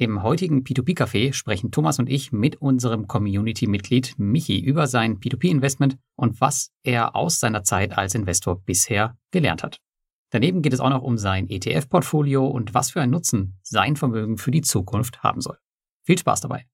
Im 0.00 0.22
heutigen 0.22 0.62
P2P-Café 0.62 1.32
sprechen 1.32 1.72
Thomas 1.72 1.98
und 1.98 2.08
ich 2.08 2.30
mit 2.30 2.62
unserem 2.62 3.08
Community-Mitglied 3.08 4.14
Michi 4.16 4.60
über 4.60 4.86
sein 4.86 5.18
P2P-Investment 5.18 5.98
und 6.14 6.40
was 6.40 6.70
er 6.84 7.16
aus 7.16 7.40
seiner 7.40 7.64
Zeit 7.64 7.98
als 7.98 8.14
Investor 8.14 8.60
bisher 8.60 9.18
gelernt 9.32 9.64
hat. 9.64 9.80
Daneben 10.30 10.62
geht 10.62 10.72
es 10.72 10.78
auch 10.78 10.90
noch 10.90 11.02
um 11.02 11.18
sein 11.18 11.50
ETF-Portfolio 11.50 12.46
und 12.46 12.74
was 12.74 12.92
für 12.92 13.00
einen 13.00 13.10
Nutzen 13.10 13.58
sein 13.64 13.96
Vermögen 13.96 14.38
für 14.38 14.52
die 14.52 14.60
Zukunft 14.60 15.24
haben 15.24 15.40
soll. 15.40 15.58
Viel 16.04 16.16
Spaß 16.16 16.42
dabei! 16.42 16.64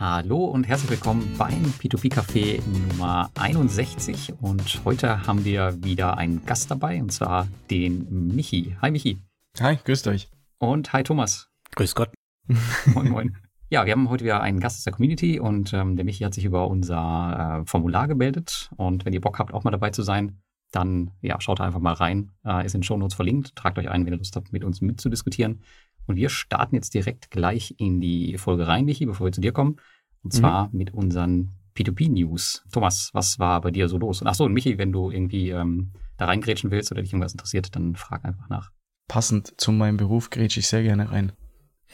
Hallo 0.00 0.46
und 0.46 0.66
herzlich 0.66 0.92
willkommen 0.92 1.34
beim 1.36 1.62
P2P 1.78 2.10
Café 2.10 2.62
Nummer 2.88 3.30
61. 3.38 4.32
Und 4.40 4.80
heute 4.86 5.26
haben 5.26 5.44
wir 5.44 5.76
wieder 5.84 6.16
einen 6.16 6.46
Gast 6.46 6.70
dabei, 6.70 7.02
und 7.02 7.12
zwar 7.12 7.48
den 7.70 8.34
Michi. 8.34 8.78
Hi 8.80 8.90
Michi. 8.90 9.18
Hi, 9.60 9.76
grüßt 9.84 10.08
euch. 10.08 10.30
Und 10.58 10.94
hi 10.94 11.02
Thomas. 11.02 11.50
Grüß 11.76 11.94
Gott. 11.94 12.14
Moin, 12.94 13.10
moin. 13.10 13.36
Ja, 13.68 13.84
wir 13.84 13.92
haben 13.92 14.08
heute 14.08 14.24
wieder 14.24 14.40
einen 14.40 14.58
Gast 14.58 14.78
aus 14.78 14.84
der 14.84 14.94
Community 14.94 15.38
und 15.38 15.74
ähm, 15.74 15.96
der 15.96 16.06
Michi 16.06 16.24
hat 16.24 16.32
sich 16.32 16.46
über 16.46 16.68
unser 16.68 17.60
äh, 17.60 17.66
Formular 17.66 18.08
gemeldet. 18.08 18.70
Und 18.78 19.04
wenn 19.04 19.12
ihr 19.12 19.20
Bock 19.20 19.38
habt, 19.38 19.52
auch 19.52 19.64
mal 19.64 19.70
dabei 19.70 19.90
zu 19.90 20.02
sein, 20.02 20.40
dann 20.72 21.10
ja, 21.20 21.38
schaut 21.42 21.60
einfach 21.60 21.78
mal 21.78 21.92
rein. 21.92 22.30
Äh, 22.42 22.64
ist 22.64 22.74
in 22.74 22.80
den 22.80 22.84
Show 22.84 22.96
Notes 22.96 23.16
verlinkt. 23.16 23.54
Tragt 23.54 23.78
euch 23.78 23.90
ein, 23.90 24.06
wenn 24.06 24.14
ihr 24.14 24.18
Lust 24.18 24.34
habt, 24.34 24.50
mit 24.50 24.64
uns 24.64 24.80
mitzudiskutieren. 24.80 25.60
Und 26.06 26.16
wir 26.16 26.28
starten 26.28 26.74
jetzt 26.74 26.94
direkt 26.94 27.30
gleich 27.30 27.74
in 27.78 28.00
die 28.00 28.36
Folge 28.36 28.66
rein, 28.66 28.84
Michi, 28.84 29.06
bevor 29.06 29.26
wir 29.26 29.32
zu 29.32 29.40
dir 29.40 29.52
kommen. 29.52 29.76
Und 30.22 30.32
zwar 30.32 30.68
mhm. 30.68 30.78
mit 30.78 30.94
unseren 30.94 31.50
P2P-News. 31.76 32.64
Thomas, 32.72 33.10
was 33.12 33.38
war 33.38 33.60
bei 33.60 33.70
dir 33.70 33.88
so 33.88 33.98
los? 33.98 34.20
Und 34.20 34.26
achso, 34.26 34.44
und 34.44 34.52
Michi, 34.52 34.78
wenn 34.78 34.92
du 34.92 35.10
irgendwie 35.10 35.50
ähm, 35.50 35.92
da 36.16 36.26
reingrätschen 36.26 36.70
willst 36.70 36.92
oder 36.92 37.02
dich 37.02 37.12
irgendwas 37.12 37.32
interessiert, 37.32 37.74
dann 37.74 37.96
frag 37.96 38.24
einfach 38.24 38.48
nach. 38.48 38.70
Passend 39.08 39.54
zu 39.60 39.72
meinem 39.72 39.96
Beruf 39.96 40.30
grätsche 40.30 40.60
ich 40.60 40.68
sehr 40.68 40.82
gerne 40.82 41.10
rein. 41.10 41.32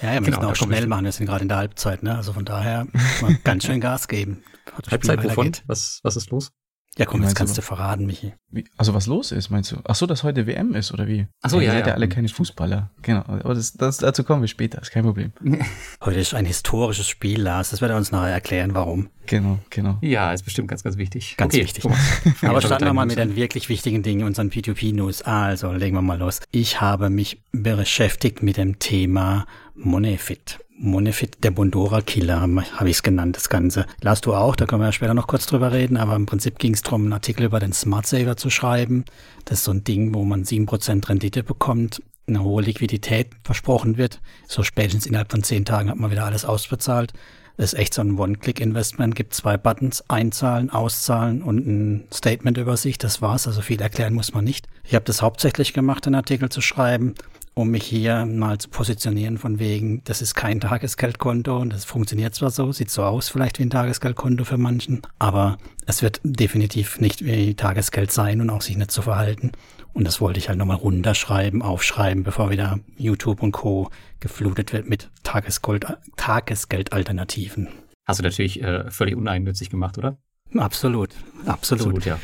Ja, 0.01 0.09
ja, 0.09 0.15
wir 0.15 0.27
genau, 0.27 0.39
müssen 0.39 0.51
auch 0.51 0.57
schnell 0.57 0.87
machen, 0.87 1.05
wir 1.05 1.13
sind 1.13 1.27
gerade 1.27 1.43
in 1.43 1.49
der 1.49 1.57
Halbzeit, 1.57 2.03
ne? 2.03 2.17
Also 2.17 2.33
von 2.33 2.45
daher 2.45 2.87
ganz 3.45 3.65
schön 3.65 3.81
Gas 3.81 4.09
geben. 4.09 4.43
Halbzeit 4.91 5.25
wovon? 5.25 5.53
Was, 5.67 6.01
was 6.03 6.17
ist 6.17 6.31
los? 6.31 6.53
Ja, 6.99 7.05
komm, 7.05 7.23
jetzt 7.23 7.35
kannst 7.35 7.59
du 7.59 7.63
verraten, 7.63 8.07
Michi. 8.07 8.33
Wie, 8.51 8.65
also 8.79 8.95
was 8.95 9.07
los 9.07 9.31
ist, 9.31 9.51
meinst 9.51 9.71
du? 9.71 9.77
Ach 9.85 9.95
so, 9.95 10.07
dass 10.07 10.23
heute 10.23 10.47
WM 10.47 10.75
ist, 10.75 10.93
oder 10.93 11.07
wie? 11.07 11.27
Ach 11.43 11.51
so, 11.51 11.59
ja, 11.59 11.65
Ihr 11.65 11.69
ja. 11.69 11.75
seid 11.75 11.87
ja 11.89 11.93
alle 11.95 12.09
keine 12.09 12.29
Fußballer. 12.29 12.91
Genau, 13.03 13.23
aber 13.27 13.55
das, 13.55 13.75
das, 13.75 13.99
dazu 13.99 14.25
kommen 14.25 14.41
wir 14.41 14.49
später, 14.49 14.81
ist 14.81 14.93
kein 14.93 15.05
Problem. 15.05 15.33
Heute 16.03 16.19
ist 16.19 16.33
ein 16.33 16.47
historisches 16.47 17.07
Spiel, 17.07 17.43
Lars. 17.43 17.71
Das 17.71 17.83
wird 17.83 17.91
er 17.91 17.99
uns 17.99 18.13
nachher 18.13 18.33
erklären, 18.33 18.75
warum. 18.75 19.11
Genau, 19.27 19.59
genau. 19.69 19.99
Ja, 20.01 20.33
ist 20.33 20.45
bestimmt 20.45 20.69
ganz, 20.69 20.83
ganz 20.85 20.97
wichtig. 20.97 21.37
Ganz 21.37 21.53
okay, 21.53 21.65
wichtig. 21.65 21.85
aber 22.43 22.63
starten 22.63 22.87
wir 22.87 22.95
mal 22.95 23.05
mit 23.05 23.19
den 23.19 23.37
wirklich 23.37 23.69
wichtigen 23.69 24.03
Dingen, 24.03 24.27
unseren 24.27 24.51
P2P-News. 24.51 25.23
Also, 25.23 25.73
legen 25.73 25.97
wir 25.97 26.03
mal 26.03 26.19
los. 26.19 26.41
Ich 26.51 26.81
habe 26.81 27.11
mich 27.11 27.43
beschäftigt 27.53 28.43
mit 28.43 28.57
dem 28.57 28.79
Thema 28.79 29.45
Monefit. 29.75 30.61
Monefit, 30.79 31.43
der 31.43 31.51
Bondora-Killer, 31.53 32.41
habe 32.41 32.91
ich 32.91 32.97
es 32.97 33.03
genannt, 33.03 33.37
das 33.37 33.49
Ganze. 33.49 33.87
Lars, 34.03 34.21
du 34.21 34.35
auch, 34.35 34.57
da 34.57 34.67
können 34.67 34.83
wir 34.83 34.87
ja 34.87 34.93
später 34.93 35.15
noch 35.15 35.27
kurz 35.27 35.47
drüber 35.47 35.73
reden, 35.73 35.97
aber 35.97 36.15
im 36.17 36.27
Prinzip 36.27 36.59
ging 36.59 36.75
es 36.75 36.83
darum, 36.83 37.05
einen 37.05 37.13
Artikel 37.13 37.45
über 37.45 37.61
den 37.61 37.73
Smart 37.73 38.07
Saver 38.07 38.37
zu 38.37 38.51
schreiben. 38.51 39.05
Das 39.45 39.59
ist 39.59 39.65
so 39.65 39.73
ein 39.73 39.85
Ding, 39.85 40.15
wo 40.15 40.25
man 40.25 40.45
sieben 40.45 40.67
Prozent 40.67 41.09
Rendite 41.09 41.43
bekommt, 41.43 42.03
eine 42.27 42.43
hohe 42.43 42.63
Liquidität 42.63 43.31
versprochen 43.43 43.97
wird. 43.97 44.21
So 44.47 44.63
spätestens 44.63 45.07
innerhalb 45.07 45.31
von 45.31 45.43
zehn 45.43 45.65
Tagen 45.65 45.89
hat 45.89 45.99
man 45.99 46.11
wieder 46.11 46.25
alles 46.25 46.45
ausbezahlt. 46.45 47.13
Das 47.57 47.73
ist 47.73 47.79
echt 47.79 47.95
so 47.95 48.03
ein 48.03 48.19
One-Click-Investment, 48.19 49.15
gibt 49.15 49.33
zwei 49.33 49.57
Buttons, 49.57 50.05
einzahlen, 50.11 50.69
auszahlen 50.69 51.43
und 51.43 51.67
ein 51.67 52.05
Statement-Übersicht, 52.13 53.03
das 53.03 53.23
war's, 53.23 53.47
also 53.47 53.63
viel 53.63 53.81
erklären 53.81 54.13
muss 54.13 54.35
man 54.35 54.45
nicht. 54.45 54.69
Ich 54.85 54.95
habe 54.95 55.07
das 55.07 55.23
hauptsächlich 55.23 55.73
gemacht, 55.73 56.05
den 56.05 56.15
Artikel 56.15 56.51
zu 56.51 56.61
schreiben 56.61 57.15
um 57.59 57.71
mich 57.71 57.85
hier 57.85 58.27
mal 58.27 58.59
zu 58.59 58.69
positionieren 58.69 59.39
von 59.39 59.59
wegen, 59.59 60.05
das 60.05 60.21
ist 60.21 60.35
kein 60.35 60.61
Tagesgeldkonto 60.61 61.57
und 61.57 61.73
das 61.73 61.87
funktioniert 61.87 62.35
zwar 62.35 62.51
so, 62.51 62.71
sieht 62.71 62.91
so 62.91 63.03
aus 63.03 63.31
vielleicht 63.31 63.59
wie 63.59 63.63
ein 63.63 63.71
Tagesgeldkonto 63.71 64.45
für 64.45 64.59
manchen, 64.59 65.01
aber 65.19 65.57
es 65.87 66.03
wird 66.03 66.21
definitiv 66.23 67.01
nicht 67.01 67.25
wie 67.25 67.55
Tagesgeld 67.55 68.13
sein 68.13 68.43
und 68.43 68.51
auch 68.51 68.61
sich 68.61 68.77
nicht 68.77 68.91
zu 68.91 68.97
so 68.97 69.03
verhalten. 69.03 69.53
Und 69.95 70.07
das 70.07 70.21
wollte 70.21 70.39
ich 70.39 70.51
halt 70.51 70.59
nochmal 70.59 70.77
runterschreiben, 70.77 71.63
aufschreiben, 71.63 72.25
bevor 72.25 72.51
wieder 72.51 72.79
YouTube 72.99 73.43
und 73.43 73.53
Co. 73.53 73.89
geflutet 74.21 74.75
wird 74.75 74.87
mit 74.87 75.09
Tagesgold, 75.23 75.87
Tagesgeldalternativen. 76.17 77.69
Hast 78.05 78.21
du 78.21 78.23
natürlich 78.23 78.63
äh, 78.63 78.91
völlig 78.91 79.17
uneigennützig 79.17 79.71
gemacht, 79.71 79.97
oder? 79.97 80.19
Absolut, 80.55 81.15
absolut. 81.47 81.87
absolut 81.87 82.05
ja. 82.05 82.19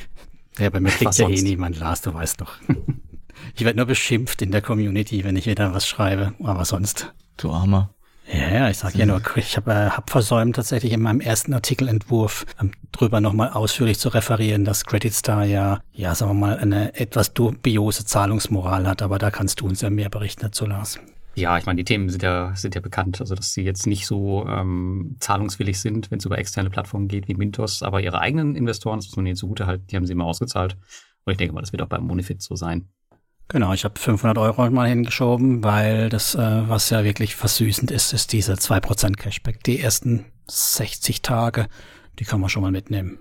ja, 0.59 0.69
bei 0.69 0.81
mir 0.81 0.91
kriegt 0.91 1.17
ja 1.17 1.27
eh 1.27 1.41
niemand, 1.41 1.79
Lars, 1.79 2.03
du 2.03 2.13
weißt 2.13 2.43
doch. 2.43 2.57
Ich 3.55 3.65
werde 3.65 3.79
nur 3.79 3.87
beschimpft 3.87 4.43
in 4.43 4.51
der 4.51 4.63
Community, 4.63 5.25
wenn 5.25 5.37
ich 5.37 5.47
wieder 5.47 5.75
was 5.75 5.87
schreibe, 5.87 6.35
aber 6.43 6.65
sonst. 6.65 7.13
Du 7.37 7.51
Armer. 7.51 7.95
Ja, 8.33 8.55
ja, 8.55 8.71
ich 8.71 8.79
sage 8.79 8.99
ja 8.99 9.05
nur, 9.05 9.21
ich 9.37 9.57
habe 9.57 9.73
äh, 9.73 9.91
hab 9.91 10.09
versäumt, 10.09 10.57
tatsächlich 10.57 10.93
in 10.93 11.03
meinem 11.03 11.21
ersten 11.21 11.53
Artikelentwurf 11.53 12.47
ähm, 12.61 12.71
drüber 12.93 13.21
nochmal 13.21 13.51
ausführlich 13.51 13.99
zu 13.99 14.09
referieren, 14.11 14.65
dass 14.65 14.87
Credit 14.87 15.13
Star 15.13 15.45
ja, 15.45 15.81
ja, 15.93 16.15
sagen 16.15 16.31
wir 16.31 16.47
mal, 16.47 16.59
eine 16.59 16.95
etwas 16.95 17.35
dubiose 17.35 18.07
Zahlungsmoral 18.07 18.87
hat, 18.87 19.03
aber 19.03 19.19
da 19.19 19.31
kannst 19.31 19.61
du 19.61 19.67
uns 19.67 19.81
ja 19.81 19.91
mehr 19.91 20.09
berichten 20.09 20.43
dazu, 20.43 20.67
Lars. 20.67 20.99
Ja, 21.35 21.57
ich 21.59 21.67
meine, 21.67 21.79
die 21.79 21.85
Themen 21.85 22.11
sind 22.11 22.23
ja, 22.23 22.55
sind 22.55 22.75
ja 22.75 22.81
bekannt, 22.81 23.21
also 23.21 23.35
dass 23.35 23.53
sie 23.53 23.63
jetzt 23.63 23.87
nicht 23.87 24.07
so 24.07 24.47
ähm, 24.47 25.17
zahlungswillig 25.19 25.81
sind, 25.81 26.11
wenn 26.11 26.19
es 26.19 26.25
über 26.25 26.39
externe 26.39 26.71
Plattformen 26.71 27.09
geht 27.09 27.27
wie 27.27 27.35
Mintos, 27.35 27.83
aber 27.83 28.03
ihre 28.03 28.21
eigenen 28.21 28.55
Investoren, 28.55 28.99
das 28.99 29.07
muss 29.07 29.17
man 29.17 29.27
ihnen 29.27 29.37
zugute 29.37 29.67
halten, 29.67 29.87
die 29.89 29.97
haben 29.97 30.07
sie 30.07 30.13
immer 30.13 30.27
ausgezahlt. 30.27 30.77
Und 31.25 31.33
ich 31.33 31.39
denke 31.39 31.55
mal, 31.55 31.61
das 31.61 31.73
wird 31.73 31.83
auch 31.83 31.89
beim 31.89 32.07
Monifit 32.07 32.43
so 32.43 32.55
sein. 32.55 32.89
Genau, 33.53 33.75
ich 33.75 33.85
habe 33.85 34.01
500 34.01 34.39
Euro 34.39 34.71
mal 34.71 34.89
hingeschoben, 34.89 35.63
weil 35.63 36.09
das, 36.09 36.35
äh, 36.35 36.69
was 36.69 36.89
ja 36.89 37.05
wirklich 37.05 37.37
versüßend 37.37 37.91
ist, 37.91 38.15
ist 38.15 38.33
diese 38.33 38.55
2% 38.55 39.19
Cashback. 39.19 39.63
Die 39.65 39.79
ersten 39.79 40.25
60 40.49 41.21
Tage, 41.21 41.69
die 42.19 42.25
kann 42.25 42.41
man 42.41 42.49
schon 42.49 42.63
mal 42.63 42.73
mitnehmen. 42.73 43.19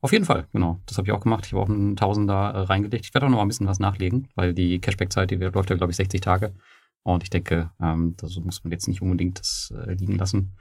Auf 0.00 0.12
jeden 0.12 0.24
Fall, 0.24 0.46
genau. 0.50 0.80
Das 0.86 0.96
habe 0.96 1.06
ich 1.06 1.12
auch 1.12 1.20
gemacht. 1.20 1.44
Ich 1.44 1.52
habe 1.52 1.62
auch 1.62 1.68
einen 1.68 1.94
Tausender 1.94 2.52
äh, 2.54 2.58
reingelegt. 2.60 3.04
Ich 3.04 3.12
werde 3.12 3.26
auch 3.26 3.30
noch 3.30 3.36
mal 3.36 3.44
ein 3.44 3.48
bisschen 3.48 3.66
was 3.66 3.78
nachlegen, 3.78 4.28
weil 4.34 4.54
die 4.54 4.80
Cashback-Zeit, 4.80 5.30
die 5.30 5.36
läuft 5.36 5.68
ja, 5.68 5.76
glaube 5.76 5.90
ich, 5.90 5.96
60 5.98 6.22
Tage. 6.22 6.54
Und 7.02 7.22
ich 7.22 7.28
denke, 7.28 7.70
ähm, 7.78 8.14
da 8.16 8.28
muss 8.42 8.64
man 8.64 8.72
jetzt 8.72 8.88
nicht 8.88 9.02
unbedingt 9.02 9.40
das 9.40 9.74
äh, 9.76 9.92
liegen 9.92 10.16
lassen. 10.16 10.56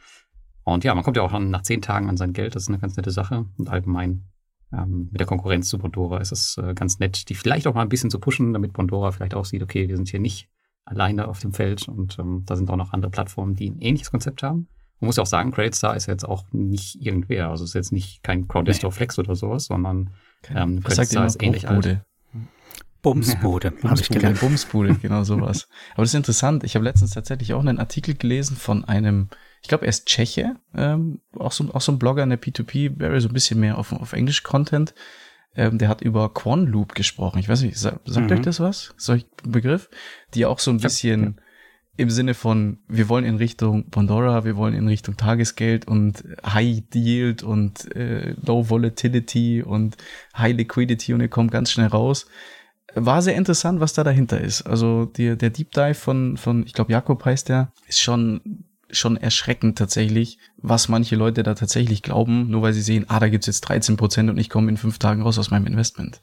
Und 0.66 0.84
ja, 0.84 0.94
man 0.94 1.06
kommt 1.06 1.16
ja 1.16 1.24
auch 1.24 1.40
nach 1.40 1.62
10 1.62 1.82
Tagen 1.82 2.10
an 2.10 2.18
sein 2.18 2.34
Geld. 2.34 2.54
Das 2.54 2.64
ist 2.64 2.70
eine 2.70 2.80
ganz 2.80 2.98
nette 2.98 3.12
Sache. 3.12 3.46
Und 3.58 3.70
allgemein 3.70 4.26
ähm, 4.74 5.10
mit 5.12 5.20
der 5.20 5.28
Konkurrenz 5.28 5.70
zu 5.70 5.78
Bondora 5.78 6.20
ist 6.20 6.32
es 6.32 6.58
äh, 6.58 6.74
ganz 6.74 7.00
nett, 7.00 7.30
die 7.30 7.36
vielleicht 7.36 7.68
auch 7.68 7.74
mal 7.74 7.82
ein 7.82 7.90
bisschen 7.90 8.10
zu 8.10 8.20
pushen, 8.20 8.54
damit 8.54 8.74
Bondora 8.74 9.12
vielleicht 9.12 9.36
auch 9.36 9.46
sieht, 9.46 9.64
okay, 9.64 9.88
wir 9.88 9.96
sind 9.96 10.10
hier 10.10 10.20
nicht 10.20 10.50
alleine 10.86 11.28
auf 11.28 11.40
dem 11.40 11.54
Feld 11.54 11.88
und 11.88 12.18
ähm, 12.20 12.44
da 12.46 12.56
sind 12.56 12.70
auch 12.70 12.76
noch 12.76 12.94
andere 12.94 13.12
Plattformen, 13.12 13.56
die 13.56 13.70
ein 13.70 13.80
ähnliches 13.80 14.12
Konzept 14.12 14.44
haben. 14.44 14.68
Man 15.00 15.08
muss 15.08 15.18
ja 15.18 15.24
auch 15.24 15.28
sagen, 15.28 15.52
Creditstar 15.52 15.96
ist 15.96 16.06
jetzt 16.06 16.24
auch 16.24 16.46
nicht 16.52 17.02
irgendwer. 17.02 17.50
Also 17.50 17.64
es 17.64 17.72
ist 17.72 17.74
jetzt 17.74 17.92
nicht 17.92 18.24
kein 18.24 18.48
Crowdestor 18.48 18.92
Flex 18.92 19.20
oder 19.20 19.36
sowas, 19.36 19.66
sondern 19.66 20.12
ähm, 20.50 20.82
Creditstar 20.82 21.26
ist 21.26 21.42
ähnlich 21.42 21.68
alt. 21.68 22.02
Bumsbude, 23.02 23.74
ja, 23.84 23.90
habe 23.90 24.02
ich 24.02 24.10
gelernt. 24.10 24.40
Bumsbude, 24.40 24.96
genau 24.96 25.24
sowas. 25.24 25.68
Aber 25.94 26.04
das 26.04 26.10
ist 26.10 26.16
interessant. 26.16 26.64
Ich 26.64 26.76
habe 26.76 26.86
letztens 26.86 27.12
tatsächlich 27.12 27.54
auch 27.54 27.60
einen 27.60 27.78
Artikel 27.78 28.16
gelesen 28.16 28.58
von 28.58 28.84
einem, 28.84 29.30
ich 29.66 29.70
glaube, 29.70 29.86
er 29.86 29.90
ist 29.90 30.06
Tscheche, 30.06 30.58
ähm, 30.76 31.22
auch, 31.40 31.52
so, 31.52 31.74
auch 31.74 31.82
so 31.82 31.92
ein 31.92 31.98
Blogger 31.98 32.22
in 32.22 32.30
der 32.30 32.40
P2P, 32.40 33.00
wäre 33.00 33.20
so 33.20 33.30
ein 33.30 33.34
bisschen 33.34 33.60
mehr 33.60 33.80
auf, 33.80 33.92
auf 33.94 34.14
Englisch-Content. 34.14 34.94
Ähm, 35.56 35.80
der 35.80 35.90
hat 35.90 36.02
über 36.02 36.32
Quan 36.32 36.68
Loop 36.68 36.94
gesprochen. 36.94 37.40
Ich 37.40 37.50
weiß 37.50 37.64
nicht, 37.64 37.76
sagt 37.76 38.08
mhm. 38.08 38.30
euch 38.30 38.42
das 38.42 38.60
was? 38.60 38.94
Solch 38.98 39.26
Begriff? 39.44 39.90
Die 40.36 40.46
auch 40.46 40.60
so 40.60 40.70
ein 40.70 40.78
bisschen 40.78 41.42
im 41.98 42.12
Sinne 42.12 42.36
von, 42.36 42.78
wir 42.88 43.10
wollen 43.10 43.26
in 43.26 43.38
Richtung 43.38 43.90
Pandora, 43.90 44.46
wir 44.46 44.56
wollen 44.56 44.76
in 44.76 44.88
Richtung 44.88 45.18
Tagesgeld 45.18 45.88
und 45.88 46.24
High 46.46 46.84
Yield 46.94 47.42
und 47.42 47.92
äh, 47.96 48.36
Low 48.46 48.70
Volatility 48.70 49.64
und 49.64 49.98
High 50.38 50.58
Liquidity 50.58 51.16
und 51.16 51.22
ihr 51.22 51.28
kommt 51.28 51.50
ganz 51.50 51.72
schnell 51.72 51.88
raus 51.88 52.28
war 52.96 53.22
sehr 53.22 53.36
interessant, 53.36 53.82
was 53.82 53.92
da 53.92 54.06
dahinter 54.06 54.40
ist. 54.40 54.62
Also 54.62 55.04
die, 55.04 55.38
der 55.38 55.50
Deep 55.50 55.72
Dive 55.72 55.96
von, 55.96 56.38
von 56.38 56.66
ich 56.66 56.74
glaube, 56.74 56.94
Jakob 56.94 57.26
heißt 57.26 57.50
der, 57.50 57.74
ist 57.88 58.00
schon 58.00 58.64
schon 58.90 59.18
erschreckend 59.18 59.78
tatsächlich, 59.78 60.38
was 60.58 60.90
manche 60.90 61.16
Leute 61.16 61.44
da 61.44 61.54
tatsächlich 61.56 62.02
glauben, 62.02 62.50
nur 62.50 62.62
weil 62.62 62.74
sie 62.74 62.82
sehen, 62.82 63.06
ah, 63.08 63.20
da 63.20 63.30
gibt's 63.30 63.48
jetzt 63.48 63.62
13 63.62 63.98
Prozent 63.98 64.30
und 64.30 64.38
ich 64.38 64.50
komme 64.50 64.70
in 64.70 64.78
fünf 64.78 65.00
Tagen 65.00 65.22
raus 65.22 65.40
aus 65.40 65.52
meinem 65.52 65.68
Investment. 65.68 66.22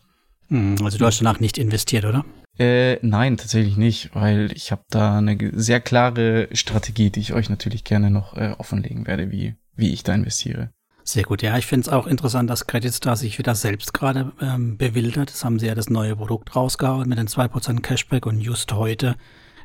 Hm, 0.48 0.76
also 0.82 0.98
du 0.98 1.06
hast 1.06 1.20
danach 1.20 1.40
nicht 1.40 1.58
investiert, 1.58 2.04
oder? 2.04 2.24
Äh, 2.58 2.98
nein, 3.04 3.38
tatsächlich 3.38 3.76
nicht, 3.76 4.14
weil 4.14 4.52
ich 4.52 4.70
habe 4.72 4.82
da 4.90 5.18
eine 5.18 5.38
sehr 5.54 5.80
klare 5.80 6.48
Strategie, 6.52 7.10
die 7.10 7.20
ich 7.20 7.32
euch 7.32 7.48
natürlich 7.48 7.84
gerne 7.84 8.10
noch 8.10 8.36
äh, 8.36 8.54
offenlegen 8.58 9.06
werde, 9.06 9.30
wie, 9.30 9.54
wie 9.74 9.92
ich 9.92 10.02
da 10.02 10.14
investiere. 10.14 10.70
Sehr 11.04 11.24
gut, 11.24 11.42
ja. 11.42 11.58
Ich 11.58 11.66
finde 11.66 11.88
es 11.88 11.92
auch 11.92 12.06
interessant, 12.06 12.48
dass 12.48 12.66
Credit 12.66 12.92
Star 12.92 13.16
sich 13.16 13.38
wieder 13.38 13.54
selbst 13.54 13.92
gerade 13.92 14.32
ähm, 14.40 14.76
bewildert. 14.76 15.30
Das 15.30 15.44
haben 15.44 15.58
sie 15.58 15.66
ja 15.66 15.74
das 15.74 15.90
neue 15.90 16.14
Produkt 16.14 16.54
rausgehauen 16.54 17.08
mit 17.08 17.18
den 17.18 17.26
2% 17.26 17.80
Cashback 17.80 18.26
und 18.26 18.40
just 18.40 18.72
heute, 18.72 19.16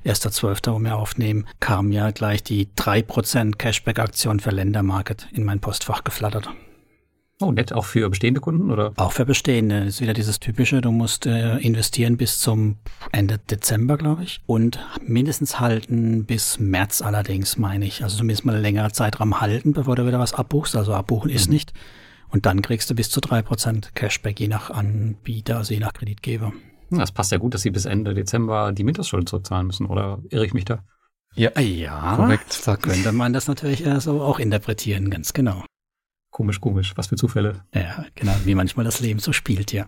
1.12., 0.07 0.71
wo 0.71 0.79
wir 0.79 0.95
aufnehmen, 0.95 1.45
kam 1.59 1.91
ja 1.91 2.11
gleich 2.11 2.43
die 2.43 2.67
3% 2.77 3.57
Cashback-Aktion 3.57 4.39
für 4.39 4.51
Ländermarket 4.51 5.27
in 5.33 5.43
mein 5.43 5.59
Postfach 5.59 6.03
geflattert. 6.03 6.49
Oh, 7.39 7.51
nett, 7.51 7.71
auch 7.71 7.85
für 7.85 8.09
bestehende 8.09 8.41
Kunden, 8.41 8.71
oder? 8.71 8.93
Auch 8.95 9.11
für 9.11 9.25
bestehende. 9.25 9.81
Das 9.81 9.95
ist 9.95 10.01
wieder 10.01 10.15
dieses 10.15 10.39
typische, 10.39 10.81
du 10.81 10.91
musst 10.91 11.27
äh, 11.27 11.57
investieren 11.59 12.17
bis 12.17 12.39
zum 12.39 12.77
Ende 13.11 13.37
Dezember, 13.37 13.97
glaube 13.97 14.23
ich. 14.23 14.41
Und 14.47 14.79
mindestens 15.05 15.59
halten 15.59 16.25
bis 16.25 16.57
März 16.57 17.03
allerdings, 17.03 17.57
meine 17.57 17.85
ich. 17.85 18.01
Also 18.03 18.17
zumindest 18.17 18.45
mal 18.45 18.53
einen 18.53 18.63
längeren 18.63 18.91
Zeitraum 18.91 19.39
halten, 19.39 19.73
bevor 19.73 19.95
du 19.95 20.07
wieder 20.07 20.17
was 20.17 20.33
abbuchst. 20.33 20.75
Also 20.75 20.95
abbuchen 20.95 21.29
ist 21.29 21.47
mhm. 21.47 21.53
nicht. 21.53 21.73
Und 22.29 22.47
dann 22.47 22.63
kriegst 22.63 22.89
du 22.89 22.95
bis 22.95 23.11
zu 23.11 23.21
drei 23.21 23.43
Prozent 23.43 23.93
Cashback, 23.93 24.39
je 24.39 24.47
nach 24.47 24.71
Anbieter, 24.71 25.57
also 25.57 25.75
je 25.75 25.79
nach 25.79 25.93
Kreditgeber. 25.93 26.53
Das 26.89 27.11
passt 27.11 27.31
ja 27.31 27.37
gut, 27.37 27.53
dass 27.53 27.61
sie 27.61 27.71
bis 27.71 27.85
Ende 27.85 28.13
Dezember 28.13 28.71
die 28.71 28.83
Mindestschulden 28.83 29.27
zurückzahlen 29.27 29.67
müssen, 29.67 29.85
oder 29.85 30.19
irre 30.29 30.45
ich 30.45 30.53
mich 30.53 30.65
da? 30.65 30.83
Ja, 31.35 31.59
ja 31.59 32.15
korrekt. 32.15 32.61
Da 32.65 32.77
könnte 32.77 33.11
man 33.11 33.33
das 33.33 33.47
natürlich 33.47 33.83
so 33.99 34.21
auch 34.21 34.39
interpretieren, 34.39 35.09
ganz 35.09 35.33
genau. 35.33 35.63
Komisch, 36.31 36.61
komisch. 36.61 36.93
Was 36.95 37.07
für 37.07 37.15
Zufälle. 37.15 37.63
Ja, 37.73 38.05
genau, 38.15 38.33
wie 38.45 38.55
manchmal 38.55 38.85
das 38.85 38.99
Leben 38.99 39.19
so 39.19 39.33
spielt, 39.33 39.71
ja. 39.71 39.87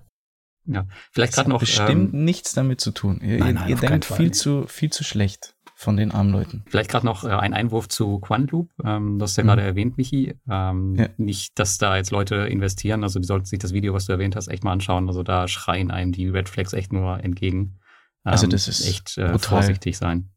Ja, 0.65 0.85
vielleicht 1.11 1.33
gerade 1.33 1.49
noch. 1.49 1.59
Bestimmt 1.59 2.13
ähm, 2.13 2.25
nichts 2.25 2.53
damit 2.53 2.81
zu 2.81 2.91
tun. 2.91 3.19
Ihr, 3.21 3.39
nein, 3.39 3.55
nein, 3.55 3.69
ihr 3.69 3.75
denkt 3.75 4.05
viel 4.05 4.31
zu, 4.31 4.67
viel 4.67 4.91
zu 4.91 5.03
schlecht 5.03 5.55
von 5.79 5.95
den 5.95 6.11
armen 6.11 6.33
Leuten. 6.33 6.63
Vielleicht 6.67 6.91
gerade 6.91 7.05
noch 7.05 7.23
äh, 7.23 7.29
ein 7.29 7.53
Einwurf 7.53 7.87
zu 7.87 8.19
Quantloop. 8.19 8.69
Ähm, 8.83 9.17
das 9.17 9.31
ist 9.31 9.37
ja 9.37 9.43
mhm. 9.43 9.47
gerade 9.47 9.61
erwähnt, 9.61 9.97
Michi. 9.97 10.35
Ähm, 10.49 10.95
ja. 10.95 11.07
Nicht, 11.15 11.57
dass 11.57 11.77
da 11.77 11.95
jetzt 11.95 12.11
Leute 12.11 12.35
investieren. 12.35 13.01
Also 13.03 13.17
die 13.17 13.25
sollten 13.25 13.45
sich 13.45 13.59
das 13.59 13.71
Video, 13.71 13.93
was 13.93 14.05
du 14.05 14.11
erwähnt 14.11 14.35
hast, 14.35 14.49
echt 14.49 14.65
mal 14.65 14.73
anschauen. 14.73 15.07
Also 15.07 15.23
da 15.23 15.47
schreien 15.47 15.89
einem 15.89 16.11
die 16.11 16.27
Red 16.27 16.49
Flags 16.49 16.73
echt 16.73 16.91
nur 16.91 17.23
entgegen. 17.23 17.79
also 18.25 18.45
das 18.45 18.67
ähm, 18.67 18.71
ist 18.71 18.89
echt 18.89 19.17
äh, 19.17 19.39
vorsichtig 19.39 19.97
sein. 19.97 20.31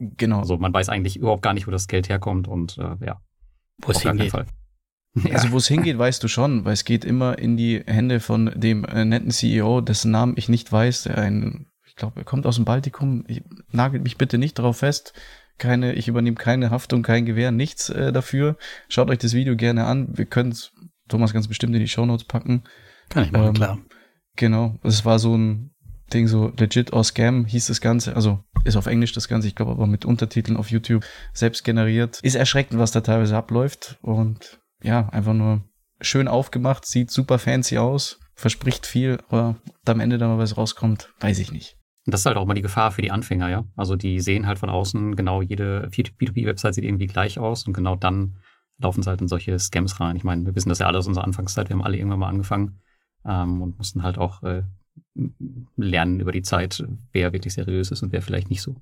Genau. 0.00 0.40
Also 0.40 0.58
man 0.58 0.74
weiß 0.74 0.88
eigentlich 0.88 1.16
überhaupt 1.16 1.42
gar 1.42 1.54
nicht, 1.54 1.68
wo 1.68 1.70
das 1.70 1.86
Geld 1.86 2.08
herkommt 2.08 2.48
und 2.48 2.76
äh, 2.78 2.96
ja. 3.06 3.22
Wo 3.80 3.92
es 3.92 4.00
hingeht. 4.00 4.32
Fall. 4.32 4.46
Also 5.32 5.52
wo 5.52 5.58
es 5.58 5.68
hingeht, 5.68 5.98
weißt 5.98 6.22
du 6.22 6.28
schon, 6.28 6.64
weil 6.64 6.74
es 6.74 6.84
geht 6.84 7.04
immer 7.04 7.38
in 7.38 7.56
die 7.56 7.82
Hände 7.86 8.20
von 8.20 8.52
dem 8.54 8.84
äh, 8.84 9.04
netten 9.04 9.30
CEO, 9.30 9.80
dessen 9.80 10.10
Namen 10.10 10.34
ich 10.36 10.48
nicht 10.48 10.70
weiß, 10.70 11.04
der 11.04 11.18
ein, 11.18 11.66
glaube, 11.98 12.20
er 12.20 12.24
kommt 12.24 12.46
aus 12.46 12.56
dem 12.56 12.64
Baltikum. 12.64 13.24
Ich, 13.28 13.42
nagelt 13.70 14.02
mich 14.02 14.16
bitte 14.16 14.38
nicht 14.38 14.58
darauf 14.58 14.78
fest. 14.78 15.12
Keine, 15.58 15.94
ich 15.94 16.08
übernehme 16.08 16.36
keine 16.36 16.70
Haftung, 16.70 17.02
kein 17.02 17.26
Gewehr, 17.26 17.50
nichts 17.50 17.90
äh, 17.90 18.12
dafür. 18.12 18.56
Schaut 18.88 19.10
euch 19.10 19.18
das 19.18 19.34
Video 19.34 19.56
gerne 19.56 19.84
an. 19.84 20.16
Wir 20.16 20.24
können 20.24 20.52
es 20.52 20.72
Thomas 21.08 21.32
ganz 21.32 21.48
bestimmt 21.48 21.74
in 21.74 21.80
die 21.80 21.88
Shownotes 21.88 22.24
packen. 22.24 22.64
Kann 23.08 23.24
ich 23.24 23.32
machen, 23.32 23.48
ähm, 23.48 23.54
klar. 23.54 23.78
Genau. 24.36 24.78
Es 24.82 25.04
war 25.04 25.18
so 25.18 25.36
ein 25.36 25.74
Ding, 26.12 26.28
so 26.28 26.52
legit 26.56 26.92
or 26.92 27.04
scam 27.04 27.44
hieß 27.44 27.66
das 27.66 27.80
Ganze. 27.80 28.14
Also 28.14 28.44
ist 28.64 28.76
auf 28.76 28.86
Englisch 28.86 29.12
das 29.12 29.28
Ganze, 29.28 29.48
ich 29.48 29.54
glaube 29.54 29.72
aber 29.72 29.86
mit 29.86 30.04
Untertiteln 30.04 30.56
auf 30.56 30.70
YouTube 30.70 31.04
selbst 31.32 31.64
generiert. 31.64 32.20
Ist 32.22 32.34
erschreckend, 32.34 32.78
was 32.78 32.92
da 32.92 33.00
teilweise 33.00 33.36
abläuft 33.36 33.98
und 34.00 34.60
ja, 34.82 35.08
einfach 35.08 35.34
nur 35.34 35.64
schön 36.00 36.28
aufgemacht, 36.28 36.86
sieht 36.86 37.10
super 37.10 37.38
fancy 37.38 37.78
aus, 37.78 38.20
verspricht 38.34 38.86
viel, 38.86 39.18
aber 39.28 39.56
am 39.84 40.00
Ende 40.00 40.18
dann 40.18 40.28
mal 40.28 40.38
was 40.38 40.56
rauskommt, 40.56 41.12
weiß 41.20 41.40
ich 41.40 41.52
nicht. 41.52 41.77
Und 42.08 42.12
das 42.12 42.22
ist 42.22 42.24
halt 42.24 42.38
auch 42.38 42.46
mal 42.46 42.54
die 42.54 42.62
Gefahr 42.62 42.90
für 42.90 43.02
die 43.02 43.10
Anfänger, 43.10 43.50
ja. 43.50 43.64
Also 43.76 43.94
die 43.94 44.20
sehen 44.20 44.46
halt 44.46 44.58
von 44.58 44.70
außen 44.70 45.14
genau 45.14 45.42
jede 45.42 45.90
P2P-Website 45.92 46.72
sieht 46.72 46.84
irgendwie 46.84 47.06
gleich 47.06 47.38
aus 47.38 47.66
und 47.66 47.74
genau 47.74 47.96
dann 47.96 48.38
laufen 48.78 49.02
sie 49.02 49.10
halt 49.10 49.20
in 49.20 49.28
solche 49.28 49.58
Scams 49.58 50.00
rein. 50.00 50.16
Ich 50.16 50.24
meine, 50.24 50.46
wir 50.46 50.54
wissen 50.54 50.70
das 50.70 50.78
ja 50.78 50.86
alle 50.86 50.96
aus 50.96 51.06
unserer 51.06 51.24
Anfangszeit, 51.24 51.68
wir 51.68 51.76
haben 51.76 51.84
alle 51.84 51.98
irgendwann 51.98 52.20
mal 52.20 52.30
angefangen 52.30 52.80
ähm, 53.26 53.60
und 53.60 53.76
mussten 53.76 54.04
halt 54.04 54.16
auch 54.16 54.42
äh, 54.42 54.62
lernen 55.76 56.20
über 56.20 56.32
die 56.32 56.40
Zeit, 56.40 56.82
wer 57.12 57.34
wirklich 57.34 57.52
seriös 57.52 57.90
ist 57.90 58.02
und 58.02 58.10
wer 58.10 58.22
vielleicht 58.22 58.48
nicht 58.48 58.62
so. 58.62 58.76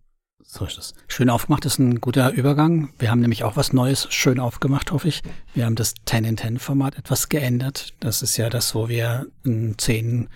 So 0.44 0.64
ist 0.64 0.78
es. 0.78 0.94
Schön 1.08 1.28
aufgemacht 1.28 1.64
ist 1.64 1.80
ein 1.80 2.00
guter 2.00 2.30
Übergang. 2.30 2.90
Wir 3.00 3.10
haben 3.10 3.22
nämlich 3.22 3.42
auch 3.42 3.56
was 3.56 3.72
Neues 3.72 4.06
schön 4.10 4.38
aufgemacht, 4.38 4.92
hoffe 4.92 5.08
ich. 5.08 5.24
Wir 5.52 5.66
haben 5.66 5.74
das 5.74 5.94
10 6.04 6.22
in 6.22 6.36
10 6.36 6.60
Format 6.60 6.96
etwas 6.96 7.28
geändert. 7.28 7.92
Das 7.98 8.22
ist 8.22 8.36
ja 8.36 8.48
das, 8.50 8.72
wo 8.76 8.88
wir 8.88 9.26
zehn 9.78 10.28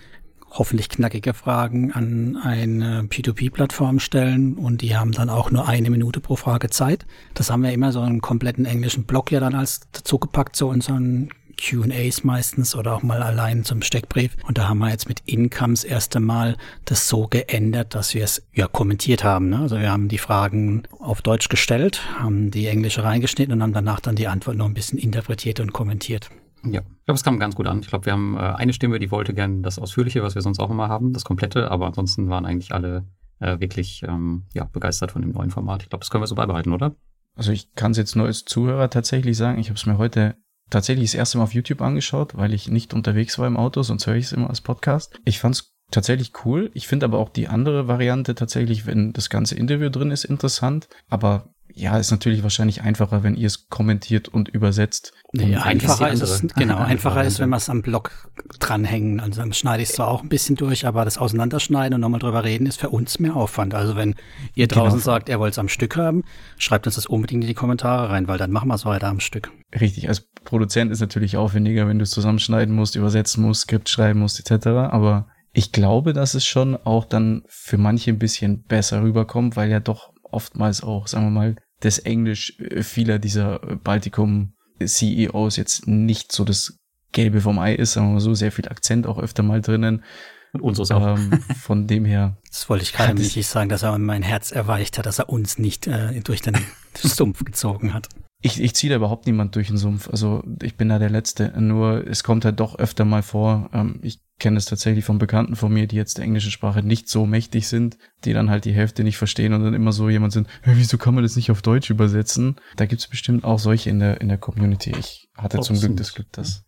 hoffentlich 0.51 0.89
knackige 0.89 1.35
Fragen 1.35 1.93
an 1.93 2.37
eine 2.37 3.03
P2P-Plattform 3.03 4.01
stellen 4.01 4.55
und 4.55 4.83
die 4.83 4.97
haben 4.97 5.13
dann 5.13 5.31
auch 5.31 5.51
nur 5.51 5.69
eine 5.69 5.91
Minute 5.91 6.21
pro 6.21 6.37
Frage 6.37 6.71
Zeit. 6.71 7.07
Das 7.35 7.51
haben 7.51 7.63
wir 7.63 7.73
immer 7.73 7.93
so 7.93 8.01
einen 8.01 8.21
kompletten 8.21 8.65
englischen 8.65 9.05
Blog 9.05 9.31
ja 9.31 9.41
dann 9.41 9.55
als 9.55 9.81
dazu 9.93 10.19
gepackt, 10.19 10.57
so 10.57 10.69
unseren 10.69 11.31
QAs 11.61 12.25
meistens 12.25 12.75
oder 12.75 12.95
auch 12.95 13.03
mal 13.03 13.23
allein 13.23 13.65
zum 13.65 13.83
Steckbrief. 13.83 14.37
Und 14.47 14.59
da 14.59 14.69
haben 14.69 14.79
wir 14.79 14.91
jetzt 14.91 15.09
mit 15.09 15.23
Incomes 15.27 15.85
erst 15.85 16.17
einmal 16.17 16.57
das 16.87 17.09
so 17.09 17.29
geändert, 17.29 17.95
dass 17.95 18.15
wir 18.15 18.25
es 18.25 18.43
ja 18.55 18.67
kommentiert 18.67 19.25
haben. 19.25 19.51
Ne? 19.51 19.61
Also 19.61 19.79
wir 19.79 19.91
haben 19.91 20.09
die 20.09 20.19
Fragen 20.19 20.85
auf 20.99 21.23
Deutsch 21.23 21.49
gestellt, 21.49 22.03
haben 22.19 22.51
die 22.51 22.67
englische 22.67 23.05
reingeschnitten 23.05 23.55
und 23.55 23.63
haben 23.63 23.73
danach 23.73 24.01
dann 24.01 24.17
die 24.17 24.29
Antwort 24.29 24.57
noch 24.57 24.67
ein 24.67 24.75
bisschen 24.75 24.99
interpretiert 24.99 25.61
und 25.61 25.73
kommentiert. 25.73 26.31
Ja, 26.65 26.81
ich 26.81 27.05
glaube, 27.07 27.17
es 27.17 27.25
kam 27.25 27.39
ganz 27.39 27.55
gut 27.55 27.67
an. 27.67 27.81
Ich 27.81 27.89
glaube, 27.89 28.07
wir 28.07 28.13
haben 28.13 28.37
äh, 28.37 28.41
eine 28.41 28.73
Stimme, 28.73 28.99
die 28.99 29.11
wollte 29.11 29.35
gern 29.35 29.63
das 29.63 29.79
Ausführliche, 29.79 30.23
was 30.23 30.35
wir 30.35 30.43
sonst 30.43 30.61
auch 30.61 30.71
immer 30.71 30.89
haben, 30.89 31.13
das 31.13 31.25
Komplette, 31.25 31.71
aber 31.71 31.87
ansonsten 31.87 32.29
waren 32.29 32.45
eigentlich 32.45 32.73
alle 32.73 33.07
äh, 33.39 33.59
wirklich 33.61 34.03
ähm, 34.07 34.45
ja, 34.53 34.65
begeistert 34.65 35.13
von 35.13 35.23
dem 35.23 35.33
neuen 35.33 35.51
Format. 35.51 35.83
Ich 35.83 35.89
glaube, 35.89 36.01
das 36.01 36.11
können 36.11 36.23
wir 36.23 36.29
so 36.29 36.35
beibehalten, 36.35 36.73
oder? 36.73 36.95
Also 37.35 37.53
ich 37.53 37.75
kann 37.75 37.93
es 37.93 37.97
jetzt 37.97 38.17
nur 38.17 38.27
als 38.27 38.45
Zuhörer 38.45 38.91
tatsächlich 38.91 39.37
sagen, 39.37 39.59
ich 39.59 39.69
habe 39.69 39.77
es 39.77 39.87
mir 39.87 39.99
heute 39.99 40.37
tatsächlich 40.69 41.11
das 41.11 41.15
erste 41.15 41.39
Mal 41.39 41.45
auf 41.45 41.55
YouTube 41.55 41.81
angeschaut, 41.81 42.37
weil 42.37 42.53
ich 42.53 42.69
nicht 42.69 42.95
unterwegs 42.95 43.39
war 43.39 43.47
im 43.47 43.57
Auto, 43.57 43.83
sonst 43.83 44.07
höre 44.07 44.17
ich 44.17 44.27
es 44.27 44.33
immer 44.33 44.51
als 44.51 44.61
Podcast. 44.61 45.19
Ich 45.25 45.39
fand 45.39 45.57
es 45.57 45.75
tatsächlich 45.91 46.33
cool. 46.45 46.71
Ich 46.75 46.87
finde 46.87 47.07
aber 47.07 47.19
auch 47.19 47.31
die 47.31 47.49
andere 47.49 47.89
Variante 47.89 48.35
tatsächlich, 48.35 48.87
wenn 48.87 49.13
das 49.13 49.31
ganze 49.31 49.57
Interview 49.57 49.89
drin 49.89 50.11
ist, 50.11 50.25
interessant. 50.25 50.89
Aber 51.09 51.55
ja, 51.81 51.97
ist 51.97 52.11
natürlich 52.11 52.43
wahrscheinlich 52.43 52.83
einfacher, 52.83 53.23
wenn 53.23 53.35
ihr 53.35 53.47
es 53.47 53.69
kommentiert 53.69 54.29
und 54.29 54.49
übersetzt. 54.49 55.15
Nee, 55.33 55.57
einfacher 55.57 56.11
ist 56.11 56.21
es, 56.21 56.45
genau, 56.55 56.77
einfacher 56.77 57.25
ist, 57.25 57.39
wenn 57.39 57.49
wir 57.49 57.57
es 57.57 57.71
am 57.71 57.81
Blog 57.81 58.29
dranhängen. 58.59 59.19
Also 59.19 59.41
dann 59.41 59.53
schneide 59.53 59.83
ich 59.83 59.89
es 59.89 59.95
zwar 59.95 60.09
auch 60.09 60.23
ein 60.23 60.29
bisschen 60.29 60.57
durch, 60.57 60.87
aber 60.87 61.05
das 61.05 61.17
Auseinanderschneiden 61.17 61.95
und 61.95 62.03
nochmal 62.03 62.21
drüber 62.21 62.45
reden 62.45 62.67
ist 62.67 62.79
für 62.79 62.91
uns 62.91 63.19
mehr 63.19 63.35
Aufwand. 63.35 63.75
Also 63.75 63.97
wenn 63.97 64.15
ihr 64.55 64.69
genau. 64.69 64.83
draußen 64.83 64.99
genau. 64.99 65.05
sagt, 65.05 65.29
ihr 65.31 65.41
wollt 65.41 65.53
es 65.53 65.59
am 65.59 65.69
Stück 65.69 65.97
haben, 65.97 66.25
schreibt 66.59 66.87
uns 66.87 66.97
das 66.97 67.07
unbedingt 67.07 67.45
in 67.45 67.49
die 67.49 67.55
Kommentare 67.55 68.11
rein, 68.11 68.29
weil 68.29 68.39
dann 68.39 68.51
machen 68.51 68.69
wir 68.69 68.75
es 68.75 68.85
weiter 68.85 69.09
am 69.09 69.21
Stück. 69.21 69.51
Richtig, 69.81 70.09
als 70.09 70.29
Produzent 70.45 70.93
ist 70.93 71.01
natürlich 71.01 71.37
aufwendiger, 71.39 71.89
wenn 71.89 71.99
du 71.99 72.03
es 72.03 72.11
zusammenschneiden 72.11 72.75
musst, 72.75 72.95
übersetzen 72.95 73.43
musst, 73.43 73.63
Skript 73.63 73.89
schreiben 73.89 74.21
musst, 74.21 74.39
etc. 74.39 74.67
Aber 74.67 75.29
ich 75.53 75.73
glaube, 75.73 76.13
dass 76.13 76.35
es 76.35 76.45
schon 76.45 76.77
auch 76.77 77.07
dann 77.07 77.43
für 77.47 77.79
manche 77.79 78.11
ein 78.11 78.19
bisschen 78.19 78.65
besser 78.65 79.03
rüberkommt, 79.03 79.57
weil 79.57 79.71
ja 79.71 79.81
doch 79.81 80.13
oftmals 80.23 80.83
auch, 80.83 81.07
sagen 81.07 81.27
wir 81.27 81.31
mal, 81.31 81.57
das 81.81 81.99
Englisch 81.99 82.59
äh, 82.61 82.83
vieler 82.83 83.19
dieser 83.19 83.59
Baltikum-CEOs 83.59 85.57
jetzt 85.57 85.87
nicht 85.87 86.33
so 86.33 86.45
das 86.45 86.79
Gelbe 87.13 87.41
vom 87.41 87.59
Ei 87.59 87.75
ist, 87.75 87.95
sagen 87.95 88.09
wir 88.09 88.15
mal 88.15 88.21
so, 88.21 88.35
sehr 88.35 88.53
viel 88.53 88.69
Akzent 88.69 89.07
auch 89.07 89.19
öfter 89.19 89.43
mal 89.43 89.61
drinnen. 89.61 90.05
Und 90.53 90.63
unseres 90.63 90.91
auch. 90.91 91.17
Ähm, 91.17 91.43
von 91.61 91.87
dem 91.87 92.05
her. 92.05 92.37
Das 92.51 92.69
wollte 92.69 92.83
ich 92.83 92.93
gerade 92.93 93.15
nicht 93.15 93.47
sagen, 93.47 93.69
dass 93.69 93.85
er 93.85 93.97
mein 93.99 94.23
Herz 94.23 94.51
erweicht 94.51 94.99
hat, 94.99 95.07
dass 95.07 95.21
er 95.21 95.29
uns 95.29 95.59
nicht 95.59 95.87
äh, 95.87 96.21
durch 96.21 96.43
den 96.43 96.57
Sumpf 96.95 97.45
gezogen 97.45 97.95
hat. 97.95 98.09
Ich, 98.43 98.61
ich 98.61 98.75
ziehe 98.75 98.91
da 98.91 98.97
überhaupt 98.97 99.27
niemand 99.27 99.55
durch 99.55 99.69
den 99.69 99.77
Sumpf. 99.77 100.09
Also 100.09 100.43
ich 100.63 100.77
bin 100.77 100.89
da 100.89 100.99
der 100.99 101.11
Letzte. 101.11 101.53
Nur 101.61 102.07
es 102.07 102.25
kommt 102.25 102.45
halt 102.45 102.59
doch 102.59 102.79
öfter 102.79 103.05
mal 103.05 103.23
vor. 103.23 103.69
Ähm, 103.73 104.01
ich 104.03 104.21
kenne 104.39 104.57
es 104.57 104.65
tatsächlich 104.65 105.05
von 105.05 105.19
Bekannten 105.19 105.57
von 105.57 105.73
mir, 105.73 105.87
die 105.87 105.97
jetzt 105.97 106.17
der 106.17 106.25
englischen 106.25 106.51
Sprache 106.51 106.83
nicht 106.83 107.09
so 107.09 107.27
mächtig 107.27 107.69
sind, 107.69 107.99
die 108.25 108.33
dann 108.33 108.49
halt 108.49 108.65
die 108.65 108.73
Hälfte 108.73 109.05
nicht 109.05 109.19
verstehen 109.19 109.53
und 109.53 109.63
dann 109.63 109.75
immer 109.75 109.93
so 109.93 110.09
jemand 110.09 110.33
sind, 110.33 110.49
hey, 110.63 110.75
wieso 110.77 110.97
kann 110.97 111.15
man 111.15 111.23
das 111.23 111.37
nicht 111.37 111.51
auf 111.51 111.61
Deutsch 111.61 111.91
übersetzen? 111.91 112.57
Da 112.77 112.87
gibt's 112.87 113.07
bestimmt 113.07 113.45
auch 113.45 113.59
solche 113.59 113.91
in 113.91 113.99
der, 113.99 114.23
in 114.23 114.29
der 114.29 114.39
Community. 114.39 114.95
Ich 114.99 115.29
hatte 115.37 115.59
oh, 115.59 115.63
zum 115.63 115.79
Glück 115.79 115.99
das 115.99 116.15
Glück, 116.15 116.33
dass. 116.33 116.65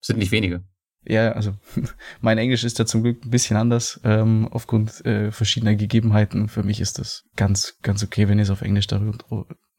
Sind 0.00 0.18
nicht 0.18 0.32
wenige. 0.32 0.64
Ja, 1.04 1.32
also 1.32 1.54
mein 2.20 2.38
Englisch 2.38 2.64
ist 2.64 2.78
da 2.78 2.86
zum 2.86 3.02
Glück 3.02 3.24
ein 3.24 3.30
bisschen 3.30 3.56
anders, 3.56 4.00
ähm, 4.04 4.48
aufgrund 4.50 5.04
äh, 5.06 5.30
verschiedener 5.30 5.76
Gegebenheiten. 5.76 6.48
Für 6.48 6.64
mich 6.64 6.80
ist 6.80 6.98
das 6.98 7.24
ganz, 7.36 7.78
ganz 7.82 8.02
okay, 8.02 8.28
wenn 8.28 8.38
ihr 8.38 8.44
es 8.44 8.50
auf 8.50 8.62
Englisch 8.62 8.88
darüber 8.88 9.16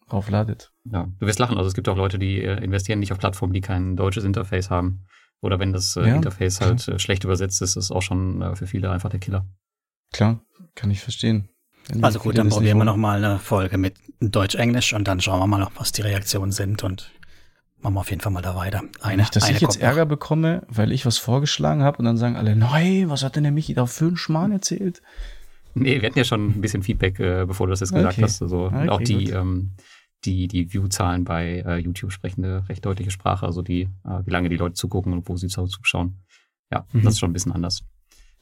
aufladet. 0.07 0.71
Ja, 0.85 1.07
du 1.19 1.25
wirst 1.25 1.39
lachen. 1.39 1.57
Also 1.57 1.67
es 1.67 1.73
gibt 1.73 1.89
auch 1.89 1.97
Leute, 1.97 2.19
die 2.19 2.41
äh, 2.41 2.63
investieren 2.63 2.99
nicht 2.99 3.11
auf 3.11 3.19
Plattformen, 3.19 3.53
die 3.53 3.61
kein 3.61 3.95
deutsches 3.95 4.23
Interface 4.23 4.69
haben. 4.69 5.05
Oder 5.41 5.59
wenn 5.59 5.73
das 5.73 5.95
äh, 5.97 6.07
ja, 6.07 6.15
Interface 6.15 6.57
klar. 6.57 6.69
halt 6.69 6.87
äh, 6.87 6.99
schlecht 6.99 7.23
übersetzt 7.23 7.61
ist, 7.61 7.75
ist 7.75 7.91
auch 7.91 8.01
schon 8.01 8.41
äh, 8.41 8.55
für 8.55 8.67
viele 8.67 8.91
einfach 8.91 9.09
der 9.09 9.19
Killer. 9.19 9.45
Klar, 10.13 10.41
kann 10.75 10.91
ich 10.91 11.01
verstehen. 11.01 11.49
Wenn 11.89 12.03
also 12.03 12.19
gut, 12.19 12.37
dann 12.37 12.49
probieren 12.49 12.77
wir 12.77 12.85
nochmal 12.85 13.23
eine 13.23 13.39
Folge 13.39 13.77
mit 13.77 13.95
Deutsch-Englisch 14.21 14.93
und 14.93 15.07
dann 15.07 15.19
schauen 15.19 15.39
wir 15.39 15.47
mal, 15.47 15.67
was 15.75 15.91
die 15.91 16.01
Reaktionen 16.01 16.53
sind 16.53 16.83
und 16.83 17.11
machen 17.79 17.95
wir 17.95 17.99
auf 17.99 18.09
jeden 18.09 18.21
Fall 18.21 18.31
mal 18.31 18.41
da 18.41 18.55
weiter. 18.55 18.83
Eine, 19.01 19.23
Nicht, 19.23 19.35
dass 19.35 19.43
eine 19.43 19.55
ich 19.55 19.61
jetzt 19.61 19.81
Ärger 19.81 20.05
bekomme, 20.05 20.63
weil 20.69 20.93
ich 20.93 21.05
was 21.05 21.17
vorgeschlagen 21.17 21.83
habe 21.83 21.97
und 21.97 22.05
dann 22.05 22.17
sagen 22.17 22.37
alle, 22.37 22.55
nein, 22.55 23.09
was 23.09 23.23
hat 23.23 23.35
denn 23.35 23.43
der 23.43 23.51
Michi 23.51 23.73
da 23.73 23.85
für 23.85 24.05
einen 24.05 24.17
Schmarrn 24.17 24.53
erzählt? 24.53 25.01
Nee, 25.75 26.01
wir 26.01 26.09
hatten 26.09 26.19
ja 26.19 26.25
schon 26.25 26.47
ein 26.47 26.61
bisschen 26.61 26.83
Feedback, 26.83 27.19
äh, 27.19 27.45
bevor 27.45 27.67
du 27.67 27.71
das 27.71 27.79
jetzt 27.79 27.93
gesagt 27.93 28.13
okay. 28.13 28.23
hast. 28.23 28.41
Also 28.41 28.65
okay, 28.65 28.89
auch 28.89 29.01
die, 29.01 29.29
ähm, 29.29 29.71
die, 30.25 30.47
die 30.47 30.71
View-Zahlen 30.71 31.23
bei 31.23 31.63
äh, 31.65 31.77
YouTube 31.77 32.11
sprechen 32.11 32.43
eine 32.43 32.67
recht 32.69 32.85
deutliche 32.85 33.11
Sprache. 33.11 33.45
Also 33.45 33.61
die, 33.61 33.89
äh, 34.05 34.25
wie 34.25 34.31
lange 34.31 34.49
die 34.49 34.57
Leute 34.57 34.75
zugucken 34.75 35.13
und 35.13 35.27
wo 35.27 35.35
sie 35.35 35.47
zuschauen. 35.47 36.19
Ja, 36.71 36.85
mhm. 36.93 37.03
das 37.03 37.13
ist 37.13 37.19
schon 37.19 37.31
ein 37.31 37.33
bisschen 37.33 37.51
anders. 37.51 37.83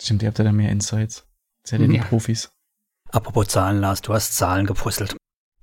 Stimmt, 0.01 0.23
ihr 0.23 0.27
habt 0.27 0.39
ja 0.39 0.43
da 0.43 0.51
mehr 0.51 0.71
Insights. 0.71 1.27
Seid 1.63 1.81
ihr 1.81 1.88
die 1.88 1.97
ja. 1.97 2.03
Profis? 2.03 2.51
Apropos 3.11 3.47
Zahlen, 3.47 3.81
Lars, 3.81 4.01
du 4.01 4.13
hast 4.13 4.35
Zahlen 4.35 4.65
gepuzzelt. 4.65 5.15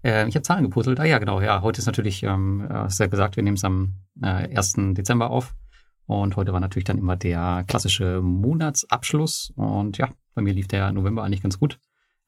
Äh, 0.05 0.29
ich 0.29 0.35
habe 0.35 0.43
Zahlen 0.43 0.65
gepuzzelt. 0.65 1.01
Ah 1.01 1.05
ja, 1.05 1.19
genau. 1.19 1.41
Ja, 1.41 1.63
heute 1.63 1.81
ist 1.81 1.87
natürlich, 1.87 2.23
ähm, 2.23 2.67
hast 2.69 3.01
ja 3.01 3.07
gesagt, 3.07 3.37
wir 3.37 3.43
nehmen 3.43 3.57
es 3.57 3.65
am 3.65 3.95
äh, 4.23 4.57
1. 4.57 4.75
Dezember 4.93 5.31
auf. 5.31 5.55
Und 6.09 6.37
heute 6.37 6.55
war 6.55 6.61
natürlich 6.61 6.87
dann 6.87 6.97
immer 6.97 7.17
der 7.17 7.65
klassische 7.69 8.23
Monatsabschluss. 8.23 9.53
Und 9.57 9.99
ja, 9.99 10.09
bei 10.35 10.41
mir 10.41 10.55
lief 10.55 10.67
der 10.67 10.91
November 10.91 11.23
eigentlich 11.23 11.43
ganz 11.43 11.59
gut. 11.59 11.79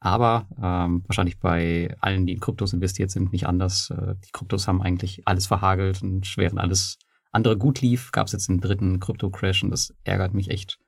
Aber 0.01 0.47
ähm, 0.63 1.03
wahrscheinlich 1.07 1.39
bei 1.39 1.97
allen, 1.99 2.27
die 2.27 2.35
in 2.35 2.41
Kryptos 2.41 2.75
investiert 2.75 3.11
sind, 3.11 3.33
nicht 3.33 3.47
anders. 3.47 3.89
Äh, 3.89 4.17
die 4.23 4.33
Kryptos 4.33 4.69
haben 4.69 4.83
eigentlich 4.83 5.23
alles 5.27 5.47
verhagelt 5.47 6.03
und 6.03 6.37
während 6.37 6.61
alles 6.61 6.99
andere 7.33 7.57
gut 7.57 7.81
lief, 7.81 8.13
gab 8.13 8.27
es 8.27 8.35
jetzt 8.35 8.51
einen 8.51 8.61
dritten 8.61 9.01
Krypto-Crash 9.01 9.65
und 9.65 9.71
das 9.71 9.95
ärgert 10.05 10.35
mich 10.35 10.51
echt. 10.51 10.79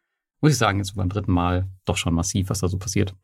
Muss 0.43 0.53
ich 0.53 0.59
sagen, 0.59 0.77
jetzt 0.77 0.95
beim 0.95 1.09
dritten 1.09 1.33
Mal 1.33 1.71
doch 1.87 1.97
schon 1.97 2.13
massiv, 2.13 2.51
was 2.51 2.61
da 2.61 2.69
so 2.69 2.79
passiert. 2.79 3.15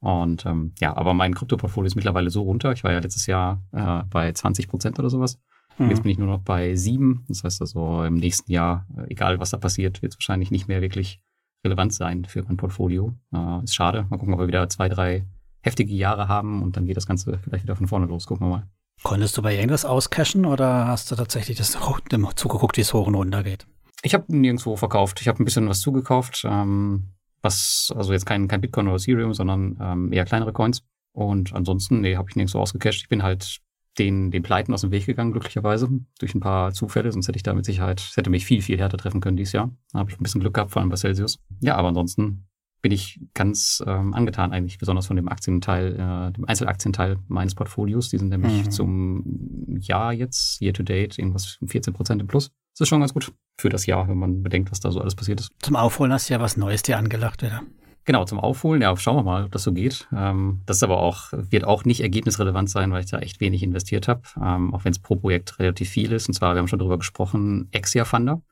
Und 0.00 0.44
ähm, 0.46 0.74
ja, 0.80 0.96
aber 0.96 1.14
mein 1.14 1.34
Krypto-Portfolio 1.34 1.86
ist 1.86 1.94
mittlerweile 1.94 2.30
so 2.30 2.42
runter. 2.42 2.72
Ich 2.72 2.82
war 2.82 2.90
ja 2.90 2.98
letztes 2.98 3.26
Jahr 3.26 3.62
äh, 3.70 4.02
bei 4.10 4.32
20 4.32 4.66
Prozent 4.66 4.98
oder 4.98 5.10
sowas. 5.10 5.38
Mhm. 5.78 5.90
Jetzt 5.90 6.02
bin 6.02 6.12
ich 6.12 6.18
nur 6.18 6.28
noch 6.28 6.40
bei 6.40 6.74
sieben. 6.76 7.24
Das 7.28 7.44
heißt 7.44 7.60
also 7.60 8.04
im 8.04 8.14
nächsten 8.14 8.50
Jahr, 8.50 8.86
äh, 8.96 9.10
egal 9.12 9.40
was 9.40 9.50
da 9.50 9.58
passiert, 9.58 10.02
wird 10.02 10.12
es 10.12 10.18
wahrscheinlich 10.18 10.50
nicht 10.50 10.68
mehr 10.68 10.80
wirklich 10.80 11.20
relevant 11.64 11.92
sein 11.92 12.24
für 12.24 12.42
mein 12.42 12.56
Portfolio. 12.56 13.14
Äh, 13.34 13.64
ist 13.64 13.74
schade. 13.74 14.06
Mal 14.08 14.18
gucken, 14.18 14.34
ob 14.34 14.40
wir 14.40 14.48
wieder 14.48 14.68
zwei, 14.68 14.88
drei 14.88 15.24
heftige 15.62 15.94
Jahre 15.94 16.28
haben 16.28 16.62
und 16.62 16.76
dann 16.76 16.86
geht 16.86 16.96
das 16.96 17.06
Ganze 17.06 17.38
vielleicht 17.38 17.64
wieder 17.64 17.76
von 17.76 17.88
vorne 17.88 18.06
los. 18.06 18.26
Gucken 18.26 18.46
wir 18.46 18.50
mal. 18.50 18.66
Konntest 19.02 19.36
du 19.36 19.42
bei 19.42 19.54
irgendwas 19.54 19.84
auscashen 19.84 20.46
oder 20.46 20.86
hast 20.86 21.10
du 21.10 21.16
tatsächlich 21.16 21.58
das 21.58 21.72
zugeguckt, 22.36 22.76
wie 22.76 22.80
es 22.80 22.94
hoch 22.94 23.06
und 23.06 23.14
runter 23.14 23.42
geht? 23.42 23.66
Ich 24.02 24.14
habe 24.14 24.24
nirgendwo 24.28 24.76
verkauft. 24.76 25.20
Ich 25.20 25.28
habe 25.28 25.42
ein 25.42 25.44
bisschen 25.44 25.68
was 25.68 25.80
zugekauft, 25.80 26.44
ähm, 26.48 27.10
was 27.42 27.92
also 27.96 28.12
jetzt 28.12 28.26
kein, 28.26 28.48
kein 28.48 28.60
Bitcoin 28.60 28.86
oder 28.86 28.96
Ethereum, 28.96 29.34
sondern 29.34 29.76
ähm, 29.80 30.12
eher 30.12 30.24
kleinere 30.24 30.52
Coins. 30.52 30.82
Und 31.12 31.54
ansonsten, 31.54 32.00
nee, 32.00 32.16
habe 32.16 32.28
ich 32.28 32.36
nirgendwo 32.36 32.60
ausgecasht. 32.60 33.02
Ich 33.02 33.08
bin 33.08 33.22
halt 33.22 33.60
den, 33.98 34.30
den 34.30 34.42
Pleiten 34.42 34.72
aus 34.74 34.82
dem 34.82 34.90
Weg 34.90 35.06
gegangen, 35.06 35.32
glücklicherweise, 35.32 35.88
durch 36.18 36.34
ein 36.34 36.40
paar 36.40 36.72
Zufälle, 36.72 37.10
sonst 37.12 37.28
hätte 37.28 37.36
ich 37.36 37.42
da 37.42 37.54
mit 37.54 37.64
Sicherheit, 37.64 38.00
es 38.00 38.16
hätte 38.16 38.30
mich 38.30 38.44
viel, 38.44 38.62
viel 38.62 38.78
härter 38.78 38.98
treffen 38.98 39.20
können 39.20 39.36
dieses 39.36 39.52
Jahr. 39.52 39.70
Da 39.92 40.00
habe 40.00 40.10
ich 40.10 40.18
ein 40.18 40.22
bisschen 40.22 40.40
Glück 40.40 40.54
gehabt, 40.54 40.70
vor 40.70 40.80
allem 40.80 40.90
bei 40.90 40.96
Celsius. 40.96 41.38
Ja, 41.60 41.76
aber 41.76 41.88
ansonsten 41.88 42.46
bin 42.82 42.92
ich 42.92 43.20
ganz 43.34 43.82
ähm, 43.86 44.14
angetan 44.14 44.52
eigentlich, 44.52 44.78
besonders 44.78 45.06
von 45.06 45.16
dem 45.16 45.28
Aktienteil, 45.28 45.94
äh, 45.94 46.32
dem 46.32 46.44
Einzelaktienteil 46.44 47.16
meines 47.26 47.54
Portfolios. 47.54 48.10
Die 48.10 48.18
sind 48.18 48.28
nämlich 48.28 48.66
mhm. 48.66 48.70
zum 48.70 49.76
Jahr 49.80 50.12
jetzt, 50.12 50.60
year 50.60 50.72
to 50.72 50.82
date, 50.82 51.18
irgendwas 51.18 51.58
14 51.66 51.94
Prozent 51.94 52.20
im 52.20 52.28
Plus. 52.28 52.52
Das 52.74 52.82
ist 52.82 52.88
schon 52.88 53.00
ganz 53.00 53.14
gut 53.14 53.32
für 53.58 53.70
das 53.70 53.86
Jahr, 53.86 54.06
wenn 54.08 54.18
man 54.18 54.42
bedenkt, 54.42 54.70
was 54.70 54.80
da 54.80 54.90
so 54.92 55.00
alles 55.00 55.14
passiert 55.14 55.40
ist. 55.40 55.50
Zum 55.62 55.74
Aufholen 55.74 56.12
hast 56.12 56.28
du 56.28 56.34
ja 56.34 56.40
was 56.40 56.56
Neues 56.56 56.82
dir 56.82 56.98
angelacht 56.98 57.42
wieder. 57.42 57.62
Genau, 58.06 58.24
zum 58.24 58.38
Aufholen. 58.38 58.80
Ja, 58.82 58.96
schauen 58.96 59.16
wir 59.16 59.24
mal, 59.24 59.44
ob 59.44 59.52
das 59.52 59.64
so 59.64 59.72
geht. 59.72 60.06
Ähm, 60.14 60.62
das 60.64 60.84
aber 60.84 61.00
auch, 61.00 61.32
wird 61.32 61.64
auch 61.64 61.84
nicht 61.84 62.00
ergebnisrelevant 62.00 62.70
sein, 62.70 62.92
weil 62.92 63.02
ich 63.02 63.10
da 63.10 63.18
echt 63.18 63.40
wenig 63.40 63.64
investiert 63.64 64.06
habe, 64.06 64.22
ähm, 64.40 64.72
auch 64.72 64.84
wenn 64.84 64.92
es 64.92 65.00
pro 65.00 65.16
Projekt 65.16 65.58
relativ 65.58 65.90
viel 65.90 66.12
ist. 66.12 66.28
Und 66.28 66.34
zwar, 66.34 66.54
wir 66.54 66.60
haben 66.60 66.68
schon 66.68 66.78
darüber 66.78 66.98
gesprochen, 66.98 67.68
Exia 67.72 68.04
Funder. 68.04 68.42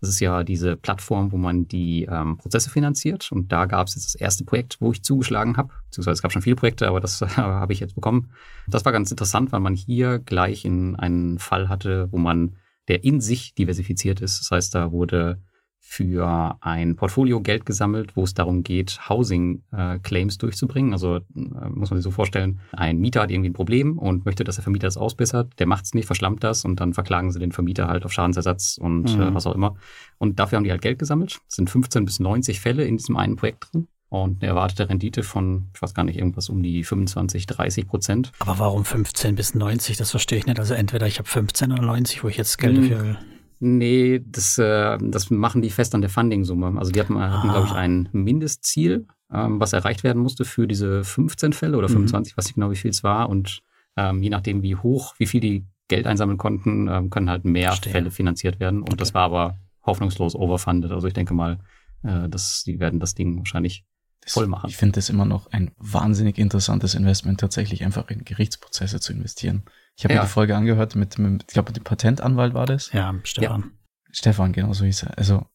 Das 0.00 0.10
ist 0.10 0.18
ja 0.18 0.42
diese 0.42 0.76
Plattform, 0.76 1.30
wo 1.30 1.36
man 1.36 1.68
die 1.68 2.08
ähm, 2.10 2.36
Prozesse 2.38 2.70
finanziert. 2.70 3.30
Und 3.30 3.52
da 3.52 3.66
gab 3.66 3.86
es 3.86 3.94
jetzt 3.94 4.06
das 4.06 4.14
erste 4.16 4.44
Projekt, 4.44 4.78
wo 4.80 4.90
ich 4.90 5.04
zugeschlagen 5.04 5.56
habe. 5.56 5.72
Beziehungsweise 5.86 6.14
es 6.14 6.22
gab 6.22 6.32
schon 6.32 6.42
viele 6.42 6.56
Projekte, 6.56 6.88
aber 6.88 6.98
das 6.98 7.20
habe 7.36 7.72
ich 7.72 7.78
jetzt 7.78 7.94
bekommen. 7.94 8.32
Das 8.66 8.84
war 8.84 8.90
ganz 8.90 9.12
interessant, 9.12 9.52
weil 9.52 9.60
man 9.60 9.74
hier 9.74 10.18
gleich 10.18 10.64
in 10.64 10.96
einen 10.96 11.38
Fall 11.38 11.68
hatte, 11.68 12.08
wo 12.10 12.18
man, 12.18 12.56
der 12.88 13.04
in 13.04 13.20
sich 13.20 13.54
diversifiziert 13.54 14.20
ist. 14.20 14.40
Das 14.40 14.50
heißt, 14.50 14.74
da 14.74 14.90
wurde 14.90 15.40
für 15.86 16.56
ein 16.60 16.96
Portfolio 16.96 17.40
Geld 17.40 17.66
gesammelt, 17.66 18.16
wo 18.16 18.24
es 18.24 18.34
darum 18.34 18.64
geht, 18.64 18.98
Housing-Claims 19.08 20.34
äh, 20.34 20.38
durchzubringen. 20.38 20.92
Also 20.92 21.16
äh, 21.16 21.20
muss 21.36 21.90
man 21.90 21.98
sich 21.98 22.04
so 22.04 22.10
vorstellen, 22.10 22.58
ein 22.72 22.98
Mieter 22.98 23.20
hat 23.20 23.30
irgendwie 23.30 23.50
ein 23.50 23.54
Problem 23.54 23.98
und 23.98 24.24
möchte, 24.24 24.42
dass 24.44 24.56
der 24.56 24.64
Vermieter 24.64 24.88
das 24.88 24.96
ausbessert. 24.96 25.52
Der 25.60 25.66
macht 25.66 25.84
es 25.84 25.94
nicht, 25.94 26.06
verschlammt 26.06 26.42
das 26.42 26.64
und 26.64 26.80
dann 26.80 26.94
verklagen 26.94 27.30
sie 27.30 27.38
den 27.38 27.52
Vermieter 27.52 27.86
halt 27.86 28.04
auf 28.04 28.12
Schadensersatz 28.12 28.76
und 28.80 29.10
äh, 29.10 29.16
mhm. 29.16 29.22
äh, 29.22 29.34
was 29.34 29.46
auch 29.46 29.54
immer. 29.54 29.76
Und 30.18 30.40
dafür 30.40 30.56
haben 30.56 30.64
die 30.64 30.70
halt 30.70 30.82
Geld 30.82 30.98
gesammelt. 30.98 31.38
Es 31.48 31.56
sind 31.56 31.70
15 31.70 32.06
bis 32.06 32.18
90 32.18 32.60
Fälle 32.60 32.84
in 32.84 32.96
diesem 32.96 33.16
einen 33.16 33.36
Projekt 33.36 33.72
drin. 33.72 33.86
Und 34.08 34.42
eine 34.42 34.50
erwartete 34.50 34.88
Rendite 34.88 35.22
von, 35.22 35.70
ich 35.74 35.82
weiß 35.82 35.92
gar 35.92 36.04
nicht, 36.04 36.16
irgendwas 36.16 36.48
um 36.48 36.62
die 36.62 36.82
25, 36.82 37.46
30 37.46 37.86
Prozent. 37.86 38.32
Aber 38.38 38.58
warum 38.58 38.84
15 38.84 39.34
bis 39.34 39.54
90? 39.54 39.96
Das 39.96 40.10
verstehe 40.10 40.38
ich 40.38 40.46
nicht. 40.46 40.58
Also 40.58 40.74
entweder 40.74 41.06
ich 41.06 41.18
habe 41.18 41.28
15 41.28 41.72
oder 41.72 41.82
90, 41.82 42.24
wo 42.24 42.28
ich 42.28 42.36
jetzt 42.36 42.58
Geld 42.58 42.76
hm. 42.76 42.82
dafür 42.88 43.04
will. 43.04 43.18
Nee, 43.60 44.22
das, 44.26 44.58
äh, 44.58 44.98
das 45.00 45.30
machen 45.30 45.62
die 45.62 45.70
fest 45.70 45.94
an 45.94 46.00
der 46.00 46.10
Funding-Summe. 46.10 46.78
Also 46.78 46.92
die 46.92 47.00
hatten, 47.00 47.16
ah. 47.16 47.38
hatten 47.38 47.48
glaube 47.48 47.66
ich, 47.66 47.72
ein 47.72 48.08
Mindestziel, 48.12 49.06
ähm, 49.32 49.60
was 49.60 49.72
erreicht 49.72 50.04
werden 50.04 50.22
musste 50.22 50.44
für 50.44 50.66
diese 50.66 51.04
15 51.04 51.52
Fälle 51.52 51.78
oder 51.78 51.88
25, 51.88 52.32
mhm. 52.32 52.36
weiß 52.36 52.44
nicht 52.46 52.54
genau, 52.54 52.70
wie 52.70 52.76
viel 52.76 52.90
es 52.90 53.04
war. 53.04 53.28
Und 53.28 53.62
ähm, 53.96 54.22
je 54.22 54.30
nachdem, 54.30 54.62
wie 54.62 54.76
hoch, 54.76 55.14
wie 55.18 55.26
viel 55.26 55.40
die 55.40 55.66
Geld 55.88 56.06
einsammeln 56.06 56.38
konnten, 56.38 56.88
ähm, 56.88 57.10
können 57.10 57.30
halt 57.30 57.44
mehr 57.44 57.68
Verstehe. 57.68 57.92
Fälle 57.92 58.10
finanziert 58.10 58.60
werden. 58.60 58.80
Und 58.80 58.88
okay. 58.88 58.96
das 58.96 59.14
war 59.14 59.22
aber 59.22 59.58
hoffnungslos 59.84 60.34
overfunded. 60.34 60.92
Also 60.92 61.06
ich 61.06 61.14
denke 61.14 61.34
mal, 61.34 61.58
äh, 62.02 62.28
dass 62.28 62.64
die 62.64 62.80
werden 62.80 63.00
das 63.00 63.14
Ding 63.14 63.38
wahrscheinlich 63.38 63.84
voll 64.26 64.46
machen. 64.46 64.68
Ich 64.68 64.76
finde 64.76 64.96
das 64.96 65.08
immer 65.08 65.24
noch 65.24 65.50
ein 65.52 65.72
wahnsinnig 65.76 66.38
interessantes 66.38 66.94
Investment, 66.94 67.40
tatsächlich 67.40 67.84
einfach 67.84 68.08
in 68.08 68.24
Gerichtsprozesse 68.24 69.00
zu 69.00 69.12
investieren. 69.12 69.64
Ich 69.96 70.04
habe 70.04 70.14
ja. 70.14 70.20
mir 70.20 70.26
die 70.26 70.32
Folge 70.32 70.56
angehört 70.56 70.96
mit, 70.96 71.18
mit 71.18 71.42
ich 71.42 71.54
glaube, 71.54 71.72
dem 71.72 71.84
Patentanwalt 71.84 72.54
war 72.54 72.66
das. 72.66 72.92
Ja, 72.92 73.14
Stefan. 73.22 73.60
Ja. 73.60 73.68
Stefan, 74.10 74.52
genau 74.52 74.72
so 74.72 74.84
hieß 74.84 75.04
er. 75.04 75.18
Also, 75.18 75.46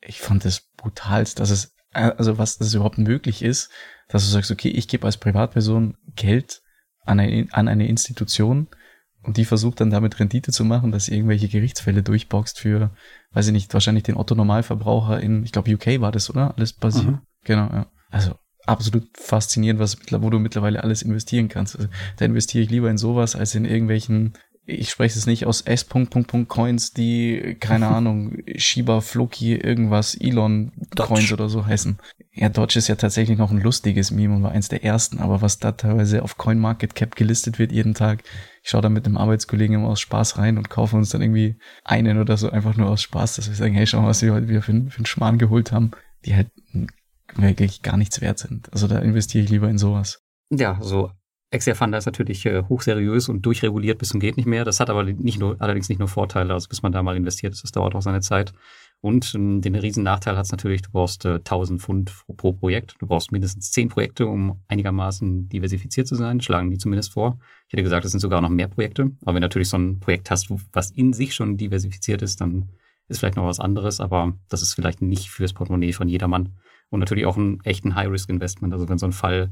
ich 0.00 0.20
fand 0.20 0.44
das 0.44 0.68
brutalst, 0.76 1.40
dass 1.40 1.50
es, 1.50 1.74
also 1.92 2.38
was 2.38 2.58
das 2.58 2.74
überhaupt 2.74 2.98
möglich 2.98 3.42
ist, 3.42 3.70
dass 4.08 4.24
du 4.24 4.30
sagst, 4.30 4.50
okay, 4.50 4.68
ich 4.68 4.88
gebe 4.88 5.06
als 5.06 5.16
Privatperson 5.16 5.96
Geld 6.14 6.62
an 7.04 7.20
eine, 7.20 7.48
an 7.52 7.68
eine 7.68 7.88
Institution 7.88 8.68
und 9.22 9.36
die 9.36 9.44
versucht 9.44 9.80
dann 9.80 9.90
damit 9.90 10.20
Rendite 10.20 10.52
zu 10.52 10.64
machen, 10.64 10.92
dass 10.92 11.06
sie 11.06 11.14
irgendwelche 11.14 11.48
Gerichtsfälle 11.48 12.02
durchboxt 12.02 12.60
für, 12.60 12.90
weiß 13.32 13.48
ich 13.48 13.52
nicht, 13.52 13.74
wahrscheinlich 13.74 14.04
den 14.04 14.16
Otto-Normalverbraucher 14.16 15.20
in, 15.20 15.44
ich 15.44 15.52
glaube, 15.52 15.72
UK 15.72 16.00
war 16.00 16.12
das, 16.12 16.30
oder? 16.30 16.54
Alles 16.56 16.72
basiert. 16.72 17.06
Mhm. 17.06 17.20
Genau, 17.44 17.68
ja. 17.72 17.90
Also 18.10 18.34
absolut 18.68 19.08
faszinierend, 19.14 19.80
was, 19.80 19.96
wo 20.10 20.30
du 20.30 20.38
mittlerweile 20.38 20.82
alles 20.82 21.02
investieren 21.02 21.48
kannst. 21.48 21.76
Also, 21.76 21.88
da 22.16 22.24
investiere 22.24 22.64
ich 22.64 22.70
lieber 22.70 22.90
in 22.90 22.98
sowas 22.98 23.34
als 23.34 23.54
in 23.54 23.64
irgendwelchen, 23.64 24.34
ich 24.66 24.90
spreche 24.90 25.18
es 25.18 25.26
nicht 25.26 25.46
aus 25.46 25.62
S. 25.62 25.86
Coins, 25.88 26.92
die, 26.92 27.56
keine 27.58 27.88
Ahnung, 27.88 28.38
Shiba, 28.56 29.00
Floki, 29.00 29.54
irgendwas, 29.54 30.14
Elon 30.14 30.72
Dodge. 30.94 31.08
Coins 31.08 31.32
oder 31.32 31.48
so 31.48 31.66
heißen. 31.66 31.98
Ja, 32.34 32.50
Dodge 32.50 32.78
ist 32.78 32.88
ja 32.88 32.94
tatsächlich 32.94 33.38
noch 33.38 33.50
ein 33.50 33.60
lustiges 33.60 34.10
Meme 34.10 34.36
und 34.36 34.42
war 34.42 34.52
eins 34.52 34.68
der 34.68 34.84
ersten, 34.84 35.18
aber 35.18 35.40
was 35.40 35.58
da 35.58 35.72
teilweise 35.72 36.22
auf 36.22 36.36
CoinMarketCap 36.36 37.16
gelistet 37.16 37.58
wird 37.58 37.72
jeden 37.72 37.94
Tag, 37.94 38.22
ich 38.62 38.70
schaue 38.70 38.82
da 38.82 38.90
mit 38.90 39.06
einem 39.06 39.16
Arbeitskollegen 39.16 39.76
immer 39.76 39.88
aus 39.88 40.00
Spaß 40.00 40.36
rein 40.36 40.58
und 40.58 40.68
kaufe 40.68 40.94
uns 40.94 41.08
dann 41.08 41.22
irgendwie 41.22 41.56
einen 41.84 42.18
oder 42.18 42.36
so 42.36 42.50
einfach 42.50 42.76
nur 42.76 42.90
aus 42.90 43.00
Spaß, 43.00 43.36
dass 43.36 43.48
wir 43.48 43.56
sagen, 43.56 43.74
hey, 43.74 43.86
schau 43.86 44.02
mal, 44.02 44.08
was 44.08 44.22
wir 44.22 44.34
heute 44.34 44.48
wieder 44.48 44.62
für, 44.62 44.72
für 44.72 44.98
einen 44.98 45.06
Schmarrn 45.06 45.38
geholt 45.38 45.72
haben, 45.72 45.92
die 46.26 46.36
halt 46.36 46.50
wirklich 47.38 47.82
gar 47.82 47.96
nichts 47.96 48.20
wert 48.20 48.38
sind. 48.38 48.72
Also 48.72 48.86
da 48.88 48.98
investiere 48.98 49.44
ich 49.44 49.50
lieber 49.50 49.68
in 49.68 49.78
sowas. 49.78 50.22
Ja, 50.50 50.78
so 50.80 51.10
Exia 51.50 51.74
Funder 51.74 51.96
ist 51.96 52.04
natürlich 52.04 52.44
äh, 52.44 52.62
hochseriös 52.68 53.30
und 53.30 53.40
durchreguliert 53.46 53.98
bis 53.98 54.10
zum 54.10 54.20
geht 54.20 54.36
nicht 54.36 54.46
mehr. 54.46 54.64
Das 54.64 54.80
hat 54.80 54.90
aber 54.90 55.04
nicht 55.04 55.38
nur, 55.38 55.56
allerdings 55.60 55.88
nicht 55.88 55.98
nur 55.98 56.08
Vorteile, 56.08 56.52
also 56.52 56.68
bis 56.68 56.82
man 56.82 56.92
da 56.92 57.02
mal 57.02 57.16
investiert 57.16 57.54
ist, 57.54 57.64
das 57.64 57.72
dauert 57.72 57.94
auch 57.94 58.02
seine 58.02 58.20
Zeit. 58.20 58.52
Und 59.00 59.34
ähm, 59.34 59.62
den 59.62 59.74
riesen 59.74 60.02
Nachteil 60.02 60.36
hat 60.36 60.44
es 60.44 60.50
natürlich, 60.50 60.82
du 60.82 60.90
brauchst 60.90 61.24
äh, 61.24 61.36
1000 61.36 61.80
Pfund 61.80 62.12
pro 62.36 62.52
Projekt. 62.52 62.96
Du 62.98 63.06
brauchst 63.06 63.32
mindestens 63.32 63.70
10 63.70 63.88
Projekte, 63.88 64.26
um 64.26 64.60
einigermaßen 64.68 65.48
diversifiziert 65.48 66.06
zu 66.06 66.16
sein, 66.16 66.42
schlagen 66.42 66.70
die 66.70 66.78
zumindest 66.78 67.12
vor. 67.12 67.38
Ich 67.68 67.72
hätte 67.72 67.82
gesagt, 67.82 68.04
es 68.04 68.10
sind 68.10 68.20
sogar 68.20 68.42
noch 68.42 68.50
mehr 68.50 68.68
Projekte. 68.68 69.12
Aber 69.22 69.34
wenn 69.34 69.40
du 69.40 69.46
natürlich 69.46 69.70
so 69.70 69.78
ein 69.78 70.00
Projekt 70.00 70.30
hast, 70.30 70.52
was 70.72 70.90
in 70.90 71.14
sich 71.14 71.34
schon 71.34 71.56
diversifiziert 71.56 72.20
ist, 72.20 72.42
dann 72.42 72.68
ist 73.08 73.20
vielleicht 73.20 73.36
noch 73.36 73.46
was 73.46 73.60
anderes, 73.60 74.00
aber 74.00 74.34
das 74.50 74.60
ist 74.60 74.74
vielleicht 74.74 75.00
nicht 75.00 75.30
fürs 75.30 75.54
Portemonnaie 75.54 75.94
von 75.94 76.08
jedermann. 76.08 76.58
Und 76.90 77.00
natürlich 77.00 77.26
auch 77.26 77.36
ein 77.36 77.60
echten 77.64 77.94
High-Risk-Investment. 77.94 78.72
Also 78.72 78.88
wenn 78.88 78.98
so 78.98 79.06
ein 79.06 79.12
Fall 79.12 79.50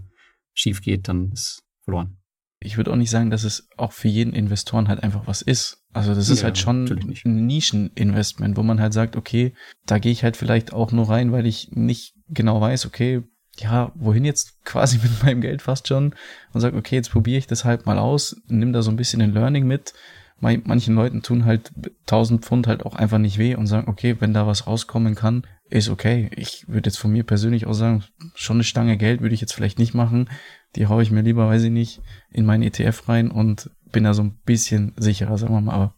schief 0.55 0.81
geht, 0.81 1.09
dann 1.09 1.33
ist 1.33 1.62
verloren. 1.85 2.19
Ich 2.59 2.76
würde 2.78 2.90
auch 2.90 2.97
nicht 2.97 3.11
sagen, 3.11 3.31
dass 3.31 3.45
es 3.45 3.69
auch 3.76 3.93
für 3.93 4.09
jeden 4.09 4.33
Investoren 4.33 4.88
halt 4.88 5.02
einfach 5.02 5.26
was 5.26 5.43
ist. 5.43 5.85
Also 5.93 6.14
das 6.14 6.31
ist 6.31 6.40
ja, 6.40 6.45
halt 6.45 6.59
schon 6.59 6.87
ein 7.25 7.47
Nischen-Investment, 7.47 8.57
wo 8.57 8.62
man 8.62 8.81
halt 8.81 8.93
sagt, 8.93 9.16
okay, 9.16 9.55
da 9.85 9.99
gehe 9.99 10.12
ich 10.12 10.25
halt 10.25 10.37
vielleicht 10.37 10.73
auch 10.73 10.93
nur 10.93 11.09
rein, 11.09 11.33
weil 11.33 11.47
ich 11.47 11.71
nicht 11.73 12.14
genau 12.28 12.61
weiß, 12.61 12.87
okay, 12.87 13.23
ja, 13.59 13.93
wohin 13.95 14.25
jetzt 14.25 14.59
quasi 14.64 14.99
mit 14.99 15.23
meinem 15.23 15.40
Geld 15.40 15.62
fast 15.62 15.88
schon 15.88 16.14
und 16.52 16.61
sage, 16.61 16.76
okay, 16.76 16.97
jetzt 16.97 17.11
probiere 17.11 17.38
ich 17.38 17.47
das 17.47 17.64
halt 17.64 17.87
mal 17.87 17.99
aus, 17.99 18.40
nimm 18.49 18.73
da 18.73 18.83
so 18.83 18.90
ein 18.90 18.97
bisschen 18.97 19.23
ein 19.23 19.33
Learning 19.33 19.66
mit. 19.66 19.93
Manchen 20.38 20.95
Leuten 20.95 21.23
tun 21.23 21.45
halt 21.45 21.73
1000 22.02 22.45
Pfund 22.45 22.66
halt 22.66 22.85
auch 22.85 22.95
einfach 22.95 23.19
nicht 23.19 23.38
weh 23.38 23.55
und 23.55 23.66
sagen, 23.66 23.88
okay, 23.88 24.16
wenn 24.21 24.35
da 24.35 24.47
was 24.47 24.66
rauskommen 24.66 25.14
kann, 25.14 25.47
ist 25.69 25.88
okay. 25.88 26.31
Ich 26.37 26.69
würde 26.69 26.90
jetzt 26.90 26.99
von 26.99 27.11
mir 27.11 27.25
persönlich 27.25 27.66
auch 27.66 27.73
sagen, 27.73 28.05
schon 28.35 28.57
eine 28.57 28.64
Stange 28.64 28.97
Geld 28.99 29.23
würde 29.23 29.35
ich 29.35 29.40
jetzt 29.40 29.55
vielleicht 29.55 29.78
nicht 29.78 29.95
machen. 29.95 30.28
Die 30.76 30.87
haue 30.87 31.02
ich 31.02 31.11
mir 31.11 31.23
lieber, 31.23 31.49
weiß 31.49 31.62
ich 31.64 31.71
nicht, 31.71 32.02
in 32.31 32.45
meinen 32.45 32.62
ETF 32.62 33.09
rein 33.09 33.31
und 33.31 33.71
bin 33.90 34.05
da 34.05 34.14
so 34.14 34.23
ein 34.23 34.38
bisschen 34.45 34.93
sicherer, 34.97 35.38
sagen 35.38 35.55
wir 35.55 35.61
mal. 35.61 35.75
Aber 35.75 35.95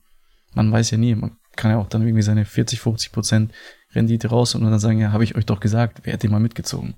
man 0.54 0.71
weiß 0.71 0.92
ja 0.92 0.99
nie. 0.99 1.14
Man 1.14 1.37
kann 1.57 1.73
ja 1.73 1.78
auch 1.78 1.88
dann 1.88 2.02
irgendwie 2.02 2.23
seine 2.23 2.45
40, 2.45 2.80
50 2.80 3.12
Prozent 3.12 3.52
Rendite 3.92 4.28
raus 4.28 4.54
und 4.54 4.62
dann 4.62 4.78
sagen, 4.78 5.00
ja, 5.00 5.12
habe 5.12 5.25
ich 5.25 5.35
euch 5.35 5.47
doch 5.47 5.61
gesagt, 5.61 6.00
wer 6.04 6.12
hätte 6.12 6.28
mal 6.28 6.40
mitgezogen. 6.40 6.95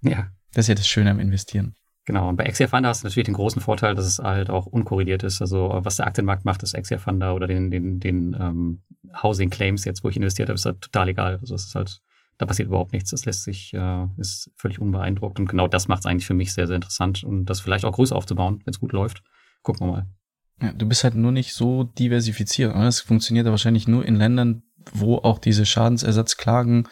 Ja. 0.00 0.28
Das 0.54 0.64
ist 0.64 0.68
ja 0.68 0.74
das 0.74 0.88
Schöne 0.88 1.10
am 1.10 1.20
Investieren. 1.20 1.74
Genau, 2.08 2.30
und 2.30 2.36
bei 2.36 2.44
Exia 2.44 2.68
Funder 2.68 2.88
hast 2.88 3.02
du 3.02 3.06
natürlich 3.06 3.26
den 3.26 3.34
großen 3.34 3.60
Vorteil, 3.60 3.94
dass 3.94 4.06
es 4.06 4.18
halt 4.18 4.48
auch 4.48 4.64
unkorreliert 4.64 5.24
ist. 5.24 5.42
Also 5.42 5.78
was 5.82 5.96
der 5.96 6.06
Aktienmarkt 6.06 6.46
macht, 6.46 6.62
ist 6.62 6.72
Exia 6.72 6.96
Funder 6.96 7.34
oder 7.34 7.46
den, 7.46 7.70
den, 7.70 8.00
den 8.00 8.34
ähm, 8.40 8.82
Housing 9.22 9.50
Claims 9.50 9.84
jetzt, 9.84 10.02
wo 10.02 10.08
ich 10.08 10.16
investiert 10.16 10.48
habe, 10.48 10.54
ist 10.54 10.64
halt 10.64 10.80
total 10.80 11.10
egal. 11.10 11.36
Also 11.38 11.54
es 11.54 11.66
ist 11.66 11.74
halt, 11.74 12.00
da 12.38 12.46
passiert 12.46 12.68
überhaupt 12.68 12.94
nichts. 12.94 13.10
Das 13.10 13.26
lässt 13.26 13.44
sich, 13.44 13.74
äh, 13.74 14.06
ist 14.16 14.50
völlig 14.56 14.80
unbeeindruckt. 14.80 15.38
Und 15.38 15.50
genau 15.50 15.68
das 15.68 15.86
macht 15.86 16.00
es 16.00 16.06
eigentlich 16.06 16.26
für 16.26 16.32
mich 16.32 16.54
sehr, 16.54 16.66
sehr 16.66 16.76
interessant 16.76 17.24
und 17.24 17.44
das 17.44 17.60
vielleicht 17.60 17.84
auch 17.84 17.92
größer 17.92 18.16
aufzubauen, 18.16 18.62
wenn 18.64 18.70
es 18.70 18.80
gut 18.80 18.92
läuft. 18.92 19.22
Gucken 19.60 19.86
wir 19.86 19.92
mal. 19.92 20.06
Ja, 20.62 20.72
du 20.72 20.88
bist 20.88 21.04
halt 21.04 21.14
nur 21.14 21.32
nicht 21.32 21.52
so 21.52 21.84
diversifiziert. 21.84 22.74
Es 22.74 23.02
funktioniert 23.02 23.44
ja 23.44 23.52
wahrscheinlich 23.52 23.86
nur 23.86 24.06
in 24.06 24.16
Ländern, 24.16 24.62
wo 24.94 25.16
auch 25.16 25.38
diese 25.38 25.66
Schadensersatzklagen 25.66 26.88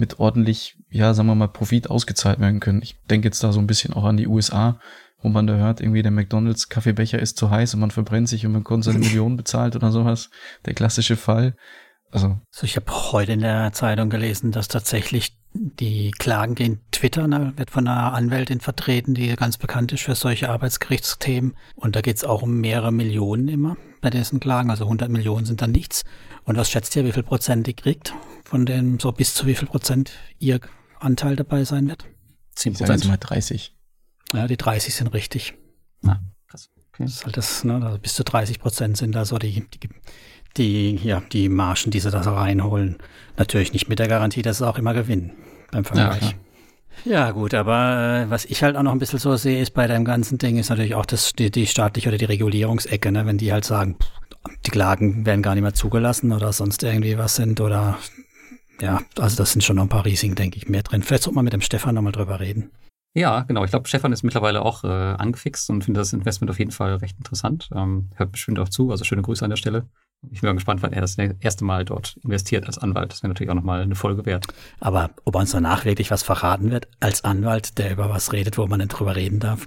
mit 0.00 0.18
ordentlich, 0.18 0.78
ja, 0.90 1.14
sagen 1.14 1.28
wir 1.28 1.34
mal, 1.34 1.46
Profit 1.46 1.90
ausgezahlt 1.90 2.40
werden 2.40 2.58
können. 2.58 2.80
Ich 2.82 2.96
denke 3.10 3.28
jetzt 3.28 3.44
da 3.44 3.52
so 3.52 3.60
ein 3.60 3.66
bisschen 3.66 3.92
auch 3.92 4.04
an 4.04 4.16
die 4.16 4.26
USA, 4.26 4.80
wo 5.22 5.28
man 5.28 5.46
da 5.46 5.54
hört, 5.54 5.80
irgendwie 5.80 6.02
der 6.02 6.10
McDonalds 6.10 6.70
Kaffeebecher 6.70 7.18
ist 7.18 7.36
zu 7.36 7.50
heiß 7.50 7.74
und 7.74 7.80
man 7.80 7.90
verbrennt 7.90 8.28
sich 8.28 8.46
und 8.46 8.52
man 8.52 8.64
konnte 8.64 8.86
seine 8.86 8.98
Millionen 9.06 9.36
bezahlt 9.36 9.76
oder 9.76 9.92
sowas. 9.92 10.30
Der 10.64 10.74
klassische 10.74 11.16
Fall. 11.16 11.54
Also, 12.10 12.38
also 12.52 12.64
ich 12.64 12.76
habe 12.76 12.90
heute 13.12 13.32
in 13.32 13.40
der 13.40 13.72
Zeitung 13.72 14.08
gelesen, 14.10 14.50
dass 14.50 14.68
tatsächlich 14.68 15.36
die 15.52 16.12
Klagen 16.12 16.54
gegen 16.54 16.80
Twitter 16.92 17.28
ne, 17.28 17.52
wird 17.56 17.70
von 17.70 17.86
einer 17.86 18.14
Anwältin 18.14 18.60
vertreten, 18.60 19.14
die 19.14 19.34
ganz 19.36 19.58
bekannt 19.58 19.92
ist 19.92 20.02
für 20.02 20.14
solche 20.14 20.48
Arbeitsgerichtsthemen. 20.48 21.56
Und 21.74 21.94
da 21.94 22.00
geht 22.00 22.16
es 22.16 22.24
auch 22.24 22.42
um 22.42 22.60
mehrere 22.60 22.92
Millionen 22.92 23.48
immer 23.48 23.76
bei 24.00 24.10
diesen 24.10 24.40
Klagen. 24.40 24.70
Also 24.70 24.84
100 24.84 25.10
Millionen 25.10 25.44
sind 25.44 25.60
dann 25.60 25.72
nichts. 25.72 26.04
Und 26.50 26.56
was 26.56 26.68
schätzt 26.68 26.96
ihr, 26.96 27.04
wie 27.04 27.12
viel 27.12 27.22
Prozent 27.22 27.68
die 27.68 27.74
kriegt? 27.74 28.12
Von 28.42 28.66
dem 28.66 28.98
so 28.98 29.12
bis 29.12 29.34
zu 29.34 29.46
wie 29.46 29.54
viel 29.54 29.68
Prozent 29.68 30.10
ihr 30.40 30.58
Anteil 30.98 31.36
dabei 31.36 31.62
sein 31.62 31.86
wird? 31.86 32.06
10 32.56 32.74
Prozent. 32.74 33.04
mal 33.06 33.18
30. 33.18 33.72
Ja, 34.32 34.48
die 34.48 34.56
30 34.56 34.92
sind 34.92 35.14
richtig. 35.14 35.54
Na, 36.02 36.20
krass. 36.48 36.68
Okay. 36.88 37.04
Das 37.04 37.12
ist 37.12 37.24
halt 37.24 37.36
das, 37.36 37.62
ne, 37.62 37.74
also 37.80 37.98
bis 38.00 38.14
zu 38.14 38.24
30 38.24 38.58
Prozent 38.58 38.96
sind 38.96 39.14
da 39.14 39.24
so 39.24 39.38
die, 39.38 39.64
die, 39.64 39.88
die, 40.56 40.96
ja, 40.96 41.22
die 41.30 41.48
Margen, 41.48 41.92
die 41.92 42.00
sie 42.00 42.10
da 42.10 42.24
so 42.24 42.34
reinholen. 42.34 42.98
Natürlich 43.36 43.72
nicht 43.72 43.88
mit 43.88 44.00
der 44.00 44.08
Garantie, 44.08 44.42
dass 44.42 44.58
sie 44.58 44.66
auch 44.66 44.76
immer 44.76 44.92
gewinnen 44.92 45.30
beim 45.70 45.84
Vergleich. 45.84 46.32
Ja, 46.32 46.38
ja, 47.04 47.30
gut, 47.30 47.54
aber 47.54 48.24
äh, 48.26 48.30
was 48.30 48.44
ich 48.44 48.62
halt 48.62 48.76
auch 48.76 48.82
noch 48.82 48.92
ein 48.92 48.98
bisschen 48.98 49.18
so 49.18 49.36
sehe, 49.36 49.60
ist 49.60 49.72
bei 49.72 49.86
dem 49.86 50.04
ganzen 50.04 50.38
Ding, 50.38 50.58
ist 50.58 50.70
natürlich 50.70 50.94
auch 50.94 51.06
das, 51.06 51.32
die, 51.32 51.50
die 51.50 51.66
staatliche 51.66 52.08
oder 52.08 52.18
die 52.18 52.26
Regulierungsecke, 52.26 53.10
ne? 53.12 53.26
wenn 53.26 53.38
die 53.38 53.52
halt 53.52 53.64
sagen, 53.64 53.96
die 54.66 54.70
Klagen 54.70 55.26
werden 55.26 55.42
gar 55.42 55.54
nicht 55.54 55.62
mehr 55.62 55.74
zugelassen 55.74 56.32
oder 56.32 56.52
sonst 56.52 56.82
irgendwie 56.82 57.18
was 57.18 57.36
sind 57.36 57.60
oder 57.60 57.98
ja, 58.80 59.00
also 59.18 59.36
das 59.36 59.52
sind 59.52 59.62
schon 59.62 59.76
noch 59.76 59.82
ein 59.82 59.88
paar 59.88 60.04
Risiken, 60.04 60.34
denke 60.34 60.56
ich, 60.56 60.68
mehr 60.68 60.82
drin. 60.82 61.02
Vielleicht 61.02 61.24
sollte 61.24 61.34
man 61.34 61.44
mit 61.44 61.52
dem 61.52 61.60
Stefan 61.60 61.94
nochmal 61.94 62.12
drüber 62.12 62.40
reden. 62.40 62.70
Ja, 63.14 63.40
genau. 63.42 63.64
Ich 63.64 63.70
glaube, 63.70 63.88
Stefan 63.88 64.12
ist 64.12 64.22
mittlerweile 64.22 64.62
auch 64.62 64.84
äh, 64.84 64.86
angefixt 64.86 65.68
und 65.70 65.84
findet 65.84 66.00
das 66.00 66.12
Investment 66.12 66.50
auf 66.50 66.58
jeden 66.58 66.70
Fall 66.70 66.94
recht 66.96 67.18
interessant. 67.18 67.68
Ähm, 67.74 68.08
hört 68.14 68.32
bestimmt 68.32 68.58
auch 68.58 68.68
zu, 68.68 68.90
also 68.90 69.04
schöne 69.04 69.22
Grüße 69.22 69.44
an 69.44 69.50
der 69.50 69.56
Stelle. 69.56 69.86
Ich 70.30 70.42
bin 70.42 70.48
mal 70.48 70.54
gespannt, 70.54 70.82
wann 70.82 70.92
er 70.92 71.00
das 71.00 71.16
erste 71.16 71.64
Mal 71.64 71.84
dort 71.84 72.18
investiert 72.22 72.66
als 72.66 72.78
Anwalt. 72.78 73.12
Das 73.12 73.22
wäre 73.22 73.28
natürlich 73.28 73.50
auch 73.50 73.54
nochmal 73.54 73.80
eine 73.80 73.94
Folge 73.94 74.26
wert. 74.26 74.46
Aber 74.78 75.10
ob 75.24 75.34
er 75.34 75.40
uns 75.40 75.52
danach 75.52 75.84
wirklich 75.84 76.10
was 76.10 76.22
verraten 76.22 76.70
wird, 76.70 76.88
als 77.00 77.24
Anwalt, 77.24 77.78
der 77.78 77.92
über 77.92 78.10
was 78.10 78.32
redet, 78.32 78.58
wo 78.58 78.66
man 78.66 78.80
nicht 78.80 78.88
drüber 78.88 79.16
reden 79.16 79.40
darf? 79.40 79.66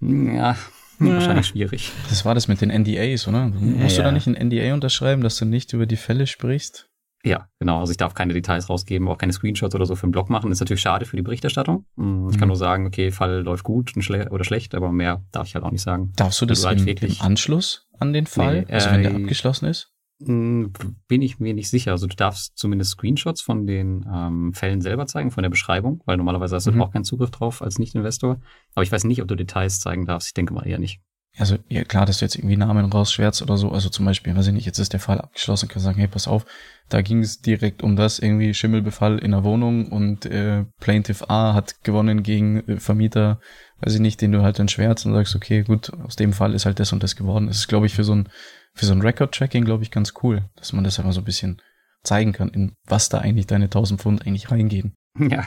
Ja, 0.00 0.56
ja. 1.00 1.14
Wahrscheinlich 1.14 1.46
schwierig. 1.46 1.92
Das 2.08 2.24
war 2.24 2.34
das 2.34 2.48
mit 2.48 2.60
den 2.60 2.70
NDAs, 2.70 3.26
oder? 3.28 3.48
Musst 3.48 3.96
ja, 3.96 4.02
du 4.02 4.08
da 4.08 4.12
nicht 4.12 4.26
ein 4.26 4.48
NDA 4.48 4.74
unterschreiben, 4.74 5.22
dass 5.22 5.36
du 5.36 5.44
nicht 5.44 5.72
über 5.72 5.86
die 5.86 5.96
Fälle 5.96 6.26
sprichst? 6.26 6.88
Ja, 7.24 7.48
genau. 7.58 7.80
Also 7.80 7.90
ich 7.90 7.96
darf 7.96 8.14
keine 8.14 8.32
Details 8.32 8.68
rausgeben, 8.68 9.08
auch 9.08 9.18
keine 9.18 9.32
Screenshots 9.32 9.74
oder 9.74 9.86
so 9.86 9.96
für 9.96 10.06
den 10.06 10.12
Blog 10.12 10.30
machen. 10.30 10.50
Das 10.50 10.58
ist 10.58 10.60
natürlich 10.60 10.80
schade 10.80 11.04
für 11.04 11.16
die 11.16 11.22
Berichterstattung. 11.22 11.84
Mm, 11.96 12.28
ich 12.28 12.36
mhm. 12.36 12.38
kann 12.38 12.48
nur 12.48 12.56
sagen, 12.56 12.86
okay, 12.86 13.10
Fall 13.10 13.42
läuft 13.42 13.64
gut 13.64 13.92
schle 13.98 14.30
oder 14.30 14.44
schlecht, 14.44 14.74
aber 14.74 14.92
mehr 14.92 15.24
darf 15.32 15.48
ich 15.48 15.54
halt 15.54 15.64
auch 15.64 15.72
nicht 15.72 15.82
sagen. 15.82 16.12
Darfst 16.16 16.40
du 16.40 16.46
das 16.46 16.64
halt 16.64 16.80
im, 16.80 16.86
im, 16.86 17.16
Anschluss 17.20 17.87
an 17.98 18.12
den 18.12 18.26
Fall? 18.26 18.62
Nee, 18.62 18.72
also 18.72 18.90
wenn 18.90 19.02
der 19.02 19.12
äh, 19.12 19.16
abgeschlossen 19.16 19.66
ist? 19.66 19.92
Mm, 20.20 20.66
bin 21.06 21.22
ich 21.22 21.38
mir 21.38 21.54
nicht 21.54 21.70
sicher. 21.70 21.92
Also 21.92 22.06
du 22.06 22.16
darfst 22.16 22.58
zumindest 22.58 22.92
Screenshots 22.92 23.40
von 23.40 23.66
den 23.66 24.04
ähm, 24.12 24.52
Fällen 24.52 24.80
selber 24.80 25.06
zeigen, 25.06 25.30
von 25.30 25.42
der 25.42 25.50
Beschreibung, 25.50 26.02
weil 26.06 26.16
normalerweise 26.16 26.56
hast 26.56 26.66
du 26.66 26.72
mhm. 26.72 26.82
auch 26.82 26.90
keinen 26.90 27.04
Zugriff 27.04 27.30
drauf 27.30 27.62
als 27.62 27.78
Nicht-Investor. 27.78 28.40
Aber 28.74 28.82
ich 28.82 28.90
weiß 28.90 29.04
nicht, 29.04 29.22
ob 29.22 29.28
du 29.28 29.36
Details 29.36 29.80
zeigen 29.80 30.06
darfst. 30.06 30.28
Ich 30.28 30.34
denke 30.34 30.54
mal 30.54 30.66
eher 30.66 30.78
nicht. 30.78 31.00
Also 31.38 31.56
ja, 31.68 31.84
klar, 31.84 32.04
dass 32.04 32.18
du 32.18 32.24
jetzt 32.24 32.36
irgendwie 32.36 32.56
Namen 32.56 32.86
rausschwärzt 32.86 33.42
oder 33.42 33.56
so. 33.56 33.70
Also 33.70 33.88
zum 33.88 34.04
Beispiel, 34.04 34.34
weiß 34.36 34.48
ich 34.48 34.52
nicht, 34.52 34.66
jetzt 34.66 34.78
ist 34.78 34.92
der 34.92 35.00
Fall 35.00 35.20
abgeschlossen, 35.20 35.68
kann 35.68 35.80
sagen, 35.80 35.98
hey, 35.98 36.08
pass 36.08 36.26
auf, 36.26 36.44
da 36.88 37.00
ging 37.00 37.20
es 37.20 37.40
direkt 37.40 37.82
um 37.82 37.96
das, 37.96 38.18
irgendwie 38.18 38.54
Schimmelbefall 38.54 39.18
in 39.18 39.30
der 39.30 39.44
Wohnung 39.44 39.92
und 39.92 40.26
äh, 40.26 40.64
Plaintiff 40.80 41.24
A 41.28 41.54
hat 41.54 41.84
gewonnen 41.84 42.22
gegen 42.22 42.68
äh, 42.68 42.80
Vermieter, 42.80 43.40
weiß 43.80 43.94
ich 43.94 44.00
nicht, 44.00 44.20
den 44.20 44.32
du 44.32 44.42
halt 44.42 44.58
dann 44.58 44.68
schwärzt 44.68 45.06
und 45.06 45.12
sagst, 45.12 45.36
okay, 45.36 45.62
gut, 45.62 45.92
aus 46.04 46.16
dem 46.16 46.32
Fall 46.32 46.54
ist 46.54 46.66
halt 46.66 46.80
das 46.80 46.92
und 46.92 47.02
das 47.02 47.14
geworden. 47.14 47.46
Das 47.46 47.58
ist, 47.58 47.68
glaube 47.68 47.86
ich, 47.86 47.94
für 47.94 48.04
so 48.04 48.14
ein, 48.14 48.28
für 48.74 48.86
so 48.86 48.92
ein 48.92 49.02
Record-Tracking, 49.02 49.64
glaube 49.64 49.84
ich, 49.84 49.90
ganz 49.90 50.14
cool, 50.22 50.44
dass 50.56 50.72
man 50.72 50.82
das 50.82 50.98
einfach 50.98 51.12
so 51.12 51.20
ein 51.20 51.24
bisschen 51.24 51.62
zeigen 52.02 52.32
kann, 52.32 52.48
in 52.48 52.74
was 52.86 53.08
da 53.08 53.18
eigentlich 53.18 53.46
deine 53.46 53.66
1000 53.66 54.00
Pfund 54.00 54.26
eigentlich 54.26 54.50
reingehen. 54.50 54.94
Ja, 55.30 55.44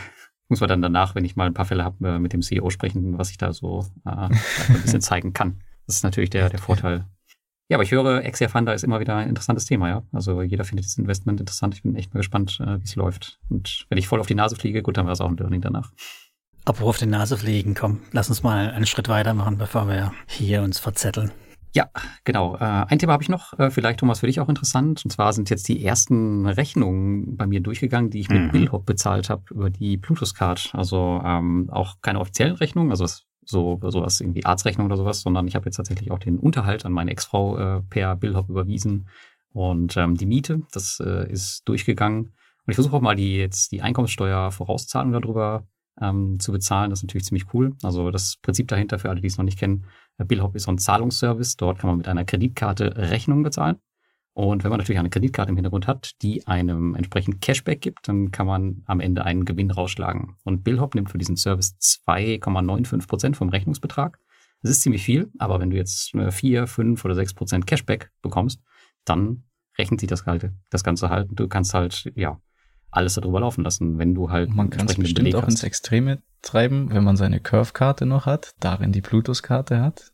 muss 0.49 0.59
man 0.59 0.67
dann 0.67 0.81
danach, 0.81 1.15
wenn 1.15 1.23
ich 1.23 1.37
mal 1.37 1.47
ein 1.47 1.53
paar 1.53 1.63
Fälle 1.63 1.85
habe, 1.85 2.05
äh, 2.05 2.19
mit 2.19 2.33
dem 2.33 2.41
CEO 2.41 2.69
sprechen, 2.71 3.17
was 3.17 3.31
ich 3.31 3.37
da 3.37 3.53
so 3.53 3.85
äh, 4.05 4.09
ein 4.09 4.81
bisschen 4.81 4.99
zeigen 5.01 5.31
kann. 5.31 5.61
Das 5.87 5.97
ist 5.97 6.03
natürlich 6.03 6.29
der, 6.29 6.49
der 6.49 6.59
Vorteil. 6.59 7.05
Ja, 7.71 7.77
aber 7.77 7.83
ich 7.83 7.91
höre, 7.91 8.25
Exia 8.25 8.49
Funder 8.49 8.73
ist 8.73 8.83
immer 8.83 8.99
wieder 8.99 9.15
ein 9.15 9.29
interessantes 9.29 9.65
Thema, 9.65 9.87
ja. 9.87 10.03
Also 10.11 10.41
jeder 10.41 10.65
findet 10.65 10.85
das 10.85 10.97
Investment 10.97 11.39
interessant. 11.39 11.73
Ich 11.73 11.83
bin 11.83 11.95
echt 11.95 12.13
mal 12.13 12.19
gespannt, 12.19 12.59
äh, 12.59 12.79
wie 12.81 12.83
es 12.83 12.97
läuft. 12.97 13.39
Und 13.49 13.85
wenn 13.87 13.97
ich 13.97 14.09
voll 14.09 14.19
auf 14.19 14.27
die 14.27 14.35
Nase 14.35 14.57
fliege, 14.57 14.83
gut, 14.83 14.97
dann 14.97 15.05
war 15.05 15.13
es 15.13 15.21
auch 15.21 15.29
ein 15.29 15.37
Learning 15.37 15.61
danach. 15.61 15.91
Apropos 16.65 16.89
auf 16.89 16.97
die 16.97 17.05
Nase 17.05 17.37
fliegen, 17.37 17.73
komm, 17.73 18.01
lass 18.11 18.27
uns 18.27 18.43
mal 18.43 18.71
einen 18.71 18.85
Schritt 18.85 19.07
weitermachen, 19.07 19.57
bevor 19.57 19.87
wir 19.87 20.11
hier 20.27 20.63
uns 20.63 20.79
verzetteln. 20.79 21.31
Ja, 21.73 21.89
genau. 22.25 22.55
Äh, 22.57 22.59
ein 22.59 22.99
Thema 22.99 23.13
habe 23.13 23.23
ich 23.23 23.29
noch, 23.29 23.57
äh, 23.57 23.71
vielleicht 23.71 24.01
Thomas 24.01 24.19
für 24.19 24.27
dich 24.27 24.41
auch 24.41 24.49
interessant. 24.49 25.05
Und 25.05 25.11
zwar 25.11 25.31
sind 25.31 25.49
jetzt 25.49 25.67
die 25.69 25.85
ersten 25.85 26.45
Rechnungen 26.45 27.37
bei 27.37 27.47
mir 27.47 27.61
durchgegangen, 27.61 28.09
die 28.09 28.19
ich 28.19 28.29
mit 28.29 28.41
mhm. 28.41 28.51
Billhop 28.51 28.85
bezahlt 28.85 29.29
habe 29.29 29.43
über 29.49 29.69
die 29.69 29.97
Plutus 29.97 30.35
Card. 30.35 30.71
Also 30.73 31.21
ähm, 31.23 31.69
auch 31.71 32.01
keine 32.01 32.19
offiziellen 32.19 32.55
Rechnungen, 32.55 32.91
also 32.91 33.05
es 33.05 33.25
so 33.51 33.79
sowas 33.89 34.19
irgendwie 34.19 34.45
Arztrechnung 34.45 34.87
oder 34.87 34.97
sowas, 34.97 35.21
sondern 35.21 35.47
ich 35.47 35.55
habe 35.55 35.65
jetzt 35.65 35.75
tatsächlich 35.75 36.11
auch 36.11 36.19
den 36.19 36.39
Unterhalt 36.39 36.85
an 36.85 36.91
meine 36.91 37.11
Ex-Frau 37.11 37.57
äh, 37.57 37.81
per 37.89 38.15
Billhop 38.15 38.49
überwiesen 38.49 39.07
und 39.53 39.97
ähm, 39.97 40.15
die 40.15 40.25
Miete, 40.25 40.61
das 40.71 40.99
äh, 40.99 41.31
ist 41.31 41.67
durchgegangen. 41.67 42.25
Und 42.25 42.69
ich 42.69 42.75
versuche 42.75 42.95
auch 42.95 43.01
mal 43.01 43.15
die 43.15 43.37
jetzt 43.37 43.71
die 43.71 43.81
Einkommenssteuer-Vorauszahlung 43.81 45.11
darüber 45.11 45.67
ähm, 45.99 46.39
zu 46.39 46.51
bezahlen. 46.51 46.89
Das 46.89 46.99
ist 46.99 47.03
natürlich 47.03 47.25
ziemlich 47.25 47.53
cool. 47.53 47.75
Also 47.83 48.11
das 48.11 48.37
Prinzip 48.37 48.67
dahinter 48.67 48.99
für 48.99 49.09
alle, 49.09 49.21
die 49.21 49.27
es 49.27 49.37
noch 49.37 49.45
nicht 49.45 49.59
kennen, 49.59 49.85
äh, 50.17 50.25
Billhop 50.25 50.55
ist 50.55 50.63
so 50.63 50.71
ein 50.71 50.77
Zahlungsservice. 50.77 51.57
Dort 51.57 51.79
kann 51.79 51.89
man 51.89 51.97
mit 51.97 52.07
einer 52.07 52.25
Kreditkarte 52.25 52.95
Rechnungen 52.95 53.43
bezahlen. 53.43 53.77
Und 54.41 54.63
wenn 54.63 54.71
man 54.71 54.79
natürlich 54.79 54.97
eine 54.97 55.11
Kreditkarte 55.11 55.51
im 55.51 55.55
Hintergrund 55.55 55.85
hat, 55.85 56.13
die 56.23 56.47
einem 56.47 56.95
entsprechend 56.95 57.41
Cashback 57.41 57.79
gibt, 57.79 58.07
dann 58.07 58.31
kann 58.31 58.47
man 58.47 58.81
am 58.87 58.99
Ende 58.99 59.23
einen 59.23 59.45
Gewinn 59.45 59.69
rausschlagen. 59.69 60.35
Und 60.43 60.63
Billhop 60.63 60.95
nimmt 60.95 61.11
für 61.11 61.19
diesen 61.19 61.37
Service 61.37 61.75
2,95 62.07 63.07
Prozent 63.07 63.37
vom 63.37 63.49
Rechnungsbetrag. 63.49 64.17
Das 64.63 64.71
ist 64.71 64.81
ziemlich 64.81 65.03
viel, 65.03 65.29
aber 65.37 65.59
wenn 65.59 65.69
du 65.69 65.77
jetzt 65.77 66.17
4, 66.29 66.65
5 66.65 67.05
oder 67.05 67.13
6 67.13 67.35
Prozent 67.35 67.67
Cashback 67.67 68.09
bekommst, 68.23 68.63
dann 69.05 69.43
rechnet 69.77 69.99
sich 69.99 70.09
das, 70.09 70.25
halt, 70.25 70.51
das 70.71 70.83
Ganze 70.83 71.11
halt. 71.11 71.29
Du 71.33 71.47
kannst 71.47 71.75
halt, 71.75 72.11
ja, 72.15 72.41
alles 72.89 73.13
darüber 73.13 73.41
laufen 73.41 73.63
lassen, 73.63 73.99
wenn 73.99 74.15
du 74.15 74.31
halt. 74.31 74.49
Man 74.49 74.71
kann 74.71 74.87
es 74.87 74.95
bestimmt 74.95 75.19
Beleg 75.19 75.35
auch 75.35 75.43
hast. 75.43 75.51
ins 75.51 75.63
Extreme 75.63 76.23
treiben, 76.41 76.89
wenn 76.91 77.03
man 77.03 77.15
seine 77.15 77.41
Curve-Karte 77.41 78.07
noch 78.07 78.25
hat, 78.25 78.55
darin 78.59 78.91
die 78.91 79.01
Plutus-Karte 79.01 79.83
hat. 79.83 80.13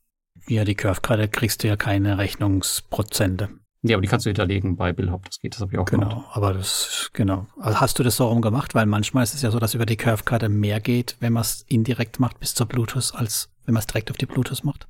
Ja, 0.49 0.65
die 0.65 0.75
Curve-Karte 0.75 1.29
kriegst 1.29 1.63
du 1.63 1.69
ja 1.69 1.77
keine 1.77 2.17
Rechnungsprozente. 2.17 3.51
Ja, 3.83 3.95
aber 3.95 4.01
die 4.01 4.07
kannst 4.07 4.25
du 4.25 4.29
hinterlegen 4.29 4.75
bei 4.75 4.91
Billhop, 4.91 5.25
das 5.25 5.39
geht, 5.39 5.53
das 5.53 5.61
habe 5.61 5.71
ich 5.71 5.77
auch 5.77 5.85
genau, 5.85 6.09
gemacht. 6.09 6.25
Genau, 6.25 6.35
aber 6.35 6.53
das, 6.53 7.09
genau. 7.13 7.45
Also 7.59 7.79
hast 7.79 7.99
du 7.99 8.03
das 8.03 8.17
so 8.17 8.27
rum 8.27 8.41
gemacht? 8.41 8.75
Weil 8.75 8.85
manchmal 8.85 9.23
ist 9.23 9.35
es 9.35 9.41
ja 9.41 9.51
so, 9.51 9.59
dass 9.59 9.75
über 9.75 9.85
die 9.85 9.97
Curve-Karte 9.97 10.49
mehr 10.49 10.79
geht, 10.79 11.15
wenn 11.19 11.33
man 11.33 11.41
es 11.41 11.63
indirekt 11.67 12.19
macht 12.19 12.39
bis 12.39 12.55
zur 12.55 12.65
Bluetooth, 12.67 13.13
als 13.13 13.49
wenn 13.65 13.73
man 13.73 13.79
es 13.79 13.87
direkt 13.87 14.09
auf 14.09 14.17
die 14.17 14.25
Bluetooth 14.25 14.63
macht. 14.63 14.87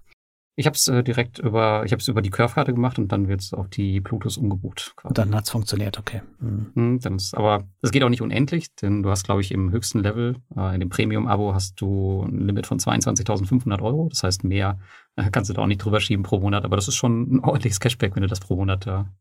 Ich 0.60 0.66
habe 0.66 0.74
es 0.74 0.88
äh, 0.88 1.04
direkt 1.04 1.38
über, 1.38 1.84
ich 1.86 1.92
habe 1.92 2.02
es 2.02 2.08
über 2.08 2.24
die 2.24 2.32
Curve-Karte 2.32 2.74
gemacht 2.74 2.98
und 2.98 3.12
dann 3.12 3.28
wird 3.28 3.42
es 3.42 3.54
auf 3.54 3.68
die 3.68 4.00
Bluetooth 4.00 4.40
umgebucht. 4.40 4.94
Quasi. 4.96 5.08
Und 5.10 5.18
dann 5.20 5.36
hat 5.36 5.44
es 5.44 5.52
funktioniert, 5.52 6.00
okay. 6.00 6.24
Mhm. 6.40 6.72
Mhm, 6.74 7.00
dann 7.00 7.18
ist, 7.18 7.38
aber 7.38 7.68
es 7.84 7.92
geht 7.92 8.04
auch 8.04 8.10
nicht 8.10 8.24
unendlich, 8.24 8.74
denn 8.74 9.04
du 9.04 9.12
hast, 9.12 9.24
glaube 9.24 9.42
ich, 9.42 9.52
im 9.52 9.70
höchsten 9.70 10.00
Level, 10.00 10.38
äh, 10.56 10.74
in 10.74 10.80
dem 10.80 10.90
Premium-Abo 10.90 11.54
hast 11.54 11.80
du 11.80 12.24
ein 12.24 12.48
Limit 12.48 12.66
von 12.66 12.80
22.500 12.80 13.84
Euro. 13.84 14.10
Das 14.10 14.24
heißt, 14.24 14.44
mehr 14.46 14.80
äh, 15.16 15.30
kannst 15.32 15.52
du 15.52 15.54
da 15.54 15.62
auch 15.62 15.68
nicht 15.68 15.86
drüber 15.86 16.00
schieben 16.00 16.24
pro 16.24 16.40
Monat, 16.40 16.66
aber 16.66 16.76
das 16.76 16.88
ist 16.88 16.96
schon 16.96 17.36
ein 17.36 17.40
ordentliches 17.44 17.80
Cashback, 17.80 18.16
wenn 18.16 18.24
du 18.24 18.28
das 18.28 18.40
pro 18.40 18.56
Monat 18.56 18.88
da 18.88 19.14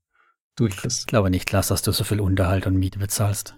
durchkriegst. 0.56 1.00
Ich 1.00 1.06
glaube 1.06 1.28
nicht, 1.28 1.52
Lars, 1.52 1.68
dass 1.68 1.82
du 1.82 1.92
so 1.92 2.02
viel 2.02 2.20
Unterhalt 2.20 2.66
und 2.66 2.78
Miete 2.78 2.98
bezahlst. 2.98 3.56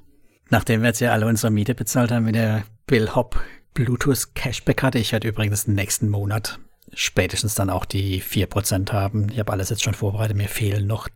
Nachdem 0.50 0.80
wir 0.80 0.88
jetzt 0.88 1.00
ja 1.00 1.12
alle 1.12 1.26
unsere 1.26 1.52
Miete 1.52 1.76
bezahlt 1.76 2.10
haben 2.10 2.24
mit 2.24 2.34
der 2.34 2.64
Bill 2.88 3.14
Hop 3.14 3.40
Bluetooth 3.74 4.34
Cashback 4.34 4.82
hatte, 4.82 4.98
ich 4.98 5.12
werde 5.12 5.28
übrigens 5.28 5.68
nächsten 5.68 6.08
Monat 6.08 6.58
spätestens 6.92 7.54
dann 7.54 7.70
auch 7.70 7.84
die 7.84 8.22
4% 8.22 8.92
haben. 8.92 9.28
Ich 9.30 9.38
habe 9.38 9.52
alles 9.52 9.70
jetzt 9.70 9.82
schon 9.82 9.94
vorbereitet. 9.94 10.36
Mir 10.36 10.48
fehlen 10.48 10.86
noch 10.86 11.08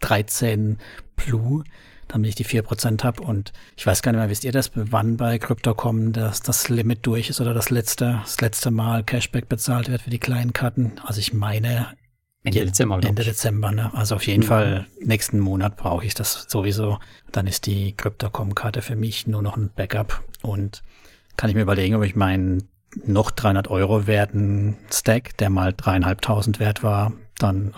13 0.00 0.78
Blue. 1.16 1.64
damit 2.08 2.28
ich 2.28 2.34
die 2.34 2.44
4% 2.44 3.02
habe. 3.02 3.22
Und 3.22 3.52
ich 3.76 3.86
weiß 3.86 4.02
gar 4.02 4.12
nicht 4.12 4.18
mehr, 4.18 4.30
wisst 4.30 4.44
ihr 4.44 4.52
das, 4.52 4.70
wann 4.74 5.16
bei 5.16 5.38
Crypto.com 5.38 6.12
das, 6.12 6.42
das 6.42 6.68
Limit 6.68 7.06
durch 7.06 7.30
ist 7.30 7.40
oder 7.40 7.54
das 7.54 7.70
letzte, 7.70 8.20
das 8.22 8.40
letzte 8.40 8.70
Mal 8.70 9.04
Cashback 9.04 9.48
bezahlt 9.48 9.88
wird 9.88 10.02
für 10.02 10.10
die 10.10 10.18
kleinen 10.18 10.52
Karten? 10.52 10.92
Also 11.04 11.20
ich 11.20 11.32
meine, 11.32 11.88
Ende 12.42 12.66
Dezember. 12.66 13.00
Ende 13.02 13.24
Dezember, 13.24 13.72
ne? 13.72 13.90
Also 13.94 14.16
auf 14.16 14.26
jeden 14.26 14.42
mhm. 14.42 14.48
Fall 14.48 14.86
nächsten 15.00 15.40
Monat 15.40 15.76
brauche 15.76 16.04
ich 16.04 16.14
das 16.14 16.46
sowieso. 16.48 16.98
Dann 17.32 17.46
ist 17.46 17.66
die 17.66 17.92
Crypto.com-Karte 17.96 18.82
für 18.82 18.96
mich 18.96 19.26
nur 19.26 19.40
noch 19.40 19.56
ein 19.56 19.70
Backup 19.74 20.22
und 20.42 20.82
kann 21.36 21.48
ich 21.48 21.56
mir 21.56 21.62
überlegen, 21.62 21.94
ob 21.94 22.04
ich 22.04 22.14
meinen 22.14 22.68
noch 23.04 23.30
300 23.30 23.68
Euro 23.68 24.06
werten 24.06 24.76
Stack, 24.92 25.36
der 25.38 25.50
mal 25.50 25.72
dreieinhalbtausend 25.76 26.60
wert 26.60 26.82
war, 26.82 27.12
dann 27.38 27.74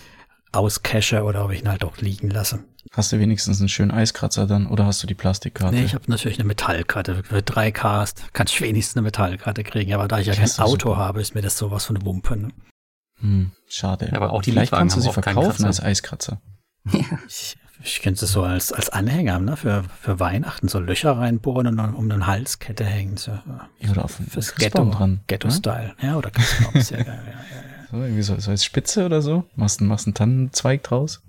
auscache 0.52 1.22
oder 1.22 1.44
ob 1.44 1.52
ich 1.52 1.62
ihn 1.62 1.68
halt 1.68 1.84
auch 1.84 1.96
liegen 1.98 2.30
lasse. 2.30 2.64
Hast 2.92 3.12
du 3.12 3.18
wenigstens 3.18 3.60
einen 3.60 3.68
schönen 3.68 3.90
Eiskratzer 3.90 4.46
dann 4.46 4.66
oder 4.66 4.86
hast 4.86 5.02
du 5.02 5.06
die 5.06 5.14
Plastikkarte? 5.14 5.76
Nee, 5.76 5.84
ich 5.84 5.94
habe 5.94 6.04
natürlich 6.08 6.38
eine 6.38 6.46
Metallkarte. 6.46 7.22
Für 7.22 7.38
3K 7.38 8.14
kann 8.32 8.46
ich 8.48 8.60
wenigstens 8.60 8.96
eine 8.96 9.04
Metallkarte 9.04 9.62
kriegen, 9.62 9.92
aber 9.92 10.08
da 10.08 10.18
ich 10.18 10.26
ja 10.26 10.34
kein 10.34 10.50
Auto 10.58 10.90
super. 10.90 10.96
habe, 10.96 11.20
ist 11.20 11.34
mir 11.34 11.42
das 11.42 11.56
sowas 11.56 11.84
von 11.84 12.04
Wumpe. 12.04 12.36
Ne? 12.36 12.48
Hm, 13.20 13.52
schade. 13.68 14.06
Ja, 14.06 14.14
aber 14.14 14.32
auch 14.32 14.42
die 14.42 14.52
Vielleicht 14.52 14.72
kannst 14.72 14.96
du 14.96 15.00
sie 15.00 15.12
verkaufen 15.12 15.64
als 15.66 15.80
Eiskratzer. 15.80 16.40
ich, 17.28 17.56
ich 17.82 18.02
könnte 18.02 18.24
es 18.24 18.32
so 18.32 18.42
als, 18.42 18.72
als 18.72 18.90
Anhänger, 18.90 19.38
ne? 19.38 19.56
Für, 19.56 19.84
für 20.00 20.20
Weihnachten 20.20 20.68
so 20.68 20.78
Löcher 20.78 21.12
reinbohren 21.12 21.66
und 21.66 21.76
dann 21.76 21.94
um 21.94 22.10
eine 22.10 22.26
Halskette 22.26 22.84
hängen. 22.84 23.16
So, 23.16 23.32
ja, 23.80 23.90
oder 23.90 24.04
auf 24.04 24.18
fürs 24.28 24.54
Ghetto 24.54 24.84
dran. 24.90 25.20
Ghetto-Style. 25.26 25.94
Ja? 26.00 26.08
ja, 26.08 26.16
oder 26.16 26.30
Christbaum. 26.30 26.80
Sehr 26.80 26.98
geil. 27.04 27.22
Ja, 27.26 27.32
ja, 27.32 27.38
ja. 27.38 27.88
So, 27.90 27.96
irgendwie 27.96 28.22
so, 28.22 28.38
so 28.38 28.50
als 28.50 28.64
Spitze 28.64 29.06
oder 29.06 29.22
so. 29.22 29.44
Machst, 29.56 29.80
machst 29.80 30.06
einen 30.06 30.14
Tannenzweig 30.14 30.82
draus. 30.82 31.22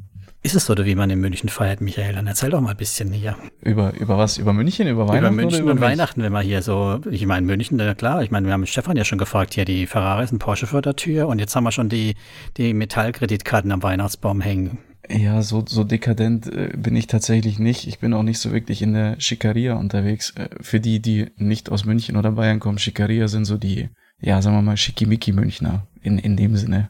Ist 0.44 0.56
es 0.56 0.66
so, 0.66 0.76
wie 0.76 0.96
man 0.96 1.10
in 1.12 1.20
München 1.20 1.50
feiert, 1.50 1.82
Michael? 1.82 2.16
Dann 2.16 2.26
erzähl 2.26 2.50
doch 2.50 2.62
mal 2.62 2.72
ein 2.72 2.78
bisschen 2.78 3.14
hier. 3.14 3.36
Über, 3.62 3.94
über 3.94 4.18
was? 4.18 4.40
Über 4.40 4.54
München? 4.54 4.88
Über 4.88 5.08
Weihnachten? 5.08 5.34
Über 5.34 5.44
München 5.44 5.62
über 5.62 5.72
und? 5.74 5.82
Weihnachten, 5.82 6.24
wenn 6.24 6.34
man 6.34 6.44
hier 6.44 6.64
so, 6.64 7.00
ich 7.12 7.28
meine, 7.28 7.46
München, 7.46 7.78
na 7.78 7.94
klar, 7.94 8.24
ich 8.24 8.32
meine, 8.32 8.48
wir 8.48 8.54
haben 8.54 8.66
Stefan 8.66 8.98
ja 8.98 9.06
schon 9.06 9.20
gefragt, 9.20 9.54
hier 9.54 9.66
die 9.66 9.86
Ferrari 9.86 10.24
ist 10.24 10.32
ein 10.32 10.40
Porsche 10.40 10.66
vor 10.66 10.82
der 10.82 10.96
Tür 10.96 11.28
und 11.28 11.38
jetzt 11.38 11.56
haben 11.56 11.64
wir 11.64 11.72
schon 11.72 11.90
die, 11.90 12.16
die 12.58 12.74
Metallkreditkarten 12.74 13.72
am 13.72 13.84
Weihnachtsbaum 13.84 14.42
hängen. 14.42 14.80
Ja, 15.10 15.42
so, 15.42 15.64
so 15.68 15.84
dekadent 15.84 16.48
äh, 16.48 16.74
bin 16.78 16.96
ich 16.96 17.08
tatsächlich 17.08 17.60
nicht. 17.60 17.88
Ich 17.88 18.00
bin 18.00 18.14
auch 18.14 18.24
nicht 18.24 18.40
so 18.40 18.52
wirklich 18.52 18.82
in 18.82 18.94
der 18.94 19.20
Schickeria 19.20 19.76
unterwegs. 19.76 20.32
Äh, 20.36 20.50
für 20.62 20.80
die, 20.80 21.00
die 21.02 21.32
nicht 21.38 21.70
aus 21.70 21.86
München 21.86 22.18
oder 22.18 22.32
Bayern 22.32 22.60
kommen, 22.60 22.78
Schickeria 22.78 23.28
sind 23.28 23.46
so 23.46 23.58
die, 23.58 23.90
ja, 24.20 24.42
sagen 24.42 24.56
wir 24.56 24.62
mal, 24.62 24.78
Schickimicki-Münchner 24.78 25.88
in, 26.02 26.20
in 26.20 26.38
dem 26.38 26.56
Sinne. 26.56 26.90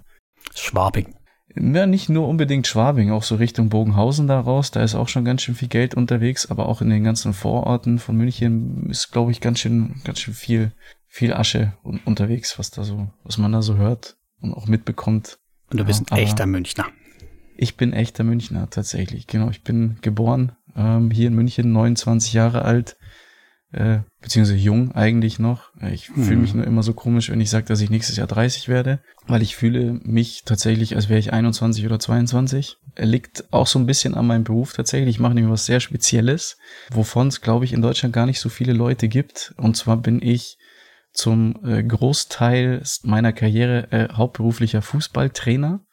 Schwabing. 0.54 1.16
Ja, 1.56 1.86
nicht 1.86 2.10
nur 2.10 2.28
unbedingt 2.28 2.68
Schwabing, 2.68 3.12
auch 3.12 3.24
so 3.24 3.36
Richtung 3.36 3.70
Bogenhausen 3.70 4.28
da 4.28 4.40
raus, 4.40 4.72
da 4.72 4.84
ist 4.84 4.96
auch 4.96 5.10
schon 5.10 5.26
ganz 5.26 5.42
schön 5.42 5.56
viel 5.56 5.68
Geld 5.68 5.96
unterwegs, 5.96 6.50
aber 6.50 6.68
auch 6.70 6.82
in 6.82 6.90
den 6.90 7.04
ganzen 7.04 7.34
Vororten 7.34 8.00
von 8.00 8.16
München 8.16 8.90
ist, 8.90 9.12
glaube 9.12 9.32
ich, 9.32 9.42
ganz 9.42 9.60
schön, 9.60 10.02
ganz 10.06 10.20
schön 10.20 10.34
viel, 10.34 10.72
viel 11.08 11.34
Asche 11.34 11.74
unterwegs, 12.06 12.58
was 12.58 12.72
da 12.72 12.84
so, 12.84 13.10
was 13.24 13.38
man 13.38 13.52
da 13.52 13.62
so 13.62 13.76
hört 13.76 14.16
und 14.40 14.54
auch 14.54 14.68
mitbekommt. 14.68 15.40
Und 15.70 15.80
du 15.80 15.86
bist 15.86 16.10
ein 16.12 16.18
echter 16.18 16.46
Münchner. 16.46 16.86
Ich 17.62 17.78
bin 17.78 17.94
echter 17.94 18.24
Münchner, 18.24 18.72
tatsächlich. 18.72 19.28
Genau, 19.28 19.52
ich 19.52 19.62
bin 19.62 19.98
geboren 20.02 20.54
ähm, 20.76 21.12
hier 21.12 21.28
in 21.28 21.36
München, 21.36 21.72
29 21.72 22.34
Jahre 22.34 22.66
alt, 22.66 22.98
äh, 23.72 24.00
beziehungsweise 24.20 24.58
jung 24.58 24.94
eigentlich 24.94 25.38
noch. 25.38 25.70
Ich 25.92 26.08
hm. 26.08 26.24
fühle 26.24 26.40
mich 26.40 26.56
nur 26.56 26.66
immer 26.66 26.82
so 26.82 26.96
komisch, 26.96 27.30
wenn 27.30 27.40
ich 27.40 27.52
sage, 27.52 27.68
dass 27.68 27.80
ich 27.80 27.92
nächstes 27.92 28.18
Jahr 28.18 28.26
30 28.26 28.68
werde, 28.68 29.00
weil 29.28 29.44
ich 29.44 29.56
fühle 29.56 30.00
mich 30.02 30.42
tatsächlich, 30.44 30.96
als 30.96 31.08
wäre 31.08 31.20
ich 31.20 31.34
21 31.34 31.86
oder 31.86 32.00
22. 32.00 32.78
Er 32.96 33.06
liegt 33.06 33.46
auch 33.54 33.68
so 33.68 33.78
ein 33.78 33.86
bisschen 33.86 34.16
an 34.16 34.26
meinem 34.26 34.44
Beruf 34.44 34.74
tatsächlich. 34.74 35.18
Ich 35.18 35.20
mache 35.20 35.36
nämlich 35.36 35.54
was 35.54 35.68
sehr 35.68 35.82
Spezielles, 35.82 36.58
wovon 36.90 37.28
es, 37.28 37.42
glaube 37.42 37.66
ich, 37.66 37.74
in 37.74 37.84
Deutschland 37.84 38.12
gar 38.12 38.26
nicht 38.26 38.40
so 38.40 38.50
viele 38.50 38.74
Leute 38.74 39.08
gibt. 39.08 39.54
Und 39.58 39.78
zwar 39.78 39.98
bin 39.98 40.20
ich 40.20 40.58
zum 41.14 41.64
äh, 41.64 41.84
Großteil 41.84 42.82
meiner 43.04 43.34
Karriere 43.34 43.92
äh, 43.92 44.12
hauptberuflicher 44.12 44.82
Fußballtrainer. 44.82 45.86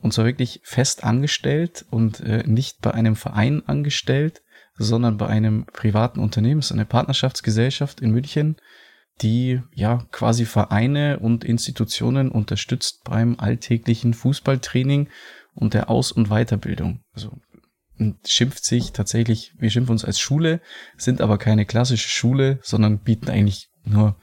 Und 0.00 0.12
zwar 0.12 0.26
wirklich 0.26 0.60
fest 0.62 1.04
angestellt 1.04 1.84
und 1.90 2.20
äh, 2.20 2.44
nicht 2.46 2.80
bei 2.80 2.92
einem 2.92 3.16
Verein 3.16 3.62
angestellt, 3.66 4.42
sondern 4.76 5.16
bei 5.16 5.26
einem 5.26 5.66
privaten 5.66 6.20
Unternehmen. 6.20 6.60
Es 6.60 6.66
ist 6.66 6.72
eine 6.72 6.84
Partnerschaftsgesellschaft 6.84 8.00
in 8.00 8.12
München, 8.12 8.56
die 9.20 9.60
ja 9.74 10.06
quasi 10.12 10.44
Vereine 10.44 11.18
und 11.18 11.44
Institutionen 11.44 12.30
unterstützt 12.30 13.02
beim 13.04 13.36
alltäglichen 13.38 14.14
Fußballtraining 14.14 15.08
und 15.54 15.74
der 15.74 15.90
Aus- 15.90 16.12
und 16.12 16.28
Weiterbildung. 16.28 17.00
Also 17.12 17.36
schimpft 18.24 18.64
sich 18.64 18.92
tatsächlich, 18.92 19.54
wir 19.58 19.70
schimpfen 19.70 19.92
uns 19.92 20.04
als 20.04 20.20
Schule, 20.20 20.60
sind 20.96 21.20
aber 21.20 21.38
keine 21.38 21.66
klassische 21.66 22.08
Schule, 22.08 22.60
sondern 22.62 23.00
bieten 23.00 23.28
eigentlich 23.28 23.70
nur 23.84 24.16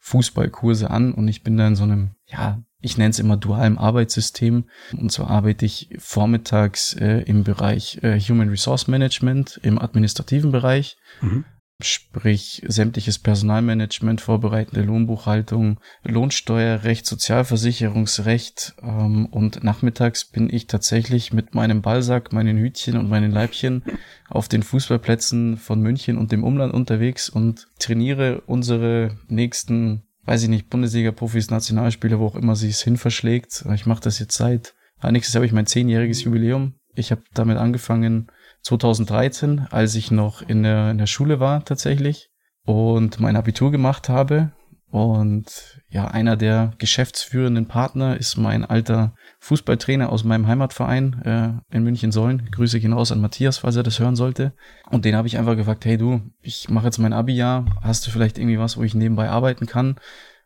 Fußballkurse 0.00 0.90
an 0.90 1.14
und 1.14 1.28
ich 1.28 1.42
bin 1.42 1.56
da 1.56 1.66
in 1.66 1.76
so 1.76 1.84
einem, 1.84 2.10
ja, 2.26 2.62
ich 2.82 2.98
nenne 2.98 3.10
es 3.10 3.18
immer 3.18 3.36
dualem 3.36 3.78
Arbeitssystem. 3.78 4.64
Und 4.96 5.12
zwar 5.12 5.30
arbeite 5.30 5.64
ich 5.64 5.88
vormittags 5.98 6.94
äh, 6.94 7.22
im 7.22 7.44
Bereich 7.44 8.00
äh, 8.02 8.18
Human 8.20 8.48
Resource 8.48 8.88
Management, 8.88 9.60
im 9.62 9.78
administrativen 9.78 10.50
Bereich. 10.50 10.96
Mhm. 11.20 11.44
Sprich 11.80 12.62
sämtliches 12.68 13.18
Personalmanagement, 13.18 14.20
vorbereitende 14.20 14.82
Lohnbuchhaltung, 14.82 15.80
Lohnsteuerrecht, 16.04 17.06
Sozialversicherungsrecht. 17.06 18.74
Ähm, 18.82 19.26
und 19.26 19.64
nachmittags 19.64 20.24
bin 20.24 20.52
ich 20.52 20.66
tatsächlich 20.66 21.32
mit 21.32 21.54
meinem 21.54 21.82
Ballsack, 21.82 22.32
meinen 22.32 22.58
Hütchen 22.58 22.96
und 22.96 23.08
meinen 23.08 23.30
Leibchen 23.30 23.84
auf 24.28 24.48
den 24.48 24.62
Fußballplätzen 24.62 25.56
von 25.56 25.80
München 25.80 26.18
und 26.18 26.32
dem 26.32 26.44
Umland 26.44 26.74
unterwegs 26.74 27.28
und 27.28 27.68
trainiere 27.78 28.42
unsere 28.46 29.16
nächsten 29.28 30.02
weiß 30.24 30.44
ich 30.44 30.48
nicht, 30.48 30.70
Bundesliga-Profis, 30.70 31.50
Nationalspieler, 31.50 32.18
wo 32.18 32.26
auch 32.26 32.36
immer 32.36 32.56
sie 32.56 32.68
es 32.68 32.82
hin 32.82 32.96
verschlägt. 32.96 33.64
Ich 33.74 33.86
mache 33.86 34.02
das 34.02 34.18
jetzt 34.18 34.36
seit, 34.36 34.74
nächstes 35.02 35.34
Jahr 35.34 35.40
habe 35.40 35.46
ich 35.46 35.52
mein 35.52 35.66
zehnjähriges 35.66 36.24
Jubiläum. 36.24 36.74
Ich 36.94 37.10
habe 37.10 37.22
damit 37.34 37.56
angefangen 37.56 38.30
2013, 38.62 39.66
als 39.70 39.94
ich 39.94 40.10
noch 40.10 40.42
in 40.42 40.62
der, 40.62 40.90
in 40.90 40.98
der 40.98 41.06
Schule 41.06 41.40
war 41.40 41.64
tatsächlich 41.64 42.30
und 42.64 43.18
mein 43.18 43.36
Abitur 43.36 43.72
gemacht 43.72 44.08
habe 44.08 44.52
und 44.92 45.80
ja, 45.88 46.08
einer 46.08 46.36
der 46.36 46.74
geschäftsführenden 46.76 47.66
Partner 47.66 48.18
ist 48.18 48.36
mein 48.36 48.62
alter 48.62 49.14
Fußballtrainer 49.38 50.12
aus 50.12 50.22
meinem 50.22 50.46
Heimatverein 50.46 51.22
äh, 51.24 51.74
in 51.74 51.82
München-Sollen. 51.82 52.50
Grüße 52.50 52.78
gehen 52.78 52.92
raus 52.92 53.10
an 53.10 53.22
Matthias, 53.22 53.56
falls 53.56 53.76
er 53.76 53.84
das 53.84 54.00
hören 54.00 54.16
sollte. 54.16 54.52
Und 54.90 55.06
den 55.06 55.16
habe 55.16 55.26
ich 55.26 55.38
einfach 55.38 55.56
gefragt, 55.56 55.86
hey 55.86 55.96
du, 55.96 56.20
ich 56.42 56.68
mache 56.68 56.84
jetzt 56.84 56.98
mein 56.98 57.14
Abi-Jahr, 57.14 57.64
hast 57.80 58.06
du 58.06 58.10
vielleicht 58.10 58.36
irgendwie 58.36 58.58
was, 58.58 58.76
wo 58.76 58.82
ich 58.82 58.94
nebenbei 58.94 59.30
arbeiten 59.30 59.64
kann? 59.64 59.96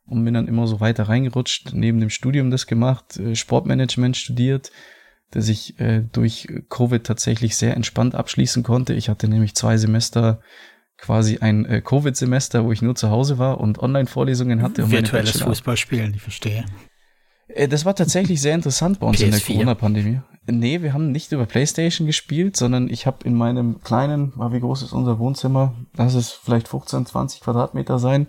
Und 0.04 0.24
bin 0.24 0.34
dann 0.34 0.46
immer 0.46 0.68
so 0.68 0.78
weiter 0.78 1.08
reingerutscht, 1.08 1.72
neben 1.72 1.98
dem 1.98 2.10
Studium 2.10 2.52
das 2.52 2.68
gemacht, 2.68 3.16
äh, 3.16 3.34
Sportmanagement 3.34 4.16
studiert, 4.16 4.70
das 5.32 5.48
ich 5.48 5.80
äh, 5.80 6.04
durch 6.12 6.46
Covid 6.68 7.02
tatsächlich 7.02 7.56
sehr 7.56 7.74
entspannt 7.74 8.14
abschließen 8.14 8.62
konnte. 8.62 8.94
Ich 8.94 9.08
hatte 9.08 9.26
nämlich 9.26 9.56
zwei 9.56 9.76
Semester 9.76 10.40
quasi 10.98 11.38
ein 11.38 11.64
äh, 11.66 11.80
Covid-Semester, 11.80 12.64
wo 12.64 12.72
ich 12.72 12.82
nur 12.82 12.94
zu 12.94 13.10
Hause 13.10 13.38
war 13.38 13.60
und 13.60 13.78
Online-Vorlesungen 13.78 14.62
hatte. 14.62 14.90
Virtuelles 14.90 15.42
Fußballspielen, 15.42 16.14
ich 16.14 16.22
verstehe. 16.22 16.64
Äh, 17.48 17.68
das 17.68 17.84
war 17.84 17.94
tatsächlich 17.94 18.40
sehr 18.40 18.54
interessant 18.54 19.00
bei 19.00 19.06
uns 19.06 19.18
PS4. 19.18 19.24
in 19.24 19.30
der 19.30 19.40
Corona-Pandemie. 19.40 20.20
Nee, 20.48 20.82
wir 20.82 20.92
haben 20.92 21.10
nicht 21.10 21.32
über 21.32 21.44
Playstation 21.44 22.06
gespielt, 22.06 22.56
sondern 22.56 22.88
ich 22.88 23.06
habe 23.06 23.18
in 23.24 23.34
meinem 23.34 23.82
kleinen, 23.82 24.32
wie 24.36 24.60
groß 24.60 24.82
ist 24.82 24.92
unser 24.92 25.18
Wohnzimmer? 25.18 25.74
Lass 25.96 26.14
es 26.14 26.30
vielleicht 26.30 26.68
15, 26.68 27.06
20 27.06 27.40
Quadratmeter 27.40 27.98
sein, 27.98 28.28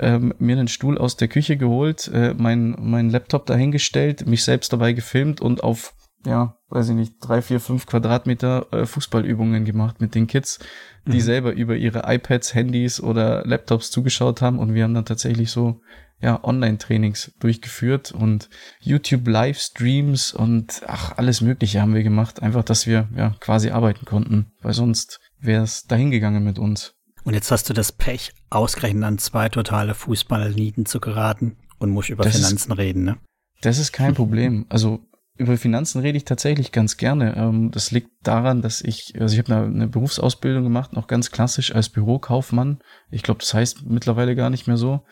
ähm, 0.00 0.34
mir 0.38 0.58
einen 0.58 0.66
Stuhl 0.66 0.98
aus 0.98 1.16
der 1.16 1.28
Küche 1.28 1.56
geholt, 1.56 2.10
äh, 2.12 2.34
mein, 2.36 2.76
mein 2.80 3.10
Laptop 3.10 3.46
dahingestellt, 3.46 4.26
mich 4.26 4.42
selbst 4.42 4.72
dabei 4.72 4.92
gefilmt 4.92 5.40
und 5.40 5.62
auf 5.62 5.94
ja, 6.26 6.56
weiß 6.72 6.88
ich 6.88 6.94
nicht, 6.94 7.14
drei, 7.20 7.42
vier, 7.42 7.60
fünf 7.60 7.86
Quadratmeter 7.86 8.66
äh, 8.72 8.86
Fußballübungen 8.86 9.64
gemacht 9.64 10.00
mit 10.00 10.14
den 10.14 10.26
Kids, 10.26 10.58
die 11.06 11.18
mhm. 11.18 11.20
selber 11.20 11.52
über 11.52 11.76
ihre 11.76 12.02
iPads, 12.06 12.54
Handys 12.54 13.00
oder 13.00 13.44
Laptops 13.46 13.90
zugeschaut 13.90 14.40
haben 14.40 14.58
und 14.58 14.72
wir 14.74 14.84
haben 14.84 14.94
dann 14.94 15.04
tatsächlich 15.04 15.50
so 15.50 15.82
ja 16.22 16.42
Online-Trainings 16.42 17.32
durchgeführt 17.40 18.12
und 18.12 18.48
YouTube 18.80 19.26
Livestreams 19.26 20.32
und 20.32 20.82
ach 20.86 21.18
alles 21.18 21.42
Mögliche 21.42 21.82
haben 21.82 21.94
wir 21.94 22.02
gemacht, 22.02 22.40
einfach, 22.40 22.64
dass 22.64 22.86
wir 22.86 23.08
ja 23.16 23.34
quasi 23.40 23.70
arbeiten 23.70 24.06
konnten, 24.06 24.52
weil 24.62 24.72
sonst 24.72 25.20
wäre 25.40 25.64
es 25.64 25.86
dahingegangen 25.86 26.42
mit 26.42 26.58
uns. 26.58 26.94
Und 27.24 27.34
jetzt 27.34 27.50
hast 27.50 27.68
du 27.68 27.74
das 27.74 27.92
Pech, 27.92 28.32
ausgerechnet 28.50 29.04
an 29.04 29.18
zwei 29.18 29.48
totale 29.48 29.94
Fußballnieten 29.94 30.86
zu 30.86 31.00
geraten 31.00 31.56
und 31.78 31.90
musst 31.90 32.08
über 32.08 32.24
das 32.24 32.36
Finanzen 32.36 32.72
ist, 32.72 32.78
reden, 32.78 33.04
ne? 33.04 33.18
Das 33.60 33.78
ist 33.78 33.92
kein 33.92 34.14
Problem. 34.14 34.66
Also 34.68 35.00
über 35.42 35.56
Finanzen 35.56 36.00
rede 36.00 36.16
ich 36.16 36.24
tatsächlich 36.24 36.72
ganz 36.72 36.96
gerne. 36.96 37.36
Ähm, 37.36 37.70
das 37.70 37.90
liegt 37.90 38.10
daran, 38.22 38.62
dass 38.62 38.80
ich, 38.80 39.14
also 39.20 39.34
ich 39.34 39.38
habe 39.38 39.54
eine, 39.54 39.88
Berufsausbildung 39.88 40.64
gemacht, 40.64 40.92
noch 40.92 41.06
ganz 41.06 41.30
klassisch 41.30 41.74
als 41.74 41.88
Bürokaufmann. 41.88 42.80
Ich 43.10 43.22
glaube, 43.22 43.40
das 43.40 43.54
heißt 43.54 43.84
mittlerweile 43.86 44.34
gar 44.34 44.50
nicht 44.50 44.66
mehr 44.66 44.76
so. 44.76 45.04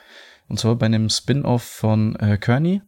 Und 0.48 0.58
zwar 0.58 0.76
bei 0.76 0.86
einem 0.86 1.08
Spin-off 1.08 1.62
von 1.62 2.16
äh, 2.16 2.38
Kearney. 2.38 2.82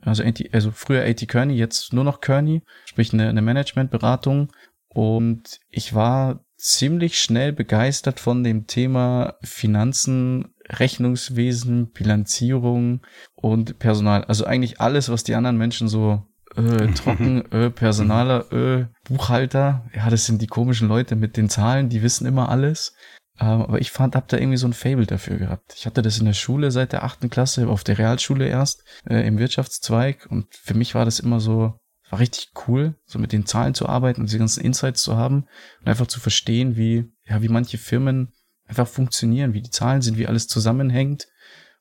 Also, 0.00 0.22
also 0.52 0.70
früher 0.70 1.04
AT 1.04 1.26
Kearney, 1.26 1.54
jetzt 1.54 1.92
nur 1.92 2.04
noch 2.04 2.20
Kearney, 2.20 2.62
sprich 2.84 3.12
eine, 3.12 3.28
eine 3.28 3.42
Managementberatung. 3.42 4.52
Und 4.88 5.58
ich 5.70 5.94
war 5.94 6.44
ziemlich 6.56 7.20
schnell 7.20 7.52
begeistert 7.52 8.20
von 8.20 8.42
dem 8.42 8.66
Thema 8.66 9.36
Finanzen, 9.42 10.54
Rechnungswesen, 10.68 11.90
Bilanzierung 11.92 13.00
und 13.34 13.78
Personal. 13.78 14.24
Also 14.24 14.44
eigentlich 14.44 14.80
alles, 14.80 15.08
was 15.08 15.24
die 15.24 15.34
anderen 15.34 15.56
Menschen 15.56 15.88
so 15.88 16.24
äh, 16.58 16.92
trocken, 16.92 17.50
äh, 17.52 17.70
Personaler, 17.70 18.52
äh, 18.52 18.86
Buchhalter, 19.04 19.88
ja, 19.94 20.10
das 20.10 20.26
sind 20.26 20.42
die 20.42 20.46
komischen 20.46 20.88
Leute 20.88 21.16
mit 21.16 21.36
den 21.36 21.48
Zahlen, 21.48 21.88
die 21.88 22.02
wissen 22.02 22.26
immer 22.26 22.48
alles. 22.48 22.94
Ähm, 23.40 23.62
aber 23.62 23.80
ich 23.80 23.92
fand, 23.92 24.16
hab 24.16 24.28
da 24.28 24.36
irgendwie 24.36 24.56
so 24.56 24.66
ein 24.66 24.72
Fable 24.72 25.06
dafür 25.06 25.36
gehabt. 25.36 25.74
Ich 25.76 25.86
hatte 25.86 26.02
das 26.02 26.18
in 26.18 26.26
der 26.26 26.32
Schule 26.32 26.70
seit 26.70 26.92
der 26.92 27.04
achten 27.04 27.30
Klasse, 27.30 27.68
auf 27.68 27.84
der 27.84 27.98
Realschule 27.98 28.48
erst, 28.48 28.82
äh, 29.08 29.26
im 29.26 29.38
Wirtschaftszweig. 29.38 30.26
Und 30.28 30.46
für 30.54 30.74
mich 30.74 30.94
war 30.94 31.04
das 31.04 31.20
immer 31.20 31.38
so, 31.38 31.78
war 32.10 32.18
richtig 32.18 32.50
cool, 32.66 32.94
so 33.06 33.18
mit 33.18 33.32
den 33.32 33.46
Zahlen 33.46 33.74
zu 33.74 33.88
arbeiten 33.88 34.20
und 34.20 34.26
diese 34.26 34.38
ganzen 34.38 34.64
Insights 34.64 35.02
zu 35.02 35.16
haben 35.16 35.46
und 35.80 35.88
einfach 35.88 36.08
zu 36.08 36.18
verstehen, 36.18 36.76
wie, 36.76 37.04
ja, 37.24 37.40
wie 37.42 37.48
manche 37.48 37.78
Firmen 37.78 38.32
einfach 38.66 38.88
funktionieren, 38.88 39.54
wie 39.54 39.62
die 39.62 39.70
Zahlen 39.70 40.02
sind, 40.02 40.18
wie 40.18 40.26
alles 40.26 40.48
zusammenhängt 40.48 41.28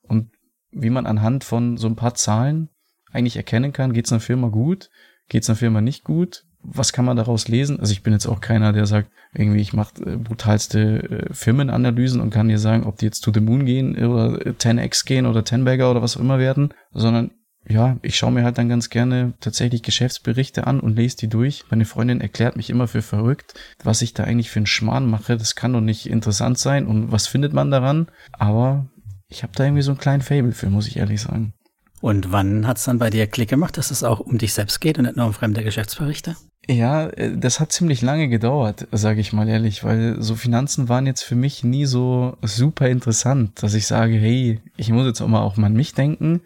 und 0.04 0.32
wie 0.72 0.90
man 0.90 1.08
anhand 1.08 1.44
von 1.44 1.78
so 1.78 1.88
ein 1.88 1.96
paar 1.96 2.14
Zahlen 2.14 2.70
eigentlich 3.12 3.38
erkennen 3.38 3.74
kann, 3.74 3.94
geht 3.94 4.06
es 4.06 4.12
einer 4.12 4.20
Firma 4.20 4.48
gut, 4.48 4.90
geht 5.30 5.44
es 5.44 5.50
einer 5.50 5.58
Firma 5.58 5.82
nicht 5.82 6.04
gut, 6.04 6.44
was 6.70 6.92
kann 6.92 7.06
man 7.06 7.18
daraus 7.18 7.48
lesen? 7.48 7.80
Also 7.80 7.94
ich 7.94 8.04
bin 8.04 8.14
jetzt 8.14 8.28
auch 8.28 8.42
keiner, 8.42 8.74
der 8.74 8.86
sagt, 8.86 9.10
irgendwie 9.34 9.62
ich 9.62 9.74
mache 9.74 9.94
äh, 10.04 10.18
brutalste 10.18 11.28
äh, 11.30 11.34
Firmenanalysen 11.34 12.20
und 12.20 12.30
kann 12.30 12.50
dir 12.50 12.60
sagen, 12.60 12.84
ob 12.84 12.98
die 12.98 13.06
jetzt 13.06 13.22
to 13.22 13.32
the 13.34 13.40
moon 13.40 13.66
gehen 13.66 13.96
oder 13.96 14.38
10x 14.38 15.06
gehen 15.06 15.26
oder 15.26 15.42
10bagger 15.42 15.90
oder 15.90 16.02
was 16.02 16.18
auch 16.18 16.22
immer 16.22 16.40
werden, 16.40 16.74
sondern 16.92 17.32
ja, 17.70 17.98
ich 18.02 18.16
schaue 18.16 18.32
mir 18.32 18.44
halt 18.44 18.58
dann 18.58 18.70
ganz 18.70 18.90
gerne 18.90 19.34
tatsächlich 19.42 19.84
Geschäftsberichte 19.84 20.68
an 20.68 20.80
und 20.80 20.96
lese 20.96 21.18
die 21.18 21.28
durch. 21.28 21.66
Meine 21.70 21.84
Freundin 21.84 22.22
erklärt 22.22 22.56
mich 22.56 22.70
immer 22.70 22.88
für 22.88 23.02
verrückt, 23.02 23.56
was 23.84 24.02
ich 24.02 24.14
da 24.14 24.24
eigentlich 24.24 24.50
für 24.50 24.60
einen 24.60 24.68
Schmarrn 24.68 25.10
mache. 25.10 25.36
Das 25.36 25.56
kann 25.56 25.74
doch 25.74 25.82
nicht 25.82 26.10
interessant 26.10 26.58
sein 26.58 26.88
und 26.88 27.12
was 27.12 27.28
findet 27.28 27.52
man 27.52 27.70
daran? 27.70 28.08
Aber 28.32 28.88
ich 29.28 29.44
habe 29.44 29.52
da 29.54 29.66
irgendwie 29.66 29.82
so 29.82 29.92
einen 29.92 30.00
kleinen 30.00 30.22
Fable 30.22 30.54
für, 30.54 30.70
muss 30.70 30.88
ich 30.88 30.96
ehrlich 30.96 31.22
sagen. 31.22 31.54
Und 32.02 32.32
wann 32.32 32.68
hat 32.68 32.78
es 32.78 32.84
dann 32.84 33.00
bei 33.00 33.10
dir 33.10 33.28
Klick 33.28 33.50
gemacht, 33.50 33.78
dass 33.78 33.92
es 33.92 34.04
auch 34.04 34.20
um 34.20 34.38
dich 34.38 34.54
selbst 34.54 34.80
geht 34.80 34.98
und 34.98 35.06
nicht 35.06 35.18
nur 35.18 35.26
um 35.26 35.34
fremde 35.34 35.64
Geschäftsberichte? 35.64 36.36
Ja, 36.68 37.08
äh, 37.08 37.38
das 37.38 37.60
hat 37.60 37.72
ziemlich 37.72 38.02
lange 38.02 38.28
gedauert, 38.28 38.88
sage 38.92 39.22
ich 39.22 39.34
mal 39.34 39.48
ehrlich, 39.48 39.84
weil 39.84 40.22
so 40.22 40.36
Finanzen 40.36 40.90
waren 40.90 41.08
jetzt 41.08 41.24
für 41.24 41.36
mich 41.36 41.64
nie 41.64 41.86
so 41.86 42.38
super 42.42 42.90
interessant, 42.90 43.64
dass 43.64 43.74
ich 43.74 43.88
sage, 43.88 44.18
hey, 44.18 44.62
ich 44.76 44.90
muss 44.90 45.06
jetzt 45.06 45.22
auch 45.22 45.28
mal 45.28 45.42
auch 45.42 45.58
mal 45.58 45.68
an 45.68 45.74
mich 45.74 45.94
denken, 45.94 46.42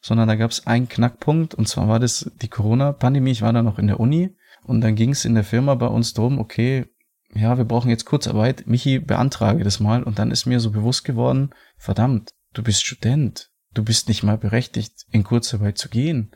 sondern 0.00 0.28
da 0.28 0.36
gab 0.36 0.50
es 0.50 0.66
einen 0.66 0.88
Knackpunkt 0.88 1.54
und 1.54 1.68
zwar 1.68 1.88
war 1.88 1.98
das 1.98 2.30
die 2.40 2.48
Corona-Pandemie. 2.48 3.32
Ich 3.32 3.42
war 3.42 3.52
da 3.52 3.62
noch 3.62 3.78
in 3.78 3.88
der 3.88 4.00
Uni 4.00 4.30
und 4.62 4.80
dann 4.80 4.94
ging 4.94 5.10
es 5.10 5.24
in 5.24 5.34
der 5.34 5.44
Firma 5.44 5.74
bei 5.74 5.86
uns 5.86 6.14
drum, 6.14 6.38
okay, 6.38 6.86
ja, 7.34 7.58
wir 7.58 7.64
brauchen 7.64 7.90
jetzt 7.90 8.04
Kurzarbeit. 8.04 8.66
Michi, 8.66 9.00
beantrage 9.00 9.64
das 9.64 9.80
mal 9.80 10.04
und 10.04 10.20
dann 10.20 10.30
ist 10.30 10.46
mir 10.46 10.60
so 10.60 10.70
bewusst 10.70 11.04
geworden, 11.04 11.50
verdammt, 11.76 12.30
du 12.52 12.62
bist 12.62 12.86
Student, 12.86 13.50
du 13.74 13.84
bist 13.84 14.08
nicht 14.08 14.22
mal 14.22 14.38
berechtigt, 14.38 15.06
in 15.10 15.24
Kurzarbeit 15.24 15.78
zu 15.78 15.88
gehen. 15.88 16.30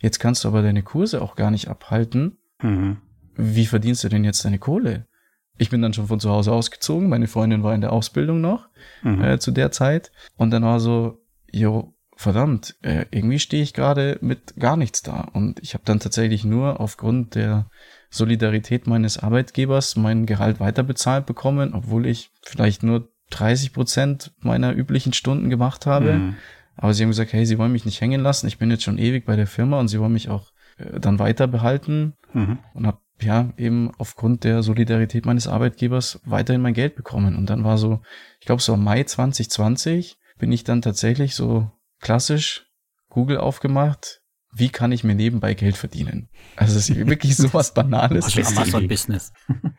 Jetzt 0.00 0.18
kannst 0.18 0.44
du 0.44 0.48
aber 0.48 0.62
deine 0.62 0.82
Kurse 0.82 1.22
auch 1.22 1.36
gar 1.36 1.50
nicht 1.50 1.68
abhalten. 1.68 2.38
Mhm. 2.60 2.98
Wie 3.36 3.66
verdienst 3.66 4.04
du 4.04 4.08
denn 4.08 4.24
jetzt 4.24 4.44
deine 4.44 4.58
Kohle? 4.58 5.06
Ich 5.56 5.70
bin 5.70 5.82
dann 5.82 5.92
schon 5.92 6.08
von 6.08 6.20
zu 6.20 6.30
Hause 6.30 6.52
ausgezogen. 6.52 7.08
Meine 7.08 7.28
Freundin 7.28 7.62
war 7.62 7.74
in 7.74 7.80
der 7.80 7.92
Ausbildung 7.92 8.40
noch 8.40 8.68
mhm. 9.02 9.22
äh, 9.22 9.38
zu 9.38 9.50
der 9.50 9.70
Zeit. 9.70 10.10
Und 10.36 10.50
dann 10.50 10.64
war 10.64 10.80
so, 10.80 11.22
jo, 11.50 11.94
verdammt, 12.16 12.76
äh, 12.82 13.06
irgendwie 13.10 13.38
stehe 13.38 13.62
ich 13.62 13.72
gerade 13.72 14.18
mit 14.20 14.56
gar 14.58 14.76
nichts 14.76 15.02
da. 15.02 15.28
Und 15.32 15.60
ich 15.60 15.74
habe 15.74 15.84
dann 15.84 16.00
tatsächlich 16.00 16.44
nur 16.44 16.80
aufgrund 16.80 17.34
der 17.34 17.70
Solidarität 18.10 18.86
meines 18.86 19.18
Arbeitgebers 19.18 19.96
mein 19.96 20.26
Gehalt 20.26 20.60
weiterbezahlt 20.60 21.26
bekommen, 21.26 21.72
obwohl 21.74 22.06
ich 22.06 22.30
vielleicht 22.42 22.82
nur 22.82 23.08
30 23.30 23.72
Prozent 23.72 24.32
meiner 24.40 24.72
üblichen 24.72 25.12
Stunden 25.12 25.50
gemacht 25.50 25.86
habe. 25.86 26.14
Mhm. 26.14 26.36
Aber 26.76 26.92
sie 26.92 27.02
haben 27.02 27.10
gesagt, 27.10 27.32
hey, 27.32 27.46
sie 27.46 27.58
wollen 27.58 27.72
mich 27.72 27.84
nicht 27.84 28.00
hängen 28.00 28.20
lassen. 28.20 28.46
Ich 28.46 28.58
bin 28.58 28.70
jetzt 28.70 28.82
schon 28.82 28.98
ewig 28.98 29.24
bei 29.24 29.36
der 29.36 29.46
Firma 29.46 29.78
und 29.80 29.88
sie 29.88 30.00
wollen 30.00 30.12
mich 30.12 30.28
auch 30.28 30.52
äh, 30.78 30.98
dann 31.00 31.18
weiter 31.18 31.46
behalten. 31.46 32.14
Mhm. 32.32 32.58
Und 32.74 32.86
habe 32.86 32.98
ja 33.20 33.52
eben 33.56 33.92
aufgrund 33.98 34.44
der 34.44 34.62
Solidarität 34.62 35.24
meines 35.24 35.46
Arbeitgebers 35.46 36.20
weiterhin 36.24 36.62
mein 36.62 36.74
Geld 36.74 36.96
bekommen. 36.96 37.36
Und 37.36 37.48
dann 37.50 37.64
war 37.64 37.78
so, 37.78 38.00
ich 38.40 38.46
glaube 38.46 38.62
so 38.62 38.74
im 38.74 38.82
Mai 38.82 39.04
2020 39.04 40.18
bin 40.38 40.50
ich 40.50 40.64
dann 40.64 40.82
tatsächlich 40.82 41.34
so 41.34 41.70
klassisch 42.00 42.66
Google 43.08 43.38
aufgemacht, 43.38 44.20
wie 44.52 44.68
kann 44.68 44.92
ich 44.92 45.04
mir 45.04 45.14
nebenbei 45.14 45.54
Geld 45.54 45.76
verdienen? 45.76 46.28
Also 46.56 46.76
es 46.78 46.88
ist 46.88 47.06
wirklich 47.06 47.36
sowas 47.36 47.74
Banales. 47.74 48.24
Also 48.24 48.60
Amazon 48.60 48.88
Business. 48.88 49.32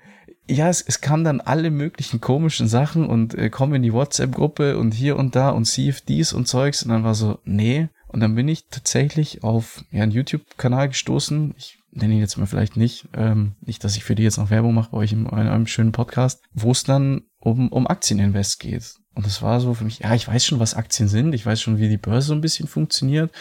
Ja, 0.48 0.70
es, 0.70 0.82
es 0.82 1.02
kam 1.02 1.24
dann 1.24 1.42
alle 1.42 1.72
möglichen 1.72 2.22
komischen 2.22 2.68
Sachen 2.68 3.08
und 3.08 3.34
äh, 3.34 3.50
komm 3.50 3.74
in 3.74 3.82
die 3.82 3.94
WhatsApp-Gruppe 3.94 4.78
und 4.78 4.94
hier 4.94 5.18
und 5.18 5.36
da 5.36 5.50
und 5.50 5.66
CFDs 5.66 6.34
und 6.34 6.48
Zeugs 6.48 6.84
und 6.84 6.90
dann 6.90 7.04
war 7.04 7.16
so, 7.16 7.40
nee. 7.46 7.90
Und 8.08 8.20
dann 8.20 8.36
bin 8.36 8.48
ich 8.48 8.68
tatsächlich 8.70 9.44
auf 9.44 9.84
ja, 9.92 10.04
einen 10.04 10.12
YouTube-Kanal 10.12 10.90
gestoßen. 10.90 11.54
Ich 11.58 11.80
nenne 11.92 12.14
ihn 12.14 12.20
jetzt 12.20 12.38
mal 12.38 12.46
vielleicht 12.46 12.78
nicht, 12.78 13.08
ähm, 13.14 13.56
nicht, 13.62 13.84
dass 13.84 13.98
ich 13.98 14.04
für 14.04 14.16
die 14.16 14.24
jetzt 14.24 14.38
noch 14.38 14.52
Werbung 14.52 14.74
mache 14.74 14.92
bei 14.92 14.98
euch 14.98 15.14
in 15.14 15.28
einem 15.28 15.68
schönen 15.68 15.92
Podcast, 15.92 16.42
wo 16.54 16.72
es 16.72 16.84
dann 16.84 17.24
um, 17.40 17.70
um 17.70 17.88
Aktieninvest 17.88 18.60
geht. 18.60 18.96
Und 19.16 19.26
das 19.26 19.42
war 19.42 19.60
so 19.60 19.74
für 19.74 19.86
mich, 19.86 20.00
ja, 20.00 20.14
ich 20.14 20.28
weiß 20.28 20.46
schon, 20.46 20.60
was 20.60 20.74
Aktien 20.74 21.08
sind, 21.08 21.34
ich 21.34 21.46
weiß 21.46 21.62
schon, 21.62 21.78
wie 21.78 21.90
die 21.90 21.98
Börse 21.98 22.28
so 22.28 22.34
ein 22.34 22.42
bisschen 22.42 22.68
funktioniert. 22.68 23.32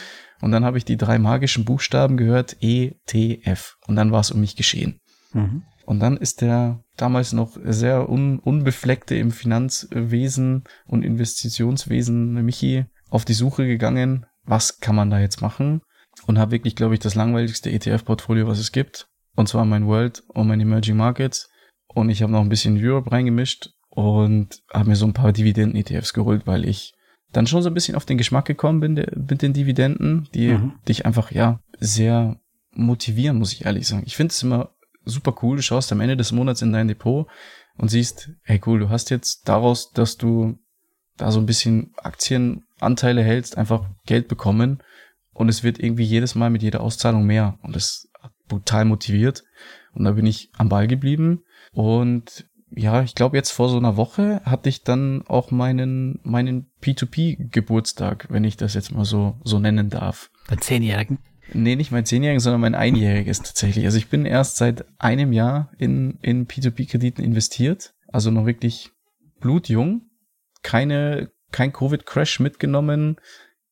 Und 0.40 0.52
dann 0.52 0.64
habe 0.64 0.78
ich 0.78 0.84
die 0.84 0.96
drei 0.96 1.18
magischen 1.18 1.64
Buchstaben 1.64 2.16
gehört, 2.16 2.56
ETF. 2.60 3.76
Und 3.86 3.96
dann 3.96 4.12
war 4.12 4.20
es 4.20 4.30
um 4.30 4.40
mich 4.40 4.56
geschehen. 4.56 5.00
Mhm. 5.32 5.62
Und 5.84 6.00
dann 6.00 6.16
ist 6.16 6.40
der 6.40 6.83
damals 6.96 7.32
noch 7.32 7.56
sehr 7.64 8.08
un 8.08 8.38
unbefleckte 8.38 9.16
im 9.16 9.30
Finanzwesen 9.30 10.64
und 10.86 11.04
Investitionswesen 11.04 12.44
Michi 12.44 12.86
auf 13.10 13.24
die 13.24 13.34
Suche 13.34 13.66
gegangen, 13.66 14.26
was 14.44 14.80
kann 14.80 14.96
man 14.96 15.10
da 15.10 15.18
jetzt 15.18 15.40
machen? 15.40 15.82
Und 16.26 16.38
habe 16.38 16.52
wirklich, 16.52 16.76
glaube 16.76 16.94
ich, 16.94 17.00
das 17.00 17.14
langweiligste 17.14 17.70
ETF-Portfolio, 17.70 18.46
was 18.46 18.58
es 18.58 18.72
gibt. 18.72 19.08
Und 19.34 19.48
zwar 19.48 19.64
mein 19.64 19.86
World 19.86 20.22
und 20.28 20.46
mein 20.46 20.60
Emerging 20.60 20.96
Markets. 20.96 21.50
Und 21.88 22.08
ich 22.08 22.22
habe 22.22 22.32
noch 22.32 22.40
ein 22.40 22.48
bisschen 22.48 22.78
Europe 22.78 23.10
reingemischt 23.10 23.70
und 23.90 24.62
habe 24.72 24.90
mir 24.90 24.96
so 24.96 25.06
ein 25.06 25.12
paar 25.12 25.32
Dividenden-ETFs 25.32 26.12
geholt, 26.12 26.46
weil 26.46 26.64
ich 26.64 26.94
dann 27.32 27.46
schon 27.46 27.62
so 27.62 27.70
ein 27.70 27.74
bisschen 27.74 27.96
auf 27.96 28.04
den 28.04 28.18
Geschmack 28.18 28.44
gekommen 28.44 28.80
bin 28.80 28.94
mit 28.94 29.42
den 29.42 29.52
Dividenden, 29.52 30.28
die 30.34 30.52
mhm. 30.52 30.74
dich 30.88 31.04
einfach 31.04 31.32
ja 31.32 31.60
sehr 31.78 32.40
motivieren, 32.72 33.38
muss 33.38 33.52
ich 33.52 33.64
ehrlich 33.64 33.86
sagen. 33.86 34.04
Ich 34.06 34.16
finde 34.16 34.32
es 34.32 34.42
immer 34.42 34.73
super 35.04 35.34
cool. 35.42 35.56
Du 35.56 35.62
schaust 35.62 35.92
am 35.92 36.00
Ende 36.00 36.16
des 36.16 36.32
Monats 36.32 36.62
in 36.62 36.72
dein 36.72 36.88
Depot 36.88 37.26
und 37.76 37.88
siehst, 37.88 38.30
hey 38.42 38.60
cool, 38.66 38.78
du 38.78 38.88
hast 38.88 39.10
jetzt 39.10 39.48
daraus, 39.48 39.92
dass 39.92 40.16
du 40.16 40.58
da 41.16 41.30
so 41.30 41.40
ein 41.40 41.46
bisschen 41.46 41.92
Aktienanteile 41.96 43.22
hältst, 43.22 43.56
einfach 43.56 43.88
Geld 44.06 44.28
bekommen 44.28 44.82
und 45.32 45.48
es 45.48 45.62
wird 45.62 45.78
irgendwie 45.78 46.04
jedes 46.04 46.34
Mal 46.34 46.50
mit 46.50 46.62
jeder 46.62 46.80
Auszahlung 46.80 47.24
mehr 47.24 47.58
und 47.62 47.76
das 47.76 48.08
hat 48.20 48.32
brutal 48.48 48.84
motiviert 48.84 49.44
und 49.92 50.04
da 50.04 50.12
bin 50.12 50.26
ich 50.26 50.50
am 50.56 50.68
Ball 50.68 50.86
geblieben 50.86 51.44
und 51.72 52.46
ja, 52.76 53.02
ich 53.02 53.14
glaube 53.14 53.36
jetzt 53.36 53.52
vor 53.52 53.68
so 53.68 53.76
einer 53.76 53.96
Woche 53.96 54.40
hatte 54.44 54.68
ich 54.68 54.82
dann 54.82 55.22
auch 55.28 55.52
meinen, 55.52 56.18
meinen 56.24 56.70
P2P 56.82 57.50
Geburtstag, 57.50 58.26
wenn 58.30 58.42
ich 58.42 58.56
das 58.56 58.74
jetzt 58.74 58.90
mal 58.90 59.04
so, 59.04 59.38
so 59.44 59.60
nennen 59.60 59.90
darf. 59.90 60.30
Dein 60.48 60.60
Zehnjährigen? 60.60 61.18
Nee, 61.54 61.76
nicht 61.76 61.92
mein 61.92 62.04
Zehnjährigen, 62.04 62.40
sondern 62.40 62.60
mein 62.60 62.74
Einjähriges 62.74 63.40
tatsächlich. 63.40 63.84
Also 63.84 63.96
ich 63.98 64.08
bin 64.08 64.26
erst 64.26 64.56
seit 64.56 64.84
einem 64.98 65.32
Jahr 65.32 65.70
in, 65.78 66.18
in 66.20 66.46
P2P-Krediten 66.46 67.22
investiert. 67.22 67.94
Also 68.08 68.30
noch 68.30 68.46
wirklich 68.46 68.90
blutjung. 69.40 70.10
Keine, 70.62 71.30
kein 71.52 71.72
Covid-Crash 71.72 72.40
mitgenommen, 72.40 73.16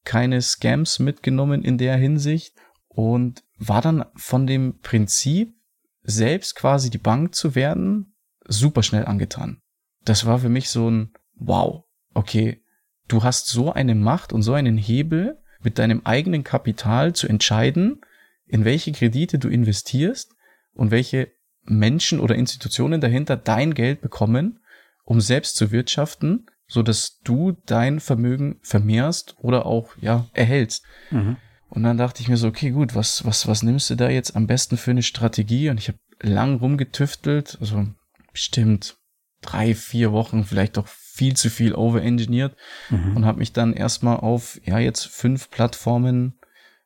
keine 0.05 0.41
Scams 0.43 0.99
mitgenommen 0.99 1.63
in 1.63 1.79
der 1.79 1.97
Hinsicht 1.97 2.55
und 2.89 3.43
war 3.59 3.81
dann 3.81 4.05
von 4.15 4.47
dem 4.47 4.79
Prinzip, 4.81 5.55
selbst 6.03 6.57
quasi 6.57 6.91
die 6.91 6.99
Bank 6.99 7.35
zu 7.35 7.55
werden, 7.55 8.15
super 8.45 8.83
schnell 8.83 9.07
angetan. 9.07 9.61
Das 10.05 10.27
war 10.27 10.41
für 10.41 10.49
mich 10.49 10.69
so 10.69 10.91
ein 10.91 11.13
Wow, 11.35 11.85
okay, 12.13 12.63
du 13.09 13.23
hast 13.23 13.47
so 13.49 13.73
eine 13.73 13.95
Macht 13.95 14.33
und 14.33 14.43
so 14.43 14.53
einen 14.53 14.77
Hebel, 14.77 15.42
mit 15.65 15.79
deinem 15.79 16.03
eigenen 16.05 16.45
Kapital 16.45 17.15
zu 17.15 17.29
entscheiden, 17.29 18.01
in 18.47 18.65
welche 18.65 18.93
Kredite 18.93 19.39
du 19.39 19.49
investierst 19.49 20.35
und 20.75 20.91
welche 20.91 21.33
Menschen 21.65 22.21
oder 22.21 22.35
Institutionen 22.35 23.01
dahinter 23.01 23.37
dein 23.37 23.75
Geld 23.75 24.01
bekommen, 24.01 24.61
um 25.05 25.21
selbst 25.21 25.57
zu 25.57 25.71
wirtschaften, 25.71 26.47
so 26.67 26.83
dass 26.83 27.21
du 27.25 27.53
dein 27.67 28.01
Vermögen 28.01 28.59
vermehrst 28.63 29.37
oder 29.39 29.67
auch 29.67 29.97
ja 30.01 30.27
erhältst. 30.33 30.85
Mhm. 31.11 31.37
Und 31.69 31.85
dann 31.85 31.97
dachte 31.97 32.23
ich 32.23 32.29
mir 32.29 32.37
so, 32.37 32.49
okay, 32.49 32.71
gut, 32.71 32.95
was 32.95 33.25
was 33.25 33.47
was 33.47 33.63
nimmst 33.63 33.91
du 33.91 33.95
da 33.95 34.11
jetzt 34.11 34.37
am 34.37 34.47
besten 34.47 34.77
für 34.77 34.91
eine 34.91 35.03
Strategie? 35.03 35.71
Und 35.71 35.79
ich 35.79 35.89
habe 35.89 35.99
lang 36.21 36.57
rumgetüftelt, 36.57 37.59
also 37.61 37.87
bestimmt 38.33 38.97
drei, 39.41 39.75
vier 39.75 40.13
Wochen, 40.13 40.45
vielleicht 40.45 40.79
auch 40.79 40.87
viel 41.13 41.37
zu 41.37 41.51
viel 41.51 41.75
overengineert 41.75 42.57
mhm. 42.89 43.17
und 43.17 43.27
habe 43.27 43.39
mich 43.39 43.53
dann 43.53 43.75
erstmal 43.75 44.17
auf 44.17 44.59
ja 44.65 44.79
jetzt 44.79 45.07
fünf 45.07 45.51
Plattformen 45.51 46.39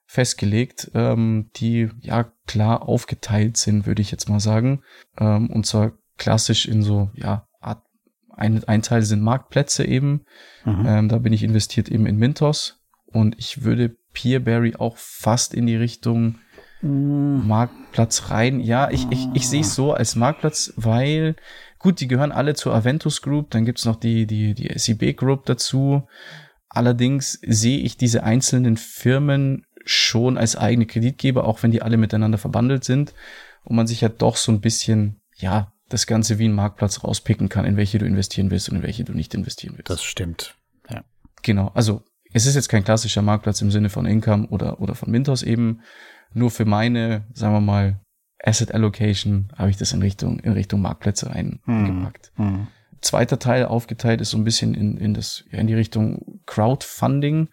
festgelegt, 0.06 0.90
ähm, 0.94 1.50
die 1.56 1.90
ja 2.00 2.32
klar 2.46 2.88
aufgeteilt 2.88 3.56
sind, 3.56 3.86
würde 3.86 4.02
ich 4.02 4.10
jetzt 4.10 4.28
mal 4.28 4.40
sagen. 4.40 4.82
Ähm, 5.18 5.50
und 5.50 5.66
zwar 5.66 5.92
klassisch 6.16 6.66
in 6.66 6.82
so, 6.82 7.10
ja, 7.14 7.46
Art, 7.60 7.82
ein, 8.30 8.64
ein 8.64 8.82
Teil 8.82 9.02
sind 9.02 9.22
Marktplätze 9.22 9.84
eben. 9.84 10.24
Mhm. 10.64 10.86
Ähm, 10.86 11.08
da 11.08 11.18
bin 11.18 11.32
ich 11.32 11.42
investiert 11.42 11.88
eben 11.88 12.06
in 12.06 12.16
Mintos. 12.16 12.82
Und 13.06 13.36
ich 13.38 13.62
würde 13.62 13.96
Peerberry 14.12 14.74
auch 14.76 14.96
fast 14.96 15.54
in 15.54 15.66
die 15.66 15.76
Richtung 15.76 16.36
mhm. 16.82 17.46
Marktplatz 17.46 18.30
rein. 18.30 18.60
Ja, 18.60 18.90
ich, 18.90 19.06
ich, 19.10 19.26
ich 19.34 19.48
sehe 19.48 19.62
es 19.62 19.74
so 19.74 19.92
als 19.92 20.16
Marktplatz, 20.16 20.72
weil, 20.76 21.36
gut, 21.86 22.00
die 22.00 22.08
gehören 22.08 22.32
alle 22.32 22.54
zur 22.54 22.74
Aventus 22.74 23.22
Group, 23.22 23.50
dann 23.50 23.64
gibt's 23.64 23.84
noch 23.84 23.94
die, 23.94 24.26
die, 24.26 24.54
die 24.54 24.76
SEB 24.76 25.16
Group 25.16 25.46
dazu. 25.46 26.08
Allerdings 26.68 27.38
sehe 27.46 27.78
ich 27.78 27.96
diese 27.96 28.24
einzelnen 28.24 28.76
Firmen 28.76 29.64
schon 29.84 30.36
als 30.36 30.56
eigene 30.56 30.86
Kreditgeber, 30.86 31.44
auch 31.44 31.62
wenn 31.62 31.70
die 31.70 31.82
alle 31.82 31.96
miteinander 31.96 32.38
verbandelt 32.38 32.82
sind 32.82 33.14
und 33.62 33.76
man 33.76 33.86
sich 33.86 34.00
ja 34.00 34.08
doch 34.08 34.34
so 34.34 34.50
ein 34.50 34.60
bisschen, 34.60 35.20
ja, 35.36 35.72
das 35.88 36.08
Ganze 36.08 36.40
wie 36.40 36.48
ein 36.48 36.54
Marktplatz 36.54 37.04
rauspicken 37.04 37.48
kann, 37.48 37.64
in 37.64 37.76
welche 37.76 37.98
du 37.98 38.04
investieren 38.04 38.50
willst 38.50 38.68
und 38.68 38.78
in 38.78 38.82
welche 38.82 39.04
du 39.04 39.12
nicht 39.12 39.32
investieren 39.32 39.74
willst. 39.76 39.88
Das 39.88 40.02
stimmt. 40.02 40.56
Ja. 40.90 41.04
Genau. 41.42 41.70
Also, 41.74 42.02
es 42.32 42.46
ist 42.46 42.56
jetzt 42.56 42.68
kein 42.68 42.82
klassischer 42.82 43.22
Marktplatz 43.22 43.62
im 43.62 43.70
Sinne 43.70 43.90
von 43.90 44.06
Income 44.06 44.48
oder, 44.48 44.80
oder 44.80 44.96
von 44.96 45.12
Mintos 45.12 45.44
eben. 45.44 45.82
Nur 46.34 46.50
für 46.50 46.64
meine, 46.64 47.28
sagen 47.32 47.54
wir 47.54 47.60
mal, 47.60 48.00
Asset 48.42 48.72
Allocation 48.72 49.48
habe 49.56 49.70
ich 49.70 49.76
das 49.76 49.92
in 49.92 50.02
Richtung, 50.02 50.38
in 50.40 50.52
Richtung 50.52 50.80
Marktplätze 50.82 51.30
eingepackt. 51.30 52.32
Hm. 52.36 52.46
Hm. 52.46 52.66
Zweiter 53.00 53.38
Teil 53.38 53.66
aufgeteilt 53.66 54.20
ist 54.20 54.30
so 54.30 54.38
ein 54.38 54.44
bisschen 54.44 54.74
in, 54.74 54.96
in 54.96 55.14
das, 55.14 55.44
ja, 55.50 55.58
in 55.58 55.66
die 55.66 55.74
Richtung 55.74 56.40
Crowdfunding. 56.46 57.48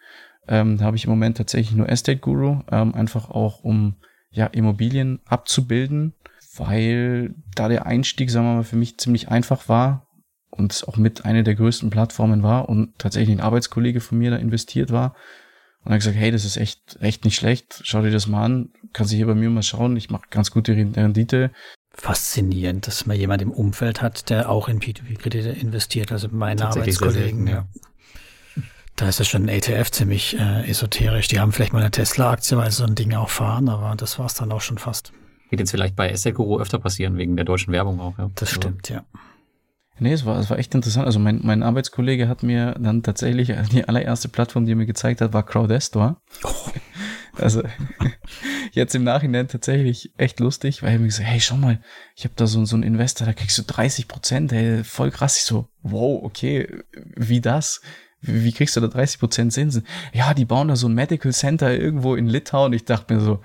Ähm, 0.48 0.78
da 0.78 0.84
habe 0.84 0.96
ich 0.96 1.04
im 1.04 1.10
Moment 1.10 1.36
tatsächlich 1.36 1.76
nur 1.76 1.88
Estate 1.88 2.18
Guru, 2.18 2.60
ähm, 2.70 2.94
einfach 2.94 3.30
auch 3.30 3.62
um 3.62 3.96
ja, 4.30 4.46
Immobilien 4.46 5.20
abzubilden, 5.26 6.14
weil 6.56 7.34
da 7.54 7.68
der 7.68 7.86
Einstieg, 7.86 8.30
sagen 8.30 8.46
wir 8.46 8.54
mal, 8.56 8.64
für 8.64 8.76
mich 8.76 8.98
ziemlich 8.98 9.28
einfach 9.28 9.68
war 9.68 10.08
und 10.50 10.72
es 10.72 10.84
auch 10.84 10.96
mit 10.96 11.24
einer 11.24 11.42
der 11.42 11.54
größten 11.54 11.90
Plattformen 11.90 12.42
war 12.42 12.68
und 12.68 12.98
tatsächlich 12.98 13.36
ein 13.36 13.42
Arbeitskollege 13.42 14.00
von 14.00 14.18
mir 14.18 14.30
da 14.30 14.36
investiert 14.36 14.90
war. 14.90 15.14
Und 15.84 15.90
er 15.90 15.94
hat 15.94 16.00
gesagt, 16.00 16.16
hey, 16.16 16.30
das 16.30 16.44
ist 16.44 16.56
echt, 16.56 16.96
echt 17.00 17.24
nicht 17.24 17.36
schlecht. 17.36 17.80
Schau 17.84 18.02
dir 18.02 18.10
das 18.10 18.26
mal 18.26 18.44
an. 18.44 18.70
Kannst 18.92 19.12
du 19.12 19.16
hier 19.16 19.26
bei 19.26 19.34
mir 19.34 19.50
mal 19.50 19.62
schauen. 19.62 19.96
Ich 19.96 20.10
mache 20.10 20.24
ganz 20.30 20.50
gute 20.50 20.74
Rendite. 20.74 21.50
Faszinierend, 21.92 22.86
dass 22.86 23.06
man 23.06 23.16
jemand 23.16 23.42
im 23.42 23.52
Umfeld 23.52 24.02
hat, 24.02 24.30
der 24.30 24.48
auch 24.48 24.68
in 24.68 24.80
P2P-Kredite 24.80 25.50
investiert. 25.50 26.10
Also 26.10 26.28
meine 26.30 26.66
Arbeitskollegen, 26.66 27.46
ja. 27.46 27.68
Da 28.96 29.08
ist 29.08 29.18
ja 29.18 29.24
schon 29.24 29.44
ein 29.44 29.48
ETF 29.48 29.90
ziemlich 29.90 30.38
äh, 30.38 30.68
esoterisch. 30.70 31.28
Die 31.28 31.40
haben 31.40 31.52
vielleicht 31.52 31.72
mal 31.72 31.80
eine 31.80 31.90
Tesla-Aktie, 31.90 32.56
weil 32.56 32.70
sie 32.70 32.78
so 32.78 32.84
ein 32.84 32.94
Ding 32.94 33.12
auch 33.14 33.28
fahren, 33.28 33.68
aber 33.68 33.94
das 33.96 34.18
war 34.18 34.26
es 34.26 34.34
dann 34.34 34.52
auch 34.52 34.60
schon 34.60 34.78
fast. 34.78 35.12
Wird 35.50 35.60
jetzt 35.60 35.72
vielleicht 35.72 35.96
bei 35.96 36.08
Essekuro 36.10 36.60
öfter 36.60 36.78
passieren, 36.78 37.16
wegen 37.16 37.36
der 37.36 37.44
deutschen 37.44 37.72
Werbung 37.72 38.00
auch. 38.00 38.16
Ja. 38.18 38.30
Das 38.36 38.50
stimmt, 38.50 38.88
ja. 38.88 39.04
Nee, 39.98 40.12
es 40.12 40.26
war, 40.26 40.38
es 40.38 40.50
war 40.50 40.58
echt 40.58 40.74
interessant. 40.74 41.06
Also 41.06 41.18
mein, 41.18 41.40
mein 41.42 41.62
Arbeitskollege 41.62 42.28
hat 42.28 42.42
mir 42.42 42.74
dann 42.78 43.02
tatsächlich, 43.02 43.52
die 43.72 43.86
allererste 43.88 44.28
Plattform, 44.28 44.64
die 44.64 44.72
er 44.72 44.76
mir 44.76 44.86
gezeigt 44.86 45.20
hat, 45.20 45.32
war 45.32 45.44
Crowdestor. 45.44 46.20
Oh. 46.42 46.70
Also 47.36 47.62
jetzt 48.72 48.94
im 48.94 49.04
Nachhinein 49.04 49.48
tatsächlich 49.48 50.12
echt 50.16 50.40
lustig, 50.40 50.82
weil 50.82 50.92
er 50.92 50.98
mir 50.98 51.06
gesagt, 51.06 51.28
hey, 51.28 51.40
schau 51.40 51.56
mal, 51.56 51.80
ich 52.16 52.24
habe 52.24 52.34
da 52.36 52.46
so, 52.46 52.64
so 52.64 52.76
einen 52.76 52.84
Investor, 52.84 53.26
da 53.26 53.32
kriegst 53.32 53.58
du 53.58 53.62
30 53.62 54.08
Prozent, 54.08 54.52
hey, 54.52 54.84
voll 54.84 55.10
krass. 55.10 55.36
Ich 55.38 55.44
so, 55.44 55.68
wow, 55.82 56.22
okay, 56.22 56.68
wie 57.16 57.40
das? 57.40 57.80
wie 58.26 58.52
kriegst 58.52 58.76
du 58.76 58.80
da 58.80 58.88
30 58.88 59.18
Prozent 59.18 59.52
Zinsen? 59.52 59.86
Ja, 60.12 60.34
die 60.34 60.44
bauen 60.44 60.68
da 60.68 60.76
so 60.76 60.88
ein 60.88 60.94
Medical 60.94 61.32
Center 61.32 61.78
irgendwo 61.78 62.14
in 62.14 62.26
Litauen. 62.26 62.72
Ich 62.72 62.84
dachte 62.84 63.14
mir 63.14 63.20
so, 63.20 63.40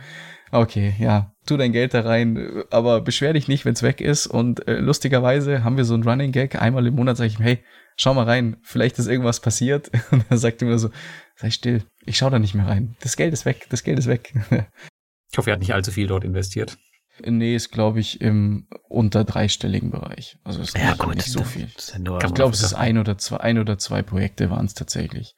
okay, 0.51 0.95
ja, 0.99 1.33
tu 1.49 1.57
dein 1.57 1.71
Geld 1.71 1.93
da 1.93 2.01
rein, 2.01 2.63
aber 2.69 3.01
beschwer 3.01 3.33
dich 3.33 3.47
nicht, 3.47 3.65
wenn 3.65 3.73
es 3.73 3.83
weg 3.83 4.01
ist. 4.01 4.27
Und 4.27 4.67
äh, 4.67 4.79
lustigerweise 4.79 5.63
haben 5.63 5.77
wir 5.77 5.85
so 5.85 5.95
ein 5.95 6.03
Running 6.03 6.31
Gag. 6.31 6.61
Einmal 6.61 6.87
im 6.87 6.95
Monat 6.95 7.17
sage 7.17 7.27
ich 7.27 7.39
ihm, 7.39 7.43
hey, 7.43 7.59
schau 7.95 8.13
mal 8.13 8.23
rein, 8.23 8.57
vielleicht 8.61 8.97
ist 8.99 9.07
irgendwas 9.07 9.39
passiert. 9.39 9.91
Und 10.11 10.25
er 10.29 10.37
sagt 10.37 10.61
immer 10.61 10.79
so, 10.79 10.89
sei 11.35 11.51
still, 11.51 11.83
ich 12.05 12.17
schau 12.17 12.29
da 12.29 12.39
nicht 12.39 12.55
mehr 12.55 12.67
rein. 12.67 12.95
Das 13.01 13.17
Geld 13.17 13.33
ist 13.33 13.45
weg, 13.45 13.67
das 13.69 13.83
Geld 13.83 13.99
ist 13.99 14.07
weg. 14.07 14.33
ich 15.31 15.37
hoffe, 15.37 15.49
er 15.49 15.53
hat 15.53 15.59
nicht 15.59 15.73
allzu 15.73 15.91
viel 15.91 16.07
dort 16.07 16.23
investiert. 16.23 16.77
Nee, 17.25 17.55
ist, 17.55 17.71
glaube 17.71 17.99
ich, 17.99 18.21
im 18.21 18.67
unter 18.87 19.25
dreistelligen 19.25 19.91
Bereich. 19.91 20.37
Also 20.45 20.61
ist 20.61 20.77
ja, 20.77 20.93
gut, 20.93 21.15
nicht 21.15 21.27
so 21.27 21.43
viel. 21.43 21.67
Ja 21.67 22.17
ich 22.25 22.33
glaube, 22.33 22.53
es 22.53 22.63
ist 22.63 22.73
ein 22.73 22.97
oder 22.97 23.17
zwei, 23.17 23.37
ein 23.37 23.59
oder 23.59 23.77
zwei 23.77 24.01
Projekte 24.01 24.49
waren 24.49 24.65
es 24.65 24.73
tatsächlich. 24.73 25.35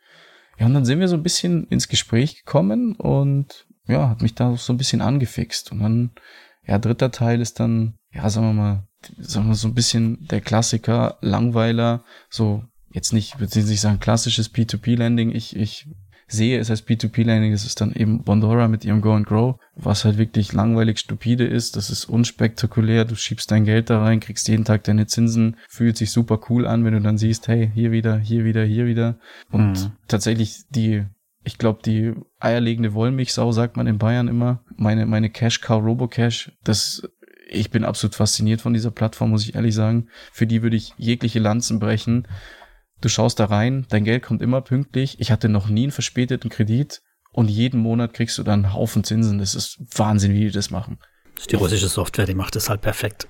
Ja, 0.60 0.68
und 0.68 0.76
dann 0.76 0.86
sind 0.86 1.00
wir 1.00 1.08
so 1.08 1.16
ein 1.16 1.24
bisschen 1.24 1.66
ins 1.68 1.88
Gespräch 1.88 2.38
gekommen 2.38 2.96
und 2.96 3.66
ja, 3.88 4.10
hat 4.10 4.22
mich 4.22 4.36
da 4.36 4.56
so 4.58 4.74
ein 4.74 4.78
bisschen 4.78 5.02
angefixt. 5.02 5.72
Und 5.72 5.80
dann, 5.80 6.12
ja, 6.66 6.80
dritter 6.80 7.12
Teil 7.12 7.42
ist 7.42 7.60
dann, 7.60 7.96
ja, 8.14 8.30
sagen 8.30 8.48
wir 8.48 8.54
mal, 8.54 8.88
sagen 9.20 9.48
wir 9.48 9.56
so 9.56 9.68
ein 9.68 9.74
bisschen 9.74 10.26
der 10.28 10.42
Klassiker, 10.42 11.18
Langweiler, 11.22 12.04
so 12.30 12.64
jetzt 12.94 13.14
nicht, 13.14 13.40
würde 13.40 13.60
ich 13.60 13.66
nicht 13.66 13.82
sagen 13.82 14.00
klassisches 14.00 14.54
P2P-Landing. 14.54 15.32
Ich, 15.32 15.56
ich 15.56 15.88
sehe 16.28 16.60
es 16.60 16.70
als 16.70 16.88
P2P-Landing, 16.88 17.52
das 17.52 17.66
ist 17.66 17.82
dann 17.82 17.94
eben 17.94 18.24
Bondora 18.24 18.68
mit 18.68 18.86
ihrem 18.86 19.02
Go 19.02 19.14
and 19.14 19.28
Grow, 19.28 19.58
was 19.76 20.06
halt 20.06 20.18
wirklich 20.18 20.54
langweilig 20.54 21.00
stupide 21.00 21.46
ist. 21.46 21.76
Das 21.76 21.90
ist 21.90 22.06
unspektakulär. 22.06 23.06
Du 23.06 23.16
schiebst 23.16 23.52
dein 23.52 23.66
Geld 23.66 23.90
da 23.90 24.02
rein, 24.02 24.20
kriegst 24.20 24.48
jeden 24.48 24.66
Tag 24.66 24.84
deine 24.84 25.08
Zinsen, 25.08 25.58
fühlt 25.68 25.98
sich 25.98 26.12
super 26.12 26.40
cool 26.50 26.66
an, 26.66 26.86
wenn 26.86 26.94
du 26.94 27.02
dann 27.02 27.18
siehst, 27.18 27.48
hey, 27.48 27.70
hier 27.74 27.92
wieder, 27.92 28.18
hier 28.18 28.46
wieder, 28.46 28.64
hier 28.64 28.86
wieder. 28.86 29.20
Und 29.52 29.72
mhm. 29.72 29.92
tatsächlich 30.08 30.64
die, 30.70 31.06
ich 31.44 31.58
glaube, 31.58 31.82
die 31.84 32.14
eierlegende 32.40 32.94
Wollmilchsau, 32.94 33.52
sagt 33.52 33.78
man 33.78 33.88
in 33.88 33.98
Bayern 33.98 34.28
immer, 34.28 34.64
meine, 34.76 35.06
meine 35.06 35.30
Cash 35.30 35.62
Cow 35.62 35.84
Robocash, 35.84 36.52
das 36.64 37.04
ich 37.54 37.70
bin 37.70 37.84
absolut 37.84 38.16
fasziniert 38.16 38.62
von 38.62 38.74
dieser 38.74 38.92
Plattform, 38.92 39.32
muss 39.32 39.44
ich 39.44 39.56
ehrlich 39.56 39.76
sagen. 39.76 40.08
Für 40.32 40.48
die 40.48 40.62
würde 40.62 40.78
ich 40.78 40.94
jegliche 40.98 41.40
Lanzen 41.40 41.80
brechen. 41.80 42.28
Du 43.02 43.10
schaust 43.10 43.40
da 43.40 43.46
rein, 43.46 43.86
dein 43.90 44.06
Geld 44.06 44.24
kommt 44.24 44.42
immer 44.42 44.62
pünktlich. 44.62 45.20
Ich 45.20 45.32
hatte 45.32 45.50
noch 45.50 45.68
nie 45.68 45.84
einen 45.84 45.92
verspäteten 45.92 46.50
Kredit 46.50 47.02
und 47.34 47.50
jeden 47.50 47.82
Monat 47.82 48.14
kriegst 48.14 48.38
du 48.38 48.44
dann 48.44 48.64
einen 48.66 48.74
Haufen 48.74 49.04
Zinsen. 49.04 49.38
Das 49.38 49.54
ist 49.54 49.80
Wahnsinn, 49.98 50.34
wie 50.34 50.46
die 50.46 50.52
das 50.52 50.72
machen. 50.72 51.00
Das 51.36 51.44
ist 51.44 51.52
die 51.52 51.58
russische 51.58 51.90
Software, 51.90 52.26
die 52.26 52.36
macht 52.36 52.56
das 52.56 52.70
halt 52.70 52.82
perfekt. 52.82 53.28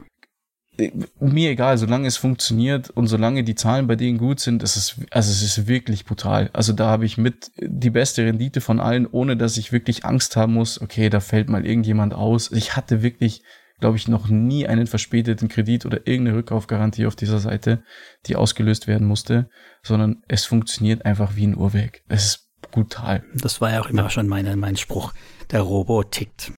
Mir 1.19 1.51
egal, 1.51 1.77
solange 1.77 2.07
es 2.07 2.17
funktioniert 2.17 2.89
und 2.89 3.07
solange 3.07 3.43
die 3.43 3.55
Zahlen 3.55 3.87
bei 3.87 3.95
denen 3.95 4.17
gut 4.17 4.39
sind, 4.39 4.63
ist 4.63 4.77
es, 4.77 4.95
also 5.11 5.29
es 5.29 5.43
ist 5.43 5.67
wirklich 5.67 6.05
brutal. 6.05 6.49
Also 6.53 6.73
da 6.73 6.87
habe 6.87 7.05
ich 7.05 7.17
mit 7.17 7.51
die 7.57 7.89
beste 7.89 8.25
Rendite 8.25 8.61
von 8.61 8.79
allen, 8.79 9.05
ohne 9.05 9.35
dass 9.35 9.57
ich 9.57 9.71
wirklich 9.71 10.05
Angst 10.05 10.35
haben 10.37 10.53
muss, 10.53 10.81
okay, 10.81 11.09
da 11.09 11.19
fällt 11.19 11.49
mal 11.49 11.65
irgendjemand 11.65 12.13
aus. 12.13 12.51
Ich 12.51 12.75
hatte 12.75 13.03
wirklich 13.03 13.43
glaube 13.81 13.97
ich, 13.97 14.07
noch 14.07 14.29
nie 14.29 14.67
einen 14.67 14.87
verspäteten 14.87 15.49
Kredit 15.49 15.85
oder 15.85 16.07
irgendeine 16.07 16.37
Rückkaufgarantie 16.37 17.07
auf 17.07 17.15
dieser 17.17 17.39
Seite, 17.39 17.83
die 18.27 18.37
ausgelöst 18.37 18.87
werden 18.87 19.07
musste, 19.07 19.49
sondern 19.83 20.21
es 20.29 20.45
funktioniert 20.45 21.05
einfach 21.05 21.35
wie 21.35 21.47
ein 21.47 21.57
Uhrwerk. 21.57 22.01
Es 22.07 22.25
ist 22.25 22.49
brutal. 22.71 23.25
Das 23.33 23.59
war 23.59 23.71
ja 23.71 23.81
auch 23.81 23.89
immer 23.89 24.09
schon 24.09 24.27
meine, 24.27 24.55
mein 24.55 24.77
Spruch. 24.77 25.13
Der 25.49 25.61
Robo 25.61 26.03
tickt. 26.03 26.53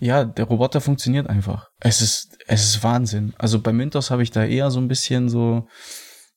Ja, 0.00 0.24
der 0.24 0.46
Roboter 0.46 0.80
funktioniert 0.80 1.28
einfach. 1.28 1.70
Es 1.78 2.00
ist, 2.00 2.31
es 2.46 2.64
ist 2.64 2.84
Wahnsinn. 2.84 3.34
Also 3.38 3.60
bei 3.60 3.72
Mintos 3.72 4.10
habe 4.10 4.22
ich 4.22 4.30
da 4.30 4.44
eher 4.44 4.70
so 4.70 4.80
ein 4.80 4.88
bisschen 4.88 5.28
so 5.28 5.66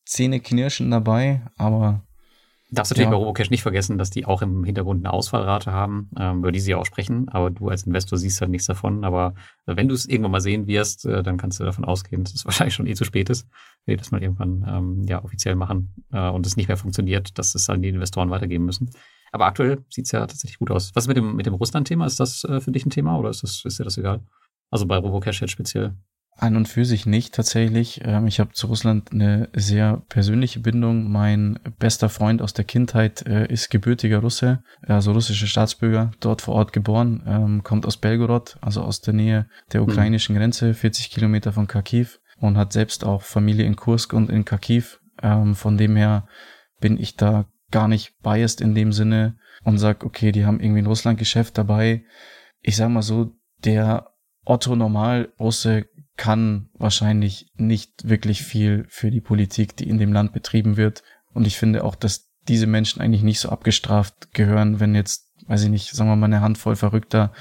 Zähne 0.06 0.40
knirschen 0.40 0.92
dabei, 0.92 1.42
aber 1.58 2.06
Darfst 2.72 2.92
natürlich 2.92 3.06
ja. 3.06 3.12
bei 3.12 3.18
Robocash 3.18 3.52
nicht 3.52 3.62
vergessen, 3.62 4.00
dass 4.00 4.10
die 4.10 4.26
auch 4.26 4.42
im 4.42 4.64
Hintergrund 4.64 5.06
eine 5.06 5.14
Ausfallrate 5.14 5.72
haben, 5.72 6.10
ähm, 6.18 6.40
über 6.40 6.52
die 6.52 6.60
sie 6.60 6.74
auch 6.74 6.86
sprechen, 6.86 7.30
aber 7.30 7.52
du 7.52 7.70
als 7.70 7.84
Investor 7.84 8.18
siehst 8.18 8.42
halt 8.42 8.50
nichts 8.50 8.66
davon. 8.66 9.04
Aber 9.04 9.36
wenn 9.66 9.88
du 9.88 9.94
es 9.94 10.08
irgendwann 10.08 10.32
mal 10.32 10.42
sehen 10.42 10.66
wirst, 10.66 11.06
äh, 11.06 11.22
dann 11.22 11.38
kannst 11.38 11.60
du 11.60 11.64
davon 11.64 11.86
ausgehen, 11.86 12.24
dass 12.24 12.34
es 12.34 12.44
wahrscheinlich 12.46 12.74
schon 12.74 12.88
eh 12.88 12.96
zu 12.96 13.04
spät 13.04 13.30
ist, 13.30 13.48
wenn 13.86 13.94
die 13.94 13.98
das 13.98 14.12
mal 14.12 14.22
irgendwann 14.22 14.66
ähm, 14.68 15.04
ja 15.08 15.24
offiziell 15.24 15.56
machen 15.56 15.94
äh, 16.12 16.30
und 16.30 16.46
es 16.48 16.58
nicht 16.58 16.68
mehr 16.68 16.78
funktioniert, 16.78 17.38
dass 17.38 17.54
es 17.54 17.66
dann 17.66 17.84
die 17.84 17.90
Investoren 17.90 18.32
weitergeben 18.32 18.66
müssen. 18.66 18.90
Aber 19.32 19.46
aktuell 19.46 19.84
sieht's 19.90 20.12
ja 20.12 20.22
tatsächlich 20.22 20.58
gut 20.58 20.72
aus. 20.72 20.92
Was 20.96 21.04
ist 21.04 21.08
mit 21.08 21.18
dem, 21.18 21.36
mit 21.36 21.46
dem 21.46 21.54
Russland-Thema? 21.54 22.08
Ist 22.08 22.20
das 22.20 22.44
äh, 22.46 22.60
für 22.62 22.72
dich 22.72 22.86
ein 22.86 22.90
Thema 22.90 23.18
oder 23.18 23.30
ist, 23.30 23.44
das, 23.44 23.64
ist 23.64 23.80
dir 23.80 23.84
das 23.84 23.98
egal? 23.98 24.22
Also 24.76 24.88
bei 24.88 24.98
Robocash 24.98 25.40
jetzt 25.40 25.52
speziell. 25.52 25.94
An 26.36 26.58
und 26.58 26.68
für 26.68 26.84
sich 26.84 27.06
nicht 27.06 27.34
tatsächlich. 27.34 28.02
Ähm, 28.04 28.28
ich 28.28 28.42
habe 28.42 28.52
zu 28.52 28.68
Russland 28.68 29.14
eine 29.14 29.48
sehr 29.54 30.04
persönliche 30.10 30.60
Bindung. 30.60 31.10
Mein 31.10 31.58
bester 31.80 32.10
Freund 32.10 32.42
aus 32.42 32.52
der 32.52 32.66
Kindheit 32.66 33.26
äh, 33.26 33.48
ist 33.48 33.70
gebürtiger 33.70 34.20
Russe, 34.20 34.62
also 34.86 35.14
russischer 35.14 35.48
Staatsbürger, 35.48 36.12
dort 36.20 36.42
vor 36.42 36.56
Ort 36.56 36.74
geboren, 36.74 37.24
ähm, 37.26 37.64
kommt 37.64 37.86
aus 37.86 37.96
Belgorod, 37.96 38.58
also 38.60 38.82
aus 38.82 39.00
der 39.00 39.14
Nähe 39.14 39.48
der 39.72 39.80
hm. 39.80 39.88
ukrainischen 39.88 40.36
Grenze, 40.36 40.74
40 40.74 41.10
Kilometer 41.10 41.54
von 41.54 41.68
Kharkiv 41.68 42.20
und 42.42 42.58
hat 42.58 42.74
selbst 42.74 43.06
auch 43.06 43.22
Familie 43.22 43.66
in 43.66 43.78
Kursk 43.78 44.12
und 44.12 44.30
in 44.30 44.44
Kharkiv. 44.44 45.00
Ähm, 45.24 45.56
von 45.56 45.78
dem 45.78 45.96
her 45.96 46.28
bin 46.82 47.00
ich 47.00 47.16
da 47.16 47.46
gar 47.72 47.88
nicht 47.88 48.20
biased 48.22 48.60
in 48.60 48.76
dem 48.76 48.92
Sinne 48.92 49.38
und 49.64 49.78
sag, 49.78 50.04
okay, 50.04 50.34
die 50.34 50.46
haben 50.46 50.60
irgendwie 50.60 50.82
ein 50.82 50.88
Russland-Geschäft 50.88 51.58
dabei. 51.58 52.04
Ich 52.60 52.76
sag 52.76 52.90
mal 52.90 53.04
so, 53.04 53.32
der 53.64 54.12
Otto 54.46 54.76
Normal 54.76 55.34
Russe 55.40 55.88
kann 56.18 56.70
wahrscheinlich 56.78 57.52
nicht 57.58 58.08
wirklich 58.08 58.44
viel 58.44 58.86
für 58.88 59.12
die 59.12 59.22
Politik, 59.22 59.76
die 59.76 59.90
in 59.90 59.98
dem 59.98 60.14
Land 60.14 60.32
betrieben 60.32 60.78
wird. 60.78 61.04
Und 61.34 61.46
ich 61.46 61.58
finde 61.58 61.84
auch, 61.84 61.96
dass 61.96 62.32
diese 62.48 62.68
Menschen 62.68 63.02
eigentlich 63.02 63.24
nicht 63.24 63.40
so 63.40 63.50
abgestraft 63.50 64.34
gehören, 64.34 64.80
wenn 64.80 64.96
jetzt, 64.96 65.34
weiß 65.48 65.64
ich 65.64 65.70
nicht, 65.70 65.94
sagen 65.94 66.10
wir 66.10 66.16
mal, 66.16 66.28
eine 66.28 66.42
Handvoll 66.42 66.76
Verrückter 66.76 67.34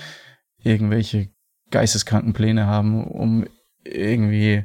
irgendwelche 0.59 1.28
geisteskranken 1.70 2.32
Pläne 2.32 2.66
haben, 2.66 3.07
um 3.07 3.46
irgendwie 3.84 4.64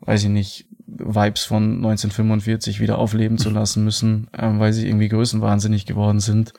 weiß 0.00 0.24
ich 0.24 0.30
nicht, 0.30 0.66
Vibes 0.86 1.44
von 1.44 1.76
1945 1.76 2.80
wieder 2.80 2.98
aufleben 2.98 3.38
zu 3.38 3.50
lassen 3.50 3.84
müssen, 3.84 4.28
ähm, 4.36 4.58
weil 4.58 4.72
sie 4.72 4.86
irgendwie 4.86 5.08
größenwahnsinnig 5.08 5.86
geworden 5.86 6.20
sind. 6.20 6.52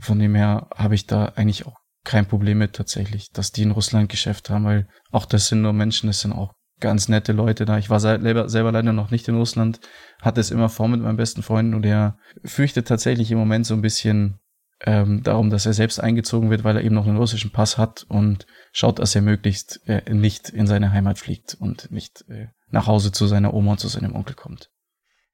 Von 0.00 0.18
dem 0.18 0.34
her 0.34 0.68
habe 0.74 0.94
ich 0.94 1.06
da 1.06 1.26
eigentlich 1.36 1.66
auch 1.66 1.78
kein 2.04 2.26
Problem 2.26 2.58
mit 2.58 2.74
tatsächlich, 2.74 3.30
dass 3.30 3.52
die 3.52 3.62
in 3.62 3.70
Russland 3.70 4.08
Geschäft 4.08 4.50
haben, 4.50 4.64
weil 4.64 4.88
auch 5.10 5.26
das 5.26 5.48
sind 5.48 5.62
nur 5.62 5.72
Menschen, 5.72 6.06
das 6.06 6.20
sind 6.20 6.32
auch 6.32 6.54
ganz 6.80 7.08
nette 7.08 7.32
Leute 7.32 7.64
da. 7.64 7.78
Ich 7.78 7.90
war 7.90 8.00
selber, 8.00 8.48
selber 8.48 8.72
leider 8.72 8.92
noch 8.92 9.10
nicht 9.10 9.28
in 9.28 9.36
Russland, 9.36 9.80
hatte 10.20 10.40
es 10.40 10.50
immer 10.50 10.68
vor 10.68 10.88
mit 10.88 11.00
meinem 11.00 11.16
besten 11.16 11.42
Freund 11.42 11.74
und 11.74 11.82
der 11.82 12.16
fürchtet 12.44 12.88
tatsächlich 12.88 13.30
im 13.30 13.38
Moment 13.38 13.66
so 13.66 13.74
ein 13.74 13.82
bisschen 13.82 14.38
ähm, 14.80 15.22
darum, 15.24 15.50
dass 15.50 15.66
er 15.66 15.72
selbst 15.72 15.98
eingezogen 15.98 16.50
wird, 16.50 16.64
weil 16.64 16.76
er 16.76 16.84
eben 16.84 16.94
noch 16.94 17.06
einen 17.06 17.16
russischen 17.16 17.50
Pass 17.50 17.78
hat 17.78 18.04
und 18.08 18.46
schaut, 18.72 19.00
dass 19.00 19.14
er 19.14 19.22
möglichst 19.22 19.80
äh, 19.86 20.12
nicht 20.12 20.50
in 20.50 20.66
seine 20.66 20.92
Heimat 20.92 21.18
fliegt 21.18 21.56
und 21.58 21.90
nicht 21.90 22.24
äh, 22.28 22.48
nach 22.70 22.86
Hause 22.86 23.10
zu 23.10 23.26
seiner 23.26 23.54
Oma 23.54 23.72
und 23.72 23.80
zu 23.80 23.88
seinem 23.88 24.14
Onkel 24.14 24.36
kommt. 24.36 24.70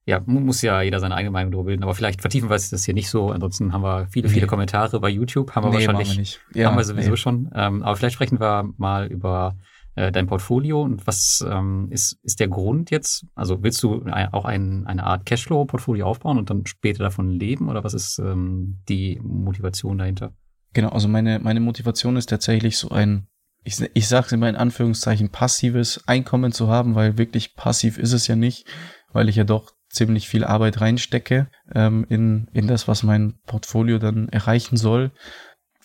Ja, 0.07 0.22
muss 0.26 0.61
ja 0.61 0.82
jeder 0.82 1.00
seine 1.00 1.14
eigene 1.14 1.30
Meinung 1.30 1.50
darüber 1.52 1.68
bilden, 1.68 1.82
aber 1.82 1.94
vielleicht 1.94 2.20
vertiefen 2.20 2.50
wir 2.50 2.57
das 2.57 2.84
hier 2.84 2.92
nicht 2.92 3.09
so. 3.09 3.30
Ansonsten 3.30 3.72
haben 3.72 3.82
wir 3.82 4.07
viele, 4.11 4.28
viele 4.28 4.42
nee. 4.42 4.48
Kommentare 4.48 5.00
bei 5.00 5.09
YouTube, 5.09 5.55
haben 5.55 5.64
wir 5.64 5.70
nee, 5.70 5.86
wahrscheinlich, 5.86 6.40
wir. 6.50 6.62
Ja, 6.62 6.68
haben 6.68 6.76
wir 6.76 6.84
sowieso 6.84 7.12
nee. 7.12 7.16
schon. 7.16 7.50
Ähm, 7.55 7.82
aber 7.82 7.96
vielleicht 7.96 8.14
sprechen 8.14 8.38
wir 8.38 8.68
mal 8.76 9.07
über 9.07 9.57
äh, 9.94 10.12
dein 10.12 10.26
Portfolio 10.26 10.82
und 10.82 11.07
was 11.07 11.42
ähm, 11.48 11.88
ist, 11.90 12.18
ist 12.22 12.38
der 12.40 12.48
Grund 12.48 12.90
jetzt? 12.90 13.26
Also 13.34 13.62
willst 13.62 13.82
du 13.82 14.05
auch 14.32 14.44
ein, 14.44 14.86
eine 14.86 15.05
Art 15.05 15.24
Cashflow-Portfolio 15.24 16.07
aufbauen 16.07 16.36
und 16.36 16.50
dann 16.50 16.66
später 16.66 17.02
davon 17.02 17.30
leben 17.30 17.70
oder 17.70 17.82
was 17.82 17.94
ist 17.94 18.18
ähm, 18.18 18.82
die 18.88 19.18
Motivation 19.22 19.96
dahinter? 19.96 20.34
Genau, 20.74 20.90
also 20.90 21.09
meine, 21.09 21.38
meine 21.38 21.61
Motivation 21.61 22.16
ist 22.16 22.28
tatsächlich 22.28 22.76
so 22.76 22.90
ein 22.90 23.26
ich, 23.64 23.80
ich 23.94 24.09
sage 24.09 24.26
es 24.26 24.32
immer 24.32 24.48
in 24.48 24.57
Anführungszeichen, 24.57 25.30
passives 25.30 26.07
Einkommen 26.07 26.52
zu 26.52 26.68
haben, 26.68 26.94
weil 26.94 27.16
wirklich 27.16 27.57
passiv 27.57 27.96
ist 27.96 28.12
es 28.12 28.26
ja 28.26 28.36
nicht, 28.36 28.66
weil 29.12 29.28
ich 29.28 29.36
ja 29.36 29.44
doch 29.44 29.72
ziemlich 29.95 30.28
viel 30.28 30.45
Arbeit 30.45 30.80
reinstecke 30.80 31.49
ähm, 31.74 32.07
in, 32.09 32.49
in 32.53 32.66
das, 32.66 32.88
was 32.88 33.03
mein 33.03 33.34
Portfolio 33.47 33.99
dann 33.99 34.28
erreichen 34.28 34.76
soll. 34.76 35.12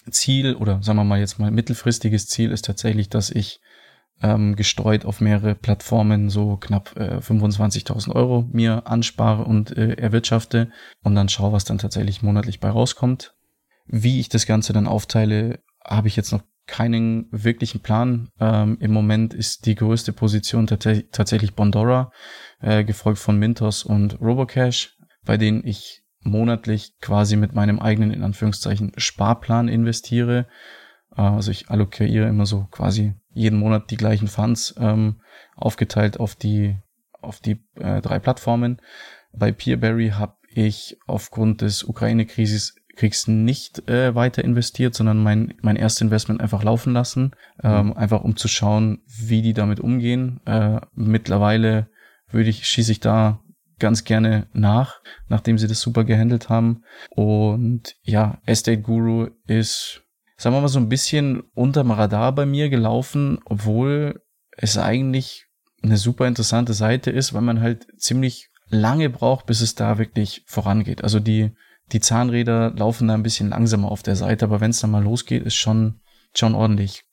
Ziel 0.10 0.56
oder 0.56 0.82
sagen 0.82 0.98
wir 0.98 1.04
mal 1.04 1.20
jetzt 1.20 1.40
mal 1.40 1.52
mittelfristiges 1.52 2.28
Ziel 2.28 2.52
ist 2.52 2.66
tatsächlich, 2.66 3.10
dass 3.10 3.30
ich 3.30 3.62
ähm, 4.22 4.56
gestreut 4.56 5.06
auf 5.06 5.22
mehrere 5.22 5.56
Plattformen 5.56 6.30
so 6.30 6.58
knapp 6.58 6.96
äh, 6.98 7.18
25.000 7.18 8.14
Euro 8.14 8.48
mir 8.52 8.88
anspare 8.88 9.46
und 9.46 9.76
äh, 9.78 9.94
erwirtschafte 9.94 10.72
und 11.04 11.16
dann 11.16 11.30
schaue, 11.30 11.54
was 11.54 11.64
dann 11.64 11.78
tatsächlich 11.78 12.22
monatlich 12.22 12.60
bei 12.60 12.70
rauskommt. 12.70 13.34
Wie 13.86 14.20
ich 14.20 14.30
das 14.30 14.46
Ganze 14.46 14.74
dann 14.74 14.88
aufteile, 14.88 15.60
habe 15.84 16.08
ich 16.08 16.16
jetzt 16.16 16.32
noch 16.32 16.42
keinen 16.70 17.28
wirklichen 17.32 17.82
Plan. 17.82 18.30
Ähm, 18.40 18.78
Im 18.80 18.94
Moment 18.94 19.34
ist 19.34 19.66
die 19.66 19.76
größte 19.76 20.14
Position 20.14 20.68
tatsächlich 20.68 21.56
Bondora, 21.56 22.12
äh, 22.62 22.84
gefolgt 22.84 23.20
von 23.20 23.40
Mintos 23.40 23.84
und 23.84 24.22
Robocash, 24.22 24.96
bei 25.26 25.38
denen 25.38 25.66
ich 25.66 26.04
monatlich 26.22 26.94
quasi 27.02 27.36
mit 27.36 27.54
meinem 27.54 27.80
eigenen, 27.80 28.12
in 28.12 28.24
Anführungszeichen, 28.24 28.94
Sparplan 28.98 29.68
investiere. 29.68 30.48
Äh, 31.16 31.22
also 31.22 31.50
ich 31.50 31.70
allokiere 31.70 32.28
immer 32.28 32.46
so 32.46 32.68
quasi 32.72 33.16
jeden 33.32 33.58
Monat 33.58 33.90
die 33.90 33.98
gleichen 33.98 34.28
Funds, 34.28 34.76
ähm, 34.78 35.22
aufgeteilt 35.56 36.20
auf 36.20 36.36
die, 36.36 36.78
auf 37.20 37.40
die 37.40 37.64
äh, 37.76 38.02
drei 38.02 38.20
Plattformen. 38.20 38.80
Bei 39.34 39.52
Peerberry 39.52 40.10
habe 40.10 40.36
ich 40.54 40.98
aufgrund 41.08 41.62
des 41.62 41.84
Ukraine-Krisis 41.84 42.76
Kriegs 43.00 43.28
nicht 43.30 43.88
äh, 43.88 44.14
weiter 44.14 44.44
investiert, 44.44 44.94
sondern 44.94 45.24
mein, 45.24 45.54
mein 45.62 45.78
erstes 45.78 46.02
Investment 46.02 46.42
einfach 46.42 46.64
laufen 46.64 46.92
lassen, 46.92 47.32
ähm, 47.64 47.88
mhm. 47.88 47.94
einfach 47.94 48.22
um 48.26 48.36
zu 48.36 48.50
schauen, 48.50 49.00
wie 49.08 49.42
die 49.42 49.54
damit 49.54 49.80
umgehen. 49.80 50.42
Äh, 50.46 50.82
mittlerweile 50.94 51.90
würde 52.30 52.50
ich, 52.50 52.68
schieße 52.68 52.92
ich 52.92 53.00
da 53.00 53.40
ganz 53.80 54.04
gerne 54.04 54.48
nach, 54.52 55.00
nachdem 55.30 55.58
sie 55.58 55.68
das 55.68 55.80
super 55.80 56.04
gehandelt 56.04 56.50
haben. 56.50 56.84
Und 57.12 57.96
ja, 58.04 58.42
Estate 58.46 58.82
Guru 58.82 59.30
ist, 59.48 60.04
sagen 60.36 60.54
wir 60.58 60.62
mal, 60.62 60.68
so 60.68 60.80
ein 60.80 60.90
bisschen 60.90 61.44
unterm 61.54 61.92
Radar 61.92 62.36
bei 62.36 62.46
mir 62.46 62.70
gelaufen, 62.70 63.40
obwohl 63.46 64.22
es 64.58 64.78
eigentlich 64.78 65.46
eine 65.82 65.96
super 65.96 66.28
interessante 66.28 66.74
Seite 66.74 67.12
ist, 67.12 67.34
weil 67.34 67.44
man 67.44 67.62
halt 67.62 67.88
ziemlich 67.98 68.50
lange 68.68 69.10
braucht, 69.10 69.46
bis 69.46 69.62
es 69.62 69.74
da 69.74 69.98
wirklich 69.98 70.44
vorangeht. 70.48 71.02
Also 71.02 71.22
die 71.22 71.52
die 71.92 72.00
Zahnräder 72.00 72.72
laufen 72.72 73.08
da 73.08 73.14
ein 73.14 73.24
bisschen 73.24 73.50
langsamer 73.50 73.92
auf 73.92 74.04
der 74.04 74.16
Seite, 74.16 74.46
aber 74.46 74.62
wenn 74.62 74.72
es 74.72 74.80
dann 74.80 74.92
mal 74.92 75.04
losgeht, 75.04 75.44
ist 75.44 75.56
schon, 75.56 76.02
schon 76.36 76.56
ordentlich. 76.56 77.04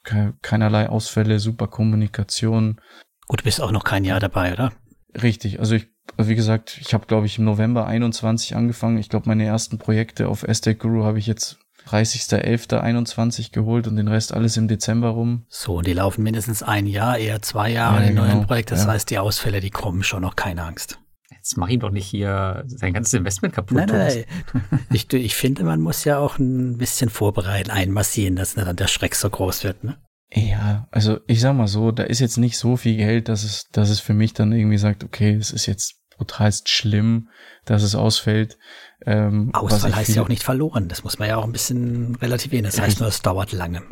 Keinerlei 0.42 0.88
Ausfälle, 0.88 1.38
super 1.38 1.68
Kommunikation. 1.68 2.80
Gut, 3.28 3.40
du 3.40 3.44
bist 3.44 3.60
auch 3.60 3.72
noch 3.72 3.84
kein 3.84 4.04
Jahr 4.04 4.20
dabei, 4.20 4.52
oder? 4.52 4.72
Richtig, 5.20 5.60
also 5.60 5.74
ich, 5.74 5.88
wie 6.18 6.34
gesagt, 6.34 6.78
ich 6.80 6.94
habe, 6.94 7.06
glaube 7.06 7.26
ich, 7.26 7.38
im 7.38 7.44
November 7.44 7.86
21 7.86 8.54
angefangen. 8.54 8.98
Ich 8.98 9.08
glaube, 9.08 9.28
meine 9.28 9.44
ersten 9.44 9.78
Projekte 9.78 10.28
auf 10.28 10.42
Estate 10.42 10.76
Guru 10.76 11.04
habe 11.04 11.18
ich 11.18 11.26
jetzt 11.26 11.58
30.11.21 11.88 13.52
geholt 13.52 13.86
und 13.86 13.96
den 13.96 14.08
Rest 14.08 14.34
alles 14.34 14.56
im 14.56 14.68
Dezember 14.68 15.10
rum. 15.10 15.46
So, 15.48 15.80
die 15.80 15.92
laufen 15.92 16.22
mindestens 16.22 16.62
ein 16.62 16.86
Jahr, 16.86 17.16
eher 17.16 17.42
zwei 17.42 17.70
Jahre 17.70 18.02
ja, 18.02 18.08
in 18.08 18.16
genau, 18.16 18.26
neuen 18.26 18.46
Projekt. 18.46 18.72
Das 18.72 18.84
ja. 18.84 18.90
heißt, 18.90 19.10
die 19.10 19.18
Ausfälle, 19.18 19.60
die 19.60 19.70
kommen 19.70 20.02
schon 20.02 20.22
noch, 20.22 20.36
keine 20.36 20.64
Angst. 20.64 20.98
Jetzt 21.46 21.56
mach 21.58 21.68
ihm 21.68 21.78
doch 21.78 21.92
nicht 21.92 22.08
hier 22.08 22.64
sein 22.66 22.92
ganzes 22.92 23.14
Investment 23.14 23.54
kaputt. 23.54 23.76
Nein, 23.76 23.88
nein, 23.88 24.24
nein. 24.52 24.80
ich, 24.90 25.12
ich 25.12 25.36
finde, 25.36 25.62
man 25.62 25.80
muss 25.80 26.02
ja 26.02 26.18
auch 26.18 26.40
ein 26.40 26.76
bisschen 26.76 27.08
vorbereiten, 27.08 27.70
einmassieren, 27.70 28.34
dass 28.34 28.54
dann 28.54 28.74
der 28.74 28.88
Schreck 28.88 29.14
so 29.14 29.30
groß 29.30 29.62
wird. 29.62 29.84
Ne? 29.84 29.96
Ja, 30.32 30.88
also 30.90 31.20
ich 31.28 31.40
sag 31.40 31.54
mal 31.54 31.68
so, 31.68 31.92
da 31.92 32.02
ist 32.02 32.18
jetzt 32.18 32.36
nicht 32.36 32.58
so 32.58 32.76
viel 32.76 32.96
Geld, 32.96 33.28
dass 33.28 33.44
es, 33.44 33.68
dass 33.70 33.90
es 33.90 34.00
für 34.00 34.12
mich 34.12 34.34
dann 34.34 34.50
irgendwie 34.50 34.76
sagt, 34.76 35.04
okay, 35.04 35.36
es 35.36 35.52
ist 35.52 35.66
jetzt 35.66 35.94
brutalst 36.16 36.68
schlimm, 36.68 37.28
dass 37.64 37.84
es 37.84 37.94
ausfällt. 37.94 38.58
Ähm, 39.04 39.54
Ausfall 39.54 39.94
heißt 39.94 40.16
ja 40.16 40.22
auch 40.22 40.28
nicht 40.28 40.42
verloren. 40.42 40.88
Das 40.88 41.04
muss 41.04 41.20
man 41.20 41.28
ja 41.28 41.36
auch 41.36 41.44
ein 41.44 41.52
bisschen 41.52 42.16
relativieren. 42.16 42.64
Das 42.64 42.80
heißt 42.80 42.98
nur, 42.98 43.08
es 43.08 43.22
dauert 43.22 43.52
lange. 43.52 43.82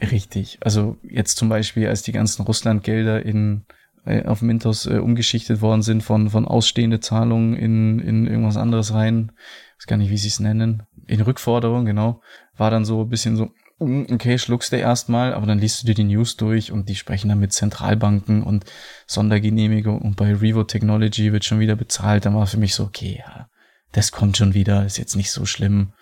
Richtig. 0.00 0.58
Also 0.62 0.96
jetzt 1.04 1.36
zum 1.36 1.48
Beispiel, 1.48 1.86
als 1.86 2.02
die 2.02 2.10
ganzen 2.10 2.42
Russlandgelder 2.42 3.24
in 3.24 3.66
äh, 3.68 3.83
auf 4.06 4.42
Mintos 4.42 4.86
äh, 4.86 4.98
umgeschichtet 4.98 5.62
worden 5.62 5.82
sind 5.82 6.02
von, 6.02 6.30
von 6.30 6.46
ausstehende 6.46 7.00
Zahlungen 7.00 7.54
in, 7.54 7.98
in 8.00 8.26
irgendwas 8.26 8.56
anderes 8.56 8.92
rein. 8.92 9.32
Ich 9.78 9.84
weiß 9.84 9.86
gar 9.86 9.96
nicht, 9.96 10.10
wie 10.10 10.18
sie 10.18 10.28
es 10.28 10.40
nennen. 10.40 10.82
In 11.06 11.20
Rückforderung, 11.20 11.84
genau. 11.84 12.20
War 12.56 12.70
dann 12.70 12.84
so 12.84 13.02
ein 13.02 13.08
bisschen 13.08 13.36
so, 13.36 13.50
mm, 13.78 14.04
okay, 14.12 14.38
schluckst 14.38 14.72
du 14.72 14.76
erstmal, 14.76 15.32
aber 15.32 15.46
dann 15.46 15.58
liest 15.58 15.82
du 15.82 15.86
dir 15.86 15.94
die 15.94 16.04
News 16.04 16.36
durch 16.36 16.70
und 16.70 16.88
die 16.88 16.96
sprechen 16.96 17.28
dann 17.28 17.38
mit 17.38 17.52
Zentralbanken 17.52 18.42
und 18.42 18.64
Sondergenehmigung 19.06 20.00
und 20.02 20.16
bei 20.16 20.34
Revo 20.34 20.64
Technology 20.64 21.32
wird 21.32 21.44
schon 21.44 21.60
wieder 21.60 21.76
bezahlt. 21.76 22.26
Dann 22.26 22.34
war 22.34 22.46
für 22.46 22.58
mich 22.58 22.74
so, 22.74 22.84
okay, 22.84 23.22
ja, 23.26 23.48
das 23.92 24.12
kommt 24.12 24.36
schon 24.36 24.54
wieder, 24.54 24.84
ist 24.84 24.98
jetzt 24.98 25.16
nicht 25.16 25.30
so 25.30 25.46
schlimm. 25.46 25.92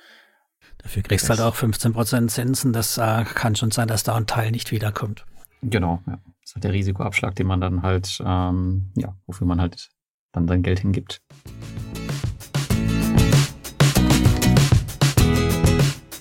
Dafür 0.78 1.02
kriegst 1.02 1.26
du 1.26 1.30
halt 1.30 1.40
auch 1.40 1.54
15% 1.54 2.28
Zinsen. 2.28 2.72
Das 2.72 2.98
äh, 2.98 3.24
kann 3.24 3.54
schon 3.54 3.70
sein, 3.70 3.86
dass 3.86 4.02
da 4.02 4.16
ein 4.16 4.26
Teil 4.26 4.50
nicht 4.50 4.72
wiederkommt. 4.72 5.24
Genau, 5.62 6.00
ja. 6.06 6.18
Ist 6.52 6.56
halt 6.56 6.64
der 6.64 6.72
Risikoabschlag, 6.74 7.34
den 7.34 7.46
man 7.46 7.62
dann 7.62 7.80
halt, 7.80 8.22
ähm, 8.22 8.92
ja, 8.94 9.16
wofür 9.24 9.46
man 9.46 9.58
halt 9.58 9.88
dann 10.32 10.46
sein 10.46 10.62
Geld 10.62 10.80
hingibt. 10.80 11.22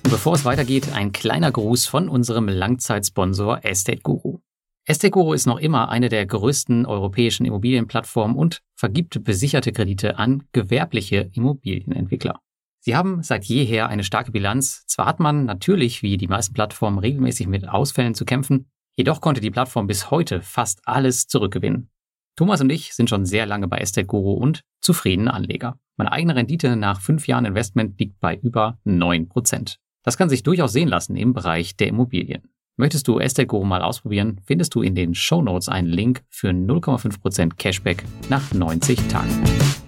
Bevor 0.03 0.35
es 0.35 0.45
weitergeht, 0.45 0.93
ein 0.93 1.11
kleiner 1.11 1.51
Gruß 1.51 1.85
von 1.85 2.07
unserem 2.07 2.47
Langzeitsponsor 2.47 3.65
Estate 3.65 3.99
Guru. 4.03 4.39
Estate 4.85 5.11
Guru 5.11 5.33
ist 5.33 5.47
noch 5.47 5.59
immer 5.59 5.89
eine 5.89 6.07
der 6.07 6.25
größten 6.25 6.85
europäischen 6.85 7.45
Immobilienplattformen 7.45 8.37
und 8.37 8.61
vergibt 8.77 9.21
besicherte 9.25 9.73
Kredite 9.73 10.17
an 10.17 10.43
gewerbliche 10.53 11.29
Immobilienentwickler. 11.33 12.39
Sie 12.79 12.95
haben 12.95 13.21
seit 13.21 13.43
jeher 13.43 13.89
eine 13.89 14.05
starke 14.05 14.31
Bilanz. 14.31 14.85
Zwar 14.87 15.07
hat 15.07 15.19
man 15.19 15.43
natürlich, 15.43 16.03
wie 16.03 16.15
die 16.15 16.29
meisten 16.29 16.53
Plattformen, 16.53 16.99
regelmäßig 16.99 17.47
mit 17.47 17.67
Ausfällen 17.67 18.15
zu 18.15 18.23
kämpfen, 18.23 18.70
Jedoch 18.95 19.21
konnte 19.21 19.41
die 19.41 19.51
Plattform 19.51 19.87
bis 19.87 20.11
heute 20.11 20.41
fast 20.41 20.81
alles 20.85 21.27
zurückgewinnen. 21.27 21.89
Thomas 22.35 22.61
und 22.61 22.69
ich 22.69 22.93
sind 22.93 23.09
schon 23.09 23.25
sehr 23.25 23.45
lange 23.45 23.67
bei 23.67 23.77
Estate 23.77 24.07
Guru 24.07 24.33
und 24.33 24.63
zufriedene 24.81 25.33
Anleger. 25.33 25.77
Meine 25.97 26.11
eigene 26.11 26.35
Rendite 26.35 26.75
nach 26.75 27.01
fünf 27.01 27.27
Jahren 27.27 27.45
Investment 27.45 27.99
liegt 27.99 28.19
bei 28.19 28.37
über 28.37 28.79
9%. 28.85 29.75
Das 30.03 30.17
kann 30.17 30.29
sich 30.29 30.43
durchaus 30.43 30.73
sehen 30.73 30.87
lassen 30.87 31.15
im 31.15 31.33
Bereich 31.33 31.75
der 31.75 31.87
Immobilien. 31.87 32.49
Möchtest 32.77 33.07
du 33.07 33.19
Estate 33.19 33.47
Guru 33.47 33.65
mal 33.65 33.81
ausprobieren, 33.81 34.41
findest 34.45 34.73
du 34.73 34.81
in 34.81 34.95
den 34.95 35.13
Show 35.13 35.41
Notes 35.41 35.69
einen 35.69 35.89
Link 35.89 36.23
für 36.29 36.49
0,5% 36.49 37.55
Cashback 37.57 38.03
nach 38.29 38.53
90 38.53 39.07
Tagen. 39.07 39.80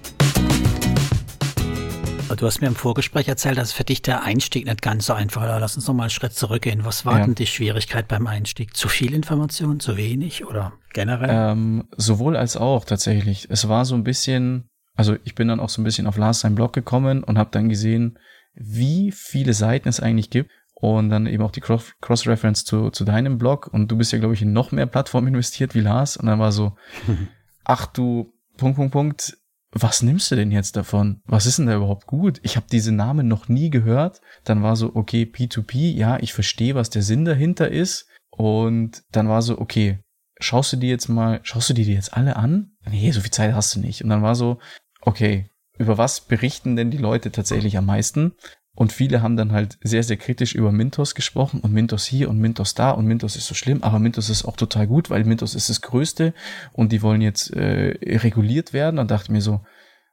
Du 2.36 2.46
hast 2.46 2.62
mir 2.62 2.68
im 2.68 2.76
Vorgespräch 2.76 3.28
erzählt, 3.28 3.58
dass 3.58 3.72
für 3.72 3.84
dich 3.84 4.02
der 4.02 4.24
Einstieg 4.24 4.66
nicht 4.66 4.82
ganz 4.82 5.06
so 5.06 5.14
einfach 5.14 5.42
war. 5.42 5.60
Lass 5.60 5.76
uns 5.76 5.88
noch 5.88 5.94
mal 5.94 6.04
einen 6.04 6.10
Schritt 6.10 6.34
zurückgehen. 6.34 6.86
Was 6.86 7.06
war 7.06 7.20
ja. 7.20 7.26
denn 7.26 7.36
die 7.36 7.46
Schwierigkeit 7.46 8.08
beim 8.08 8.28
Einstieg? 8.28 8.76
Zu 8.76 8.88
viel 8.88 9.14
Information, 9.14 9.80
zu 9.80 9.98
wenig 9.98 10.46
oder 10.46 10.74
generell? 10.94 11.30
Ähm, 11.32 11.88
sowohl 11.96 12.36
als 12.36 12.58
auch 12.58 12.86
tatsächlich. 12.86 13.48
Es 13.50 13.68
war 13.68 13.86
so 13.86 13.96
ein 13.96 14.04
bisschen, 14.04 14.70
also 14.96 15.16
ich 15.24 15.36
bin 15.36 15.48
dann 15.48 15.60
auch 15.60 15.70
so 15.70 15.82
ein 15.82 15.86
bisschen 15.86 16.08
auf 16.08 16.18
Lars 16.18 16.40
sein 16.40 16.56
Blog 16.56 16.74
gekommen 16.74 17.24
und 17.24 17.38
habe 17.38 17.52
dann 17.52 17.70
gesehen, 17.70 18.18
wie 18.54 19.12
viele 19.12 19.54
Seiten 19.54 19.90
es 19.90 20.00
eigentlich 20.00 20.30
gibt 20.30 20.52
und 20.74 21.10
dann 21.10 21.28
eben 21.28 21.44
auch 21.44 21.52
die 21.52 21.62
Cross-Reference 21.62 22.66
zu, 22.66 22.90
zu 22.90 23.06
deinem 23.06 23.38
Blog 23.38 23.68
und 23.72 23.90
du 23.90 23.98
bist 23.98 24.12
ja, 24.12 24.20
glaube 24.20 24.34
ich, 24.34 24.42
in 24.42 24.54
noch 24.54 24.72
mehr 24.72 24.86
Plattformen 24.86 25.28
investiert 25.30 25.76
wie 25.76 25.82
Lars 25.82 26.18
und 26.18 26.26
dann 26.26 26.40
war 26.40 26.52
so, 26.52 26.76
ach 27.64 27.86
du, 27.88 28.34
Punkt, 28.58 28.76
Punkt, 28.76 28.92
Punkt, 28.92 29.38
was 29.74 30.04
nimmst 30.04 30.30
du 30.32 30.36
denn 30.36 30.52
jetzt 30.52 30.76
davon? 30.76 31.22
Was 31.26 31.46
ist 31.46 31.58
denn 31.58 31.66
da 31.66 31.76
überhaupt 31.76 32.06
gut? 32.06 32.40
Ich 32.44 32.56
habe 32.56 32.68
diese 32.72 32.92
Namen 32.92 33.28
noch 33.28 33.50
nie 33.50 33.70
gehört. 33.70 34.22
Dann 34.44 34.62
war 34.62 34.76
so, 34.76 34.96
okay, 34.96 35.24
P2P, 35.24 35.94
ja, 35.94 36.20
ich 36.20 36.34
verstehe, 36.34 36.76
was 36.76 36.90
der 36.90 37.02
Sinn 37.02 37.26
dahinter 37.26 37.70
ist. 37.70 38.08
Und 38.30 39.04
dann 39.12 39.28
war 39.28 39.42
so, 39.42 39.60
okay, 39.60 40.00
schaust 40.40 40.74
du 40.74 40.78
dir 40.78 40.90
jetzt 40.90 41.08
mal, 41.08 41.40
schaust 41.44 41.70
du 41.70 41.74
dir 41.74 41.86
die 41.86 41.94
jetzt 41.94 42.14
alle 42.14 42.36
an? 42.36 42.72
Nee, 42.90 43.12
so 43.12 43.22
viel 43.22 43.32
Zeit 43.32 43.54
hast 43.54 43.76
du 43.76 43.80
nicht. 43.80 44.04
Und 44.04 44.10
dann 44.10 44.22
war 44.22 44.36
so, 44.36 44.60
okay, 45.02 45.50
über 45.78 45.98
was 45.98 46.22
berichten 46.22 46.76
denn 46.76 46.92
die 46.92 46.98
Leute 46.98 47.32
tatsächlich 47.32 47.78
am 47.78 47.86
meisten? 47.86 48.34
Und 48.76 48.92
viele 48.92 49.22
haben 49.22 49.38
dann 49.38 49.52
halt 49.52 49.78
sehr, 49.84 50.02
sehr 50.02 50.18
kritisch 50.18 50.56
über 50.56 50.72
Mintos 50.72 51.14
gesprochen 51.14 51.60
und 51.60 51.74
Mintos 51.74 52.06
hier 52.06 52.30
und 52.30 52.40
Mintos 52.40 52.74
da 52.74 52.90
und 52.90 53.06
Mintos 53.06 53.36
ist 53.36 53.46
so 53.46 53.54
schlimm, 53.54 53.84
aber 53.84 54.00
Mintos 54.00 54.30
ist 54.30 54.46
auch 54.46 54.56
total 54.56 54.88
gut, 54.88 55.12
weil 55.12 55.24
Mintos 55.26 55.54
ist 55.54 55.70
das 55.70 55.82
Größte 55.82 56.34
und 56.72 56.92
die 56.92 57.04
wollen 57.04 57.22
jetzt 57.22 57.54
äh, 57.54 57.96
reguliert 58.18 58.74
werden. 58.74 58.98
Und 58.98 59.12
dachte 59.12 59.32
mir 59.32 59.42
so, 59.42 59.62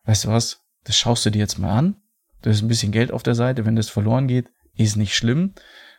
weißt 0.05 0.27
du 0.27 0.29
was, 0.29 0.61
das 0.85 0.97
schaust 0.97 1.25
du 1.25 1.31
dir 1.31 1.39
jetzt 1.39 1.59
mal 1.59 1.77
an. 1.77 1.97
Da 2.43 2.51
ist 2.51 2.63
ein 2.63 2.69
bisschen 2.69 2.93
Geld 2.93 3.13
auf 3.13 3.23
der 3.23 3.35
Seite, 3.35 3.65
wenn 3.65 3.77
das 3.77 3.89
verloren 3.89 4.27
geht, 4.27 4.51
ist 4.77 4.97
nicht 4.97 5.15
schlimm. 5.15 5.55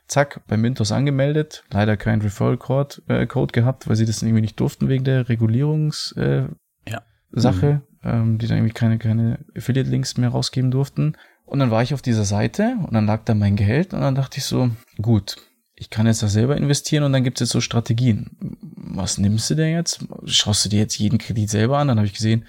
Zack, 0.08 0.42
bei 0.48 0.58
Mintos 0.58 0.92
angemeldet, 0.92 1.64
leider 1.72 1.98
kein 1.98 2.22
Referral 2.22 2.58
Code, 2.58 3.02
äh, 3.08 3.26
Code 3.26 3.54
gehabt, 3.54 3.88
weil 3.88 3.96
sie 3.96 4.06
das 4.06 4.22
irgendwie 4.22 4.42
nicht 4.42 4.60
durften 4.60 4.90
wegen 4.90 5.04
der 5.04 5.30
Regulierungssache, 5.30 6.50
äh, 6.86 6.92
ja. 6.92 7.02
mhm. 7.42 7.82
ähm, 8.04 8.38
die 8.38 8.48
dann 8.48 8.58
irgendwie 8.58 8.74
keine, 8.74 8.98
keine 8.98 9.40
Affiliate-Links 9.56 10.18
mehr 10.18 10.30
rausgeben 10.30 10.70
durften. 10.70 11.16
Und 11.52 11.60
dann 11.60 11.70
war 11.70 11.84
ich 11.84 11.94
auf 11.94 12.02
dieser 12.02 12.24
Seite 12.24 12.78
und 12.82 12.94
dann 12.94 13.06
lag 13.06 13.26
da 13.26 13.36
mein 13.36 13.58
Geld 13.58 13.94
und 13.94 14.00
dann 14.00 14.16
dachte 14.16 14.38
ich 14.38 14.46
so, 14.46 14.72
gut, 15.02 15.36
ich 15.76 15.90
kann 15.90 16.06
jetzt 16.06 16.24
da 16.24 16.30
selber 16.30 16.56
investieren 16.56 17.04
und 17.04 17.12
dann 17.12 17.26
gibt 17.26 17.42
es 17.42 17.48
jetzt 17.48 17.52
so 17.52 17.60
Strategien. 17.60 18.30
Was 18.40 19.18
nimmst 19.18 19.50
du 19.50 19.56
denn 19.56 19.74
jetzt? 19.74 20.06
Schaust 20.24 20.64
du 20.64 20.70
dir 20.70 20.80
jetzt 20.80 20.98
jeden 20.98 21.18
Kredit 21.18 21.50
selber 21.50 21.78
an? 21.78 21.90
Dann 21.90 21.98
habe 21.98 22.08
ich 22.08 22.14
gesehen, 22.14 22.46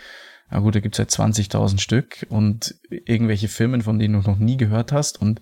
na 0.53 0.61
gut, 0.61 0.77
da 0.77 0.79
gibt 0.79 0.95
es 0.95 1.01
halt 1.01 1.11
20.000 1.11 1.81
Stück 1.81 2.27
und 2.29 2.77
irgendwelche 2.91 3.49
Firmen, 3.49 3.83
von 3.83 3.99
denen 3.99 4.23
du 4.23 4.31
noch 4.31 4.39
nie 4.39 4.57
gehört 4.57 4.93
hast 4.93 5.21
und 5.21 5.41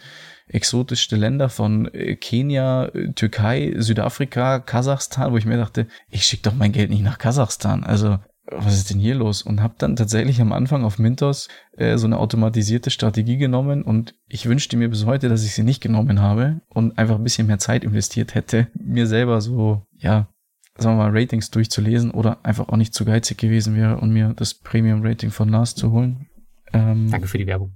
exotischste 0.49 1.17
Länder 1.17 1.51
von 1.51 1.93
äh, 1.93 2.17
Kenia, 2.17 2.91
Türkei, 3.15 3.75
Südafrika, 3.77 4.61
Kasachstan, 4.61 5.33
wo 5.33 5.37
ich 5.37 5.45
mir 5.45 5.59
dachte, 5.59 5.87
ich 6.09 6.25
schicke 6.25 6.45
doch 6.45 6.55
mein 6.55 6.73
Geld 6.73 6.89
nicht 6.89 7.03
nach 7.03 7.19
Kasachstan. 7.19 7.85
Also 7.85 8.21
was 8.53 8.75
ist 8.75 8.91
denn 8.91 8.99
hier 8.99 9.15
los? 9.15 9.43
Und 9.43 9.63
habe 9.63 9.75
dann 9.79 9.97
tatsächlich 9.97 10.41
am 10.41 10.53
Anfang 10.53 10.85
auf 10.85 10.99
Mintos 10.99 11.49
äh, 11.77 11.97
so 11.97 12.07
eine 12.07 12.19
automatisierte 12.19 12.91
Strategie 12.91 13.37
genommen 13.37 13.83
und 13.83 14.15
ich 14.29 14.47
wünschte 14.47 14.77
mir 14.77 14.89
bis 14.89 15.07
heute, 15.07 15.29
dass 15.29 15.45
ich 15.45 15.55
sie 15.55 15.63
nicht 15.63 15.81
genommen 15.81 16.21
habe 16.21 16.61
und 16.69 16.99
einfach 16.99 17.17
ein 17.17 17.25
bisschen 17.25 17.47
mehr 17.47 17.59
Zeit 17.59 17.85
investiert 17.85 18.35
hätte, 18.35 18.69
mir 18.75 19.07
selber 19.07 19.41
so, 19.41 19.87
ja, 19.99 20.29
sagen 20.77 20.97
wir 20.99 21.05
mal, 21.05 21.19
Ratings 21.19 21.51
durchzulesen 21.51 22.11
oder 22.11 22.45
einfach 22.45 22.69
auch 22.69 22.77
nicht 22.77 22.95
zu 22.95 23.05
geizig 23.05 23.39
gewesen 23.39 23.77
wäre 23.77 23.99
und 23.99 24.11
mir 24.11 24.35
das 24.37 24.55
Premium-Rating 24.55 25.31
von 25.31 25.49
Lars 25.49 25.75
zu 25.75 25.93
holen. 25.93 26.27
Ähm, 26.73 27.11
Danke 27.11 27.29
für 27.29 27.39
die 27.39 27.47
Werbung. 27.47 27.73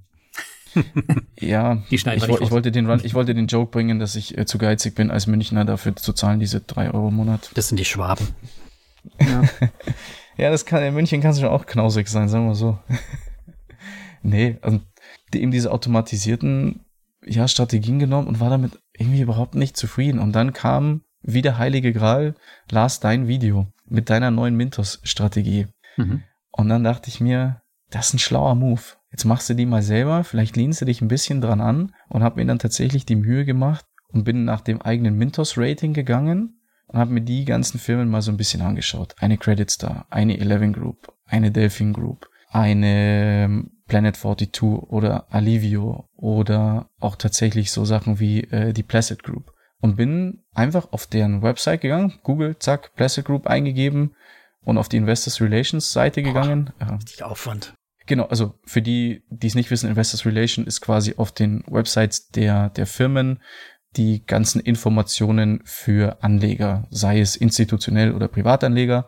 ja, 1.39 1.83
ich, 1.89 2.05
ich, 2.05 2.23
ich, 2.23 2.51
wollte 2.51 2.71
den, 2.71 2.89
ich 3.03 3.13
wollte 3.13 3.33
den 3.33 3.47
Joke 3.47 3.71
bringen, 3.71 3.99
dass 3.99 4.15
ich 4.15 4.37
äh, 4.37 4.45
zu 4.45 4.57
geizig 4.57 4.95
bin, 4.95 5.09
als 5.09 5.25
Münchner 5.25 5.63
dafür 5.63 5.95
zu 5.95 6.11
zahlen, 6.11 6.39
diese 6.39 6.61
drei 6.61 6.91
Euro 6.91 7.07
im 7.07 7.15
Monat. 7.15 7.49
Das 7.53 7.69
sind 7.69 7.79
die 7.79 7.85
Schwaben. 7.85 8.27
Ja. 9.19 9.43
Ja, 10.37 10.49
das 10.49 10.65
kann, 10.65 10.83
in 10.83 10.93
München 10.93 11.21
kann 11.21 11.31
es 11.31 11.39
schon 11.39 11.49
auch 11.49 11.65
knausig 11.65 12.07
sein, 12.07 12.27
sagen 12.27 12.47
wir 12.47 12.55
so. 12.55 12.77
nee, 14.21 14.57
also 14.61 14.81
die, 15.33 15.41
eben 15.41 15.51
diese 15.51 15.71
automatisierten 15.71 16.81
ja, 17.25 17.47
Strategien 17.47 17.99
genommen 17.99 18.27
und 18.27 18.39
war 18.39 18.49
damit 18.49 18.79
irgendwie 18.93 19.21
überhaupt 19.21 19.55
nicht 19.55 19.77
zufrieden. 19.77 20.19
Und 20.19 20.33
dann 20.33 20.53
kam 20.53 21.01
wie 21.21 21.41
der 21.41 21.57
heilige 21.57 21.91
Gral, 21.91 22.35
Lars, 22.69 22.99
dein 22.99 23.27
Video 23.27 23.67
mit 23.87 24.09
deiner 24.09 24.29
neuen 24.31 24.55
Mintos-Strategie. 24.55 25.67
Mhm. 25.97 26.23
Und 26.51 26.69
dann 26.69 26.83
dachte 26.83 27.09
ich 27.09 27.19
mir, 27.19 27.61
das 27.89 28.07
ist 28.07 28.15
ein 28.15 28.19
schlauer 28.19 28.55
Move. 28.55 28.81
Jetzt 29.11 29.25
machst 29.25 29.49
du 29.49 29.53
die 29.53 29.65
mal 29.65 29.81
selber, 29.81 30.23
vielleicht 30.23 30.55
lehnst 30.55 30.81
du 30.81 30.85
dich 30.85 31.01
ein 31.01 31.07
bisschen 31.07 31.41
dran 31.41 31.61
an 31.61 31.93
und 32.09 32.23
habe 32.23 32.39
mir 32.39 32.45
dann 32.45 32.59
tatsächlich 32.59 33.05
die 33.05 33.15
Mühe 33.15 33.45
gemacht 33.45 33.85
und 34.09 34.23
bin 34.23 34.45
nach 34.45 34.61
dem 34.61 34.81
eigenen 34.81 35.17
Mintos-Rating 35.17 35.93
gegangen 35.93 36.59
und 36.95 37.01
habe 37.01 37.11
mir 37.11 37.21
die 37.21 37.43
ganzen 37.43 37.77
Firmen 37.77 38.07
mal 38.07 38.21
so 38.21 38.31
ein 38.31 38.37
bisschen 38.37 38.61
angeschaut. 38.61 39.15
Eine 39.19 39.37
Credit 39.37 39.69
Star, 39.69 40.05
eine 40.09 40.39
Eleven 40.39 40.71
Group, 40.71 41.13
eine 41.25 41.51
Delphin 41.51 41.91
Group, 41.91 42.29
eine 42.51 43.43
ähm, 43.43 43.71
Planet 43.89 44.15
42 44.15 44.63
oder 44.63 45.27
Alivio 45.29 46.07
oder 46.15 46.89
auch 47.01 47.17
tatsächlich 47.17 47.71
so 47.71 47.83
Sachen 47.83 48.21
wie 48.21 48.45
äh, 48.45 48.71
die 48.71 48.83
Placid 48.83 49.23
Group 49.23 49.51
und 49.81 49.97
bin 49.97 50.45
einfach 50.53 50.93
auf 50.93 51.05
deren 51.05 51.41
Website 51.41 51.81
gegangen, 51.81 52.17
Google, 52.23 52.57
zack, 52.59 52.95
Placid 52.95 53.25
Group 53.25 53.45
eingegeben 53.45 54.15
und 54.61 54.77
auf 54.77 54.87
die 54.87 54.95
Investors 54.95 55.41
Relations 55.41 55.91
Seite 55.91 56.23
gegangen. 56.23 56.71
Boah, 56.79 56.93
richtig 56.93 57.23
Aufwand. 57.23 57.73
Genau, 58.05 58.25
also 58.25 58.53
für 58.65 58.81
die, 58.81 59.23
die 59.29 59.47
es 59.47 59.55
nicht 59.55 59.69
wissen, 59.69 59.89
Investors 59.89 60.25
Relation 60.25 60.65
ist 60.65 60.79
quasi 60.79 61.15
auf 61.17 61.33
den 61.33 61.61
Websites 61.67 62.29
der, 62.29 62.69
der 62.69 62.85
Firmen 62.85 63.41
die 63.95 64.25
ganzen 64.25 64.59
Informationen 64.59 65.61
für 65.63 66.23
Anleger, 66.23 66.87
sei 66.89 67.19
es 67.19 67.35
institutionell 67.35 68.13
oder 68.13 68.27
Privatanleger. 68.27 69.07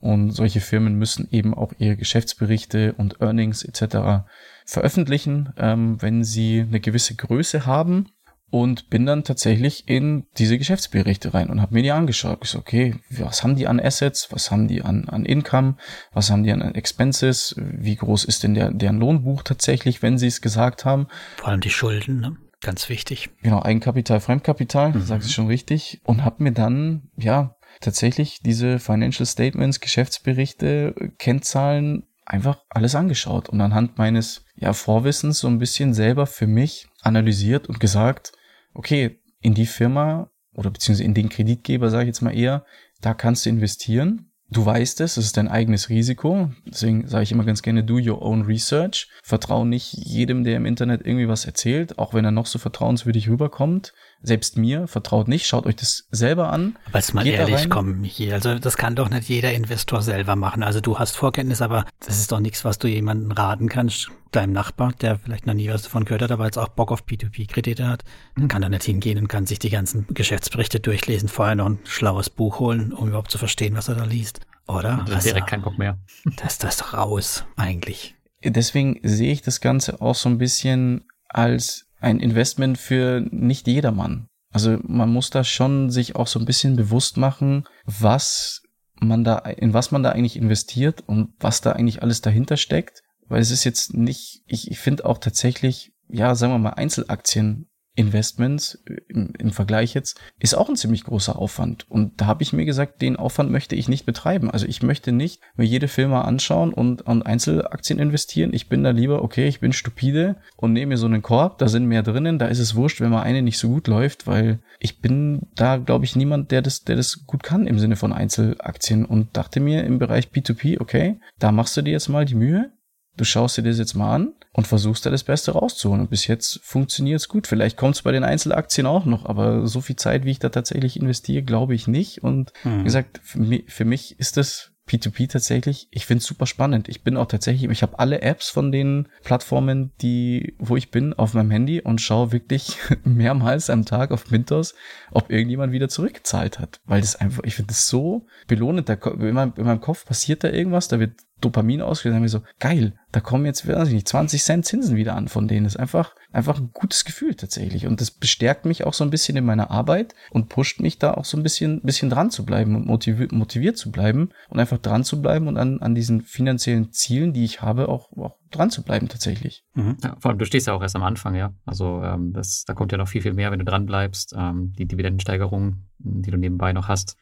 Und 0.00 0.32
solche 0.32 0.60
Firmen 0.60 0.96
müssen 0.96 1.28
eben 1.30 1.54
auch 1.54 1.72
ihre 1.78 1.96
Geschäftsberichte 1.96 2.92
und 2.98 3.22
Earnings 3.22 3.62
etc. 3.64 4.26
veröffentlichen, 4.66 5.54
ähm, 5.56 6.00
wenn 6.02 6.24
sie 6.24 6.60
eine 6.60 6.80
gewisse 6.80 7.14
Größe 7.14 7.66
haben. 7.66 8.10
Und 8.50 8.88
bin 8.88 9.04
dann 9.04 9.24
tatsächlich 9.24 9.88
in 9.88 10.26
diese 10.38 10.58
Geschäftsberichte 10.58 11.34
rein 11.34 11.50
und 11.50 11.60
habe 11.60 11.74
mir 11.74 11.82
die 11.82 11.90
angeschaut. 11.90 12.38
Ich 12.42 12.50
so, 12.50 12.58
okay, 12.58 12.94
was 13.10 13.42
haben 13.42 13.56
die 13.56 13.66
an 13.66 13.80
Assets, 13.80 14.28
was 14.30 14.52
haben 14.52 14.68
die 14.68 14.82
an, 14.82 15.08
an 15.08 15.24
Income, 15.24 15.74
was 16.12 16.30
haben 16.30 16.44
die 16.44 16.52
an 16.52 16.60
Expenses, 16.60 17.56
wie 17.58 17.96
groß 17.96 18.24
ist 18.24 18.44
denn 18.44 18.54
der, 18.54 18.70
deren 18.70 19.00
Lohnbuch 19.00 19.42
tatsächlich, 19.42 20.02
wenn 20.02 20.18
sie 20.18 20.28
es 20.28 20.40
gesagt 20.40 20.84
haben. 20.84 21.08
Vor 21.38 21.48
allem 21.48 21.62
die 21.62 21.70
Schulden, 21.70 22.20
ne? 22.20 22.36
Ganz 22.64 22.88
wichtig. 22.88 23.28
Genau, 23.42 23.60
Eigenkapital, 23.62 24.20
Fremdkapital, 24.20 24.92
mhm. 24.92 25.02
sagst 25.02 25.28
du 25.28 25.32
schon 25.32 25.46
richtig. 25.48 26.00
Und 26.04 26.24
habe 26.24 26.42
mir 26.42 26.52
dann, 26.52 27.10
ja, 27.16 27.56
tatsächlich 27.80 28.40
diese 28.42 28.78
Financial 28.78 29.26
Statements, 29.26 29.80
Geschäftsberichte, 29.80 30.94
Kennzahlen 31.18 32.04
einfach 32.24 32.62
alles 32.70 32.94
angeschaut 32.94 33.50
und 33.50 33.60
anhand 33.60 33.98
meines 33.98 34.46
ja, 34.56 34.72
Vorwissens 34.72 35.40
so 35.40 35.48
ein 35.48 35.58
bisschen 35.58 35.92
selber 35.92 36.26
für 36.26 36.46
mich 36.46 36.88
analysiert 37.02 37.68
und 37.68 37.80
gesagt, 37.80 38.32
okay, 38.72 39.20
in 39.42 39.52
die 39.52 39.66
Firma 39.66 40.30
oder 40.54 40.70
beziehungsweise 40.70 41.04
in 41.04 41.12
den 41.12 41.28
Kreditgeber, 41.28 41.90
sage 41.90 42.04
ich 42.04 42.08
jetzt 42.08 42.22
mal 42.22 42.34
eher, 42.34 42.64
da 43.02 43.12
kannst 43.12 43.44
du 43.44 43.50
investieren 43.50 44.30
Du 44.54 44.64
weißt 44.64 45.00
es, 45.00 45.16
es 45.16 45.26
ist 45.26 45.36
dein 45.36 45.48
eigenes 45.48 45.88
Risiko. 45.88 46.48
Deswegen 46.64 47.08
sage 47.08 47.24
ich 47.24 47.32
immer 47.32 47.44
ganz 47.44 47.60
gerne, 47.60 47.82
do 47.82 47.94
your 47.94 48.22
own 48.22 48.42
research. 48.42 49.08
Vertrau 49.24 49.64
nicht 49.64 49.92
jedem, 49.94 50.44
der 50.44 50.56
im 50.56 50.64
Internet 50.64 51.04
irgendwie 51.04 51.26
was 51.26 51.44
erzählt, 51.44 51.98
auch 51.98 52.14
wenn 52.14 52.24
er 52.24 52.30
noch 52.30 52.46
so 52.46 52.60
vertrauenswürdig 52.60 53.28
rüberkommt. 53.28 53.94
Selbst 54.26 54.56
mir, 54.56 54.88
vertraut 54.88 55.28
nicht, 55.28 55.46
schaut 55.46 55.66
euch 55.66 55.76
das 55.76 56.08
selber 56.10 56.50
an. 56.50 56.78
Aber 56.86 56.98
jetzt 56.98 57.12
mal 57.12 57.26
ehrlich, 57.26 57.68
komm, 57.68 58.00
Michi, 58.00 58.32
also 58.32 58.58
das 58.58 58.78
kann 58.78 58.96
doch 58.96 59.10
nicht 59.10 59.28
jeder 59.28 59.52
Investor 59.52 60.00
selber 60.00 60.34
machen. 60.34 60.62
Also 60.62 60.80
du 60.80 60.98
hast 60.98 61.14
Vorkenntnis, 61.14 61.60
aber 61.60 61.84
das 62.00 62.18
ist 62.18 62.32
doch 62.32 62.40
nichts, 62.40 62.64
was 62.64 62.78
du 62.78 62.88
jemandem 62.88 63.32
raten 63.32 63.68
kannst. 63.68 64.10
Deinem 64.30 64.54
Nachbar, 64.54 64.92
der 65.00 65.18
vielleicht 65.18 65.46
noch 65.46 65.52
nie 65.52 65.68
was 65.68 65.82
davon 65.82 66.06
gehört 66.06 66.22
hat, 66.22 66.32
aber 66.32 66.46
jetzt 66.46 66.56
auch 66.56 66.68
Bock 66.68 66.90
auf 66.90 67.04
P2P-Kredite 67.04 67.86
hat, 67.86 68.02
dann 68.34 68.48
kann 68.48 68.62
er 68.62 68.70
nicht 68.70 68.84
hingehen 68.84 69.18
und 69.18 69.28
kann 69.28 69.46
sich 69.46 69.58
die 69.58 69.70
ganzen 69.70 70.06
Geschäftsberichte 70.08 70.80
durchlesen, 70.80 71.28
vorher 71.28 71.54
noch 71.54 71.66
ein 71.66 71.78
schlaues 71.84 72.30
Buch 72.30 72.58
holen, 72.60 72.94
um 72.94 73.08
überhaupt 73.08 73.30
zu 73.30 73.38
verstehen, 73.38 73.76
was 73.76 73.88
er 73.88 73.94
da 73.94 74.04
liest. 74.04 74.40
Oder? 74.66 75.04
Das 75.06 75.24
direkt 75.24 75.48
kein 75.48 75.62
Bock 75.62 75.78
mehr. 75.78 75.98
Das, 76.36 76.58
das 76.58 76.76
ist 76.76 76.80
doch 76.80 76.94
raus, 76.94 77.44
eigentlich. 77.56 78.14
Deswegen 78.42 78.98
sehe 79.02 79.32
ich 79.32 79.42
das 79.42 79.60
Ganze 79.60 80.00
auch 80.00 80.14
so 80.14 80.30
ein 80.30 80.38
bisschen 80.38 81.04
als 81.28 81.83
ein 82.04 82.20
Investment 82.20 82.78
für 82.78 83.26
nicht 83.30 83.66
jedermann. 83.66 84.28
Also 84.52 84.78
man 84.82 85.12
muss 85.12 85.30
da 85.30 85.42
schon 85.42 85.90
sich 85.90 86.14
auch 86.14 86.28
so 86.28 86.38
ein 86.38 86.44
bisschen 86.44 86.76
bewusst 86.76 87.16
machen, 87.16 87.64
was 87.84 88.62
man 89.00 89.24
da, 89.24 89.38
in 89.38 89.74
was 89.74 89.90
man 89.90 90.02
da 90.02 90.10
eigentlich 90.10 90.36
investiert 90.36 91.02
und 91.06 91.34
was 91.40 91.60
da 91.60 91.72
eigentlich 91.72 92.02
alles 92.02 92.20
dahinter 92.20 92.56
steckt. 92.56 93.02
Weil 93.26 93.40
es 93.40 93.50
ist 93.50 93.64
jetzt 93.64 93.94
nicht, 93.94 94.42
ich, 94.46 94.70
ich 94.70 94.78
finde 94.78 95.06
auch 95.06 95.18
tatsächlich, 95.18 95.92
ja, 96.08 96.34
sagen 96.34 96.52
wir 96.52 96.58
mal, 96.58 96.70
Einzelaktien 96.70 97.68
Investments 97.96 98.82
äh, 98.86 98.96
im, 99.08 99.32
im, 99.38 99.50
Vergleich 99.52 99.94
jetzt, 99.94 100.20
ist 100.40 100.54
auch 100.54 100.68
ein 100.68 100.76
ziemlich 100.76 101.04
großer 101.04 101.38
Aufwand. 101.38 101.88
Und 101.88 102.20
da 102.20 102.26
habe 102.26 102.42
ich 102.42 102.52
mir 102.52 102.64
gesagt, 102.64 103.02
den 103.02 103.16
Aufwand 103.16 103.50
möchte 103.50 103.76
ich 103.76 103.88
nicht 103.88 104.04
betreiben. 104.04 104.50
Also 104.50 104.66
ich 104.66 104.82
möchte 104.82 105.12
nicht 105.12 105.40
mir 105.56 105.64
jede 105.64 105.88
Firma 105.88 106.22
anschauen 106.22 106.72
und 106.72 107.06
an 107.06 107.22
Einzelaktien 107.22 107.98
investieren. 107.98 108.52
Ich 108.52 108.68
bin 108.68 108.82
da 108.82 108.90
lieber, 108.90 109.22
okay, 109.22 109.46
ich 109.46 109.60
bin 109.60 109.72
stupide 109.72 110.36
und 110.56 110.72
nehme 110.72 110.90
mir 110.90 110.96
so 110.96 111.06
einen 111.06 111.22
Korb, 111.22 111.58
da 111.58 111.68
sind 111.68 111.86
mehr 111.86 112.02
drinnen, 112.02 112.38
da 112.38 112.46
ist 112.46 112.58
es 112.58 112.74
wurscht, 112.74 113.00
wenn 113.00 113.10
mal 113.10 113.22
eine 113.22 113.42
nicht 113.42 113.58
so 113.58 113.68
gut 113.68 113.86
läuft, 113.86 114.26
weil 114.26 114.60
ich 114.80 115.00
bin 115.00 115.42
da, 115.54 115.76
glaube 115.76 116.04
ich, 116.04 116.16
niemand, 116.16 116.50
der 116.50 116.62
das, 116.62 116.82
der 116.82 116.96
das 116.96 117.26
gut 117.26 117.42
kann 117.42 117.66
im 117.66 117.78
Sinne 117.78 117.96
von 117.96 118.12
Einzelaktien 118.12 119.04
und 119.04 119.36
dachte 119.36 119.60
mir 119.60 119.84
im 119.84 119.98
Bereich 119.98 120.28
P2P, 120.28 120.80
okay, 120.80 121.20
da 121.38 121.52
machst 121.52 121.76
du 121.76 121.82
dir 121.82 121.92
jetzt 121.92 122.08
mal 122.08 122.24
die 122.24 122.34
Mühe, 122.34 122.72
Du 123.16 123.24
schaust 123.24 123.56
dir 123.56 123.62
das 123.62 123.78
jetzt 123.78 123.94
mal 123.94 124.14
an 124.14 124.32
und 124.52 124.66
versuchst 124.66 125.04
da 125.06 125.10
das 125.10 125.24
Beste 125.24 125.52
rauszuholen. 125.52 126.02
Und 126.02 126.10
bis 126.10 126.26
jetzt 126.26 126.60
funktioniert 126.62 127.20
es 127.20 127.28
gut. 127.28 127.46
Vielleicht 127.46 127.76
kommt 127.76 127.96
es 127.96 128.02
bei 128.02 128.12
den 128.12 128.24
Einzelaktien 128.24 128.86
auch 128.86 129.04
noch, 129.04 129.26
aber 129.26 129.66
so 129.66 129.80
viel 129.80 129.96
Zeit, 129.96 130.24
wie 130.24 130.32
ich 130.32 130.38
da 130.38 130.48
tatsächlich 130.48 130.98
investiere, 130.98 131.42
glaube 131.42 131.74
ich 131.74 131.86
nicht. 131.86 132.22
Und 132.22 132.52
hm. 132.62 132.80
wie 132.80 132.84
gesagt, 132.84 133.20
für 133.22 133.38
mich, 133.38 133.64
für 133.68 133.84
mich 133.84 134.18
ist 134.18 134.36
das 134.36 134.74
P2P 134.88 135.30
tatsächlich, 135.30 135.88
ich 135.90 136.04
finde 136.04 136.20
es 136.20 136.26
super 136.26 136.46
spannend. 136.46 136.88
Ich 136.88 137.02
bin 137.02 137.16
auch 137.16 137.26
tatsächlich, 137.26 137.70
ich 137.70 137.82
habe 137.82 137.98
alle 137.98 138.20
Apps 138.20 138.50
von 138.50 138.70
den 138.70 139.08
Plattformen, 139.22 139.92
die, 140.02 140.56
wo 140.58 140.76
ich 140.76 140.90
bin, 140.90 141.14
auf 141.14 141.32
meinem 141.32 141.50
Handy 141.50 141.80
und 141.80 142.00
schaue 142.00 142.32
wirklich 142.32 142.76
mehrmals 143.04 143.70
am 143.70 143.86
Tag 143.86 144.10
auf 144.10 144.30
Mintos, 144.30 144.74
ob 145.10 145.30
irgendjemand 145.30 145.72
wieder 145.72 145.88
zurückgezahlt 145.88 146.58
hat. 146.58 146.80
Weil 146.84 147.00
das 147.00 147.16
einfach, 147.16 147.44
ich 147.44 147.54
finde 147.54 147.68
das 147.68 147.88
so 147.88 148.26
belohnend. 148.46 148.88
Da, 148.88 148.94
in, 148.94 149.32
meinem, 149.32 149.54
in 149.56 149.64
meinem 149.64 149.80
Kopf 149.80 150.04
passiert 150.04 150.44
da 150.44 150.50
irgendwas, 150.50 150.88
da 150.88 151.00
wird 151.00 151.12
Dopamin 151.40 151.82
ausgelöst, 151.82 152.12
dann 152.12 152.16
haben 152.16 152.22
wir 152.22 152.28
so, 152.28 152.42
geil, 152.58 152.94
da 153.12 153.20
kommen 153.20 153.46
jetzt, 153.46 153.66
weiß 153.66 153.88
ich 153.88 153.94
nicht, 153.94 154.08
20 154.08 154.42
Cent 154.42 154.66
Zinsen 154.66 154.96
wieder 154.96 155.14
an 155.14 155.28
von 155.28 155.46
denen. 155.46 155.64
Das 155.64 155.74
ist 155.74 155.80
einfach, 155.80 156.14
einfach 156.32 156.58
ein 156.58 156.70
gutes 156.72 157.04
Gefühl 157.04 157.34
tatsächlich. 157.34 157.86
Und 157.86 158.00
das 158.00 158.10
bestärkt 158.10 158.64
mich 158.64 158.84
auch 158.84 158.94
so 158.94 159.04
ein 159.04 159.10
bisschen 159.10 159.36
in 159.36 159.44
meiner 159.44 159.70
Arbeit 159.70 160.14
und 160.30 160.48
pusht 160.48 160.80
mich 160.80 160.98
da 160.98 161.14
auch 161.14 161.24
so 161.24 161.36
ein 161.36 161.42
bisschen, 161.42 161.80
bisschen 161.82 162.10
dran 162.10 162.30
zu 162.30 162.44
bleiben 162.44 162.74
und 162.74 162.86
motiviert, 162.86 163.32
motiviert 163.32 163.76
zu 163.76 163.92
bleiben 163.92 164.30
und 164.48 164.58
einfach 164.58 164.78
dran 164.78 165.04
zu 165.04 165.22
bleiben 165.22 165.46
und 165.46 165.56
an, 165.56 165.80
an 165.80 165.94
diesen 165.94 166.22
finanziellen 166.22 166.92
Zielen, 166.92 167.32
die 167.32 167.44
ich 167.44 167.62
habe, 167.62 167.88
auch, 167.88 168.10
auch 168.16 168.36
dran 168.50 168.70
zu 168.70 168.82
bleiben 168.82 169.08
tatsächlich. 169.08 169.64
Mhm. 169.74 169.96
Ja, 170.02 170.16
vor 170.18 170.30
allem, 170.30 170.38
du 170.38 170.46
stehst 170.46 170.66
ja 170.66 170.72
auch 170.72 170.82
erst 170.82 170.96
am 170.96 171.02
Anfang, 171.02 171.34
ja. 171.34 171.52
Also 171.64 172.02
ähm, 172.02 172.32
das, 172.32 172.64
da 172.66 172.74
kommt 172.74 172.92
ja 172.92 172.98
noch 172.98 173.08
viel, 173.08 173.22
viel 173.22 173.34
mehr, 173.34 173.50
wenn 173.50 173.58
du 173.58 173.64
dran 173.64 173.86
bleibst. 173.86 174.34
Ähm, 174.36 174.72
die 174.78 174.86
Dividendensteigerung, 174.86 175.84
die 175.98 176.30
du 176.30 176.36
nebenbei 176.36 176.72
noch 176.72 176.88
hast. 176.88 177.16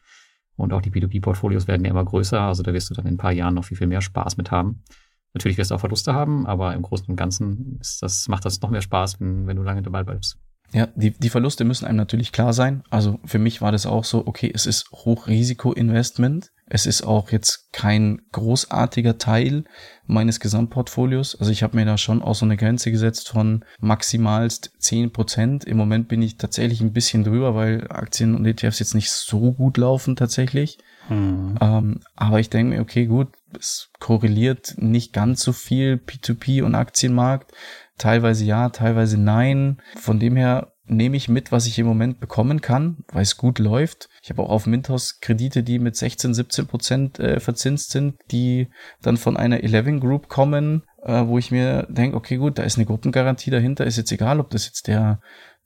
Und 0.55 0.73
auch 0.73 0.81
die 0.81 0.91
P2P-Portfolios 0.91 1.67
werden 1.67 1.83
ja 1.83 1.91
immer 1.91 2.05
größer. 2.05 2.39
Also 2.39 2.63
da 2.63 2.73
wirst 2.73 2.89
du 2.89 2.93
dann 2.93 3.05
in 3.05 3.15
ein 3.15 3.17
paar 3.17 3.31
Jahren 3.31 3.55
noch 3.55 3.65
viel, 3.65 3.77
viel 3.77 3.87
mehr 3.87 4.01
Spaß 4.01 4.37
mit 4.37 4.51
haben. 4.51 4.83
Natürlich 5.33 5.57
wirst 5.57 5.71
du 5.71 5.75
auch 5.75 5.79
Verluste 5.79 6.13
haben, 6.13 6.45
aber 6.45 6.75
im 6.75 6.83
Großen 6.83 7.07
und 7.07 7.15
Ganzen 7.15 7.77
ist 7.81 8.03
das, 8.03 8.27
macht 8.27 8.45
das 8.45 8.61
noch 8.61 8.69
mehr 8.69 8.83
Spaß, 8.83 9.19
wenn, 9.19 9.47
wenn 9.47 9.57
du 9.57 9.63
lange 9.63 9.81
dabei 9.81 10.03
bleibst. 10.03 10.37
Ja, 10.71 10.87
die, 10.95 11.11
die 11.11 11.29
Verluste 11.29 11.65
müssen 11.65 11.85
einem 11.85 11.97
natürlich 11.97 12.31
klar 12.31 12.53
sein. 12.53 12.83
Also 12.89 13.19
für 13.25 13.39
mich 13.39 13.61
war 13.61 13.71
das 13.71 13.85
auch 13.85 14.03
so, 14.03 14.25
okay, 14.27 14.51
es 14.53 14.65
ist 14.65 14.91
Hochrisiko-Investment. 14.91 16.51
Es 16.65 16.85
ist 16.85 17.03
auch 17.03 17.31
jetzt 17.31 17.71
kein 17.73 18.21
großartiger 18.31 19.17
Teil 19.17 19.65
meines 20.05 20.39
Gesamtportfolios. 20.39 21.35
Also 21.35 21.51
ich 21.51 21.61
habe 21.61 21.75
mir 21.75 21.85
da 21.85 21.97
schon 21.97 22.21
auch 22.21 22.35
so 22.35 22.45
eine 22.45 22.57
Grenze 22.57 22.91
gesetzt 22.91 23.29
von 23.29 23.65
maximalst 23.79 24.71
zehn 24.79 25.11
Prozent. 25.11 25.65
Im 25.65 25.77
Moment 25.77 26.07
bin 26.07 26.21
ich 26.21 26.37
tatsächlich 26.37 26.81
ein 26.81 26.93
bisschen 26.93 27.23
drüber, 27.23 27.55
weil 27.55 27.87
Aktien 27.89 28.35
und 28.35 28.45
ETFs 28.45 28.79
jetzt 28.79 28.95
nicht 28.95 29.11
so 29.11 29.53
gut 29.53 29.77
laufen 29.77 30.15
tatsächlich. 30.15 30.77
Mhm. 31.09 31.57
Ähm, 31.61 31.99
aber 32.15 32.39
ich 32.39 32.49
denke 32.49 32.75
mir, 32.75 32.81
okay, 32.81 33.05
gut, 33.05 33.29
es 33.57 33.89
korreliert 33.99 34.75
nicht 34.77 35.13
ganz 35.13 35.43
so 35.43 35.53
viel 35.53 35.95
P2P 35.95 36.63
und 36.63 36.75
Aktienmarkt. 36.75 37.51
Teilweise 37.97 38.45
ja, 38.45 38.69
teilweise 38.69 39.17
nein. 39.17 39.81
Von 39.95 40.19
dem 40.19 40.35
her 40.35 40.72
nehme 40.85 41.17
ich 41.17 41.29
mit, 41.29 41.51
was 41.51 41.65
ich 41.65 41.79
im 41.79 41.85
Moment 41.85 42.19
bekommen 42.19 42.61
kann, 42.61 42.97
weil 43.11 43.23
es 43.23 43.37
gut 43.37 43.59
läuft. 43.59 44.09
Ich 44.21 44.29
habe 44.29 44.43
auch 44.43 44.49
auf 44.49 44.65
Mintos 44.65 45.19
Kredite, 45.21 45.63
die 45.63 45.79
mit 45.79 45.95
16, 45.95 46.33
17 46.33 46.67
Prozent 46.67 47.19
äh, 47.19 47.39
verzinst 47.39 47.91
sind, 47.91 48.15
die 48.31 48.67
dann 49.01 49.17
von 49.17 49.37
einer 49.37 49.63
Eleven 49.63 49.99
Group 49.99 50.27
kommen, 50.27 50.83
äh, 51.03 51.25
wo 51.25 51.37
ich 51.37 51.51
mir 51.51 51.87
denke, 51.89 52.17
okay, 52.17 52.37
gut, 52.37 52.57
da 52.57 52.63
ist 52.63 52.77
eine 52.77 52.85
Gruppengarantie 52.85 53.51
dahinter, 53.51 53.85
ist 53.85 53.97
jetzt 53.97 54.11
egal, 54.11 54.39
ob 54.39 54.49
das 54.49 54.65
jetzt 54.65 54.87
der 54.87 55.19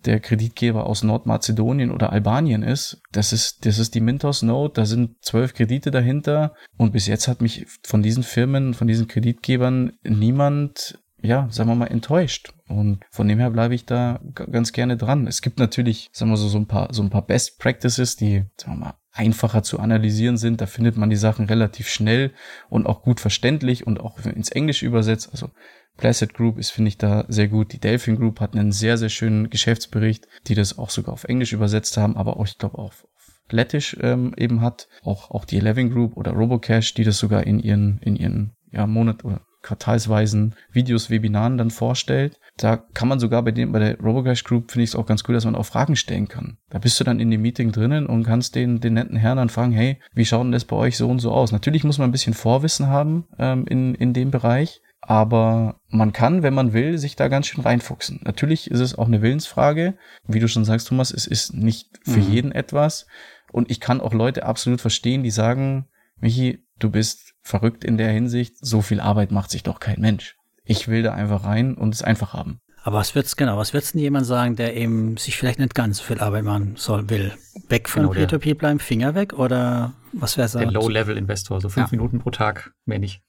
der 0.06 0.20
Kreditgeber 0.20 0.86
aus 0.86 1.04
Nordmazedonien 1.04 1.92
oder 1.92 2.12
Albanien 2.14 2.64
ist. 2.64 3.02
Das 3.12 3.34
ist, 3.34 3.66
das 3.66 3.80
ist 3.80 3.96
die 3.96 4.00
Mintos 4.00 4.44
Note, 4.44 4.82
da 4.82 4.86
sind 4.86 5.16
zwölf 5.22 5.54
Kredite 5.54 5.92
dahinter 5.92 6.54
und 6.78 6.94
bis 6.94 7.08
jetzt 7.08 7.28
hat 7.28 7.42
mich 7.42 7.66
von 7.84 8.04
diesen 8.04 8.24
Firmen, 8.24 8.74
von 8.74 8.88
diesen 8.88 9.08
Kreditgebern 9.08 9.94
niemand 10.04 11.00
ja, 11.28 11.48
sagen 11.52 11.70
wir 11.70 11.76
mal, 11.76 11.88
enttäuscht. 11.88 12.54
Und 12.68 13.02
von 13.12 13.28
dem 13.28 13.40
her 13.40 13.52
bleibe 13.52 13.76
ich 13.76 13.86
da 13.86 14.20
ganz 14.34 14.72
gerne 14.72 14.98
dran. 14.98 15.28
Es 15.28 15.42
gibt 15.42 15.60
natürlich, 15.60 16.10
sagen 16.12 16.32
wir 16.32 16.38
so, 16.38 16.48
so 16.48 16.58
ein 16.58 16.68
paar, 16.68 16.94
so 16.94 17.04
ein 17.04 17.10
paar 17.10 17.26
Best 17.26 17.60
Practices, 17.60 18.16
die, 18.16 18.46
sagen 18.58 18.80
wir 18.80 18.86
mal, 18.86 18.94
einfacher 19.12 19.64
zu 19.64 19.80
analysieren 19.80 20.38
sind. 20.38 20.62
Da 20.62 20.66
findet 20.66 20.98
man 20.98 21.10
die 21.10 21.16
Sachen 21.16 21.46
relativ 21.46 21.90
schnell 21.90 22.34
und 22.70 22.86
auch 22.86 23.02
gut 23.02 23.20
verständlich 23.20 23.86
und 23.86 24.00
auch 24.00 24.20
ins 24.26 24.50
Englische 24.50 24.86
übersetzt. 24.86 25.30
Also 25.32 25.50
Placid 25.98 26.34
Group 26.34 26.58
ist, 26.58 26.72
finde 26.72 26.90
ich, 26.90 26.98
da 26.98 27.26
sehr 27.28 27.48
gut. 27.48 27.74
Die 27.74 27.80
Delphin 27.80 28.16
Group 28.16 28.40
hat 28.40 28.56
einen 28.56 28.72
sehr, 28.72 28.98
sehr 28.98 29.10
schönen 29.10 29.50
Geschäftsbericht, 29.50 30.28
die 30.48 30.56
das 30.56 30.78
auch 30.78 30.90
sogar 30.90 31.14
auf 31.14 31.26
Englisch 31.26 31.54
übersetzt 31.54 31.98
haben, 31.98 32.16
aber 32.16 32.38
auch, 32.38 32.46
ich 32.46 32.58
glaube, 32.58 32.78
auf 32.78 33.08
Lettisch 33.50 33.96
ähm, 34.02 34.34
eben 34.38 34.62
hat. 34.62 34.88
Auch, 35.04 35.32
auch 35.32 35.46
die 35.46 35.58
Eleven 35.58 35.90
Group 35.90 36.18
oder 36.18 36.34
Robocash, 36.34 36.94
die 36.94 37.06
das 37.06 37.18
sogar 37.18 37.48
in 37.48 37.60
ihren, 37.60 38.00
in 38.00 38.16
ihren 38.16 38.56
ja, 38.72 38.86
Monat 38.86 39.24
oder 39.24 39.47
quartalsweisen 39.68 40.56
Videos, 40.72 41.10
Webinaren 41.10 41.58
dann 41.58 41.72
vorstellt. 41.72 42.40
Da 42.56 42.78
kann 42.78 43.10
man 43.10 43.20
sogar 43.20 43.44
bei 43.44 43.52
dem, 43.52 43.72
bei 43.72 43.80
der 43.80 44.00
Robocash 44.00 44.44
Group 44.44 44.72
finde 44.72 44.86
ich 44.86 44.92
es 44.92 44.96
auch 44.96 45.06
ganz 45.06 45.24
cool, 45.28 45.36
dass 45.36 45.46
man 45.46 45.56
auch 45.56 45.66
Fragen 45.66 45.96
stellen 45.96 46.28
kann. 46.28 46.58
Da 46.70 46.80
bist 46.80 47.00
du 47.00 47.04
dann 47.04 47.20
in 47.20 47.30
dem 47.30 47.42
Meeting 47.42 47.72
drinnen 47.72 48.08
und 48.08 48.24
kannst 48.24 48.56
den, 48.56 48.80
den 48.80 48.94
netten 48.94 49.18
Herrn 49.18 49.38
dann 49.38 49.50
fragen, 49.50 49.74
hey, 49.74 50.00
wie 50.14 50.26
schaut 50.26 50.44
denn 50.44 50.54
das 50.54 50.66
bei 50.66 50.76
euch 50.76 50.98
so 50.98 51.10
und 51.10 51.20
so 51.20 51.32
aus? 51.32 51.52
Natürlich 51.52 51.84
muss 51.84 51.98
man 51.98 52.10
ein 52.10 52.14
bisschen 52.14 52.34
Vorwissen 52.34 52.88
haben 52.88 53.26
ähm, 53.38 53.66
in, 53.68 53.94
in 53.94 54.14
dem 54.14 54.32
Bereich. 54.32 54.82
Aber 55.02 55.80
man 55.90 56.12
kann, 56.12 56.44
wenn 56.44 56.54
man 56.54 56.74
will, 56.74 56.98
sich 56.98 57.16
da 57.16 57.28
ganz 57.28 57.48
schön 57.48 57.64
reinfuchsen. 57.64 58.22
Natürlich 58.24 58.72
ist 58.72 58.80
es 58.80 58.98
auch 58.98 59.08
eine 59.08 59.22
Willensfrage. 59.22 59.94
Wie 60.28 60.40
du 60.40 60.48
schon 60.48 60.66
sagst, 60.66 60.88
Thomas, 60.88 61.12
es 61.12 61.28
ist 61.28 61.54
nicht 61.54 62.00
für 62.04 62.20
mhm. 62.20 62.32
jeden 62.32 62.52
etwas. 62.52 63.06
Und 63.52 63.70
ich 63.70 63.80
kann 63.80 64.02
auch 64.02 64.14
Leute 64.14 64.46
absolut 64.46 64.82
verstehen, 64.82 65.24
die 65.24 65.32
sagen, 65.32 65.88
Michi, 66.20 66.64
du 66.80 66.90
bist 66.90 67.34
verrückt 67.42 67.84
in 67.84 67.98
der 67.98 68.12
Hinsicht, 68.12 68.56
so 68.60 68.82
viel 68.82 69.00
Arbeit 69.00 69.32
macht 69.32 69.52
sich 69.52 69.64
doch 69.64 69.80
kein 69.80 70.02
Mensch. 70.02 70.36
Ich 70.64 70.88
will 70.88 71.04
da 71.04 71.14
einfach 71.14 71.46
rein 71.46 71.76
und 71.76 71.94
es 71.94 72.02
einfach 72.02 72.34
haben. 72.34 72.60
Aber 72.84 73.00
was 73.00 73.16
wird's 73.16 73.36
genau, 73.36 73.58
was 73.58 73.74
wird's 73.74 73.92
denn 73.92 74.02
jemand 74.02 74.26
sagen, 74.26 74.56
der 74.56 74.78
eben 74.78 75.18
sich 75.18 75.36
vielleicht 75.36 75.60
nicht 75.60 75.76
ganz 75.76 75.98
so 75.98 76.04
viel 76.04 76.20
Arbeit 76.20 76.46
machen 76.46 76.76
soll, 76.78 77.10
will? 77.10 77.34
Weg 77.68 77.90
von 77.90 78.10
genau, 78.10 78.14
P2P 78.14 78.56
bleiben, 78.56 78.80
Finger 78.80 79.14
weg 79.14 79.34
oder 79.34 79.94
was 80.14 80.38
wäre 80.38 80.50
Der 80.50 80.72
Low-Level-Investor, 80.72 81.60
so 81.60 81.68
fünf 81.68 81.92
ja. 81.92 81.98
Minuten 81.98 82.20
pro 82.20 82.32
Tag, 82.32 82.72
mehr 82.86 83.00
nicht. 83.00 83.22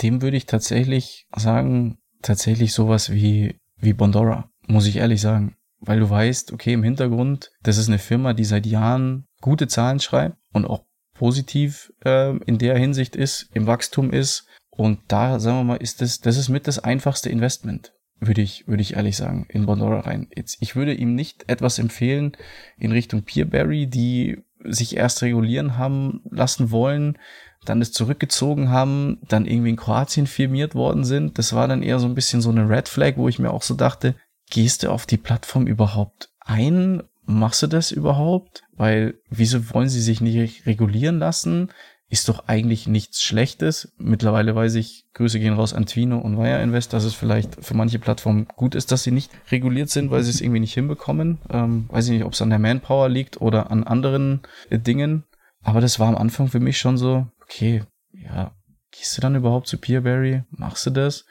Dem 0.00 0.22
würde 0.22 0.38
ich 0.38 0.46
tatsächlich 0.46 1.26
sagen, 1.36 1.98
tatsächlich 2.22 2.72
sowas 2.72 3.10
wie, 3.10 3.60
wie 3.76 3.92
Bondora, 3.92 4.48
muss 4.66 4.86
ich 4.86 4.96
ehrlich 4.96 5.20
sagen. 5.20 5.56
Weil 5.80 6.00
du 6.00 6.08
weißt, 6.08 6.52
okay, 6.52 6.72
im 6.72 6.82
Hintergrund, 6.82 7.50
das 7.62 7.76
ist 7.76 7.88
eine 7.88 7.98
Firma, 7.98 8.32
die 8.32 8.44
seit 8.44 8.66
Jahren 8.66 9.26
gute 9.40 9.68
Zahlen 9.68 10.00
schreibt 10.00 10.36
und 10.52 10.64
auch 10.64 10.84
positiv 11.20 11.92
äh, 12.02 12.34
in 12.46 12.56
der 12.56 12.78
Hinsicht 12.78 13.14
ist, 13.14 13.50
im 13.52 13.66
Wachstum 13.66 14.10
ist. 14.10 14.46
Und 14.70 15.00
da, 15.08 15.38
sagen 15.38 15.58
wir 15.58 15.64
mal, 15.64 15.74
ist 15.76 16.00
das, 16.00 16.22
das 16.22 16.38
ist 16.38 16.48
mit 16.48 16.66
das 16.66 16.78
einfachste 16.78 17.28
Investment, 17.28 17.92
würde 18.20 18.40
ich, 18.40 18.66
würde 18.66 18.80
ich 18.80 18.94
ehrlich 18.94 19.18
sagen, 19.18 19.44
in 19.50 19.66
Bondora 19.66 20.00
rein. 20.00 20.28
Jetzt, 20.34 20.56
ich 20.60 20.76
würde 20.76 20.94
ihm 20.94 21.14
nicht 21.14 21.44
etwas 21.46 21.78
empfehlen 21.78 22.32
in 22.78 22.90
Richtung 22.90 23.24
Peerberry, 23.24 23.86
die 23.86 24.42
sich 24.64 24.96
erst 24.96 25.20
regulieren 25.20 25.76
haben 25.76 26.22
lassen 26.30 26.70
wollen, 26.70 27.18
dann 27.66 27.82
es 27.82 27.92
zurückgezogen 27.92 28.70
haben, 28.70 29.18
dann 29.28 29.44
irgendwie 29.44 29.70
in 29.70 29.76
Kroatien 29.76 30.26
firmiert 30.26 30.74
worden 30.74 31.04
sind. 31.04 31.36
Das 31.36 31.52
war 31.52 31.68
dann 31.68 31.82
eher 31.82 31.98
so 31.98 32.06
ein 32.06 32.14
bisschen 32.14 32.40
so 32.40 32.48
eine 32.48 32.66
Red 32.66 32.88
Flag, 32.88 33.18
wo 33.18 33.28
ich 33.28 33.38
mir 33.38 33.50
auch 33.50 33.62
so 33.62 33.74
dachte, 33.74 34.14
gehst 34.48 34.84
du 34.84 34.90
auf 34.90 35.04
die 35.04 35.18
Plattform 35.18 35.66
überhaupt 35.66 36.30
ein 36.40 37.02
machst 37.38 37.62
du 37.62 37.66
das 37.66 37.90
überhaupt? 37.90 38.64
Weil 38.76 39.14
wieso 39.28 39.72
wollen 39.72 39.88
sie 39.88 40.00
sich 40.00 40.20
nicht 40.20 40.66
regulieren 40.66 41.18
lassen? 41.18 41.70
Ist 42.08 42.28
doch 42.28 42.48
eigentlich 42.48 42.88
nichts 42.88 43.22
Schlechtes. 43.22 43.92
Mittlerweile 43.96 44.56
weiß 44.56 44.74
ich, 44.74 45.06
Grüße 45.14 45.38
gehen 45.38 45.54
raus 45.54 45.72
an 45.72 45.86
Twino 45.86 46.18
und 46.18 46.38
Wire 46.38 46.60
Invest, 46.60 46.92
dass 46.92 47.04
es 47.04 47.14
vielleicht 47.14 47.64
für 47.64 47.74
manche 47.74 48.00
Plattformen 48.00 48.48
gut 48.56 48.74
ist, 48.74 48.90
dass 48.90 49.04
sie 49.04 49.12
nicht 49.12 49.30
reguliert 49.52 49.90
sind, 49.90 50.10
weil 50.10 50.24
sie 50.24 50.30
es 50.30 50.40
irgendwie 50.40 50.58
nicht 50.60 50.74
hinbekommen. 50.74 51.38
Ähm, 51.50 51.88
weiß 51.88 52.06
ich 52.06 52.12
nicht, 52.12 52.24
ob 52.24 52.32
es 52.32 52.42
an 52.42 52.50
der 52.50 52.58
Manpower 52.58 53.08
liegt 53.08 53.40
oder 53.40 53.70
an 53.70 53.84
anderen 53.84 54.40
äh, 54.70 54.78
Dingen. 54.80 55.24
Aber 55.62 55.80
das 55.80 56.00
war 56.00 56.08
am 56.08 56.16
Anfang 56.16 56.48
für 56.48 56.58
mich 56.58 56.78
schon 56.78 56.96
so, 56.96 57.28
okay, 57.42 57.84
ja, 58.12 58.56
gehst 58.90 59.16
du 59.16 59.22
dann 59.22 59.36
überhaupt 59.36 59.68
zu 59.68 59.78
Peerberry? 59.78 60.42
Machst 60.50 60.86
du 60.86 60.90
das? 60.90 61.26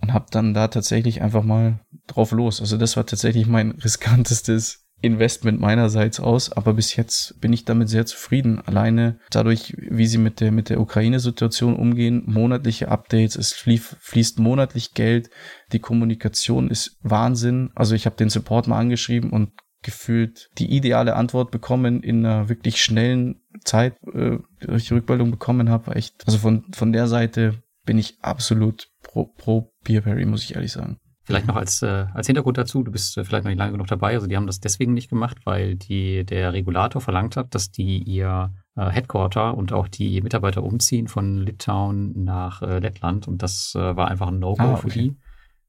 Und 0.00 0.14
hab 0.14 0.30
dann 0.30 0.54
da 0.54 0.68
tatsächlich 0.68 1.20
einfach 1.20 1.42
mal 1.42 1.80
drauf 2.06 2.32
los. 2.32 2.62
Also 2.62 2.78
das 2.78 2.96
war 2.96 3.04
tatsächlich 3.04 3.46
mein 3.46 3.70
riskantestes 3.84 4.83
Investment 5.04 5.60
meinerseits 5.60 6.18
aus, 6.18 6.50
aber 6.50 6.74
bis 6.74 6.96
jetzt 6.96 7.40
bin 7.40 7.52
ich 7.52 7.64
damit 7.64 7.88
sehr 7.88 8.06
zufrieden. 8.06 8.60
Alleine 8.60 9.18
dadurch, 9.30 9.74
wie 9.76 10.06
sie 10.06 10.18
mit 10.18 10.40
der, 10.40 10.50
mit 10.50 10.70
der 10.70 10.80
Ukraine-Situation 10.80 11.76
umgehen, 11.76 12.22
monatliche 12.26 12.88
Updates, 12.88 13.36
es 13.36 13.52
fließt, 13.52 13.96
fließt 14.00 14.38
monatlich 14.38 14.94
Geld, 14.94 15.30
die 15.72 15.78
Kommunikation 15.78 16.70
ist 16.70 16.98
Wahnsinn. 17.02 17.70
Also 17.74 17.94
ich 17.94 18.06
habe 18.06 18.16
den 18.16 18.30
Support 18.30 18.66
mal 18.66 18.78
angeschrieben 18.78 19.30
und 19.30 19.50
gefühlt 19.82 20.48
die 20.58 20.74
ideale 20.74 21.14
Antwort 21.14 21.50
bekommen 21.50 22.02
in 22.02 22.24
einer 22.24 22.48
wirklich 22.48 22.82
schnellen 22.82 23.42
Zeit, 23.64 23.96
äh, 24.12 24.38
ich 24.74 24.90
Rückmeldung 24.90 25.30
bekommen 25.30 25.68
habe. 25.68 25.94
Echt, 25.94 26.26
also 26.26 26.38
von, 26.38 26.64
von 26.72 26.92
der 26.92 27.06
Seite 27.06 27.62
bin 27.84 27.98
ich 27.98 28.16
absolut 28.22 28.88
pro, 29.02 29.26
pro 29.26 29.72
Beerberry, 29.84 30.24
muss 30.24 30.42
ich 30.42 30.54
ehrlich 30.56 30.72
sagen. 30.72 30.98
Vielleicht 31.24 31.46
noch 31.46 31.56
als, 31.56 31.80
äh, 31.80 32.06
als 32.12 32.26
Hintergrund 32.26 32.58
dazu, 32.58 32.82
du 32.82 32.92
bist 32.92 33.16
äh, 33.16 33.24
vielleicht 33.24 33.44
noch 33.44 33.50
nicht 33.50 33.58
lange 33.58 33.72
genug 33.72 33.86
dabei, 33.86 34.12
also 34.12 34.26
die 34.26 34.36
haben 34.36 34.46
das 34.46 34.60
deswegen 34.60 34.92
nicht 34.92 35.08
gemacht, 35.08 35.38
weil 35.44 35.74
die, 35.76 36.24
der 36.24 36.52
Regulator 36.52 37.00
verlangt 37.00 37.36
hat, 37.36 37.54
dass 37.54 37.70
die 37.70 38.02
ihr 38.02 38.52
äh, 38.76 38.90
Headquarter 38.90 39.56
und 39.56 39.72
auch 39.72 39.88
die 39.88 40.20
Mitarbeiter 40.20 40.62
umziehen 40.62 41.08
von 41.08 41.38
Litauen 41.38 42.24
nach 42.24 42.60
äh, 42.60 42.78
Lettland 42.78 43.26
und 43.26 43.42
das 43.42 43.74
äh, 43.74 43.96
war 43.96 44.08
einfach 44.08 44.28
ein 44.28 44.38
No-Go 44.38 44.62
ah, 44.62 44.72
okay. 44.74 44.80
für 44.82 44.98
die. 44.98 45.16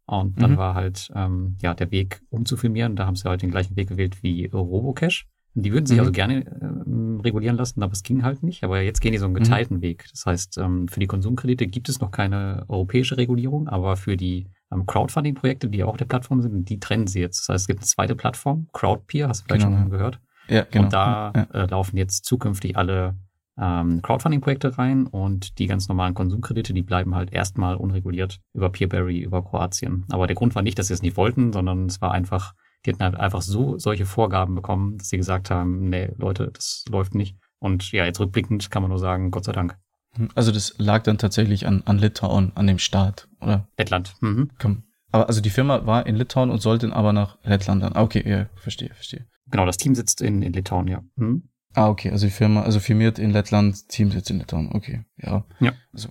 Und 0.08 0.40
dann 0.40 0.52
mhm. 0.52 0.58
war 0.58 0.76
halt 0.76 1.12
ähm, 1.16 1.58
ja 1.62 1.74
der 1.74 1.90
Weg 1.90 2.22
umzufilmieren, 2.30 2.96
da 2.96 3.08
haben 3.08 3.16
sie 3.16 3.28
halt 3.28 3.42
den 3.42 3.50
gleichen 3.50 3.76
Weg 3.76 3.90
gewählt 3.90 4.22
wie 4.24 4.46
Robocash. 4.48 5.26
Die 5.58 5.72
würden 5.72 5.86
sich 5.86 5.96
mhm. 5.96 6.02
also 6.02 6.12
gerne 6.12 6.46
äh, 6.46 7.22
regulieren 7.24 7.56
lassen, 7.56 7.82
aber 7.82 7.94
es 7.94 8.04
ging 8.04 8.24
halt 8.24 8.44
nicht. 8.44 8.64
Aber 8.64 8.82
jetzt 8.82 9.00
gehen 9.00 9.14
die 9.14 9.18
so 9.18 9.26
einen 9.26 9.34
mhm. 9.34 9.40
geteilten 9.40 9.78
mhm. 9.78 9.82
Weg. 9.82 10.06
Das 10.12 10.26
heißt, 10.26 10.58
ähm, 10.58 10.88
für 10.90 11.00
die 11.00 11.08
Konsumkredite 11.08 11.68
gibt 11.68 11.88
es 11.88 12.02
noch 12.02 12.12
keine 12.12 12.66
europäische 12.68 13.18
Regulierung, 13.18 13.70
aber 13.70 13.96
für 13.96 14.18
die 14.18 14.48
ähm, 14.72 14.86
Crowdfunding-Projekte, 14.86 15.70
die 15.70 15.84
auch 15.84 15.98
der 15.98 16.06
Plattform 16.06 16.42
sind, 16.42 16.68
die 16.70 16.80
trennen 16.80 17.08
sie 17.08 17.22
jetzt. 17.22 17.42
Das 17.42 17.54
heißt, 17.54 17.64
es 17.64 17.68
gibt 17.68 17.80
eine 17.80 17.88
zweite 17.88 18.16
Plattform, 18.16 18.68
Crowdpeer, 18.74 19.30
hast 19.30 19.42
du 19.42 19.46
vielleicht 19.46 19.66
genau. 19.66 19.78
schon 19.80 19.90
gehört. 19.90 20.20
Ja, 20.50 20.66
genau. 20.70 20.86
Und 20.86 20.94
da 20.94 21.32
ja. 21.36 21.44
äh, 21.54 21.66
laufen 21.68 21.98
jetzt 21.98 22.26
zukünftig 22.26 22.78
alle 22.78 23.16
ähm, 23.58 24.02
Crowdfunding-Projekte 24.02 24.78
rein 24.78 25.08
und 25.08 25.60
die 25.60 25.68
ganz 25.68 25.88
normalen 25.88 26.14
Konsumkredite, 26.14 26.74
die 26.74 26.84
bleiben 26.84 27.16
halt 27.16 27.32
erstmal 27.32 27.76
unreguliert 27.76 28.42
über 28.54 28.70
Peerberry, 28.70 29.20
über 29.20 29.44
Kroatien. 29.44 30.06
Aber 30.12 30.28
der 30.28 30.36
Grund 30.36 30.56
war 30.56 30.62
nicht, 30.62 30.78
dass 30.78 30.88
sie 30.88 30.94
es 30.94 31.02
nicht 31.02 31.18
wollten, 31.18 31.54
sondern 31.54 31.86
es 31.86 32.02
war 32.02 32.12
einfach, 32.12 32.54
die 32.86 32.92
hatten 32.92 33.04
halt 33.04 33.16
einfach 33.16 33.42
so 33.42 33.78
solche 33.78 34.06
Vorgaben 34.06 34.56
bekommen, 34.56 34.98
dass 34.98 35.10
sie 35.10 35.18
gesagt 35.18 35.50
haben, 35.50 35.90
nee, 35.90 36.10
Leute, 36.18 36.52
das 36.54 36.86
läuft 36.90 37.16
nicht. 37.16 37.38
Und 37.60 37.92
ja, 37.92 38.06
jetzt 38.06 38.20
rückblickend 38.20 38.70
kann 38.70 38.84
man 38.84 38.90
nur 38.90 39.00
sagen, 39.00 39.32
Gott 39.32 39.46
sei 39.46 39.52
Dank. 39.52 39.78
Hm, 40.16 40.30
also 40.36 40.52
das 40.52 40.76
lag 40.78 41.04
dann 41.04 41.18
tatsächlich 41.18 41.68
an, 41.68 41.84
an 41.86 41.98
Litauen, 41.98 42.52
an 42.56 42.68
dem 42.68 42.80
Staat, 42.80 43.28
oder? 43.42 43.68
Lettland. 43.78 44.16
Mhm. 44.22 44.52
Komm. 44.60 44.84
Aber 45.12 45.28
also 45.28 45.42
die 45.42 45.50
Firma 45.50 45.86
war 45.86 46.06
in 46.06 46.16
Litauen 46.16 46.50
und 46.50 46.62
sollte 46.62 46.94
aber 46.94 47.14
nach 47.14 47.38
Lettland 47.44 47.82
dann. 47.82 47.94
Ah, 47.94 48.02
okay, 48.02 48.24
ja, 48.28 48.48
verstehe, 48.56 48.94
verstehe. 48.94 49.26
Genau, 49.50 49.66
das 49.66 49.78
Team 49.78 49.96
sitzt 49.96 50.22
in, 50.22 50.42
in 50.42 50.54
Litauen, 50.54 50.88
ja. 50.88 51.02
Mhm. 51.16 51.50
Ah, 51.74 51.90
okay, 51.90 52.10
also 52.10 52.26
die 52.28 52.32
Firma, 52.32 52.64
also 52.64 52.80
firmiert 52.80 53.20
in 53.20 53.32
Lettland, 53.32 53.90
Team 53.90 54.12
sitzt 54.12 54.30
in 54.30 54.40
Litauen, 54.40 54.72
okay, 54.74 55.06
ja. 55.18 55.46
Ja. 55.60 55.74
Also, 55.94 56.10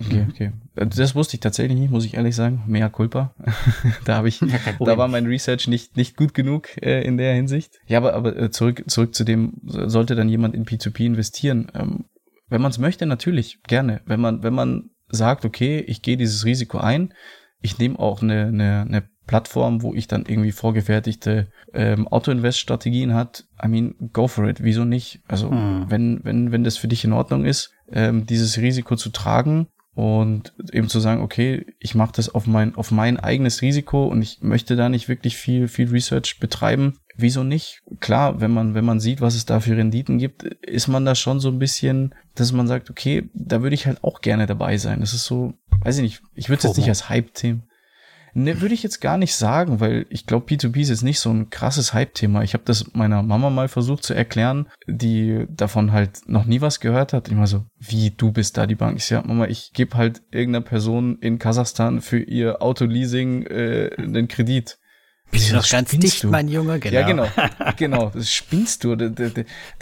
okay, 0.00 0.24
mhm. 0.24 0.30
okay. 0.30 0.52
Das 0.74 1.14
wusste 1.14 1.36
ich 1.36 1.40
tatsächlich 1.40 1.78
nicht, 1.78 1.90
muss 1.90 2.04
ich 2.04 2.14
ehrlich 2.14 2.36
sagen. 2.36 2.62
Mea 2.66 2.88
culpa. 2.88 3.34
da 4.04 4.16
habe 4.16 4.28
ich, 4.28 4.40
da 4.80 4.98
war 4.98 5.08
mein 5.08 5.26
Research 5.26 5.68
nicht, 5.68 5.96
nicht 5.96 6.16
gut 6.16 6.34
genug 6.34 6.68
äh, 6.82 7.02
in 7.02 7.16
der 7.16 7.34
Hinsicht. 7.34 7.78
Ja, 7.86 7.98
aber, 7.98 8.14
aber 8.14 8.36
äh, 8.36 8.50
zurück, 8.50 8.84
zurück 8.86 9.14
zu 9.14 9.24
dem, 9.24 9.54
sollte 9.64 10.14
dann 10.14 10.28
jemand 10.28 10.54
in 10.54 10.64
P2P 10.64 11.06
investieren? 11.06 11.70
Ähm, 11.74 12.04
wenn 12.48 12.62
man 12.62 12.70
es 12.70 12.78
möchte, 12.78 13.06
natürlich, 13.06 13.62
gerne. 13.64 14.00
Wenn 14.06 14.20
man, 14.20 14.42
wenn 14.42 14.54
man 14.54 14.90
sagt, 15.08 15.44
okay, 15.44 15.80
ich 15.80 16.02
gehe 16.02 16.16
dieses 16.16 16.44
Risiko 16.44 16.78
ein, 16.78 17.12
ich 17.60 17.78
nehme 17.78 17.98
auch 17.98 18.22
eine, 18.22 18.46
eine, 18.46 18.82
eine 18.82 19.08
Plattform, 19.26 19.82
wo 19.82 19.94
ich 19.94 20.08
dann 20.08 20.24
irgendwie 20.26 20.52
vorgefertigte 20.52 21.52
ähm, 21.74 22.08
Auto-Invest-Strategien 22.08 23.14
hat, 23.14 23.44
I 23.62 23.68
mean, 23.68 23.94
go 24.12 24.26
for 24.26 24.48
it. 24.48 24.62
Wieso 24.62 24.84
nicht? 24.84 25.20
Also 25.28 25.50
mhm. 25.50 25.86
wenn, 25.88 26.20
wenn, 26.24 26.52
wenn 26.52 26.64
das 26.64 26.76
für 26.76 26.88
dich 26.88 27.04
in 27.04 27.12
Ordnung 27.12 27.44
ist, 27.44 27.72
ähm, 27.92 28.26
dieses 28.26 28.58
Risiko 28.58 28.96
zu 28.96 29.10
tragen 29.10 29.68
und 29.98 30.52
eben 30.72 30.88
zu 30.88 31.00
sagen, 31.00 31.22
okay, 31.22 31.66
ich 31.80 31.96
mache 31.96 32.12
das 32.14 32.32
auf 32.32 32.46
mein, 32.46 32.76
auf 32.76 32.92
mein 32.92 33.18
eigenes 33.18 33.62
Risiko 33.62 34.06
und 34.06 34.22
ich 34.22 34.38
möchte 34.42 34.76
da 34.76 34.88
nicht 34.88 35.08
wirklich 35.08 35.36
viel, 35.36 35.66
viel 35.66 35.90
Research 35.90 36.38
betreiben. 36.38 37.00
Wieso 37.16 37.42
nicht? 37.42 37.82
Klar, 37.98 38.40
wenn 38.40 38.52
man, 38.52 38.74
wenn 38.74 38.84
man 38.84 39.00
sieht, 39.00 39.20
was 39.20 39.34
es 39.34 39.44
da 39.44 39.58
für 39.58 39.76
Renditen 39.76 40.18
gibt, 40.18 40.44
ist 40.44 40.86
man 40.86 41.04
da 41.04 41.16
schon 41.16 41.40
so 41.40 41.48
ein 41.48 41.58
bisschen, 41.58 42.14
dass 42.36 42.52
man 42.52 42.68
sagt, 42.68 42.90
okay, 42.90 43.28
da 43.34 43.60
würde 43.60 43.74
ich 43.74 43.88
halt 43.88 44.04
auch 44.04 44.20
gerne 44.20 44.46
dabei 44.46 44.78
sein. 44.78 45.00
Das 45.00 45.14
ist 45.14 45.24
so, 45.24 45.54
weiß 45.82 45.96
ich 45.96 46.02
nicht, 46.02 46.22
ich 46.36 46.48
würde 46.48 46.58
es 46.58 46.62
jetzt 46.62 46.76
nicht 46.76 46.88
als 46.88 47.08
Hype-Thema 47.08 47.62
Ne, 48.34 48.60
würde 48.60 48.74
ich 48.74 48.82
jetzt 48.82 49.00
gar 49.00 49.18
nicht 49.18 49.34
sagen, 49.34 49.80
weil 49.80 50.06
ich 50.10 50.26
glaube, 50.26 50.46
P2P 50.46 50.80
ist 50.80 50.88
jetzt 50.90 51.02
nicht 51.02 51.20
so 51.20 51.30
ein 51.30 51.50
krasses 51.50 51.94
Hype-Thema. 51.94 52.42
Ich 52.42 52.54
habe 52.54 52.64
das 52.64 52.94
meiner 52.94 53.22
Mama 53.22 53.50
mal 53.50 53.68
versucht 53.68 54.04
zu 54.04 54.14
erklären, 54.14 54.68
die 54.86 55.46
davon 55.50 55.92
halt 55.92 56.28
noch 56.28 56.44
nie 56.44 56.60
was 56.60 56.80
gehört 56.80 57.12
hat. 57.12 57.28
Ich 57.28 57.36
war 57.36 57.46
so, 57.46 57.64
wie, 57.78 58.10
du 58.10 58.32
bist 58.32 58.56
da 58.56 58.66
die 58.66 58.74
Bank? 58.74 58.96
Ich 58.96 59.06
sag, 59.06 59.26
Mama, 59.26 59.46
ich 59.46 59.72
gebe 59.72 59.96
halt 59.96 60.22
irgendeiner 60.30 60.64
Person 60.64 61.18
in 61.20 61.38
Kasachstan 61.38 62.00
für 62.00 62.18
ihr 62.18 62.62
Autoleasing 62.62 63.42
äh, 63.46 63.90
einen 63.98 64.28
Kredit. 64.28 64.78
Bist 65.30 65.50
du 65.50 65.56
doch 65.56 65.68
ganz 65.68 65.90
dicht, 65.90 66.24
du? 66.24 66.28
mein 66.28 66.48
Junge, 66.48 66.78
genau. 66.78 66.94
Ja, 66.94 67.06
genau. 67.06 67.26
Genau, 67.76 68.10
das 68.14 68.32
spinnst 68.32 68.84
du. 68.84 68.96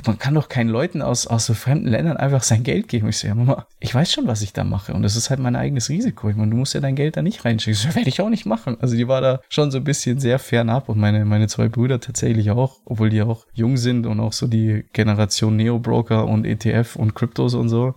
Man 0.06 0.18
kann 0.18 0.34
doch 0.34 0.48
keinen 0.48 0.68
Leuten 0.68 1.02
aus, 1.02 1.26
aus 1.26 1.46
so 1.46 1.54
fremden 1.54 1.88
Ländern 1.88 2.16
einfach 2.16 2.42
sein 2.42 2.62
Geld 2.62 2.88
geben. 2.88 3.08
Ich 3.08 3.18
so, 3.18 3.28
ja, 3.28 3.34
Mama, 3.34 3.66
ich 3.80 3.94
weiß 3.94 4.12
schon, 4.12 4.26
was 4.26 4.42
ich 4.42 4.52
da 4.52 4.64
mache. 4.64 4.92
Und 4.92 5.02
das 5.02 5.16
ist 5.16 5.30
halt 5.30 5.40
mein 5.40 5.56
eigenes 5.56 5.88
Risiko. 5.88 6.28
Ich 6.28 6.36
meine, 6.36 6.50
du 6.50 6.56
musst 6.56 6.74
ja 6.74 6.80
dein 6.80 6.96
Geld 6.96 7.16
da 7.16 7.22
nicht 7.22 7.44
reinschicken. 7.44 7.76
So, 7.76 7.94
werde 7.94 8.08
ich 8.08 8.20
auch 8.20 8.28
nicht 8.28 8.46
machen. 8.46 8.76
Also 8.80 8.96
die 8.96 9.08
war 9.08 9.20
da 9.20 9.40
schon 9.48 9.70
so 9.70 9.78
ein 9.78 9.84
bisschen 9.84 10.18
sehr 10.18 10.38
fernab 10.38 10.88
und 10.88 10.98
meine, 10.98 11.24
meine 11.24 11.48
zwei 11.48 11.68
Brüder 11.68 12.00
tatsächlich 12.00 12.50
auch, 12.50 12.80
obwohl 12.84 13.10
die 13.10 13.22
auch 13.22 13.46
jung 13.52 13.76
sind 13.76 14.06
und 14.06 14.20
auch 14.20 14.32
so 14.32 14.46
die 14.46 14.84
Generation 14.92 15.56
Neo-Broker 15.56 16.26
und 16.26 16.44
ETF 16.44 16.96
und 16.96 17.14
Kryptos 17.14 17.54
und 17.54 17.68
so. 17.68 17.94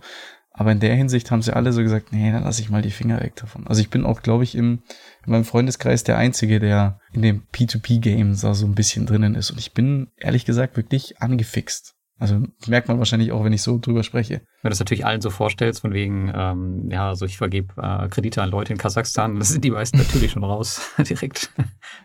Aber 0.52 0.72
in 0.72 0.80
der 0.80 0.94
Hinsicht 0.94 1.30
haben 1.30 1.42
sie 1.42 1.54
alle 1.54 1.72
so 1.72 1.82
gesagt, 1.82 2.12
nee, 2.12 2.30
dann 2.32 2.44
lasse 2.44 2.60
ich 2.60 2.70
mal 2.70 2.82
die 2.82 2.90
Finger 2.90 3.20
weg 3.20 3.36
davon. 3.36 3.66
Also 3.66 3.80
ich 3.80 3.88
bin 3.88 4.04
auch, 4.04 4.20
glaube 4.20 4.44
ich, 4.44 4.54
im, 4.54 4.82
in 5.24 5.32
meinem 5.32 5.44
Freundeskreis 5.44 6.04
der 6.04 6.18
Einzige, 6.18 6.58
der 6.58 6.98
in 7.12 7.22
dem 7.22 7.42
P2P-Game 7.52 8.34
so 8.34 8.48
ein 8.48 8.74
bisschen 8.74 9.06
drinnen 9.06 9.36
ist. 9.36 9.50
Und 9.50 9.58
ich 9.58 9.72
bin, 9.72 10.08
ehrlich 10.16 10.44
gesagt, 10.44 10.76
wirklich 10.76 11.22
angefixt. 11.22 11.94
Also 12.18 12.42
merkt 12.66 12.88
man 12.88 12.98
wahrscheinlich 12.98 13.32
auch, 13.32 13.44
wenn 13.44 13.54
ich 13.54 13.62
so 13.62 13.78
drüber 13.78 14.02
spreche. 14.02 14.42
Wenn 14.60 14.68
du 14.68 14.68
das 14.68 14.78
natürlich 14.78 15.06
allen 15.06 15.22
so 15.22 15.30
vorstellst, 15.30 15.80
von 15.80 15.94
wegen, 15.94 16.30
ähm, 16.34 16.90
ja, 16.90 17.08
also 17.08 17.24
ich 17.24 17.38
vergebe 17.38 17.72
äh, 17.80 18.08
Kredite 18.08 18.42
an 18.42 18.50
Leute 18.50 18.74
in 18.74 18.78
Kasachstan, 18.78 19.38
das 19.38 19.48
sind 19.48 19.64
die 19.64 19.70
meisten 19.70 19.96
natürlich 19.96 20.32
schon 20.32 20.44
raus, 20.44 20.92
direkt. 20.98 21.50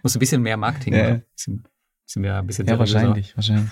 Muss 0.03 0.15
ein 0.15 0.19
bisschen 0.19 0.41
mehr 0.41 0.55
Marketing, 0.55 0.93
ja. 0.93 1.07
Ein 1.07 1.25
bisschen, 1.33 1.67
bisschen 2.05 2.21
mehr, 2.21 2.37
ein 2.37 2.47
bisschen 2.47 2.65
Ja, 2.65 2.79
wahrscheinlich, 2.79 3.35
wahrscheinlich. 3.35 3.69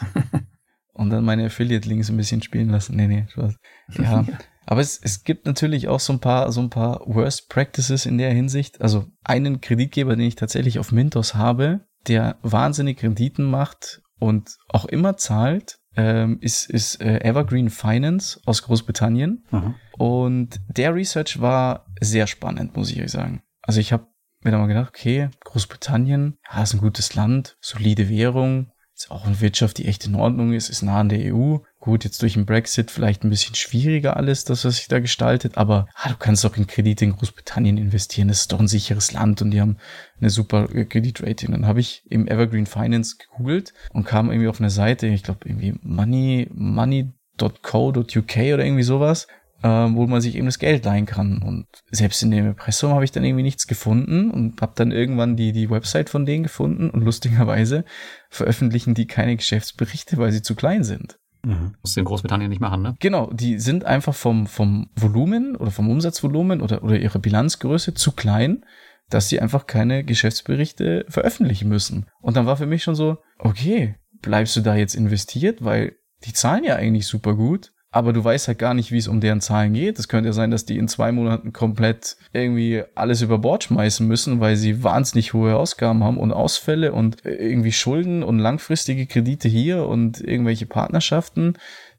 Und 0.93 1.11
dann 1.11 1.23
meine 1.23 1.45
Affiliate-Links 1.45 2.09
ein 2.09 2.17
bisschen 2.17 2.41
spielen 2.41 2.69
lassen. 2.69 2.97
Nee, 2.97 3.07
nee, 3.07 3.25
Spaß. 3.29 3.55
Ja, 3.99 4.25
Aber 4.65 4.81
es, 4.81 4.99
es 5.01 5.23
gibt 5.23 5.45
natürlich 5.45 5.87
auch 5.87 5.99
so 5.99 6.13
ein 6.13 6.19
paar, 6.19 6.51
so 6.51 6.61
ein 6.61 6.69
paar 6.69 7.01
Worst 7.05 7.49
Practices 7.49 8.05
in 8.05 8.17
der 8.17 8.31
Hinsicht. 8.31 8.81
Also 8.81 9.05
einen 9.23 9.61
Kreditgeber, 9.61 10.15
den 10.15 10.25
ich 10.25 10.35
tatsächlich 10.35 10.79
auf 10.79 10.91
Mintos 10.91 11.35
habe, 11.35 11.81
der 12.07 12.37
wahnsinnig 12.41 13.01
Renditen 13.03 13.45
macht 13.45 14.01
und 14.19 14.57
auch 14.69 14.85
immer 14.85 15.17
zahlt, 15.17 15.79
ähm, 15.95 16.39
ist, 16.41 16.69
ist 16.69 17.01
äh, 17.01 17.19
Evergreen 17.23 17.69
Finance 17.69 18.39
aus 18.45 18.63
Großbritannien. 18.63 19.45
Mhm. 19.51 19.75
Und 19.97 20.59
der 20.67 20.95
Research 20.95 21.39
war 21.39 21.85
sehr 21.99 22.27
spannend, 22.27 22.75
muss 22.75 22.91
ich 22.91 23.01
euch 23.01 23.11
sagen. 23.11 23.43
Also 23.61 23.79
ich 23.79 23.93
habe 23.93 24.07
mir 24.43 24.51
da 24.51 24.57
mal 24.57 24.67
gedacht, 24.67 24.89
okay, 24.89 25.29
Großbritannien, 25.45 26.37
ja, 26.51 26.63
ist 26.63 26.73
ein 26.73 26.81
gutes 26.81 27.15
Land, 27.15 27.57
solide 27.61 28.09
Währung, 28.09 28.71
ist 29.03 29.11
auch 29.11 29.25
eine 29.25 29.41
Wirtschaft, 29.41 29.77
die 29.77 29.85
echt 29.85 30.05
in 30.05 30.15
Ordnung 30.15 30.53
ist, 30.53 30.69
ist 30.69 30.81
nah 30.81 30.99
an 30.99 31.09
der 31.09 31.33
EU. 31.33 31.57
Gut, 31.79 32.05
jetzt 32.05 32.21
durch 32.21 32.33
den 32.33 32.45
Brexit 32.45 32.89
vielleicht 32.89 33.23
ein 33.23 33.29
bisschen 33.29 33.55
schwieriger 33.55 34.15
alles, 34.15 34.45
das, 34.45 34.63
was 34.63 34.77
sich 34.77 34.87
da 34.87 34.99
gestaltet, 34.99 35.57
aber 35.57 35.87
ah, 35.95 36.09
du 36.09 36.15
kannst 36.15 36.45
doch 36.45 36.55
in 36.55 36.67
Kredite 36.67 37.03
in 37.03 37.15
Großbritannien 37.15 37.77
investieren, 37.77 38.29
das 38.29 38.41
ist 38.41 38.53
doch 38.53 38.59
ein 38.61 38.69
sicheres 38.69 39.11
Land 39.11 39.41
und 39.41 39.51
die 39.51 39.59
haben 39.59 39.77
eine 40.19 40.29
super 40.29 40.67
Kreditrating. 40.67 41.51
Dann 41.51 41.67
habe 41.67 41.81
ich 41.81 42.03
im 42.09 42.27
Evergreen 42.27 42.65
Finance 42.65 43.17
gegoogelt 43.17 43.73
und 43.91 44.05
kam 44.05 44.31
irgendwie 44.31 44.47
auf 44.47 44.61
eine 44.61 44.69
Seite, 44.69 45.07
ich 45.07 45.23
glaube 45.23 45.49
irgendwie 45.49 45.75
money, 45.81 46.47
money.co.uk 46.53 47.95
oder 47.97 48.65
irgendwie 48.65 48.83
sowas 48.83 49.27
äh, 49.63 49.67
wo 49.67 50.05
man 50.05 50.21
sich 50.21 50.35
eben 50.35 50.45
das 50.45 50.59
Geld 50.59 50.85
leihen 50.85 51.05
kann. 51.05 51.41
Und 51.41 51.65
selbst 51.89 52.21
in 52.21 52.31
dem 52.31 52.47
Impressum 52.47 52.91
habe 52.91 53.05
ich 53.05 53.11
dann 53.11 53.23
irgendwie 53.23 53.43
nichts 53.43 53.65
gefunden 53.65 54.29
und 54.29 54.61
habe 54.61 54.73
dann 54.75 54.91
irgendwann 54.91 55.35
die, 55.35 55.53
die 55.53 55.69
Website 55.69 56.09
von 56.09 56.25
denen 56.25 56.43
gefunden 56.43 56.89
und 56.89 57.01
lustigerweise 57.01 57.85
veröffentlichen 58.29 58.93
die 58.93 59.07
keine 59.07 59.35
Geschäftsberichte, 59.35 60.17
weil 60.17 60.31
sie 60.31 60.41
zu 60.41 60.55
klein 60.55 60.83
sind. 60.83 61.17
Mhm. 61.45 61.75
Musst 61.81 61.95
du 61.95 62.01
in 62.01 62.05
Großbritannien 62.05 62.49
nicht 62.49 62.61
machen, 62.61 62.81
ne? 62.81 62.95
Genau, 62.99 63.31
die 63.31 63.59
sind 63.59 63.85
einfach 63.85 64.13
vom, 64.13 64.47
vom 64.47 64.89
Volumen 64.95 65.55
oder 65.55 65.71
vom 65.71 65.89
Umsatzvolumen 65.89 66.61
oder, 66.61 66.83
oder 66.83 66.99
ihrer 66.99 67.19
Bilanzgröße 67.19 67.93
zu 67.93 68.11
klein, 68.11 68.65
dass 69.09 69.29
sie 69.29 69.41
einfach 69.41 69.67
keine 69.67 70.03
Geschäftsberichte 70.03 71.05
veröffentlichen 71.09 71.69
müssen. 71.69 72.05
Und 72.21 72.37
dann 72.37 72.45
war 72.45 72.57
für 72.57 72.65
mich 72.65 72.83
schon 72.83 72.95
so, 72.95 73.17
okay, 73.39 73.95
bleibst 74.21 74.55
du 74.55 74.61
da 74.61 74.75
jetzt 74.75 74.95
investiert, 74.95 75.63
weil 75.63 75.97
die 76.23 76.33
zahlen 76.33 76.63
ja 76.63 76.75
eigentlich 76.75 77.07
super 77.07 77.35
gut 77.35 77.73
aber 77.93 78.11
du 78.11 78.23
weißt 78.23 78.47
halt 78.47 78.57
gar 78.57 78.73
nicht, 78.73 78.91
wie 78.91 78.97
es 78.97 79.07
um 79.07 79.21
deren 79.21 79.39
Zahlen 79.39 79.73
geht. 79.73 79.99
Es 79.99 80.07
könnte 80.07 80.29
ja 80.29 80.33
sein, 80.33 80.49
dass 80.49 80.65
die 80.65 80.79
in 80.79 80.87
zwei 80.87 81.11
Monaten 81.11 81.53
komplett 81.53 82.17
irgendwie 82.33 82.81
alles 82.95 83.21
über 83.21 83.37
Bord 83.37 83.65
schmeißen 83.65 84.07
müssen, 84.07 84.39
weil 84.39 84.55
sie 84.55 84.83
wahnsinnig 84.83 85.33
hohe 85.33 85.55
Ausgaben 85.55 86.03
haben 86.03 86.17
und 86.17 86.31
Ausfälle 86.31 86.91
und 86.91 87.23
irgendwie 87.23 87.71
Schulden 87.71 88.23
und 88.23 88.39
langfristige 88.39 89.05
Kredite 89.05 89.47
hier 89.47 89.85
und 89.85 90.19
irgendwelche 90.19 90.65
Partnerschaften, 90.65 91.53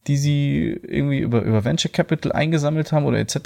die 0.08 0.16
sie 0.16 0.80
irgendwie 0.82 1.20
über, 1.20 1.42
über 1.42 1.64
Venture 1.64 1.92
Capital 1.92 2.32
eingesammelt 2.32 2.90
haben 2.90 3.06
oder 3.06 3.18
etc. 3.18 3.36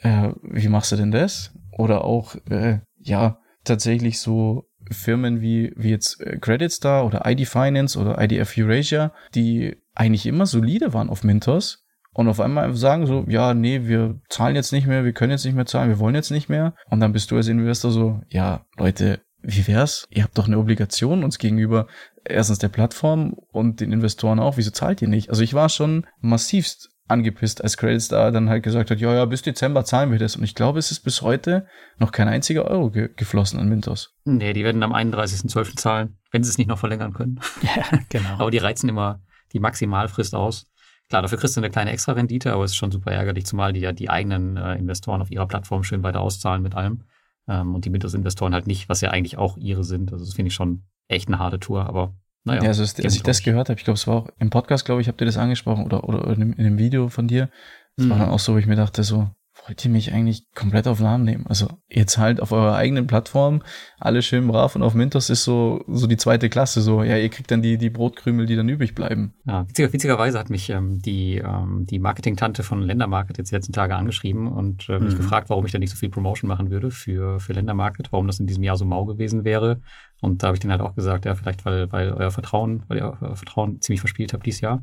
Äh, 0.00 0.30
wie 0.42 0.68
machst 0.68 0.92
du 0.92 0.96
denn 0.96 1.10
das? 1.10 1.54
Oder 1.72 2.04
auch, 2.04 2.36
äh, 2.48 2.78
ja, 3.00 3.40
tatsächlich 3.64 4.20
so 4.20 4.68
Firmen 4.92 5.40
wie, 5.40 5.72
wie 5.74 5.90
jetzt 5.90 6.20
äh, 6.20 6.38
Credit 6.38 6.70
Star 6.70 7.04
oder 7.04 7.28
ID 7.28 7.48
Finance 7.48 7.98
oder 7.98 8.22
IDF 8.22 8.56
Eurasia, 8.56 9.12
die 9.34 9.76
eigentlich 9.96 10.26
immer 10.26 10.46
solide 10.46 10.94
waren 10.94 11.10
auf 11.10 11.24
Mintos, 11.24 11.82
und 12.16 12.28
auf 12.28 12.40
einmal 12.40 12.74
sagen 12.76 13.06
so, 13.06 13.26
ja, 13.28 13.52
nee, 13.52 13.82
wir 13.86 14.18
zahlen 14.30 14.56
jetzt 14.56 14.72
nicht 14.72 14.86
mehr, 14.86 15.04
wir 15.04 15.12
können 15.12 15.32
jetzt 15.32 15.44
nicht 15.44 15.54
mehr 15.54 15.66
zahlen, 15.66 15.90
wir 15.90 15.98
wollen 15.98 16.14
jetzt 16.14 16.30
nicht 16.30 16.48
mehr. 16.48 16.74
Und 16.88 17.00
dann 17.00 17.12
bist 17.12 17.30
du 17.30 17.36
als 17.36 17.46
Investor 17.46 17.90
so, 17.90 18.20
ja, 18.30 18.64
Leute, 18.78 19.20
wie 19.42 19.66
wär's? 19.66 20.08
Ihr 20.08 20.22
habt 20.22 20.38
doch 20.38 20.46
eine 20.46 20.56
Obligation 20.56 21.24
uns 21.24 21.36
gegenüber, 21.36 21.88
erstens 22.24 22.58
der 22.58 22.68
Plattform 22.68 23.34
und 23.52 23.80
den 23.80 23.92
Investoren 23.92 24.40
auch, 24.40 24.56
wieso 24.56 24.70
zahlt 24.70 25.02
ihr 25.02 25.08
nicht? 25.08 25.28
Also 25.28 25.42
ich 25.42 25.52
war 25.52 25.68
schon 25.68 26.06
massivst 26.20 26.88
angepisst, 27.06 27.62
als 27.62 27.76
Cradlestar 27.76 28.32
dann 28.32 28.48
halt 28.48 28.62
gesagt 28.62 28.90
hat, 28.90 28.98
ja, 28.98 29.14
ja, 29.14 29.26
bis 29.26 29.42
Dezember 29.42 29.84
zahlen 29.84 30.10
wir 30.10 30.18
das. 30.18 30.36
Und 30.36 30.44
ich 30.44 30.54
glaube, 30.54 30.78
es 30.78 30.90
ist 30.90 31.00
bis 31.00 31.20
heute 31.20 31.66
noch 31.98 32.12
kein 32.12 32.28
einziger 32.28 32.64
Euro 32.64 32.90
ge 32.90 33.10
geflossen 33.14 33.60
an 33.60 33.68
Mintos. 33.68 34.14
Nee, 34.24 34.54
die 34.54 34.64
werden 34.64 34.82
am 34.82 34.94
31.12. 34.94 35.76
zahlen, 35.76 36.16
wenn 36.32 36.42
sie 36.42 36.48
es 36.48 36.56
nicht 36.56 36.68
noch 36.68 36.78
verlängern 36.78 37.12
können. 37.12 37.40
Ja, 37.62 37.98
genau. 38.08 38.38
aber 38.38 38.50
die 38.50 38.58
reizen 38.58 38.88
immer 38.88 39.20
die 39.52 39.60
Maximalfrist 39.60 40.34
aus. 40.34 40.66
Klar, 41.08 41.22
dafür 41.22 41.38
kriegst 41.38 41.56
du 41.56 41.60
eine 41.60 41.70
kleine 41.70 41.92
Extra-Rendite, 41.92 42.52
aber 42.52 42.64
es 42.64 42.72
ist 42.72 42.76
schon 42.76 42.90
super 42.90 43.12
ärgerlich, 43.12 43.46
zumal 43.46 43.72
die 43.72 43.80
ja 43.80 43.92
die 43.92 44.10
eigenen 44.10 44.56
äh, 44.56 44.74
Investoren 44.74 45.22
auf 45.22 45.30
ihrer 45.30 45.46
Plattform 45.46 45.84
schön 45.84 46.02
weiter 46.02 46.20
auszahlen 46.20 46.62
mit 46.62 46.74
allem. 46.74 47.04
Ähm, 47.48 47.74
und 47.74 47.84
die 47.84 47.90
Mintos-Investoren 47.90 48.54
halt 48.54 48.66
nicht, 48.66 48.88
was 48.88 49.00
ja 49.00 49.10
eigentlich 49.10 49.38
auch 49.38 49.56
ihre 49.56 49.84
sind. 49.84 50.12
Also 50.12 50.24
das 50.24 50.34
finde 50.34 50.48
ich 50.48 50.54
schon 50.54 50.82
echt 51.08 51.28
eine 51.28 51.38
harte 51.38 51.60
Tour, 51.60 51.86
aber 51.86 52.14
naja. 52.44 52.62
Ja, 52.62 52.68
also 52.68 52.82
als 52.82 53.16
ich 53.16 53.22
das 53.22 53.42
gehört 53.42 53.68
habe, 53.68 53.78
ich 53.78 53.84
glaube, 53.84 53.96
es 53.96 54.06
war 54.06 54.16
auch 54.16 54.28
im 54.38 54.50
Podcast, 54.50 54.84
glaube 54.84 55.00
ich, 55.00 55.08
habt 55.08 55.20
ihr 55.20 55.26
das 55.26 55.36
angesprochen 55.36 55.84
oder, 55.84 56.08
oder 56.08 56.24
in, 56.28 56.34
einem, 56.34 56.52
in 56.52 56.66
einem 56.66 56.78
Video 56.78 57.08
von 57.08 57.26
dir. 57.26 57.50
Das 57.96 58.06
mhm. 58.06 58.10
war 58.10 58.18
dann 58.18 58.28
auch 58.28 58.38
so, 58.38 58.54
wo 58.54 58.58
ich 58.58 58.66
mir 58.66 58.76
dachte, 58.76 59.02
so, 59.02 59.28
wollt 59.66 59.84
ihr 59.84 59.90
mich 59.90 60.12
eigentlich 60.12 60.46
komplett 60.54 60.86
auf 60.86 60.98
den 60.98 61.06
Arm 61.06 61.24
nehmen? 61.24 61.46
Also 61.46 61.68
jetzt 61.88 62.18
halt 62.18 62.40
auf 62.40 62.52
eurer 62.52 62.76
eigenen 62.76 63.06
Plattform, 63.06 63.62
alle 63.98 64.22
schön 64.22 64.46
brav 64.46 64.76
und 64.76 64.82
auf 64.82 64.94
Mintos 64.94 65.30
ist 65.30 65.44
so, 65.44 65.84
so 65.88 66.06
die 66.06 66.16
zweite 66.16 66.48
Klasse, 66.48 66.80
so, 66.80 67.02
ja, 67.02 67.16
ihr 67.16 67.28
kriegt 67.28 67.50
dann 67.50 67.62
die, 67.62 67.76
die 67.76 67.90
Brotkrümel, 67.90 68.46
die 68.46 68.56
dann 68.56 68.68
übrig 68.68 68.94
bleiben. 68.94 69.34
Ja, 69.44 69.68
witziger, 69.68 69.92
witzigerweise 69.92 70.38
hat 70.38 70.50
mich 70.50 70.70
ähm, 70.70 71.00
die, 71.00 71.38
ähm, 71.38 71.84
die 71.88 71.98
Marketing-Tante 71.98 72.62
von 72.62 72.82
Ländermarket 72.82 73.38
jetzt 73.38 73.50
die 73.50 73.56
letzten 73.56 73.72
Tage 73.72 73.96
angeschrieben 73.96 74.46
und 74.46 74.88
äh, 74.88 74.98
mich 74.98 75.14
mhm. 75.14 75.18
gefragt, 75.18 75.50
warum 75.50 75.66
ich 75.66 75.72
da 75.72 75.78
nicht 75.78 75.90
so 75.90 75.96
viel 75.96 76.10
Promotion 76.10 76.48
machen 76.48 76.70
würde 76.70 76.90
für, 76.90 77.40
für 77.40 77.52
Ländermarket, 77.52 78.12
warum 78.12 78.26
das 78.26 78.40
in 78.40 78.46
diesem 78.46 78.62
Jahr 78.62 78.76
so 78.76 78.84
mau 78.84 79.04
gewesen 79.04 79.44
wäre. 79.44 79.80
Und 80.20 80.42
da 80.42 80.48
habe 80.48 80.56
ich 80.56 80.60
denen 80.60 80.72
halt 80.72 80.80
auch 80.80 80.94
gesagt, 80.94 81.24
ja, 81.24 81.34
vielleicht 81.34 81.64
weil, 81.64 81.90
weil 81.92 82.12
euer 82.12 82.30
Vertrauen, 82.30 82.84
weil 82.88 82.98
ihr 82.98 83.18
euer 83.20 83.36
Vertrauen 83.36 83.80
ziemlich 83.80 84.00
verspielt 84.00 84.32
habt 84.32 84.46
dieses 84.46 84.60
Jahr. 84.60 84.82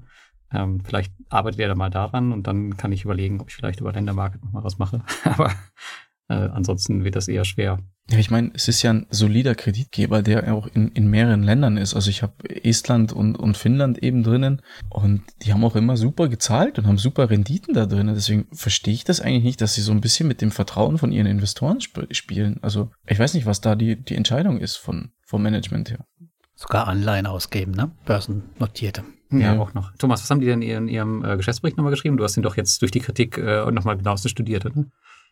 Ähm, 0.54 0.82
vielleicht 0.84 1.14
arbeitet 1.30 1.60
ihr 1.60 1.68
da 1.68 1.76
mal 1.76 1.90
daran 1.90 2.32
und 2.32 2.48
dann 2.48 2.78
kann 2.78 2.92
ich 2.92 3.04
überlegen, 3.04 3.42
ob 3.42 3.50
ich 3.50 3.56
vielleicht 3.56 3.80
über 3.80 3.92
Ländermarket 3.92 4.44
nochmal 4.44 4.64
was 4.64 4.78
mache. 4.78 5.04
Aber 5.24 5.52
äh, 6.30 6.34
ansonsten 6.34 7.04
wird 7.04 7.16
das 7.16 7.28
eher 7.28 7.46
schwer. 7.46 7.80
Ja, 8.10 8.18
ich 8.18 8.30
meine, 8.30 8.52
es 8.54 8.68
ist 8.68 8.82
ja 8.82 8.92
ein 8.92 9.08
solider 9.10 9.56
Kreditgeber, 9.56 10.22
der 10.22 10.54
auch 10.54 10.68
in, 10.68 10.90
in 10.90 11.08
mehreren 11.08 11.42
Ländern 11.42 11.78
ist. 11.78 11.94
Also 11.94 12.10
ich 12.10 12.22
habe 12.22 12.34
Estland 12.66 13.14
und, 13.14 13.38
und 13.38 13.56
Finnland 13.56 14.04
eben 14.04 14.24
drinnen 14.24 14.62
und 14.90 15.24
die 15.42 15.54
haben 15.54 15.64
auch 15.64 15.78
immer 15.78 15.96
super 15.96 16.28
gezahlt 16.28 16.78
und 16.78 16.86
haben 16.86 16.98
super 16.98 17.30
Renditen 17.30 17.74
da 17.74 17.86
drinnen. 17.86 18.14
Deswegen 18.14 18.48
verstehe 18.52 18.94
ich 18.94 19.06
das 19.06 19.22
eigentlich 19.22 19.44
nicht, 19.44 19.62
dass 19.62 19.76
sie 19.76 19.82
so 19.82 19.94
ein 19.94 20.02
bisschen 20.02 20.28
mit 20.28 20.42
dem 20.42 20.52
Vertrauen 20.52 20.98
von 20.98 21.14
ihren 21.14 21.28
Investoren 21.28 21.80
sp 21.80 22.12
spielen. 22.12 22.60
Also 22.62 22.92
ich 23.08 23.20
weiß 23.20 23.36
nicht, 23.36 23.46
was 23.46 23.62
da 23.62 23.76
die, 23.76 24.04
die 24.04 24.16
Entscheidung 24.16 24.60
ist 24.60 24.76
von, 24.76 25.12
vom 25.26 25.42
Management 25.42 25.90
her. 25.90 26.06
Sogar 26.64 26.88
Anleihen 26.88 27.26
ausgeben, 27.26 27.74
ne? 27.74 27.92
Börsennotierte. 28.06 29.04
Ja, 29.32 29.54
ja, 29.54 29.60
auch 29.60 29.74
noch. 29.74 29.92
Thomas, 29.98 30.22
was 30.22 30.30
haben 30.30 30.40
die 30.40 30.46
denn 30.46 30.62
in 30.62 30.88
ihrem 30.88 31.26
äh, 31.26 31.36
Geschäftsbericht 31.36 31.76
nochmal 31.76 31.92
geschrieben? 31.92 32.16
Du 32.16 32.24
hast 32.24 32.38
ihn 32.38 32.44
doch 32.44 32.56
jetzt 32.56 32.82
durch 32.82 32.92
die 32.92 33.02
Kritik 33.02 33.38
äh, 33.38 33.70
nochmal 33.70 33.98
genauestens 33.98 34.32
studiert, 34.32 34.66
oder? 34.66 34.86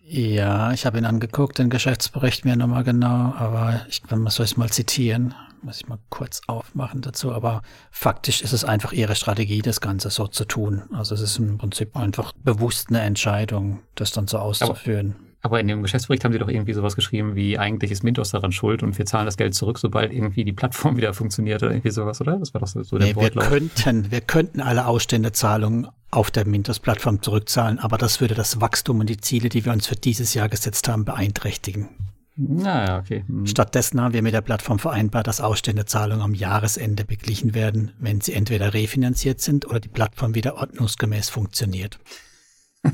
Ja, 0.03 0.73
ich 0.73 0.85
habe 0.85 0.97
ihn 0.97 1.05
angeguckt, 1.05 1.57
den 1.57 1.69
Geschäftsbericht 1.69 2.43
mir 2.43 2.57
nochmal 2.57 2.83
genau, 2.83 3.33
aber 3.37 3.79
ich 3.87 4.01
soll 4.09 4.43
es 4.43 4.57
mal 4.57 4.69
zitieren. 4.69 5.33
Muss 5.61 5.77
ich 5.77 5.87
mal 5.87 5.99
kurz 6.09 6.41
aufmachen 6.47 7.01
dazu, 7.01 7.31
aber 7.31 7.61
faktisch 7.91 8.41
ist 8.41 8.51
es 8.51 8.65
einfach 8.65 8.91
ihre 8.91 9.15
Strategie, 9.15 9.61
das 9.61 9.79
Ganze 9.79 10.09
so 10.09 10.27
zu 10.27 10.43
tun. 10.43 10.81
Also 10.91 11.15
es 11.15 11.21
ist 11.21 11.37
im 11.37 11.57
Prinzip 11.57 11.95
einfach 11.95 12.33
bewusst 12.33 12.89
eine 12.89 13.01
Entscheidung, 13.01 13.79
das 13.95 14.11
dann 14.11 14.27
so 14.27 14.39
auszuführen. 14.39 15.15
Aber 15.17 15.30
aber 15.41 15.59
in 15.59 15.67
dem 15.67 15.81
Geschäftsbericht 15.81 16.23
haben 16.23 16.33
sie 16.33 16.39
doch 16.39 16.49
irgendwie 16.49 16.73
sowas 16.73 16.95
geschrieben, 16.95 17.35
wie 17.35 17.57
eigentlich 17.57 17.91
ist 17.91 18.03
Mintos 18.03 18.29
daran 18.29 18.51
schuld 18.51 18.83
und 18.83 18.97
wir 18.97 19.05
zahlen 19.05 19.25
das 19.25 19.37
Geld 19.37 19.55
zurück, 19.55 19.79
sobald 19.79 20.13
irgendwie 20.13 20.43
die 20.43 20.53
Plattform 20.53 20.97
wieder 20.97 21.13
funktioniert 21.13 21.63
oder 21.63 21.71
irgendwie 21.71 21.89
sowas, 21.89 22.21
oder? 22.21 22.37
Das 22.37 22.53
war 22.53 22.61
doch 22.61 22.67
so, 22.67 22.97
der 22.97 23.07
nee, 23.07 23.15
Wortlaut. 23.15 23.43
Wir 23.43 23.49
könnten, 23.49 24.11
wir 24.11 24.21
könnten 24.21 24.61
alle 24.61 24.85
Ausständezahlungen 24.85 25.87
auf 26.11 26.29
der 26.29 26.45
Mintos-Plattform 26.45 27.21
zurückzahlen, 27.21 27.79
aber 27.79 27.97
das 27.97 28.21
würde 28.21 28.35
das 28.35 28.61
Wachstum 28.61 28.99
und 28.99 29.09
die 29.09 29.17
Ziele, 29.17 29.49
die 29.49 29.65
wir 29.65 29.71
uns 29.71 29.87
für 29.87 29.95
dieses 29.95 30.33
Jahr 30.33 30.49
gesetzt 30.49 30.87
haben, 30.87 31.05
beeinträchtigen. 31.05 31.89
Naja, 32.35 32.99
okay. 32.99 33.23
Hm. 33.27 33.45
Stattdessen 33.45 34.01
haben 34.01 34.13
wir 34.13 34.21
mit 34.21 34.33
der 34.33 34.41
Plattform 34.41 34.79
vereinbart, 34.79 35.27
dass 35.27 35.41
Ausständezahlungen 35.41 36.23
am 36.23 36.33
Jahresende 36.33 37.03
beglichen 37.03 37.53
werden, 37.53 37.91
wenn 37.99 38.21
sie 38.21 38.33
entweder 38.33 38.73
refinanziert 38.73 39.41
sind 39.41 39.65
oder 39.65 39.79
die 39.79 39.89
Plattform 39.89 40.33
wieder 40.35 40.55
ordnungsgemäß 40.55 41.29
funktioniert. 41.29 41.99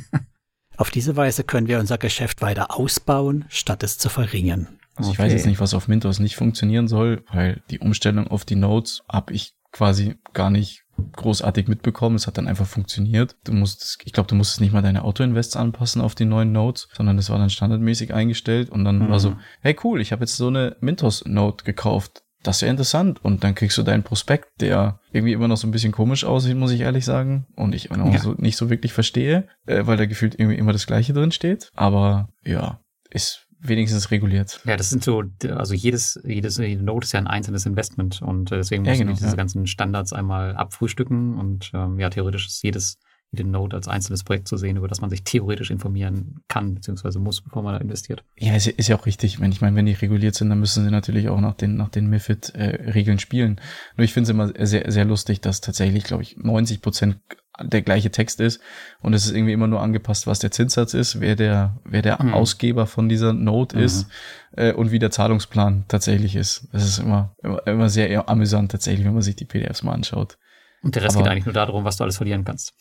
Auf 0.78 0.92
diese 0.92 1.16
Weise 1.16 1.44
können 1.44 1.68
wir 1.68 1.80
unser 1.80 1.98
Geschäft 1.98 2.42
weiter 2.42 2.78
ausbauen, 2.78 3.46
statt 3.50 3.84
es 3.84 3.98
zu 3.98 4.10
verringern. 4.10 4.68
Also 4.96 5.12
ich 5.12 5.20
weiß 5.20 5.34
jetzt 5.34 5.46
nicht, 5.46 5.60
was 5.60 5.74
auf 5.74 5.88
Mintos 5.88 6.20
nicht 6.20 6.36
funktionieren 6.36 6.88
soll, 6.88 7.24
weil 7.32 7.62
die 7.70 7.80
Umstellung 7.80 8.28
auf 8.28 8.46
die 8.46 8.56
Nodes 8.56 9.04
habe 9.10 9.34
ich 9.34 9.56
quasi 9.72 10.16
gar 10.34 10.50
nicht 10.50 10.84
großartig 11.16 11.68
mitbekommen. 11.68 12.16
Es 12.16 12.26
hat 12.26 12.38
dann 12.38 12.48
einfach 12.48 12.66
funktioniert. 12.66 13.36
Du 13.44 13.54
musst, 13.54 14.00
ich 14.06 14.14
glaube, 14.14 14.28
du 14.28 14.36
musstest 14.36 14.62
nicht 14.62 14.74
mal 14.74 14.82
deine 14.82 15.04
Auto-Invests 15.04 15.56
anpassen 15.56 16.02
auf 16.02 16.16
die 16.16 16.26
neuen 16.26 16.52
Nodes, 16.52 16.88
sondern 16.96 17.18
das 17.18 17.30
war 17.30 17.38
dann 17.38 17.50
standardmäßig 17.50 18.14
eingestellt 18.14 18.70
und 18.70 18.84
dann 18.84 19.00
mhm. 19.00 19.10
war 19.10 19.20
so, 19.20 19.36
hey 19.62 19.76
cool, 19.84 20.02
ich 20.02 20.12
habe 20.12 20.24
jetzt 20.24 20.38
so 20.38 20.48
eine 20.48 20.78
Mintos-Node 20.80 21.64
gekauft 21.64 22.24
das 22.44 22.58
ist 22.58 22.62
ja 22.62 22.70
interessant. 22.70 23.24
Und 23.24 23.44
dann 23.44 23.56
kriegst 23.56 23.78
du 23.78 23.84
deinen 23.84 24.04
Prospekt, 24.04 24.62
der 24.62 25.00
irgendwie 25.12 25.34
immer 25.34 25.48
noch 25.48 25.58
so 25.58 25.68
ein 25.68 25.72
bisschen 25.72 25.92
komisch 25.92 26.24
aussieht, 26.24 26.56
muss 26.56 26.72
ich 26.72 26.82
ehrlich 26.82 27.06
sagen. 27.06 27.48
Und 27.56 27.76
ich 27.76 27.92
auch 27.92 28.14
ja. 28.14 28.20
so, 28.20 28.34
nicht 28.38 28.58
so 28.58 28.70
wirklich 28.70 28.94
verstehe, 28.94 29.48
äh, 29.66 29.86
weil 29.86 29.98
da 29.98 30.06
gefühlt 30.06 30.40
irgendwie 30.40 30.58
immer 30.58 30.74
das 30.74 30.88
Gleiche 30.88 31.14
drin 31.14 31.32
steht. 31.32 31.70
Aber 31.76 32.30
ja, 32.44 32.80
ist 33.10 33.48
wenigstens 33.60 34.12
reguliert. 34.12 34.62
Ja, 34.66 34.78
das 34.78 34.90
sind 34.90 35.04
so, 35.04 35.24
also 35.50 35.74
jedes, 35.74 36.20
jedes, 36.24 36.58
jede 36.58 36.84
Note 36.84 37.06
ist 37.06 37.14
ja 37.14 37.20
ein 37.20 37.28
einzelnes 37.28 37.66
Investment 37.66 38.22
und 38.22 38.52
äh, 38.52 38.58
deswegen 38.58 38.84
muss 38.84 38.94
ja, 38.94 39.04
genau, 39.04 39.14
diese 39.14 39.28
ja. 39.28 39.36
ganzen 39.36 39.66
Standards 39.68 40.14
einmal 40.14 40.56
abfrühstücken 40.56 41.38
und 41.38 41.72
ähm, 41.74 42.00
ja, 42.00 42.10
theoretisch 42.10 42.46
ist 42.48 42.64
jedes 42.64 43.00
jede 43.32 43.50
Node 43.50 43.76
als 43.76 43.88
einzelnes 43.88 44.24
Projekt 44.24 44.48
zu 44.48 44.58
sehen, 44.58 44.78
über 44.78 44.88
das 44.88 45.02
man 45.02 45.10
sich 45.10 45.24
theoretisch 45.24 45.70
informieren 45.70 46.42
kann 46.48 46.76
bzw. 46.76 47.20
muss, 47.20 47.42
bevor 47.42 47.62
man 47.62 47.74
da 47.74 47.80
investiert. 47.80 48.24
Ja, 48.38 48.56
ist, 48.56 48.68
ist 48.68 48.88
ja 48.88 48.98
auch 48.98 49.06
richtig. 49.06 49.40
Wenn 49.40 49.52
ich 49.52 49.62
meine, 49.62 49.76
wenn 49.76 49.86
die 49.86 49.94
reguliert 49.94 50.36
sind, 50.36 50.50
dann 50.50 50.60
müssen 50.60 50.84
sie 50.84 50.92
natürlich 50.92 51.28
auch 51.30 51.42
nach 51.42 51.56
den 51.56 51.76
nach 51.76 51.90
den 51.90 52.08
MiFID-Regeln 52.10 53.18
äh, 53.18 53.22
spielen. 53.22 53.60
Nur 53.98 54.06
ich 54.06 54.14
finde 54.14 54.26
es 54.26 54.30
immer 54.30 54.66
sehr 54.66 54.90
sehr 54.92 55.06
lustig, 55.06 55.42
dass 55.42 55.62
tatsächlich, 55.62 56.06
glaube 56.06 56.24
ich, 56.24 56.38
90 56.38 56.82
Prozent 56.82 57.18
der 57.62 57.82
gleiche 57.82 58.12
Text 58.12 58.40
ist 58.40 58.62
und 59.02 59.14
es 59.14 59.26
ist 59.26 59.36
irgendwie 59.36 59.54
immer 59.54 59.68
nur 59.68 59.82
angepasst, 59.82 60.28
was 60.28 60.38
der 60.38 60.52
Zinssatz 60.52 60.94
ist, 60.94 61.20
wer 61.20 61.36
der 61.36 61.80
wer 61.84 62.04
der 62.04 62.22
mhm. 62.22 62.34
Ausgeber 62.34 62.86
von 62.86 63.10
dieser 63.10 63.34
Node 63.34 63.78
mhm. 63.78 63.84
ist 63.84 64.08
äh, 64.52 64.74
und 64.74 64.92
wie 64.92 65.00
der 65.00 65.12
Zahlungsplan 65.12 65.86
tatsächlich 65.88 66.36
ist. 66.36 66.68
Das 66.72 66.84
ist 66.84 67.00
immer 67.00 67.36
immer, 67.42 67.66
immer 67.66 67.90
sehr 67.90 68.30
amüsant 68.30 68.72
tatsächlich, 68.72 69.06
wenn 69.06 69.14
man 69.14 69.24
sich 69.24 69.36
die 69.36 69.46
PDFs 69.46 69.84
mal 69.84 69.94
anschaut. 69.94 70.38
Und 70.84 70.96
der 70.96 71.04
Rest 71.04 71.16
Aber, 71.16 71.24
geht 71.24 71.32
eigentlich 71.32 71.46
nur 71.46 71.54
darum, 71.54 71.84
was 71.84 71.98
du 71.98 72.04
alles 72.04 72.18
verlieren 72.18 72.46
kannst. 72.46 72.74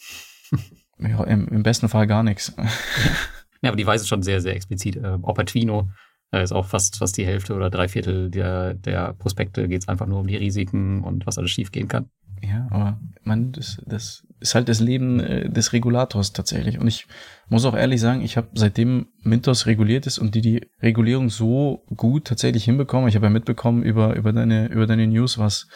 Ja, 0.99 1.25
im, 1.25 1.49
im 1.49 1.63
besten 1.63 1.89
Fall 1.89 2.07
gar 2.07 2.23
nichts. 2.23 2.55
Ja, 3.63 3.71
aber 3.71 3.77
die 3.77 3.87
weisen 3.87 4.07
schon 4.07 4.23
sehr, 4.23 4.43
sehr 4.43 4.55
explizit. 4.55 4.97
Äh, 4.97 5.19
auch 5.23 5.35
bei 5.35 5.45
Twino 5.45 5.89
äh, 6.31 6.43
ist 6.43 6.53
auch 6.53 6.67
fast, 6.67 6.99
fast 6.99 7.17
die 7.17 7.27
Hälfte 7.27 7.55
oder 7.55 7.71
drei 7.71 7.89
Viertel 7.89 8.31
der, 8.31 8.75
der 8.75 9.15
Prospekte 9.15 9.67
geht 9.67 9.83
es 9.83 9.89
einfach 9.89 10.07
nur 10.07 10.21
um 10.21 10.27
die 10.27 10.37
Risiken 10.37 11.03
und 11.03 11.27
was 11.27 11.39
alles 11.39 11.51
schief 11.51 11.73
gehen 11.73 11.89
kann. 11.89 12.11
Ja, 12.43 12.69
aber 12.71 13.01
man, 13.23 13.53
das, 13.53 13.83
das 13.87 14.27
ist 14.41 14.55
halt 14.55 14.69
das 14.69 14.81
Leben 14.81 15.21
äh, 15.21 15.49
des 15.49 15.73
Regulators 15.73 16.33
tatsächlich. 16.33 16.79
Und 16.79 16.87
ich 16.87 17.07
muss 17.49 17.65
auch 17.65 17.75
ehrlich 17.75 18.01
sagen, 18.01 18.21
ich 18.21 18.37
habe 18.37 18.49
seitdem 18.55 19.07
Mintos 19.23 19.67
reguliert 19.67 20.07
ist 20.07 20.19
und 20.19 20.35
die 20.35 20.43
die 20.43 20.71
Regulierung 20.83 21.31
so 21.31 21.85
gut 21.97 22.27
tatsächlich 22.27 22.65
hinbekommen. 22.65 23.09
Ich 23.09 23.17
habe 23.17 23.27
ja 23.27 23.31
mitbekommen 23.31 23.83
über, 23.83 24.15
über 24.17 24.33
deine, 24.33 24.69
über 24.69 24.87
deine 24.87 25.07
News, 25.07 25.39
was 25.39 25.67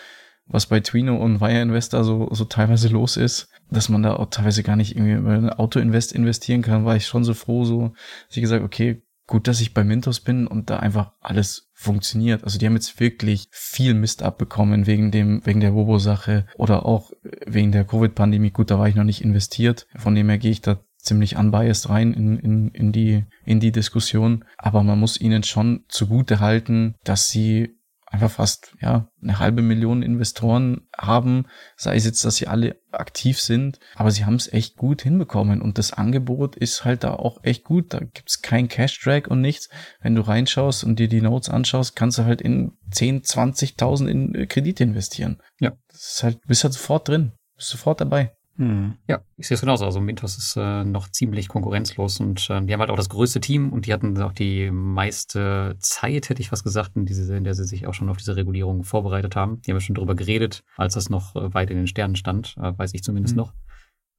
was 0.47 0.67
bei 0.67 0.81
Twino 0.81 1.17
und 1.17 1.41
Wire 1.41 1.63
Investor 1.63 2.05
so, 2.05 2.29
so 2.33 2.45
teilweise 2.45 2.89
los 2.89 3.17
ist, 3.17 3.49
dass 3.71 3.89
man 3.89 4.03
da 4.03 4.17
auch 4.17 4.31
teilweise 4.31 4.63
gar 4.63 4.77
nicht 4.77 4.97
irgendwie 4.97 5.15
über 5.15 5.33
ein 5.33 5.51
Auto-Invest 5.51 6.13
investieren 6.13 6.63
kann, 6.63 6.85
war 6.85 6.97
ich 6.97 7.07
schon 7.07 7.25
so 7.25 7.35
froh, 7.35 7.65
so, 7.65 7.93
dass 8.29 8.37
ich 8.37 8.43
gesagt, 8.43 8.65
okay, 8.65 9.03
gut, 9.31 9.47
dass 9.47 9.61
ich 9.61 9.73
bei 9.73 9.85
Mintos 9.85 10.21
bin 10.21 10.49
und 10.49 10.71
da 10.71 10.81
einfach 10.81 11.13
alles 11.21 11.71
funktioniert. 11.73 12.43
Also 12.43 12.59
die 12.59 12.67
haben 12.67 12.75
jetzt 12.75 12.99
wirklich 12.99 13.49
viel 13.53 13.95
Mist 13.95 14.25
abbekommen 14.25 14.87
wegen 14.87 15.13
dem, 15.13 15.47
wegen 15.47 15.61
der 15.61 15.71
Robo-Sache 15.71 16.47
oder 16.57 16.85
auch 16.85 17.13
wegen 17.47 17.71
der 17.71 17.85
Covid-Pandemie. 17.85 18.51
Gut, 18.51 18.73
da 18.73 18.79
war 18.79 18.89
ich 18.89 18.97
noch 18.97 19.05
nicht 19.05 19.23
investiert. 19.23 19.87
Von 19.97 20.17
dem 20.17 20.29
her 20.29 20.39
gehe 20.39 20.51
ich 20.51 20.63
da 20.63 20.81
ziemlich 20.99 21.37
unbiased 21.37 21.89
rein 21.89 22.13
in, 22.13 22.39
in, 22.39 22.69
in 22.71 22.93
die, 22.93 23.25
in 23.45 23.61
die 23.61 23.73
Diskussion. 23.73 24.45
Aber 24.59 24.83
man 24.83 24.99
muss 24.99 25.21
ihnen 25.21 25.45
schon 25.45 25.85
zugute 25.89 26.41
halten, 26.41 26.97
dass 27.05 27.29
sie 27.29 27.77
einfach 28.11 28.31
fast 28.31 28.75
ja 28.81 29.09
eine 29.23 29.39
halbe 29.39 29.63
Million 29.63 30.03
Investoren 30.03 30.89
haben, 30.97 31.47
sei 31.77 31.97
es 31.97 32.05
jetzt, 32.05 32.25
dass 32.25 32.37
sie 32.37 32.49
alle 32.49 32.77
aktiv 32.91 33.41
sind, 33.41 33.79
aber 33.95 34.11
sie 34.11 34.25
haben 34.25 34.35
es 34.35 34.53
echt 34.53 34.77
gut 34.77 35.03
hinbekommen 35.03 35.63
und 35.63 35.79
das 35.79 35.93
Angebot 35.93 36.57
ist 36.57 36.85
halt 36.85 37.05
da 37.05 37.15
auch 37.15 37.43
echt 37.45 37.65
gut. 37.65 37.95
Da 37.95 38.01
gibt's 38.01 38.43
kein 38.43 38.69
Cash-Track 38.69 39.29
und 39.29 39.41
nichts. 39.41 39.69
Wenn 40.01 40.17
du 40.17 40.23
reinschaust 40.23 40.83
und 40.85 40.99
dir 40.99 41.09
die 41.09 41.23
Notes 41.23 41.49
anschaust, 41.49 41.95
kannst 41.95 42.19
du 42.19 42.25
halt 42.25 42.43
in 42.43 42.73
10, 42.91 43.23
20.000 43.23 44.09
in 44.09 44.35
äh, 44.35 44.47
Kredite 44.47 44.83
investieren. 44.83 45.41
Ja. 45.61 45.73
Das 45.89 46.15
ist 46.15 46.23
halt, 46.23 46.41
bist 46.47 46.65
halt 46.65 46.75
sofort 46.75 47.09
drin, 47.09 47.33
bist 47.57 47.69
sofort 47.69 48.01
dabei. 48.01 48.33
Hm. 48.61 48.99
Ja, 49.09 49.23
ich 49.39 49.49
sehe 49.49 49.55
es 49.55 49.63
genauso. 49.63 49.87
Also 49.87 50.03
Mintos 50.03 50.37
ist 50.37 50.55
äh, 50.55 50.85
noch 50.85 51.09
ziemlich 51.09 51.49
konkurrenzlos 51.49 52.21
und 52.21 52.51
äh, 52.51 52.61
die 52.61 52.75
haben 52.75 52.81
halt 52.81 52.91
auch 52.91 52.97
das 52.97 53.09
größte 53.09 53.41
Team 53.41 53.73
und 53.73 53.87
die 53.87 53.93
hatten 53.95 54.21
auch 54.21 54.35
die 54.35 54.71
meiste 54.71 55.77
Zeit, 55.79 56.29
hätte 56.29 56.43
ich 56.43 56.53
was 56.53 56.63
gesagt, 56.63 56.95
in, 56.95 57.07
diese, 57.07 57.35
in 57.35 57.45
der 57.45 57.55
sie 57.55 57.65
sich 57.65 57.87
auch 57.87 57.95
schon 57.95 58.11
auf 58.11 58.19
diese 58.19 58.37
Regulierung 58.37 58.85
vorbereitet 58.85 59.35
haben. 59.35 59.63
Die 59.63 59.71
haben 59.71 59.79
ja 59.79 59.81
schon 59.81 59.95
drüber 59.95 60.15
geredet, 60.15 60.63
als 60.77 60.93
das 60.93 61.09
noch 61.09 61.35
äh, 61.37 61.55
weit 61.55 61.71
in 61.71 61.79
den 61.79 61.87
Sternen 61.87 62.17
stand, 62.17 62.55
äh, 62.59 62.77
weiß 62.77 62.93
ich 62.93 63.03
zumindest 63.03 63.35
mhm. 63.35 63.45
noch. 63.45 63.55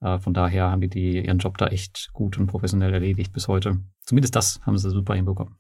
Äh, 0.01 0.17
von 0.17 0.33
daher 0.33 0.71
haben 0.71 0.81
die, 0.81 0.89
die 0.89 1.23
ihren 1.23 1.37
Job 1.37 1.59
da 1.59 1.67
echt 1.67 2.09
gut 2.11 2.39
und 2.39 2.47
professionell 2.47 2.95
erledigt 2.95 3.33
bis 3.33 3.47
heute. 3.47 3.79
Zumindest 4.07 4.35
das 4.35 4.59
haben 4.65 4.75
sie 4.75 4.89
super 4.89 5.13
hinbekommen. 5.13 5.57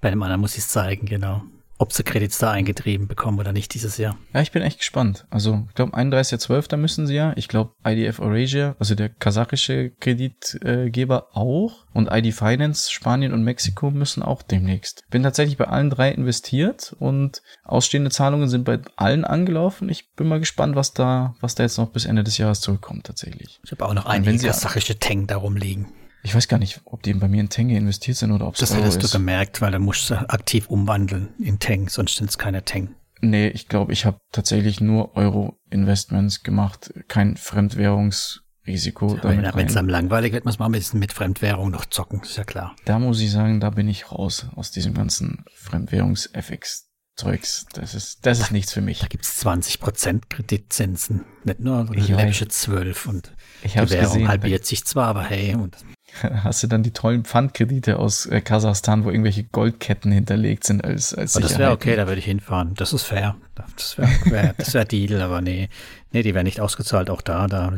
Bei 0.00 0.10
dem 0.10 0.22
anderen 0.22 0.40
muss 0.40 0.52
ich 0.52 0.58
es 0.58 0.68
zeigen, 0.68 1.04
genau 1.06 1.42
ob 1.78 1.92
sie 1.92 2.02
Credits 2.02 2.38
da 2.38 2.50
eingetrieben 2.50 3.06
bekommen 3.06 3.38
oder 3.38 3.52
nicht 3.52 3.72
dieses 3.74 3.96
Jahr. 3.96 4.18
Ja, 4.34 4.40
ich 4.40 4.52
bin 4.52 4.62
echt 4.62 4.78
gespannt. 4.78 5.26
Also, 5.30 5.64
ich 5.68 5.74
glaube, 5.74 5.96
31.12. 5.96 6.76
müssen 6.76 7.06
sie 7.06 7.14
ja. 7.14 7.32
Ich 7.36 7.48
glaube, 7.48 7.72
IDF 7.86 8.18
Eurasia, 8.20 8.76
also 8.78 8.94
der 8.94 9.08
kasachische 9.08 9.90
Kreditgeber 10.00 11.28
auch. 11.36 11.86
Und 11.94 12.08
ID 12.12 12.34
Finance, 12.34 12.92
Spanien 12.92 13.32
und 13.32 13.42
Mexiko 13.42 13.90
müssen 13.90 14.22
auch 14.22 14.42
demnächst. 14.42 15.04
Bin 15.10 15.22
tatsächlich 15.22 15.56
bei 15.56 15.66
allen 15.66 15.90
drei 15.90 16.10
investiert 16.12 16.94
und 16.98 17.42
ausstehende 17.64 18.10
Zahlungen 18.10 18.48
sind 18.48 18.64
bei 18.64 18.80
allen 18.96 19.24
angelaufen. 19.24 19.88
Ich 19.88 20.12
bin 20.14 20.28
mal 20.28 20.38
gespannt, 20.38 20.76
was 20.76 20.92
da, 20.94 21.34
was 21.40 21.54
da 21.54 21.64
jetzt 21.64 21.78
noch 21.78 21.90
bis 21.90 22.04
Ende 22.04 22.24
des 22.24 22.38
Jahres 22.38 22.60
zurückkommt, 22.60 23.06
tatsächlich. 23.06 23.60
Ich 23.64 23.72
habe 23.72 23.86
auch 23.86 23.94
noch 23.94 24.06
einige 24.06 24.46
kasachische 24.46 24.98
Tang 24.98 25.26
darum 25.26 25.56
liegen. 25.56 25.92
Ich 26.22 26.34
weiß 26.34 26.48
gar 26.48 26.58
nicht, 26.58 26.80
ob 26.84 27.02
die 27.02 27.14
bei 27.14 27.28
mir 27.28 27.40
in 27.40 27.48
Tenge 27.48 27.76
investiert 27.76 28.16
sind 28.16 28.32
oder 28.32 28.46
ob 28.46 28.54
es 28.54 28.60
Das 28.60 28.72
Euro 28.72 28.82
hättest 28.82 29.02
ist. 29.02 29.14
du 29.14 29.18
gemerkt, 29.18 29.60
weil 29.60 29.70
da 29.70 29.78
musst 29.78 30.10
du 30.10 30.14
aktiv 30.28 30.68
umwandeln 30.68 31.28
in 31.38 31.58
Teng, 31.58 31.88
sonst 31.88 32.16
sind 32.16 32.30
es 32.30 32.38
keine 32.38 32.64
Teng. 32.64 32.94
Nee, 33.20 33.48
ich 33.48 33.68
glaube, 33.68 33.92
ich 33.92 34.04
habe 34.04 34.18
tatsächlich 34.32 34.80
nur 34.80 35.16
Euro-Investments 35.16 36.42
gemacht, 36.42 36.92
kein 37.08 37.36
Fremdwährungsrisiko. 37.36 39.18
Wenn 39.22 39.44
es 39.44 39.76
am 39.76 39.88
langweilig 39.88 40.32
wird, 40.32 40.44
muss 40.44 40.58
man 40.58 40.70
ein 40.70 40.72
bisschen 40.72 41.00
mit 41.00 41.12
Fremdwährung 41.12 41.70
noch 41.70 41.86
zocken, 41.86 42.20
ist 42.22 42.36
ja 42.36 42.44
klar. 42.44 42.76
Da 42.84 42.98
muss 42.98 43.20
ich 43.20 43.30
sagen, 43.30 43.60
da 43.60 43.70
bin 43.70 43.88
ich 43.88 44.12
raus 44.12 44.46
aus 44.54 44.70
diesem 44.70 44.94
ganzen 44.94 45.44
Fremdwährungs-FX. 45.54 46.84
Zeugs, 47.16 47.66
das 47.72 47.96
ist, 47.96 48.24
das 48.24 48.38
ist 48.38 48.52
nichts 48.52 48.72
für 48.72 48.80
mich. 48.80 49.00
Da 49.00 49.08
gibt's 49.08 49.44
20% 49.44 50.28
Kreditzinsen, 50.28 51.24
nicht 51.42 51.58
nur 51.58 51.92
läppische 51.92 52.46
12 52.46 53.06
und 53.06 53.32
ich 53.64 53.72
die 53.72 53.78
Währung 53.78 54.12
gesehen, 54.12 54.28
halbiert 54.28 54.64
sich 54.64 54.84
zwar, 54.84 55.08
aber 55.08 55.24
hey. 55.24 55.56
Und 55.56 55.76
hast 56.22 56.62
du 56.62 56.66
dann 56.66 56.82
die 56.82 56.92
tollen 56.92 57.24
Pfandkredite 57.24 57.98
aus 57.98 58.26
äh, 58.26 58.40
Kasachstan, 58.40 59.04
wo 59.04 59.10
irgendwelche 59.10 59.44
Goldketten 59.44 60.12
hinterlegt 60.12 60.64
sind 60.64 60.84
als, 60.84 61.14
als 61.14 61.36
aber 61.36 61.46
Das 61.46 61.58
wäre 61.58 61.72
okay, 61.72 61.96
da 61.96 62.06
würde 62.06 62.18
ich 62.18 62.24
hinfahren. 62.24 62.74
Das 62.74 62.92
ist 62.92 63.02
fair. 63.02 63.36
Das 63.76 63.98
wäre 63.98 64.10
wär, 64.24 64.54
das 64.56 64.74
wär 64.74 64.84
Deal, 64.84 65.20
aber 65.20 65.40
nee. 65.40 65.68
Nee, 66.12 66.22
die 66.22 66.34
werden 66.34 66.46
nicht 66.46 66.60
ausgezahlt, 66.60 67.10
auch 67.10 67.22
da. 67.22 67.46
Da 67.46 67.72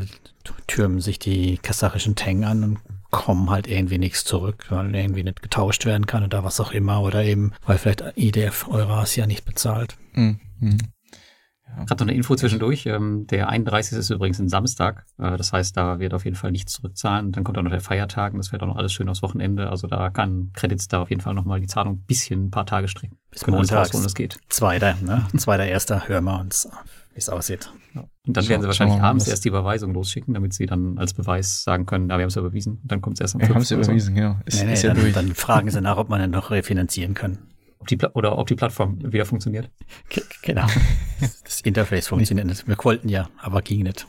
türmen 0.67 1.01
sich 1.01 1.19
die 1.19 1.57
kasachischen 1.57 2.15
Teng 2.15 2.45
an 2.45 2.63
und 2.63 2.79
kommen 3.09 3.49
halt 3.49 3.67
irgendwie 3.67 3.97
nichts 3.97 4.23
zurück, 4.23 4.67
weil 4.69 4.95
irgendwie 4.95 5.23
nicht 5.23 5.41
getauscht 5.41 5.85
werden 5.85 6.07
kann 6.07 6.23
oder 6.23 6.43
was 6.43 6.59
auch 6.59 6.71
immer. 6.71 7.01
Oder 7.01 7.23
eben, 7.23 7.51
weil 7.65 7.77
vielleicht 7.77 8.03
IDF 8.15 8.67
Eurasia 8.69 9.27
nicht 9.27 9.45
bezahlt. 9.45 9.97
Mhm. 10.13 10.39
Ja. 11.77 11.85
Gerade 11.85 12.03
noch 12.03 12.09
eine 12.09 12.17
Info 12.17 12.35
zwischendurch. 12.35 12.85
Ähm, 12.85 13.27
der 13.27 13.49
31. 13.49 13.97
ist 13.97 14.09
übrigens 14.09 14.39
ein 14.39 14.49
Samstag. 14.49 15.05
Äh, 15.17 15.37
das 15.37 15.53
heißt, 15.53 15.75
da 15.75 15.99
wird 15.99 16.13
auf 16.13 16.25
jeden 16.25 16.35
Fall 16.35 16.51
nichts 16.51 16.73
zurückzahlen. 16.73 17.31
Dann 17.31 17.43
kommt 17.43 17.57
auch 17.57 17.63
noch 17.63 17.71
der 17.71 17.81
Feiertag 17.81 18.33
und 18.33 18.39
das 18.39 18.49
fällt 18.49 18.61
auch 18.63 18.67
noch 18.67 18.75
alles 18.75 18.93
schön 18.93 19.09
aufs 19.09 19.21
Wochenende. 19.21 19.69
Also 19.69 19.87
da 19.87 20.09
kann 20.09 20.51
Credits 20.53 20.87
da 20.87 21.01
auf 21.01 21.09
jeden 21.09 21.21
Fall 21.21 21.33
nochmal 21.33 21.59
die 21.59 21.67
Zahlung 21.67 21.95
ein 21.95 22.05
bisschen, 22.05 22.45
ein 22.45 22.51
paar 22.51 22.65
Tage 22.65 22.87
strecken. 22.87 23.17
Bis 23.31 23.45
Montags. 23.47 23.93
es 23.93 24.13
geht. 24.13 24.39
Zweiter, 24.49 24.95
ne? 25.01 25.25
Zweiter, 25.37 25.65
erster, 25.65 26.07
hören 26.07 26.25
wir 26.25 26.39
uns, 26.39 26.69
wie 27.13 27.19
es 27.19 27.29
aussieht. 27.29 27.71
Ja. 27.93 28.01
Und 28.27 28.37
dann 28.37 28.47
werden 28.47 28.61
sie 28.61 28.67
wahrscheinlich 28.67 29.01
abends 29.01 29.27
erst 29.27 29.45
die 29.45 29.49
Überweisung 29.49 29.93
losschicken, 29.93 30.33
damit 30.33 30.53
sie 30.53 30.65
dann 30.65 30.97
als 30.97 31.13
Beweis 31.13 31.63
sagen 31.63 31.85
können, 31.85 32.09
ja, 32.09 32.17
wir 32.17 32.23
haben 32.23 32.29
es 32.29 32.35
überwiesen. 32.35 32.79
Und 32.81 32.91
dann 32.91 33.01
kommt 33.01 33.17
es 33.17 33.21
erst 33.21 33.35
am 33.35 33.41
Wir 33.41 33.49
haben 33.49 33.61
es 33.61 33.71
überwiesen, 33.71 34.15
genau. 34.15 34.37
Ist, 34.45 34.59
nee, 34.59 34.67
nee, 34.67 34.73
ist 34.73 34.83
ja 34.83 34.93
dann, 34.93 35.01
durch. 35.01 35.13
dann 35.13 35.33
fragen 35.33 35.69
sie 35.69 35.81
nach, 35.81 35.97
ob 35.97 36.09
man 36.09 36.19
dann 36.19 36.31
noch 36.31 36.51
refinanzieren 36.51 37.13
können. 37.13 37.50
Ob 37.81 37.87
die, 37.87 37.97
oder 37.97 38.37
ob 38.37 38.47
die 38.47 38.55
Plattform 38.55 39.11
wieder 39.11 39.25
funktioniert. 39.25 39.69
Genau. 40.43 40.67
Das 41.43 41.61
Interface 41.61 42.07
funktioniert 42.07 42.47
nicht. 42.47 42.67
Wir 42.67 42.75
wollten 42.83 43.07
ja, 43.07 43.29
aber 43.37 43.61
ging 43.61 43.83
nicht. 43.83 44.07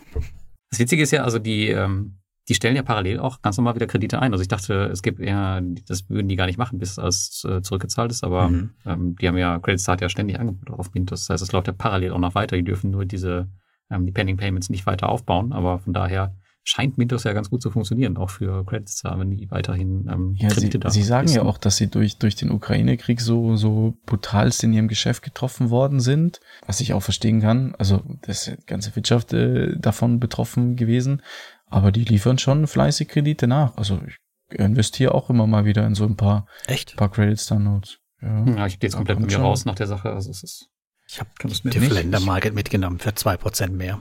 Das 0.70 0.78
Witzige 0.78 1.02
ist 1.02 1.10
ja, 1.10 1.24
also 1.24 1.38
die, 1.38 1.68
ähm, 1.68 2.22
die 2.48 2.54
stellen 2.54 2.76
ja 2.76 2.82
parallel 2.82 3.18
auch 3.18 3.42
ganz 3.42 3.58
normal 3.58 3.74
wieder 3.74 3.86
Kredite 3.86 4.20
ein. 4.20 4.32
Also 4.32 4.40
ich 4.40 4.48
dachte, 4.48 4.84
es 4.86 5.02
gibt 5.02 5.20
eher, 5.20 5.60
das 5.86 6.08
würden 6.08 6.28
die 6.28 6.36
gar 6.36 6.46
nicht 6.46 6.56
machen, 6.56 6.78
bis 6.78 6.98
alles 6.98 7.44
äh, 7.46 7.60
zurückgezahlt 7.60 8.10
ist, 8.10 8.24
aber 8.24 8.48
mhm. 8.48 8.70
ähm, 8.86 9.16
die 9.16 9.28
haben 9.28 9.36
ja, 9.36 9.58
Credit 9.58 9.80
Start 9.80 10.00
ja 10.00 10.08
ständig 10.08 10.40
Angebote 10.40 10.72
auf 10.72 10.94
Mint. 10.94 11.10
Das 11.10 11.28
heißt, 11.28 11.42
es 11.42 11.52
läuft 11.52 11.66
ja 11.66 11.74
parallel 11.74 12.12
auch 12.12 12.18
noch 12.18 12.34
weiter. 12.34 12.56
Die 12.56 12.64
dürfen 12.64 12.90
nur 12.90 13.04
diese, 13.04 13.50
ähm, 13.90 14.06
die 14.06 14.12
Pending 14.12 14.38
Payments 14.38 14.70
nicht 14.70 14.86
weiter 14.86 15.10
aufbauen, 15.10 15.52
aber 15.52 15.80
von 15.80 15.92
daher 15.92 16.34
scheint 16.64 16.96
Mintos 16.96 17.24
ja 17.24 17.32
ganz 17.32 17.50
gut 17.50 17.60
zu 17.60 17.70
funktionieren, 17.70 18.16
auch 18.16 18.30
für 18.30 18.64
Credits, 18.64 19.02
wenn 19.04 19.30
die 19.30 19.50
weiterhin 19.50 20.08
ähm, 20.10 20.34
ja, 20.36 20.48
Kredite 20.48 20.72
sie, 20.72 20.80
da 20.80 20.90
Sie 20.90 21.02
sagen 21.02 21.26
ist. 21.26 21.34
ja 21.34 21.42
auch, 21.42 21.58
dass 21.58 21.76
sie 21.76 21.88
durch, 21.88 22.18
durch 22.18 22.36
den 22.36 22.50
Ukraine-Krieg 22.50 23.20
so, 23.20 23.56
so 23.56 23.96
brutalst 24.06 24.62
in 24.62 24.72
ihrem 24.72 24.88
Geschäft 24.88 25.22
getroffen 25.22 25.70
worden 25.70 26.00
sind, 26.00 26.40
was 26.66 26.80
ich 26.80 26.92
auch 26.92 27.02
verstehen 27.02 27.40
kann. 27.40 27.74
Also, 27.76 28.02
das 28.22 28.46
ist 28.46 28.58
die 28.58 28.66
ganze 28.66 28.94
Wirtschaft 28.94 29.32
äh, 29.32 29.76
davon 29.76 30.20
betroffen 30.20 30.76
gewesen, 30.76 31.22
aber 31.66 31.90
die 31.90 32.04
liefern 32.04 32.38
schon 32.38 32.66
fleißig 32.66 33.08
Kredite 33.08 33.48
nach. 33.48 33.76
Also, 33.76 34.00
ich 34.06 34.16
investiere 34.58 35.14
auch 35.14 35.30
immer 35.30 35.46
mal 35.46 35.64
wieder 35.64 35.86
in 35.86 35.94
so 35.94 36.04
ein 36.04 36.16
paar, 36.16 36.46
Echt? 36.66 36.96
paar 36.96 37.10
Credit 37.10 37.38
Star 37.38 37.58
Notes. 37.58 37.98
Ja, 38.20 38.44
ja 38.44 38.66
ich 38.66 38.78
gehe 38.78 38.88
jetzt 38.88 38.96
komplett 38.96 39.18
mit 39.18 39.30
mir 39.30 39.38
raus 39.38 39.64
nach 39.64 39.74
der 39.74 39.88
Sache. 39.88 40.10
Also, 40.12 40.30
es 40.30 40.44
ist, 40.44 40.68
ich 41.08 41.18
habe 41.18 41.30
die 41.64 41.80
Flender 41.80 42.20
Market 42.20 42.54
mitgenommen 42.54 43.00
für 43.00 43.14
zwei 43.14 43.36
Prozent 43.36 43.74
mehr. 43.74 44.00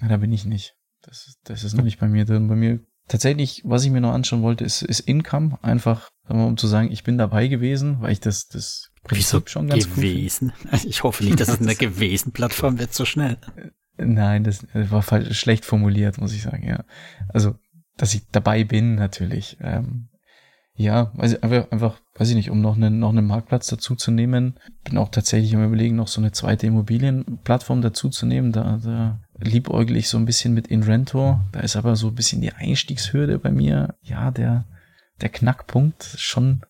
Ja, 0.00 0.08
da 0.08 0.16
bin 0.18 0.32
ich 0.32 0.44
nicht. 0.44 0.77
Das, 1.08 1.26
ist, 1.26 1.38
das 1.44 1.64
ist 1.64 1.74
noch 1.74 1.84
nicht 1.84 1.98
bei 1.98 2.06
mir 2.06 2.26
drin. 2.26 2.48
Bei 2.48 2.54
mir 2.54 2.80
tatsächlich, 3.08 3.62
was 3.64 3.84
ich 3.84 3.90
mir 3.90 4.02
noch 4.02 4.12
anschauen 4.12 4.42
wollte, 4.42 4.64
ist, 4.64 4.82
ist 4.82 5.00
Income. 5.00 5.58
Einfach, 5.62 6.10
um 6.28 6.56
zu 6.58 6.66
sagen, 6.66 6.92
ich 6.92 7.02
bin 7.02 7.16
dabei 7.16 7.48
gewesen, 7.48 8.00
weil 8.00 8.12
ich 8.12 8.20
das, 8.20 8.46
das 8.48 8.90
Prinzip 9.04 9.18
Wieso 9.18 9.42
schon 9.46 9.68
ganz 9.68 9.88
gewesen? 9.88 10.52
Gut 10.70 10.84
ich 10.84 11.02
hoffe 11.02 11.24
nicht, 11.24 11.40
dass 11.40 11.48
es 11.48 11.60
eine 11.60 11.74
gewesen 11.76 12.32
Plattform 12.32 12.78
wird 12.78 12.92
so 12.92 13.06
schnell. 13.06 13.38
Nein, 13.96 14.44
das 14.44 14.66
war 14.74 15.02
falsch, 15.02 15.38
schlecht 15.38 15.64
formuliert, 15.64 16.18
muss 16.18 16.34
ich 16.34 16.42
sagen, 16.42 16.66
ja. 16.66 16.84
Also, 17.28 17.56
dass 17.96 18.14
ich 18.14 18.28
dabei 18.30 18.64
bin, 18.64 18.94
natürlich. 18.94 19.56
Ähm, 19.60 20.10
ja, 20.74 21.10
also 21.16 21.40
einfach, 21.40 22.00
weiß 22.14 22.28
ich 22.28 22.36
nicht, 22.36 22.50
um 22.50 22.60
noch 22.60 22.76
einen, 22.76 22.98
noch 23.00 23.08
einen 23.08 23.26
Marktplatz 23.26 23.66
dazu 23.66 23.96
zu 23.96 24.10
nehmen. 24.10 24.60
Bin 24.84 24.98
auch 24.98 25.08
tatsächlich 25.08 25.54
im 25.54 25.64
Überlegen, 25.64 25.96
noch 25.96 26.06
so 26.06 26.20
eine 26.20 26.32
zweite 26.32 26.66
Immobilienplattform 26.66 27.80
dazu 27.80 28.10
zu 28.10 28.26
nehmen. 28.26 28.52
Da, 28.52 28.78
da 28.80 29.20
liebäugel 29.40 29.96
ich 29.96 30.08
so 30.08 30.18
ein 30.18 30.24
bisschen 30.24 30.54
mit 30.54 30.66
Inrento. 30.66 31.40
Da 31.52 31.60
ist 31.60 31.76
aber 31.76 31.96
so 31.96 32.08
ein 32.08 32.14
bisschen 32.14 32.40
die 32.40 32.52
Einstiegshürde 32.52 33.38
bei 33.38 33.50
mir. 33.50 33.94
Ja, 34.02 34.30
der, 34.30 34.64
der 35.20 35.28
Knackpunkt. 35.28 36.04
Schon 36.18 36.62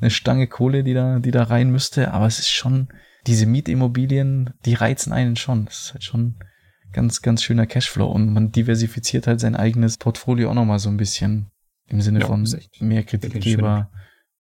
eine 0.00 0.10
Stange 0.10 0.46
Kohle, 0.46 0.84
die 0.84 0.94
da, 0.94 1.18
die 1.18 1.30
da 1.30 1.44
rein 1.44 1.70
müsste. 1.70 2.12
Aber 2.12 2.26
es 2.26 2.38
ist 2.38 2.50
schon, 2.50 2.88
diese 3.26 3.46
Mietimmobilien, 3.46 4.50
die 4.64 4.74
reizen 4.74 5.12
einen 5.12 5.36
schon. 5.36 5.66
Das 5.66 5.84
ist 5.84 5.92
halt 5.92 6.04
schon 6.04 6.36
ganz, 6.92 7.22
ganz 7.22 7.42
schöner 7.42 7.66
Cashflow. 7.66 8.06
Und 8.06 8.32
man 8.32 8.52
diversifiziert 8.52 9.26
halt 9.26 9.40
sein 9.40 9.56
eigenes 9.56 9.98
Portfolio 9.98 10.50
auch 10.50 10.54
nochmal 10.54 10.78
so 10.78 10.88
ein 10.88 10.96
bisschen. 10.96 11.50
Im 11.86 12.00
Sinne 12.00 12.20
ja, 12.20 12.26
von 12.26 12.48
mehr 12.80 13.02
Kreditgeber. 13.02 13.90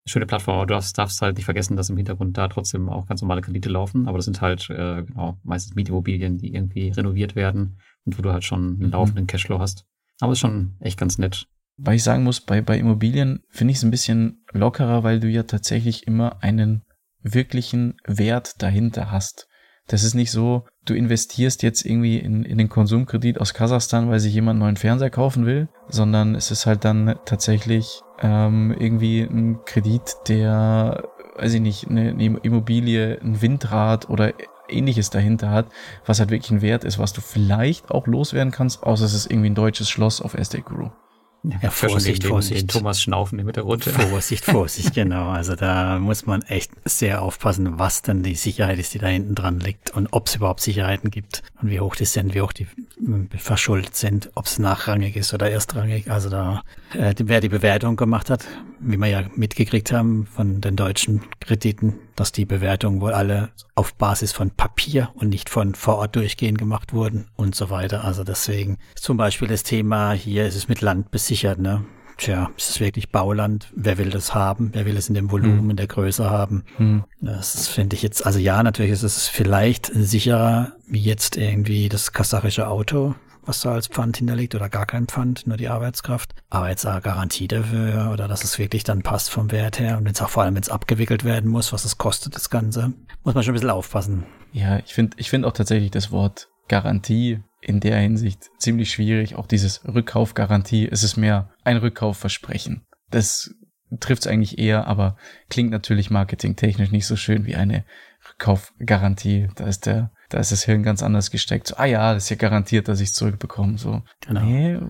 Schöne, 0.07 0.26
Plattform, 0.26 0.57
aber 0.57 0.66
du 0.66 0.74
darfst, 0.74 0.98
darfst, 0.98 1.22
halt 1.22 1.36
nicht 1.36 1.46
vergessen, 1.46 1.76
dass 1.76 1.88
im 1.88 1.96
Hintergrund 1.96 2.36
da 2.36 2.48
trotzdem 2.48 2.90
auch 2.90 3.07
ganz 3.07 3.22
normale 3.22 3.40
Kredite 3.40 3.70
laufen, 3.70 4.07
aber 4.07 4.18
das 4.18 4.26
sind 4.26 4.42
halt 4.42 4.68
äh, 4.68 5.02
genau 5.02 5.38
meistens 5.42 5.74
Mietimmobilien, 5.74 6.36
die 6.36 6.55
irgendwie 6.55 6.90
renoviert 6.90 7.36
werden 7.36 7.78
und 8.05 8.18
wo 8.18 8.22
du 8.22 8.30
halt 8.30 8.44
schon 8.44 8.74
einen 8.74 8.86
mhm. 8.86 8.90
laufenden 8.90 9.26
Cashflow 9.26 9.59
hast. 9.59 9.86
Aber 10.20 10.32
es 10.32 10.36
ist 10.36 10.40
schon 10.40 10.76
echt 10.80 10.98
ganz 10.98 11.18
nett. 11.18 11.46
Weil 11.76 11.96
ich 11.96 12.05
sagen 12.05 12.22
muss, 12.22 12.40
bei, 12.40 12.61
bei 12.61 12.78
Immobilien 12.78 13.42
finde 13.48 13.72
ich 13.72 13.78
es 13.78 13.82
ein 13.82 13.90
bisschen 13.90 14.44
lockerer, 14.52 15.02
weil 15.02 15.20
du 15.20 15.28
ja 15.28 15.42
tatsächlich 15.42 16.07
immer 16.07 16.42
einen 16.42 16.82
wirklichen 17.22 17.96
Wert 18.07 18.62
dahinter 18.62 19.11
hast. 19.11 19.48
Das 19.88 20.05
ist 20.05 20.14
nicht 20.14 20.30
so, 20.30 20.66
du 20.84 20.94
investierst 20.94 21.62
jetzt 21.62 21.84
irgendwie 21.84 22.18
in, 22.18 22.44
in 22.44 22.59
den 22.59 22.68
Konsumkredit 22.68 23.40
aus 23.40 23.55
Kasachstan, 23.55 24.09
weil 24.09 24.20
sich 24.20 24.32
jemand 24.32 24.57
einen 24.57 24.61
neuen 24.61 24.76
Fernseher 24.76 25.11
kaufen 25.11 25.46
will, 25.46 25.68
sondern 25.88 26.34
es 26.34 26.50
ist 26.50 26.66
halt 26.66 26.84
dann 26.84 27.16
tatsächlich 27.24 28.00
ähm, 28.21 28.75
irgendwie 28.79 29.23
ein 29.23 29.65
Kredit, 29.65 30.17
der, 30.29 31.09
weiß 31.37 31.55
ich 31.55 31.61
nicht, 31.61 31.89
eine, 31.89 32.11
eine 32.11 32.39
Immobilie, 32.39 33.19
ein 33.23 33.41
Windrad 33.41 34.09
oder 34.09 34.33
ähnliches 34.69 35.11
dahinter 35.11 35.51
hat, 35.51 35.67
was 36.07 36.21
halt 36.21 36.31
wirklich 36.31 36.51
ein 36.51 36.62
Wert 36.62 36.85
ist, 36.85 36.99
was 36.99 37.12
du 37.12 37.21
vielleicht 37.21 37.91
auch 37.91 38.07
loswerden 38.07 38.53
kannst, 38.53 38.83
außer 38.83 39.05
es 39.05 39.15
ist 39.15 39.31
irgendwie 39.31 39.51
ein 39.51 39.55
deutsches 39.55 39.91
Schloss 39.91 40.21
auf 40.21 40.35
Estate 40.35 40.62
Guru. 40.62 40.91
Ja, 41.62 41.70
Vorsicht, 41.70 42.22
den, 42.22 42.30
Vorsicht. 42.30 42.62
Den 42.62 42.68
Thomas 42.68 43.03
Schnaufen 43.03 43.38
im 43.38 43.47
Hintergrund. 43.47 43.84
Vorsicht, 43.84 44.45
Vorsicht, 44.45 44.95
genau. 44.95 45.28
Also 45.28 45.55
da 45.55 45.99
muss 45.99 46.24
man 46.24 46.42
echt 46.42 46.70
sehr 46.84 47.20
aufpassen, 47.20 47.78
was 47.78 48.01
dann 48.01 48.22
die 48.22 48.34
Sicherheit 48.34 48.78
ist, 48.78 48.95
die 48.95 48.99
da 48.99 49.09
hinten 49.09 49.34
dran 49.34 49.61
liegt 49.61 49.90
und 49.90 50.09
ob 50.12 50.28
es 50.28 50.36
überhaupt 50.36 50.61
Sicherheiten 50.61 51.11
gibt 51.11 51.42
und 51.61 51.70
wie 51.70 51.80
hoch 51.80 51.97
die 51.97 52.07
sind, 52.07 52.34
wie 52.34 52.40
hoch 52.40 52.53
die 52.53 52.62
äh, 52.62 53.36
verschuldet 53.36 53.95
sind, 53.95 54.30
ob 54.34 54.47
es 54.47 54.59
nachrangig 54.59 55.16
ist 55.16 55.34
oder 55.34 55.51
erstrangig. 55.51 56.11
Also 56.11 56.30
da, 56.30 56.62
äh, 56.95 57.14
wer 57.18 57.42
die 57.42 57.51
Bewertung 57.51 57.97
gemacht 57.97 58.30
hat, 58.30 58.47
wie 58.80 58.97
wir 58.97 59.09
ja 59.09 59.24
mitgekriegt 59.34 59.92
haben 59.92 60.26
von 60.26 60.62
den 60.62 60.76
deutschen 60.76 61.22
Krediten, 61.40 61.95
dass 62.17 62.33
die 62.33 62.45
Bewertungen 62.45 63.01
wohl 63.01 63.12
alle 63.12 63.51
auf 63.75 63.95
Basis 63.95 64.33
von 64.33 64.51
Papier 64.51 65.11
und 65.15 65.29
nicht 65.29 65.49
von 65.51 65.75
vor 65.75 65.97
Ort 65.97 66.17
durchgehend 66.17 66.59
gemacht 66.59 66.93
wurden 66.93 67.29
und 67.37 67.55
so 67.55 67.71
weiter. 67.71 68.05
Also 68.05 68.25
deswegen 68.25 68.79
zum 68.95 69.17
Beispiel 69.17 69.49
das 69.49 69.62
Thema 69.62 70.12
hier 70.12 70.47
ist 70.47 70.57
es 70.57 70.69
mit 70.69 70.81
Land 70.81 71.11
besichert, 71.11 71.59
ne? 71.59 71.85
Tja, 72.17 72.51
ist 72.57 72.71
es 72.71 72.81
wirklich 72.81 73.11
Bauland? 73.11 73.73
Wer 73.75 73.99
will 73.99 74.11
das 74.11 74.35
haben? 74.35 74.71
Wer 74.73 74.87
will 74.87 74.97
es 74.97 75.09
in 75.09 75.15
dem 75.15 75.33
Volumen, 75.33 75.62
hm. 75.62 75.71
in 75.71 75.77
der 75.77 75.89
Größe 75.89 76.31
haben? 76.31 76.65
Hm. 76.77 77.03
Das 77.21 77.67
finde 77.67 77.97
ich 77.97 78.03
jetzt, 78.03 78.25
also 78.25 78.39
ja, 78.39 78.62
natürlich 78.62 78.93
ist 78.93 79.03
es 79.03 79.27
vielleicht 79.27 79.91
sicherer 79.93 80.73
wie 80.87 81.01
jetzt 81.01 81.37
irgendwie 81.37 81.89
das 81.89 82.12
kasachische 82.12 82.69
Auto, 82.69 83.17
was 83.47 83.61
da 83.61 83.72
als 83.72 83.88
Pfand 83.88 84.16
hinterlegt 84.16 84.55
oder 84.55 84.68
gar 84.68 84.86
kein 84.86 85.07
Pfand, 85.07 85.47
nur 85.47 85.57
die 85.57 85.68
Arbeitskraft. 85.68 86.34
Aber 86.51 86.68
jetzt 86.68 86.86
eine 86.86 87.01
Garantie 87.01 87.49
dafür 87.49 88.11
oder 88.12 88.28
dass 88.28 88.45
es 88.45 88.59
wirklich 88.59 88.84
dann 88.84 89.03
passt 89.03 89.30
vom 89.30 89.51
Wert 89.51 89.78
her 89.78 89.99
und 89.99 90.07
jetzt 90.07 90.22
auch 90.22 90.30
vor 90.30 90.42
allem, 90.42 90.55
wenn 90.55 90.62
es 90.62 90.68
abgewickelt 90.68 91.24
werden 91.24 91.51
muss, 91.51 91.72
was 91.72 91.84
es 91.84 91.99
kostet, 91.99 92.34
das 92.34 92.51
Ganze, 92.51 92.92
muss 93.22 93.34
man 93.34 93.42
schon 93.42 93.53
ein 93.53 93.57
bisschen 93.57 93.70
aufpassen. 93.70 94.24
Ja, 94.53 94.78
ich 94.78 94.95
finde 94.95 95.16
ich 95.18 95.30
finde 95.30 95.49
auch 95.49 95.53
tatsächlich 95.53 95.90
das 95.90 96.11
Wort 96.11 96.49
Garantie 96.68 97.42
in 97.61 97.80
der 97.80 97.99
Hinsicht 97.99 98.51
ziemlich 98.59 98.90
schwierig. 98.90 99.36
Auch 99.36 99.47
dieses 99.47 99.84
Rückkaufgarantie, 99.86 100.88
es 100.90 101.03
ist 101.03 101.16
mehr 101.16 101.51
ein 101.64 101.76
Rückkaufversprechen. 101.76 102.84
Das 103.11 103.55
trifft 104.01 104.22
es 104.22 104.26
eigentlich 104.26 104.59
eher, 104.59 104.86
aber 104.86 105.16
klingt 105.49 105.70
natürlich 105.70 106.11
marketingtechnisch 106.11 106.90
nicht 106.90 107.07
so 107.07 107.16
schön 107.16 107.47
wie 107.47 107.55
eine 107.55 107.84
Rückkaufgarantie. 108.28 109.49
Da 109.55 109.66
ist 109.66 109.86
der, 109.86 110.12
da 110.35 110.41
ist 110.41 110.51
das 110.51 110.64
Hirn 110.64 110.82
ganz 110.82 111.01
anders 111.01 111.30
gesteckt. 111.30 111.68
So, 111.68 111.76
ah 111.76 111.85
ja, 111.85 112.12
das 112.12 112.24
ist 112.24 112.30
ja 112.30 112.37
garantiert, 112.37 112.89
dass 112.89 113.01
ich 113.01 113.11
es 113.11 113.14
zurückbekomme. 113.14 113.78
So, 113.78 114.03
genau. 114.26 114.43
nee, 114.43 114.80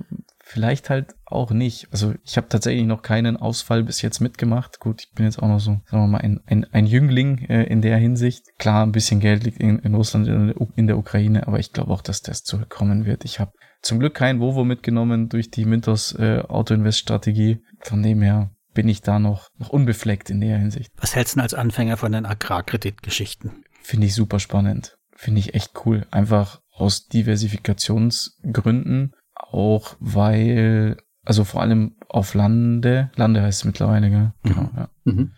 vielleicht 0.42 0.88
halt 0.88 1.14
auch 1.26 1.51
nicht. 1.51 1.86
Also 1.92 2.14
ich 2.24 2.38
habe 2.38 2.49
tatsächlich 2.49 2.86
noch 2.86 3.03
keinen 3.03 3.36
Ausfall 3.36 3.82
bis 3.82 4.01
jetzt 4.01 4.20
mitgemacht. 4.20 4.80
Gut, 4.80 5.03
ich 5.03 5.12
bin 5.12 5.26
jetzt 5.26 5.42
auch 5.42 5.49
noch 5.49 5.61
so, 5.61 5.82
sagen 5.84 6.03
wir 6.03 6.07
mal, 6.07 6.22
ein, 6.22 6.40
ein, 6.47 6.64
ein 6.72 6.86
Jüngling 6.86 7.45
äh, 7.51 7.64
in 7.64 7.82
der 7.82 7.99
Hinsicht. 7.99 8.47
Klar, 8.59 8.86
ein 8.86 8.92
bisschen 8.92 9.20
Geld 9.20 9.45
liegt 9.45 9.61
in, 9.61 9.80
in 9.80 9.95
Russland, 9.95 10.26
in, 10.26 10.55
in 10.76 10.86
der 10.86 10.97
Ukraine, 10.97 11.47
aber 11.47 11.59
ich 11.59 11.74
glaube 11.74 11.92
auch, 11.92 12.01
dass 12.01 12.22
das 12.22 12.42
zurückkommen 12.42 13.05
wird. 13.05 13.26
Ich 13.26 13.38
habe 13.38 13.53
zum 13.82 14.01
Glück 14.01 14.14
kein 14.14 14.40
Vovo 14.40 14.64
mitgenommen 14.64 15.28
durch 15.28 15.51
die 15.51 15.66
Mintos 15.66 16.14
äh, 16.18 16.40
Auto-Invest-Strategie. 16.40 17.61
Von 17.80 18.03
dem 18.03 18.22
her 18.22 18.51
bin 18.72 18.88
ich 18.88 19.03
da 19.03 19.18
noch, 19.18 19.49
noch 19.59 19.68
unbefleckt 19.68 20.30
in 20.30 20.40
der 20.40 20.57
Hinsicht. 20.57 20.90
Was 20.97 21.14
hältst 21.14 21.36
du 21.36 21.42
als 21.42 21.53
Anfänger 21.53 21.99
von 21.99 22.12
den 22.12 22.24
Agrarkreditgeschichten? 22.24 23.62
Finde 23.82 24.07
ich 24.07 24.14
super 24.14 24.40
spannend. 24.40 24.97
Finde 25.14 25.40
ich 25.40 25.54
echt 25.54 25.72
cool. 25.84 26.06
Einfach 26.10 26.60
aus 26.72 27.08
Diversifikationsgründen. 27.08 29.14
Auch 29.34 29.96
weil, 30.00 30.96
also 31.24 31.44
vor 31.44 31.62
allem 31.62 31.96
auf 32.08 32.34
Lande, 32.34 33.10
Lande 33.16 33.42
heißt 33.42 33.60
es 33.60 33.64
mittlerweile, 33.64 34.10
gell? 34.10 34.32
Mhm. 34.42 34.48
Genau, 34.48 34.70
ja. 34.76 34.88
Mhm. 35.04 35.32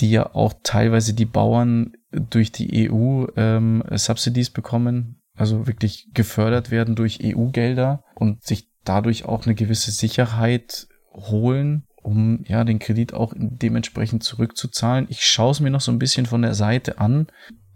Die 0.00 0.10
ja 0.10 0.34
auch 0.34 0.54
teilweise 0.62 1.14
die 1.14 1.26
Bauern 1.26 1.92
durch 2.10 2.50
die 2.50 2.90
EU 2.90 3.26
ähm, 3.36 3.84
Subsidies 3.92 4.50
bekommen, 4.50 5.22
also 5.36 5.66
wirklich 5.66 6.10
gefördert 6.14 6.70
werden 6.70 6.96
durch 6.96 7.20
EU-Gelder 7.22 8.02
und 8.14 8.42
sich 8.42 8.70
dadurch 8.84 9.24
auch 9.24 9.46
eine 9.46 9.54
gewisse 9.54 9.92
Sicherheit 9.92 10.88
holen 11.12 11.86
um 12.04 12.44
ja 12.46 12.64
den 12.64 12.78
Kredit 12.78 13.14
auch 13.14 13.32
dementsprechend 13.34 14.22
zurückzuzahlen. 14.22 15.06
Ich 15.08 15.24
schaue 15.24 15.52
es 15.52 15.60
mir 15.60 15.70
noch 15.70 15.80
so 15.80 15.90
ein 15.90 15.98
bisschen 15.98 16.26
von 16.26 16.42
der 16.42 16.54
Seite 16.54 16.98
an, 16.98 17.28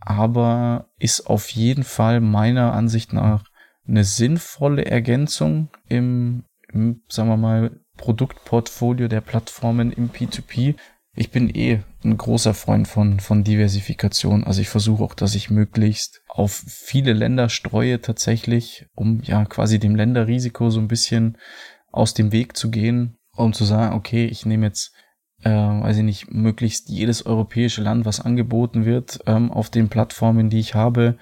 aber 0.08 0.88
ist 0.98 1.26
auf 1.26 1.50
jeden 1.50 1.84
Fall 1.84 2.20
meiner 2.20 2.72
Ansicht 2.72 3.12
nach 3.12 3.44
eine 3.86 4.04
sinnvolle 4.04 4.86
Ergänzung 4.86 5.68
im, 5.86 6.44
im 6.72 7.02
sagen 7.08 7.28
wir 7.28 7.36
mal, 7.36 7.80
Produktportfolio 7.98 9.08
der 9.08 9.20
Plattformen 9.20 9.92
im 9.92 10.08
P2P. 10.08 10.76
Ich 11.14 11.30
bin 11.30 11.54
eh 11.54 11.80
ein 12.02 12.16
großer 12.16 12.54
Freund 12.54 12.88
von, 12.88 13.20
von 13.20 13.44
Diversifikation. 13.44 14.44
Also 14.44 14.62
ich 14.62 14.70
versuche 14.70 15.04
auch, 15.04 15.14
dass 15.14 15.34
ich 15.34 15.50
möglichst 15.50 16.22
auf 16.26 16.52
viele 16.66 17.12
Länder 17.12 17.50
streue 17.50 18.00
tatsächlich, 18.00 18.86
um 18.94 19.20
ja 19.22 19.44
quasi 19.44 19.78
dem 19.78 19.94
Länderrisiko 19.94 20.70
so 20.70 20.80
ein 20.80 20.88
bisschen 20.88 21.36
aus 21.92 22.14
dem 22.14 22.32
Weg 22.32 22.56
zu 22.56 22.70
gehen 22.70 23.18
um 23.38 23.52
zu 23.52 23.64
sagen, 23.64 23.94
okay, 23.94 24.26
ich 24.26 24.44
nehme 24.46 24.66
jetzt, 24.66 24.92
äh, 25.44 25.50
weiß 25.50 25.98
ich 25.98 26.02
nicht, 26.02 26.32
möglichst 26.32 26.88
jedes 26.88 27.24
europäische 27.24 27.82
Land, 27.82 28.04
was 28.04 28.20
angeboten 28.20 28.84
wird, 28.84 29.20
ähm, 29.26 29.50
auf 29.50 29.70
den 29.70 29.88
Plattformen, 29.88 30.50
die 30.50 30.58
ich 30.58 30.74
habe. 30.74 31.16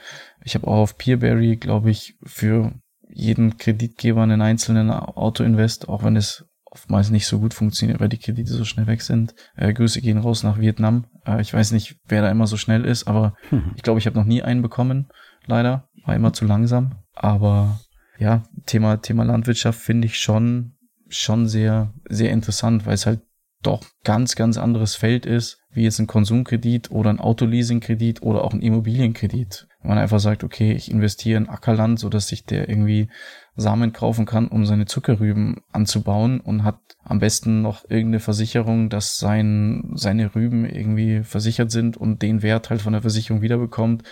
Ich 0.44 0.54
habe 0.54 0.66
auch 0.66 0.76
auf 0.76 0.98
Peerberry, 0.98 1.56
glaube 1.56 1.90
ich, 1.90 2.16
für 2.24 2.72
jeden 3.08 3.56
Kreditgeber 3.56 4.22
einen 4.22 4.42
einzelnen 4.42 4.90
Auto-Invest, 4.90 5.88
auch 5.88 6.02
wenn 6.02 6.16
es 6.16 6.46
oftmals 6.64 7.10
nicht 7.10 7.26
so 7.26 7.38
gut 7.38 7.54
funktioniert, 7.54 8.00
weil 8.00 8.08
die 8.08 8.18
Kredite 8.18 8.52
so 8.52 8.64
schnell 8.64 8.86
weg 8.86 9.02
sind. 9.02 9.34
Äh, 9.56 9.72
Grüße 9.72 10.00
gehen 10.00 10.18
raus 10.18 10.42
nach 10.42 10.58
Vietnam. 10.58 11.06
Äh, 11.26 11.40
ich 11.40 11.52
weiß 11.52 11.72
nicht, 11.72 11.96
wer 12.06 12.22
da 12.22 12.30
immer 12.30 12.46
so 12.46 12.56
schnell 12.56 12.84
ist, 12.84 13.06
aber 13.08 13.34
mhm. 13.50 13.72
ich 13.76 13.82
glaube, 13.82 13.98
ich 13.98 14.06
habe 14.06 14.18
noch 14.18 14.26
nie 14.26 14.42
einen 14.42 14.62
bekommen. 14.62 15.08
Leider. 15.46 15.88
War 16.04 16.14
immer 16.14 16.32
zu 16.32 16.44
langsam. 16.44 16.96
Aber 17.14 17.80
ja, 18.18 18.44
Thema, 18.66 18.98
Thema 18.98 19.24
Landwirtschaft 19.24 19.80
finde 19.80 20.06
ich 20.06 20.18
schon 20.18 20.76
schon 21.08 21.46
sehr, 21.46 21.92
sehr 22.08 22.32
interessant, 22.32 22.86
weil 22.86 22.94
es 22.94 23.06
halt 23.06 23.20
doch 23.66 23.84
ganz, 24.04 24.36
ganz 24.36 24.56
anderes 24.56 24.94
Feld 24.94 25.26
ist, 25.26 25.58
wie 25.70 25.84
jetzt 25.84 25.98
ein 25.98 26.06
Konsumkredit 26.06 26.90
oder 26.90 27.10
ein 27.10 27.20
Autoleasingkredit 27.20 28.22
oder 28.22 28.44
auch 28.44 28.52
ein 28.52 28.62
Immobilienkredit. 28.62 29.68
Wenn 29.80 29.88
man 29.90 29.98
einfach 29.98 30.20
sagt, 30.20 30.44
okay, 30.44 30.72
ich 30.72 30.90
investiere 30.90 31.38
in 31.38 31.48
Ackerland, 31.48 31.98
so 31.98 32.08
dass 32.08 32.28
sich 32.28 32.44
der 32.44 32.68
irgendwie 32.68 33.08
Samen 33.56 33.92
kaufen 33.92 34.26
kann, 34.26 34.48
um 34.48 34.66
seine 34.66 34.86
Zuckerrüben 34.86 35.60
anzubauen 35.72 36.40
und 36.40 36.64
hat 36.64 36.78
am 37.02 37.18
besten 37.18 37.62
noch 37.62 37.84
irgendeine 37.84 38.20
Versicherung, 38.20 38.88
dass 38.90 39.18
sein, 39.18 39.92
seine 39.94 40.34
Rüben 40.34 40.64
irgendwie 40.64 41.22
versichert 41.22 41.70
sind 41.70 41.96
und 41.96 42.22
den 42.22 42.42
Wert 42.42 42.70
halt 42.70 42.82
von 42.82 42.92
der 42.92 43.02
Versicherung 43.02 43.42
wiederbekommt, 43.42 44.02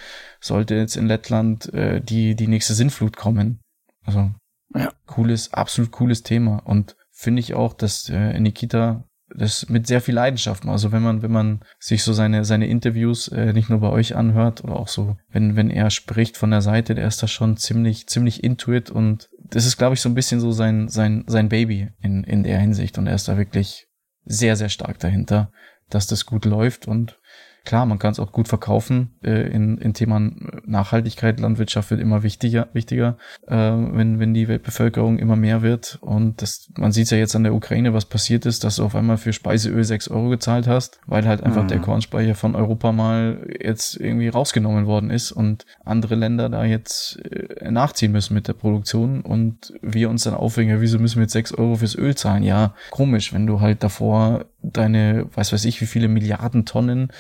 sollte 0.41 0.75
jetzt 0.75 0.97
in 0.97 1.07
Lettland 1.07 1.73
äh, 1.75 2.01
die, 2.01 2.35
die 2.35 2.49
nächste 2.49 2.75
Sinnflut 2.75 3.17
kommen. 3.17 3.61
Also 4.05 4.31
ja. 4.75 4.93
Cooles, 5.07 5.53
absolut 5.53 5.93
cooles 5.93 6.23
Thema. 6.23 6.59
Und 6.65 6.97
finde 7.11 7.41
ich 7.41 7.55
auch, 7.55 7.75
dass 7.75 8.09
äh, 8.09 8.39
Nikita 8.39 9.05
das 9.37 9.69
mit 9.69 9.87
sehr 9.87 10.01
viel 10.01 10.15
Leidenschaft. 10.15 10.67
Also 10.67 10.93
wenn 10.93 11.03
man, 11.03 11.23
wenn 11.23 11.33
man 11.33 11.61
sich 11.79 12.03
so 12.03 12.13
seine, 12.13 12.45
seine 12.45 12.67
Interviews 12.67 13.29
äh, 13.29 13.53
nicht 13.53 13.69
nur 13.69 13.81
bei 13.81 13.91
euch 13.91 14.17
anhört 14.17 14.65
oder 14.65 14.77
auch 14.77 14.89
so, 14.89 15.17
wenn, 15.31 15.57
wenn 15.57 15.71
er 15.71 15.91
spricht 15.91 16.37
von 16.37 16.51
der 16.51 16.63
Seite, 16.63 16.95
der 16.95 17.07
ist 17.07 17.23
da 17.23 17.27
schon 17.27 17.57
ziemlich, 17.57 18.07
ziemlich 18.07 18.45
intuit 18.45 18.91
und 18.91 19.29
das 19.39 19.67
ist, 19.67 19.77
glaube 19.77 19.95
ich, 19.95 20.01
so 20.01 20.09
ein 20.09 20.15
bisschen 20.15 20.41
so 20.41 20.53
sein, 20.53 20.89
sein, 20.89 21.25
sein 21.27 21.49
Baby 21.49 21.89
in, 22.01 22.25
in 22.25 22.43
der 22.43 22.59
Hinsicht 22.59 22.97
und 22.99 23.07
er 23.07 23.15
ist 23.15 23.29
da 23.29 23.37
wirklich 23.37 23.89
sehr, 24.25 24.57
sehr 24.57 24.69
stark 24.69 24.99
dahinter, 24.99 25.51
dass 25.91 26.07
das 26.07 26.27
gut 26.27 26.45
läuft 26.45 26.89
und 26.89 27.19
Klar, 27.65 27.87
man 27.87 27.99
kann 27.99 28.13
es 28.13 28.21
auch 28.21 28.31
gut 28.31 28.49
verkaufen. 28.49 29.15
Äh, 29.23 29.49
in, 29.49 29.79
in 29.79 29.95
Thema 29.95 30.21
Nachhaltigkeit, 30.67 31.41
Landwirtschaft 31.41 31.91
wird 31.91 32.01
immer 32.01 32.23
wichtiger, 32.23 32.69
wichtiger, 32.75 33.17
äh, 33.47 33.57
wenn, 33.57 34.19
wenn 34.19 34.35
die 34.35 34.49
Weltbevölkerung 34.49 35.19
immer 35.19 35.37
mehr 35.37 35.63
wird. 35.63 35.99
Und 36.03 36.43
das, 36.43 36.69
man 36.77 36.93
sieht 36.93 37.11
ja 37.11 37.17
jetzt 37.17 37.35
an 37.35 37.43
der 37.43 37.55
Ukraine, 37.55 37.95
was 37.95 38.05
passiert 38.05 38.45
ist, 38.45 38.65
dass 38.65 38.77
du 38.77 38.85
auf 38.85 38.95
einmal 38.95 39.17
für 39.17 39.33
Speiseöl 39.33 39.83
sechs 39.85 40.09
Euro 40.09 40.29
gezahlt 40.29 40.67
hast, 40.67 41.01
weil 41.07 41.27
halt 41.27 41.43
einfach 41.43 41.63
mhm. 41.63 41.69
der 41.69 41.79
Kornspeicher 41.79 42.35
von 42.35 42.55
Europa 42.55 42.93
mal 42.93 43.47
jetzt 43.61 43.99
irgendwie 43.99 44.29
rausgenommen 44.29 44.87
worden 44.87 45.11
ist 45.11 45.33
und 45.33 45.65
andere 45.85 46.17
Länder 46.17 46.51
da 46.51 46.65
jetzt 46.65 47.19
äh, 47.25 47.71
nachziehen 47.71 48.13
müssen 48.13 48.35
mit 48.35 48.47
der 48.47 48.53
Produktion 48.53 49.23
und 49.23 49.73
wir 49.81 50.11
uns 50.11 50.25
dann 50.25 50.35
aufregen, 50.35 50.71
ja, 50.71 50.81
wieso 50.83 50.99
müssen 50.99 51.17
wir 51.17 51.23
jetzt 51.23 51.33
sechs 51.33 51.53
Euro 51.53 51.77
fürs 51.77 51.97
Öl 51.97 52.15
zahlen? 52.15 52.43
Ja, 52.43 52.75
komisch, 52.91 53.33
wenn 53.33 53.47
du 53.47 53.61
halt 53.61 53.83
davor 53.83 54.45
deine, 54.73 55.27
weiß 55.35 55.53
weiß 55.53 55.65
ich, 55.65 55.81
wie 55.81 55.87
viele 55.87 56.09
Milliarden 56.09 56.65
Tonnen 56.65 57.11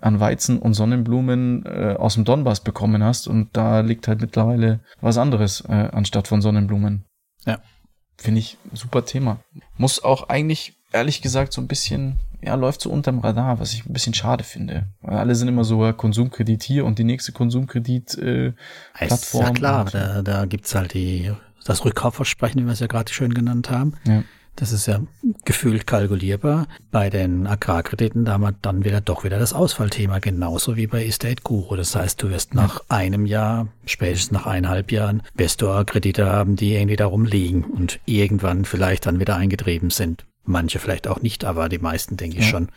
an 0.00 0.20
Weizen 0.20 0.58
und 0.58 0.74
Sonnenblumen 0.74 1.64
äh, 1.66 1.96
aus 1.98 2.14
dem 2.14 2.24
Donbass 2.24 2.60
bekommen 2.60 3.02
hast 3.02 3.28
und 3.28 3.56
da 3.56 3.80
liegt 3.80 4.08
halt 4.08 4.20
mittlerweile 4.20 4.80
was 5.00 5.18
anderes 5.18 5.62
äh, 5.68 5.88
anstatt 5.92 6.28
von 6.28 6.40
Sonnenblumen. 6.40 7.04
Ja. 7.44 7.58
Finde 8.16 8.40
ich 8.40 8.56
super 8.72 9.04
Thema. 9.04 9.40
Muss 9.76 10.02
auch 10.02 10.28
eigentlich, 10.28 10.74
ehrlich 10.92 11.22
gesagt, 11.22 11.52
so 11.52 11.60
ein 11.60 11.68
bisschen, 11.68 12.16
ja, 12.42 12.54
läuft 12.54 12.82
so 12.82 12.90
unterm 12.90 13.20
Radar, 13.20 13.60
was 13.60 13.72
ich 13.72 13.86
ein 13.86 13.92
bisschen 13.92 14.14
schade 14.14 14.44
finde. 14.44 14.88
Weil 15.00 15.18
alle 15.18 15.34
sind 15.34 15.48
immer 15.48 15.64
so, 15.64 15.84
ja, 15.84 15.92
Konsumkredit 15.92 16.62
hier 16.62 16.84
und 16.84 16.98
die 16.98 17.04
nächste 17.04 17.32
Konsumkredit-Plattform. 17.32 19.42
Äh, 19.42 19.46
ja 19.46 19.52
klar, 19.52 19.84
da, 19.86 20.22
da 20.22 20.44
gibt's 20.44 20.74
halt 20.74 20.94
die, 20.94 21.32
das 21.64 21.84
Rückkaufversprechen, 21.84 22.60
wie 22.60 22.66
wir 22.66 22.72
es 22.72 22.80
ja 22.80 22.88
gerade 22.88 23.12
schön 23.12 23.32
genannt 23.32 23.70
haben. 23.70 23.94
Ja. 24.06 24.22
Das 24.60 24.72
ist 24.72 24.86
ja 24.86 25.00
gefühlt 25.46 25.86
kalkulierbar. 25.86 26.68
Bei 26.90 27.08
den 27.08 27.46
Agrarkrediten 27.46 28.26
da 28.26 28.32
haben 28.32 28.42
wir 28.42 28.54
dann 28.60 28.84
wieder 28.84 29.00
doch 29.00 29.24
wieder 29.24 29.38
das 29.38 29.54
Ausfallthema, 29.54 30.18
genauso 30.18 30.76
wie 30.76 30.86
bei 30.86 31.06
Estate 31.06 31.42
Guru. 31.42 31.76
Das 31.76 31.96
heißt, 31.96 32.22
du 32.22 32.28
wirst 32.28 32.54
nach 32.54 32.82
einem 32.90 33.24
Jahr, 33.24 33.68
spätestens 33.86 34.32
nach 34.32 34.44
eineinhalb 34.44 34.92
Jahren, 34.92 35.22
wirst 35.34 35.62
du 35.62 35.70
Kredite 35.86 36.26
haben, 36.26 36.56
die 36.56 36.74
irgendwie 36.74 36.96
darum 36.96 37.24
liegen 37.24 37.64
und 37.64 38.00
irgendwann 38.04 38.66
vielleicht 38.66 39.06
dann 39.06 39.18
wieder 39.18 39.36
eingetrieben 39.36 39.88
sind. 39.88 40.26
Manche 40.44 40.78
vielleicht 40.78 41.08
auch 41.08 41.22
nicht, 41.22 41.46
aber 41.46 41.70
die 41.70 41.78
meisten 41.78 42.18
denke 42.18 42.36
ich 42.36 42.44
ja. 42.44 42.50
schon. 42.50 42.68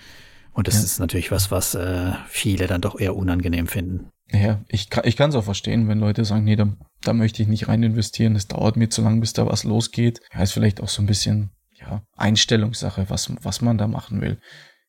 Und 0.53 0.69
das 0.69 0.75
ja. 0.75 0.83
ist 0.83 0.99
natürlich 0.99 1.31
was, 1.31 1.51
was 1.51 1.75
äh, 1.75 2.13
viele 2.29 2.67
dann 2.67 2.79
doch 2.79 2.97
eher 2.97 3.17
unangenehm 3.17 3.67
finden. 3.67 4.07
Ja, 4.31 4.61
ich 4.69 4.89
kann 4.89 5.03
ich 5.05 5.17
kann 5.17 5.31
es 5.31 5.35
auch 5.35 5.43
verstehen, 5.43 5.89
wenn 5.89 5.99
Leute 5.99 6.23
sagen, 6.23 6.45
nee, 6.45 6.55
da, 6.55 6.71
da 7.01 7.11
möchte 7.11 7.41
ich 7.41 7.49
nicht 7.49 7.67
rein 7.67 7.83
investieren, 7.83 8.37
es 8.37 8.47
dauert 8.47 8.77
mir 8.77 8.87
zu 8.87 9.01
lang, 9.01 9.19
bis 9.19 9.33
da 9.33 9.45
was 9.45 9.65
losgeht. 9.65 10.21
Ja, 10.33 10.43
ist 10.43 10.53
vielleicht 10.53 10.81
auch 10.81 10.87
so 10.87 11.01
ein 11.01 11.07
bisschen 11.07 11.51
ja, 11.83 12.03
Einstellungssache, 12.15 13.05
was, 13.09 13.31
was 13.41 13.61
man 13.61 13.77
da 13.77 13.87
machen 13.87 14.21
will. 14.21 14.39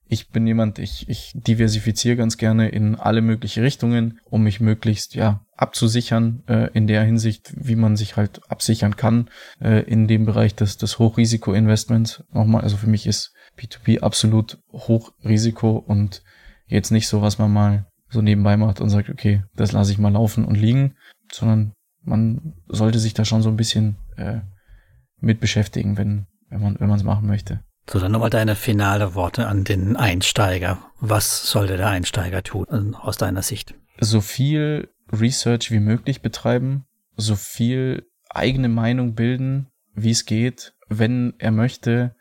Ich 0.06 0.28
bin 0.28 0.46
jemand, 0.46 0.78
ich, 0.78 1.08
ich 1.08 1.32
diversifiziere 1.34 2.16
ganz 2.16 2.36
gerne 2.36 2.68
in 2.68 2.94
alle 2.94 3.22
mögliche 3.22 3.62
Richtungen, 3.62 4.20
um 4.24 4.42
mich 4.42 4.60
möglichst 4.60 5.14
ja 5.14 5.44
abzusichern 5.56 6.42
äh, 6.46 6.70
in 6.72 6.86
der 6.86 7.02
Hinsicht, 7.04 7.54
wie 7.56 7.76
man 7.76 7.96
sich 7.96 8.16
halt 8.16 8.40
absichern 8.50 8.96
kann 8.96 9.30
äh, 9.60 9.82
in 9.84 10.06
dem 10.06 10.26
Bereich 10.26 10.54
des, 10.54 10.76
des 10.76 10.98
Hochrisiko-Investments. 10.98 12.22
Nochmal, 12.32 12.62
also 12.62 12.76
für 12.76 12.88
mich 12.88 13.06
ist 13.06 13.32
P2P 13.58 14.00
absolut 14.00 14.58
Hochrisiko 14.72 15.78
und 15.78 16.22
jetzt 16.66 16.90
nicht 16.90 17.08
so, 17.08 17.22
was 17.22 17.38
man 17.38 17.52
mal 17.52 17.86
so 18.08 18.20
nebenbei 18.20 18.56
macht 18.56 18.80
und 18.80 18.90
sagt, 18.90 19.08
okay, 19.08 19.42
das 19.54 19.72
lasse 19.72 19.92
ich 19.92 19.98
mal 19.98 20.12
laufen 20.12 20.44
und 20.44 20.56
liegen, 20.56 20.96
sondern 21.32 21.72
man 22.02 22.54
sollte 22.68 22.98
sich 22.98 23.14
da 23.14 23.24
schon 23.24 23.42
so 23.42 23.48
ein 23.48 23.56
bisschen 23.56 23.96
äh, 24.16 24.40
mit 25.18 25.40
beschäftigen, 25.40 25.96
wenn, 25.96 26.26
wenn 26.54 26.62
man 26.62 26.76
wenn 26.80 26.88
man 26.88 26.98
es 26.98 27.04
machen 27.04 27.26
möchte. 27.26 27.60
So, 27.90 27.98
dann 27.98 28.12
nochmal 28.12 28.30
deine 28.30 28.54
finale 28.54 29.14
Worte 29.14 29.46
an 29.46 29.64
den 29.64 29.96
Einsteiger. 29.96 30.78
Was 31.00 31.46
sollte 31.50 31.76
der 31.76 31.88
Einsteiger 31.88 32.42
tun 32.42 32.66
also 32.68 32.96
aus 32.96 33.18
deiner 33.18 33.42
Sicht? 33.42 33.74
So 34.00 34.22
viel 34.22 34.88
Research 35.12 35.70
wie 35.70 35.80
möglich 35.80 36.22
betreiben, 36.22 36.86
so 37.16 37.36
viel 37.36 38.06
eigene 38.30 38.68
Meinung 38.68 39.14
bilden, 39.14 39.68
wie 39.94 40.10
es 40.10 40.24
geht, 40.24 40.74
wenn 40.88 41.34
er 41.38 41.50
möchte, 41.50 42.16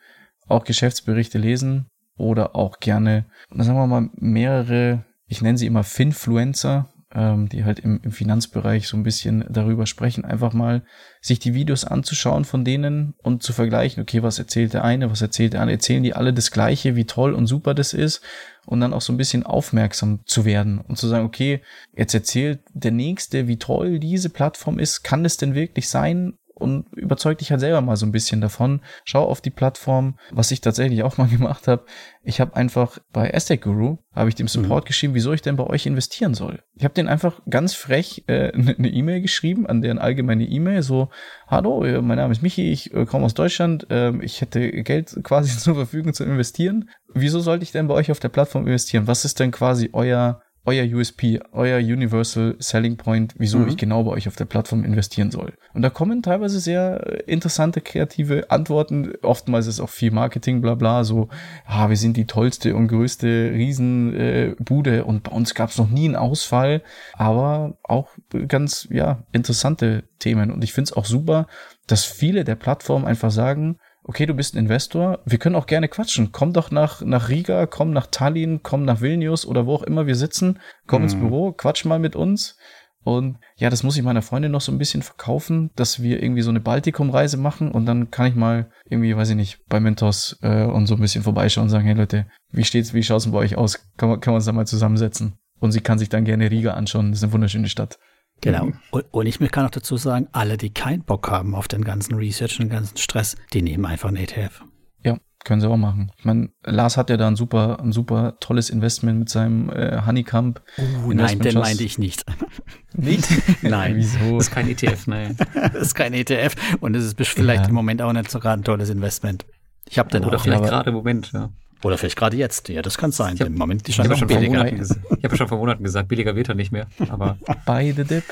auch 0.47 0.65
Geschäftsberichte 0.65 1.38
lesen 1.38 1.88
oder 2.18 2.55
auch 2.55 2.80
gerne, 2.80 3.26
sagen 3.49 3.77
wir 3.77 3.88
mal, 3.88 4.10
mehrere, 4.15 5.05
ich 5.27 5.41
nenne 5.41 5.57
sie 5.57 5.65
immer 5.65 5.84
Finfluencer, 5.84 6.93
ähm, 7.14 7.48
die 7.49 7.64
halt 7.64 7.80
im, 7.80 7.99
im 8.03 8.11
Finanzbereich 8.11 8.88
so 8.88 8.98
ein 8.98 9.03
bisschen 9.03 9.45
darüber 9.49 9.85
sprechen, 9.85 10.26
einfach 10.26 10.53
mal 10.53 10.81
sich 11.22 11.40
die 11.40 11.53
Videos 11.53 11.85
anzuschauen 11.85 12.44
von 12.44 12.65
denen 12.65 13.14
und 13.22 13.44
zu 13.44 13.53
vergleichen, 13.53 14.02
okay, 14.02 14.23
was 14.23 14.40
erzählt 14.40 14.73
der 14.73 14.84
eine, 14.84 15.11
was 15.11 15.22
erzählt 15.22 15.53
der 15.53 15.61
andere, 15.61 15.76
erzählen 15.76 16.03
die 16.03 16.14
alle 16.14 16.34
das 16.34 16.52
Gleiche, 16.52 16.95
wie 16.95 17.06
toll 17.06 17.34
und 17.34 17.48
super 17.48 17.73
das 17.73 17.94
ist? 17.94 18.22
Und 18.65 18.80
dann 18.80 18.94
auch 18.94 19.02
so 19.02 19.14
ein 19.14 19.18
bisschen 19.18 19.44
aufmerksam 19.44 20.22
zu 20.26 20.45
werden 20.45 20.80
und 20.80 20.98
zu 20.98 21.07
sagen, 21.07 21.26
okay, 21.26 21.61
jetzt 21.95 22.14
erzählt 22.14 22.61
der 22.73 22.91
Nächste, 22.91 23.48
wie 23.48 23.57
toll 23.57 23.99
diese 23.99 24.30
Plattform 24.30 24.80
ist, 24.80 25.03
kann 25.03 25.26
es 25.26 25.38
denn 25.38 25.53
wirklich 25.53 25.90
sein? 25.90 26.34
Und 26.55 26.85
überzeug 26.93 27.39
dich 27.39 27.51
halt 27.51 27.59
selber 27.59 27.81
mal 27.81 27.95
so 27.95 28.05
ein 28.05 28.11
bisschen 28.11 28.41
davon. 28.41 28.81
Schau 29.05 29.23
auf 29.23 29.41
die 29.41 29.49
Plattform, 29.49 30.17
was 30.31 30.51
ich 30.51 30.61
tatsächlich 30.61 31.03
auch 31.03 31.17
mal 31.17 31.27
gemacht 31.30 31.67
habe. 31.67 31.85
Ich 32.23 32.39
habe 32.39 32.55
einfach 32.55 32.99
bei 33.11 33.34
Aztec 33.34 33.63
Guru, 33.63 33.97
habe 34.13 34.30
ich 34.30 34.35
dem 34.35 34.47
Support 34.47 34.85
mhm. 34.85 34.88
geschrieben, 34.88 35.13
wieso 35.13 35.34
ich 35.34 35.41
denn 35.41 35.55
bei 35.55 35.65
euch 35.65 35.85
investieren 35.85 36.35
soll. 36.35 36.61
Ich 36.75 36.84
habe 36.84 36.93
den 36.93 37.07
einfach 37.07 37.41
ganz 37.49 37.73
frech 37.73 38.23
äh, 38.27 38.51
eine 38.53 38.88
E-Mail 38.93 39.21
geschrieben, 39.21 39.65
an 39.65 39.81
deren 39.81 39.97
allgemeine 39.97 40.45
E-Mail, 40.45 40.84
so, 40.84 41.09
hallo, 41.47 41.84
äh, 41.84 42.01
mein 42.01 42.17
Name 42.17 42.31
ist 42.31 42.43
Michi, 42.43 42.71
ich 42.71 42.93
äh, 42.93 43.05
komme 43.05 43.25
aus 43.25 43.34
Deutschland, 43.34 43.89
äh, 43.89 44.13
ich 44.21 44.41
hätte 44.41 44.71
Geld 44.84 45.19
quasi 45.23 45.57
zur 45.57 45.75
Verfügung 45.75 46.13
zu 46.13 46.23
investieren. 46.23 46.89
Wieso 47.13 47.39
sollte 47.39 47.63
ich 47.63 47.71
denn 47.71 47.88
bei 47.88 47.95
euch 47.95 48.11
auf 48.11 48.19
der 48.19 48.30
Plattform 48.30 48.67
investieren? 48.67 49.07
Was 49.07 49.25
ist 49.25 49.39
denn 49.39 49.51
quasi 49.51 49.89
euer 49.93 50.43
euer 50.65 50.85
USP, 50.85 51.41
euer 51.52 51.80
Universal 51.80 52.56
Selling 52.60 52.95
Point, 52.95 53.35
wieso 53.38 53.60
mhm. 53.60 53.68
ich 53.68 53.77
genau 53.77 54.03
bei 54.03 54.11
euch 54.11 54.27
auf 54.27 54.35
der 54.35 54.45
Plattform 54.45 54.85
investieren 54.85 55.30
soll. 55.30 55.53
Und 55.73 55.81
da 55.81 55.90
kommen 55.90 56.22
teilweise 56.22 56.60
sehr 56.60 57.27
interessante, 57.27 57.81
kreative 57.81 58.49
Antworten. 58.49 59.14
Oftmals 59.22 59.68
ist 59.68 59.81
auch 59.81 59.90
viel 59.90 60.11
Marketing, 60.11 60.61
bla 60.61 60.76
bla, 60.76 61.03
so, 61.03 61.27
ah, 61.65 61.90
wir 61.90 61.98
sind 61.98 62.15
die 62.15 62.26
tollste 62.26 62.76
und 62.76 62.88
größte 62.88 63.52
Riesenbude 63.53 64.98
äh, 64.99 65.02
und 65.02 65.23
bei 65.23 65.31
uns 65.31 65.53
gab 65.53 65.69
es 65.69 65.77
noch 65.77 65.90
nie 65.90 66.06
einen 66.06 66.15
Ausfall, 66.15 66.81
aber 67.14 67.77
auch 67.84 68.10
ganz, 68.48 68.88
ja, 68.90 69.23
interessante 69.34 70.06
Themen. 70.19 70.52
Und 70.52 70.64
ich 70.64 70.72
finde 70.72 70.90
es 70.91 70.98
auch 70.98 71.06
super, 71.06 71.48
dass 71.88 72.06
viele 72.06 72.45
der 72.45 72.56
Plattformen 72.56 73.06
einfach 73.06 73.31
sagen, 73.31 73.77
okay, 74.03 74.25
du 74.25 74.34
bist 74.34 74.55
ein 74.55 74.59
Investor, 74.59 75.19
wir 75.25 75.38
können 75.38 75.55
auch 75.55 75.65
gerne 75.65 75.88
quatschen. 75.88 76.31
Komm 76.31 76.53
doch 76.53 76.71
nach, 76.71 77.01
nach 77.01 77.30
Riga, 77.30 77.65
komm 77.65 77.91
nach 77.91 78.07
Tallinn, 78.07 78.61
komm 78.63 78.84
nach 78.84 79.01
Vilnius 79.01 79.45
oder 79.45 79.65
wo 79.65 79.75
auch 79.75 79.84
immer 79.84 80.07
wir 80.07 80.15
sitzen, 80.15 80.59
komm 80.88 81.01
mhm. 81.01 81.05
ins 81.05 81.15
Büro, 81.15 81.51
quatsch 81.51 81.85
mal 81.85 81.99
mit 81.99 82.15
uns. 82.15 82.57
Und 83.03 83.38
ja, 83.57 83.69
das 83.69 83.84
muss 83.84 83.97
ich 83.97 84.03
meiner 84.03 84.21
Freundin 84.21 84.51
noch 84.51 84.61
so 84.61 84.71
ein 84.71 84.77
bisschen 84.77 85.01
verkaufen, 85.01 85.71
dass 85.75 86.01
wir 86.01 86.23
irgendwie 86.23 86.41
so 86.41 86.49
eine 86.49 86.61
Baltikum-Reise 86.61 87.35
machen 87.35 87.69
und 87.71 87.85
dann 87.85 88.11
kann 88.11 88.27
ich 88.27 88.35
mal 88.35 88.71
irgendwie, 88.89 89.15
weiß 89.15 89.31
ich 89.31 89.35
nicht, 89.35 89.59
bei 89.67 89.81
Mentos 89.81 90.38
äh, 90.41 90.63
und 90.63 90.88
so 90.88 90.95
ein 90.95 91.01
bisschen 91.01 91.23
vorbeischauen 91.23 91.65
und 91.65 91.69
sagen, 91.69 91.85
hey 91.85 91.95
Leute, 91.95 92.27
wie 92.51 92.63
steht's, 92.63 92.93
wie 92.93 93.03
schaut's 93.03 93.23
denn 93.23 93.34
bei 93.34 93.39
euch 93.39 93.57
aus? 93.57 93.85
Kann 93.97 94.07
man, 94.07 94.21
kann 94.21 94.31
man 94.31 94.38
uns 94.38 94.45
da 94.45 94.53
mal 94.53 94.67
zusammensetzen? 94.67 95.38
Und 95.59 95.73
sie 95.73 95.81
kann 95.81 95.99
sich 95.99 96.09
dann 96.09 96.23
gerne 96.23 96.49
Riga 96.49 96.73
anschauen. 96.73 97.11
Das 97.11 97.19
ist 97.19 97.23
eine 97.23 97.34
wunderschöne 97.34 97.67
Stadt. 97.69 97.99
Genau. 98.44 98.65
Mhm. 98.65 98.74
Und, 98.91 99.06
und 99.11 99.26
ich 99.26 99.40
kann 99.52 99.65
auch 99.65 99.72
dazu 99.72 99.95
sagen, 99.95 100.28
alle, 100.34 100.57
die 100.57 100.70
keinen 100.70 101.03
Bock 101.03 101.32
haben 101.32 101.56
auf 101.56 101.68
den 101.70 101.84
ganzen 101.84 102.15
Research 102.15 102.60
und 102.60 102.68
den 102.68 102.76
ganzen 102.76 102.98
Stress, 102.98 103.38
die 103.53 103.61
nehmen 103.61 103.86
einfach 103.86 104.10
einen 104.10 104.18
ETF. 104.18 104.64
Ja, 105.02 105.18
können 105.45 105.61
sie 105.61 105.70
auch 105.70 105.78
machen. 105.78 106.11
Ich 106.18 106.26
meine, 106.26 106.49
Lars 106.65 106.98
hat 106.98 107.10
ja 107.10 107.15
da 107.15 107.28
ein 107.28 107.38
super, 107.38 107.80
ein 107.80 107.94
super 107.94 108.36
tolles 108.41 108.70
Investment 108.70 109.20
mit 109.20 109.30
seinem 109.30 109.70
äh, 109.70 110.02
Honeycomb. 110.06 110.61
Uh, 110.78 111.14
nein, 111.14 111.40
den 111.40 111.57
meinte 111.57 111.86
ich 111.86 111.98
nicht. 111.98 112.26
Nicht? 112.95 113.28
nein. 113.64 113.95
Wieso? 113.95 114.38
Das 114.38 114.48
ist 114.48 114.53
kein 114.53 114.70
ETF, 114.70 115.07
nein. 115.07 115.38
das 115.53 115.74
ist 115.82 115.95
kein 115.95 116.14
ETF 116.14 116.56
und 116.82 116.95
es 116.95 117.06
ist 117.06 117.28
vielleicht 117.28 117.64
ja. 117.64 117.70
im 117.70 117.74
Moment 117.74 118.02
auch 118.02 118.14
nicht 118.14 118.30
so 118.30 118.40
gerade 118.40 118.61
ein 118.61 118.64
tolles 118.64 118.90
Investment. 118.90 119.45
Ich 119.90 119.98
habe 119.98 120.10
den 120.10 120.26
Oder 120.26 120.38
auch. 120.38 120.41
vielleicht 120.41 120.64
gerade 120.64 120.90
im 120.90 120.95
Moment, 120.95 121.32
ja. 121.32 121.49
Oder 121.84 121.97
vielleicht 121.97 122.18
gerade 122.18 122.38
jetzt. 122.38 122.69
Ja, 122.69 122.81
das 122.81 122.97
kann 122.97 123.11
sein. 123.11 123.38
Hab, 123.39 123.47
Im 123.47 123.55
Moment 123.55 123.85
die 123.88 123.91
ich 123.91 123.99
habe 123.99 124.15
schon, 124.15 124.27
billiger. 124.27 124.65
ich 124.72 125.23
hab 125.23 125.35
schon 125.35 125.47
vor 125.47 125.57
Monaten 125.57 125.84
gesagt, 125.84 126.07
billiger 126.07 126.35
wird 126.35 126.49
er 126.49 126.55
nicht 126.55 126.72
mehr. 126.72 126.88
Aber 127.10 127.38
beide 127.65 128.05
Dip. 128.05 128.23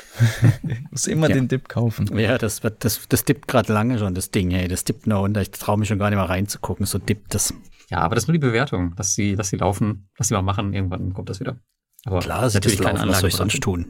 muss 0.90 1.06
immer 1.06 1.28
ja. 1.28 1.34
den 1.34 1.48
Dip 1.48 1.68
kaufen. 1.68 2.18
Ja, 2.18 2.38
das 2.38 2.60
das, 2.60 3.06
das 3.08 3.24
dippt 3.24 3.48
gerade 3.48 3.72
lange 3.72 3.98
schon, 3.98 4.14
das 4.14 4.30
Ding. 4.30 4.50
Hey, 4.50 4.68
das 4.68 4.84
dippt 4.84 5.06
noch 5.06 5.22
und 5.22 5.36
ich 5.36 5.50
traue 5.50 5.78
mich 5.78 5.88
schon 5.88 5.98
gar 5.98 6.10
nicht 6.10 6.18
mehr 6.18 6.28
reinzugucken. 6.28 6.86
So 6.86 6.98
dippt 6.98 7.34
das. 7.34 7.54
Ja, 7.90 7.98
aber 7.98 8.14
das 8.14 8.24
ist 8.24 8.28
nur 8.28 8.32
die 8.32 8.38
Bewertung, 8.38 8.94
dass 8.96 9.14
sie, 9.14 9.36
dass 9.36 9.50
sie 9.50 9.56
laufen, 9.56 10.08
dass 10.16 10.28
sie 10.28 10.34
mal 10.34 10.42
machen. 10.42 10.72
Irgendwann 10.72 11.12
kommt 11.12 11.28
das 11.28 11.40
wieder. 11.40 11.58
Aber 12.04 12.20
Klar, 12.20 12.42
das 12.42 12.54
natürlich 12.54 12.80
keine 12.80 13.00
Anlage. 13.00 13.10
Was 13.10 13.20
soll 13.20 13.28
ich 13.28 13.36
sonst 13.36 13.60
tun? 13.60 13.86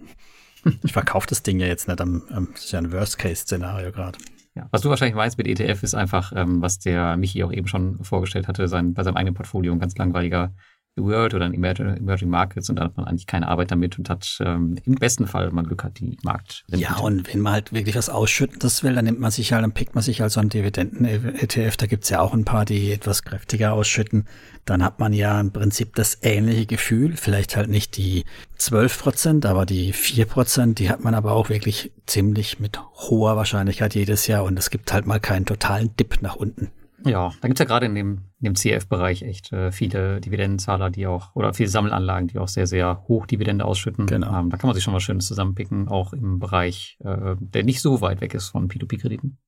ich 0.83 0.93
verkaufe 0.93 1.27
das 1.29 1.43
Ding 1.43 1.61
ja 1.61 1.67
jetzt 1.67 1.89
nicht 1.89 2.01
am, 2.01 2.23
am 2.31 2.49
das 2.53 2.65
ist 2.65 2.73
ja 2.73 2.79
ein 2.79 2.93
Worst-Case-Szenario 2.93 3.93
gerade. 3.93 4.19
Ja. 4.55 4.69
Was 4.71 4.83
du 4.83 4.91
wahrscheinlich 4.91 5.17
weißt 5.17 5.39
mit 5.39 5.47
ETF 5.47 5.83
ist 5.83 5.95
einfach, 5.95 6.33
ähm, 6.37 6.61
was 6.61 6.79
der 6.79 7.17
Michi 7.17 7.43
auch 7.43 7.53
eben 7.53 7.69
schon 7.69 8.05
vorgestellt 8.05 8.49
hatte, 8.49 8.69
sein, 8.69 8.93
bei 8.93 9.03
seinem 9.03 9.17
eigenen 9.17 9.35
Portfolio 9.35 9.73
ein 9.73 9.79
ganz 9.79 9.97
langweiliger 9.97 10.53
Word 10.97 11.33
oder 11.33 11.47
ein 11.47 11.55
Emerging 11.55 12.29
Markets 12.29 12.69
und 12.69 12.77
da 12.77 12.85
hat 12.85 12.97
man 12.97 13.07
eigentlich 13.07 13.27
keine 13.27 13.49
Arbeit 13.49 13.71
damit 13.71 13.99
und 13.99 14.11
hat 14.11 14.39
ähm, 14.45 14.77
im 14.85 14.97
besten 14.97 15.27
Fall, 15.27 15.47
wenn 15.47 15.55
man 15.55 15.67
Glück 15.67 15.85
hat, 15.85 15.99
die 15.99 16.19
Markt. 16.23 16.65
Ja, 16.69 16.99
und 16.99 17.33
wenn 17.33 17.41
man 17.41 17.55
halt 17.55 17.73
wirklich 17.73 17.97
was 17.97 18.11
Ausschüttendes 18.11 18.83
will, 18.83 18.95
dann 18.95 19.07
nimmt 19.07 19.19
man 19.19 19.31
sich 19.31 19.53
halt, 19.53 19.63
dann 19.63 19.73
pickt 19.73 19.95
man 19.95 20.05
sich 20.05 20.21
halt 20.21 20.33
so 20.33 20.41
einen 20.41 20.51
Dividenden-ETF, 20.51 21.77
da 21.79 21.87
gibt's 21.87 22.11
ja 22.11 22.21
auch 22.21 22.35
ein 22.35 22.45
paar, 22.45 22.67
die 22.67 22.93
etwas 22.93 23.23
kräftiger 23.23 23.73
ausschütten. 23.73 24.27
Dann 24.67 24.85
hat 24.85 25.01
man 25.01 25.13
ja 25.15 25.41
im 25.41 25.53
Prinzip 25.53 25.95
das 25.95 26.19
ähnliche 26.23 26.67
Gefühl, 26.67 27.17
vielleicht 27.17 27.57
halt 27.57 27.71
nicht 27.71 27.97
die 27.97 28.25
12 28.59 28.99
Prozent, 29.03 29.47
aber 29.47 29.65
die 29.65 29.93
4 29.93 30.27
Prozent, 30.27 30.79
die 30.79 30.91
hat 30.91 31.03
man 31.03 31.15
aber 31.15 31.33
auch 31.33 31.49
wirklich 31.49 31.93
ziemlich 32.07 32.61
mit 32.61 32.79
hoher 32.95 33.37
Wahrscheinlichkeit 33.37 33.95
jedes 33.95 34.27
Jahr 34.27 34.45
und 34.45 34.59
es 34.59 34.69
gibt 34.69 34.93
halt 34.93 35.07
mal 35.07 35.21
keinen 35.21 35.47
totalen 35.47 35.97
Dip 35.97 36.21
nach 36.21 36.37
unten. 36.37 36.71
Ja, 37.05 37.33
da 37.41 37.49
gibt's 37.49 37.59
ja 37.59 37.65
gerade 37.65 37.87
in 37.87 37.95
dem, 37.95 38.25
in 38.41 38.53
dem 38.53 38.55
CF-Bereich 38.55 39.23
echt 39.23 39.53
äh, 39.53 39.73
viele 39.73 40.21
Dividendenzahler, 40.21 40.91
die 40.91 41.07
auch, 41.07 41.35
oder 41.35 41.55
viele 41.55 41.69
Sammelanlagen, 41.69 42.29
die 42.29 42.39
auch 42.39 42.49
sehr, 42.49 42.67
sehr 42.67 43.05
hoch 43.09 43.27
Dividende 43.27 43.65
ausschütten. 43.65 44.07
Genau. 44.07 44.39
Ähm, 44.39 44.51
da 44.51 44.57
kann 44.57 44.69
man 44.69 44.75
sich 44.75 44.85
schon 44.85 44.95
was 44.95 45.03
Schönes 45.03 45.27
zusammenpicken, 45.27 45.89
auch 45.89 46.13
im 46.13 46.39
Bereich, 46.39 46.99
äh, 47.05 47.37
der 47.39 47.65
nicht 47.65 47.81
so 47.81 48.01
weit 48.01 48.21
weg 48.21 48.35
ist 48.35 48.49
von 48.49 48.69
P2P-Krediten. 48.69 49.39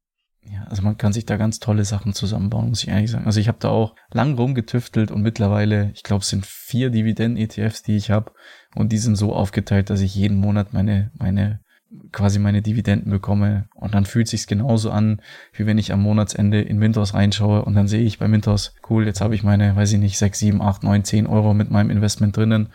Ja, 0.46 0.64
also 0.64 0.82
man 0.82 0.98
kann 0.98 1.12
sich 1.12 1.24
da 1.24 1.36
ganz 1.36 1.58
tolle 1.58 1.84
Sachen 1.84 2.12
zusammenbauen, 2.12 2.68
muss 2.68 2.82
ich 2.82 2.88
ehrlich 2.88 3.10
sagen. 3.10 3.24
Also 3.24 3.40
ich 3.40 3.48
habe 3.48 3.58
da 3.60 3.70
auch 3.70 3.94
lang 4.12 4.34
rumgetüftelt 4.34 5.10
und 5.10 5.22
mittlerweile, 5.22 5.90
ich 5.94 6.02
glaube, 6.02 6.20
es 6.20 6.28
sind 6.28 6.44
vier 6.44 6.90
Dividenden-ETFs, 6.90 7.82
die 7.82 7.96
ich 7.96 8.10
habe. 8.10 8.32
Und 8.74 8.92
die 8.92 8.98
sind 8.98 9.16
so 9.16 9.32
aufgeteilt, 9.32 9.88
dass 9.88 10.00
ich 10.00 10.14
jeden 10.14 10.36
Monat 10.36 10.72
meine, 10.74 11.12
meine 11.14 11.63
quasi 12.12 12.38
meine 12.38 12.62
Dividenden 12.62 13.10
bekomme. 13.10 13.68
Und 13.74 13.94
dann 13.94 14.06
fühlt 14.06 14.28
sich's 14.28 14.46
genauso 14.46 14.90
an, 14.90 15.20
wie 15.52 15.66
wenn 15.66 15.78
ich 15.78 15.92
am 15.92 16.02
Monatsende 16.02 16.60
in 16.60 16.78
Mintos 16.78 17.14
reinschaue 17.14 17.64
und 17.64 17.74
dann 17.74 17.88
sehe 17.88 18.02
ich 18.02 18.18
bei 18.18 18.28
Mintos, 18.28 18.74
cool, 18.88 19.06
jetzt 19.06 19.20
habe 19.20 19.34
ich 19.34 19.42
meine, 19.42 19.76
weiß 19.76 19.92
ich 19.92 19.98
nicht, 19.98 20.18
6, 20.18 20.38
7, 20.38 20.62
8, 20.62 20.84
9, 20.84 21.04
10 21.04 21.26
Euro 21.26 21.54
mit 21.54 21.70
meinem 21.70 21.90
Investment 21.90 22.36
drinnen. 22.36 22.68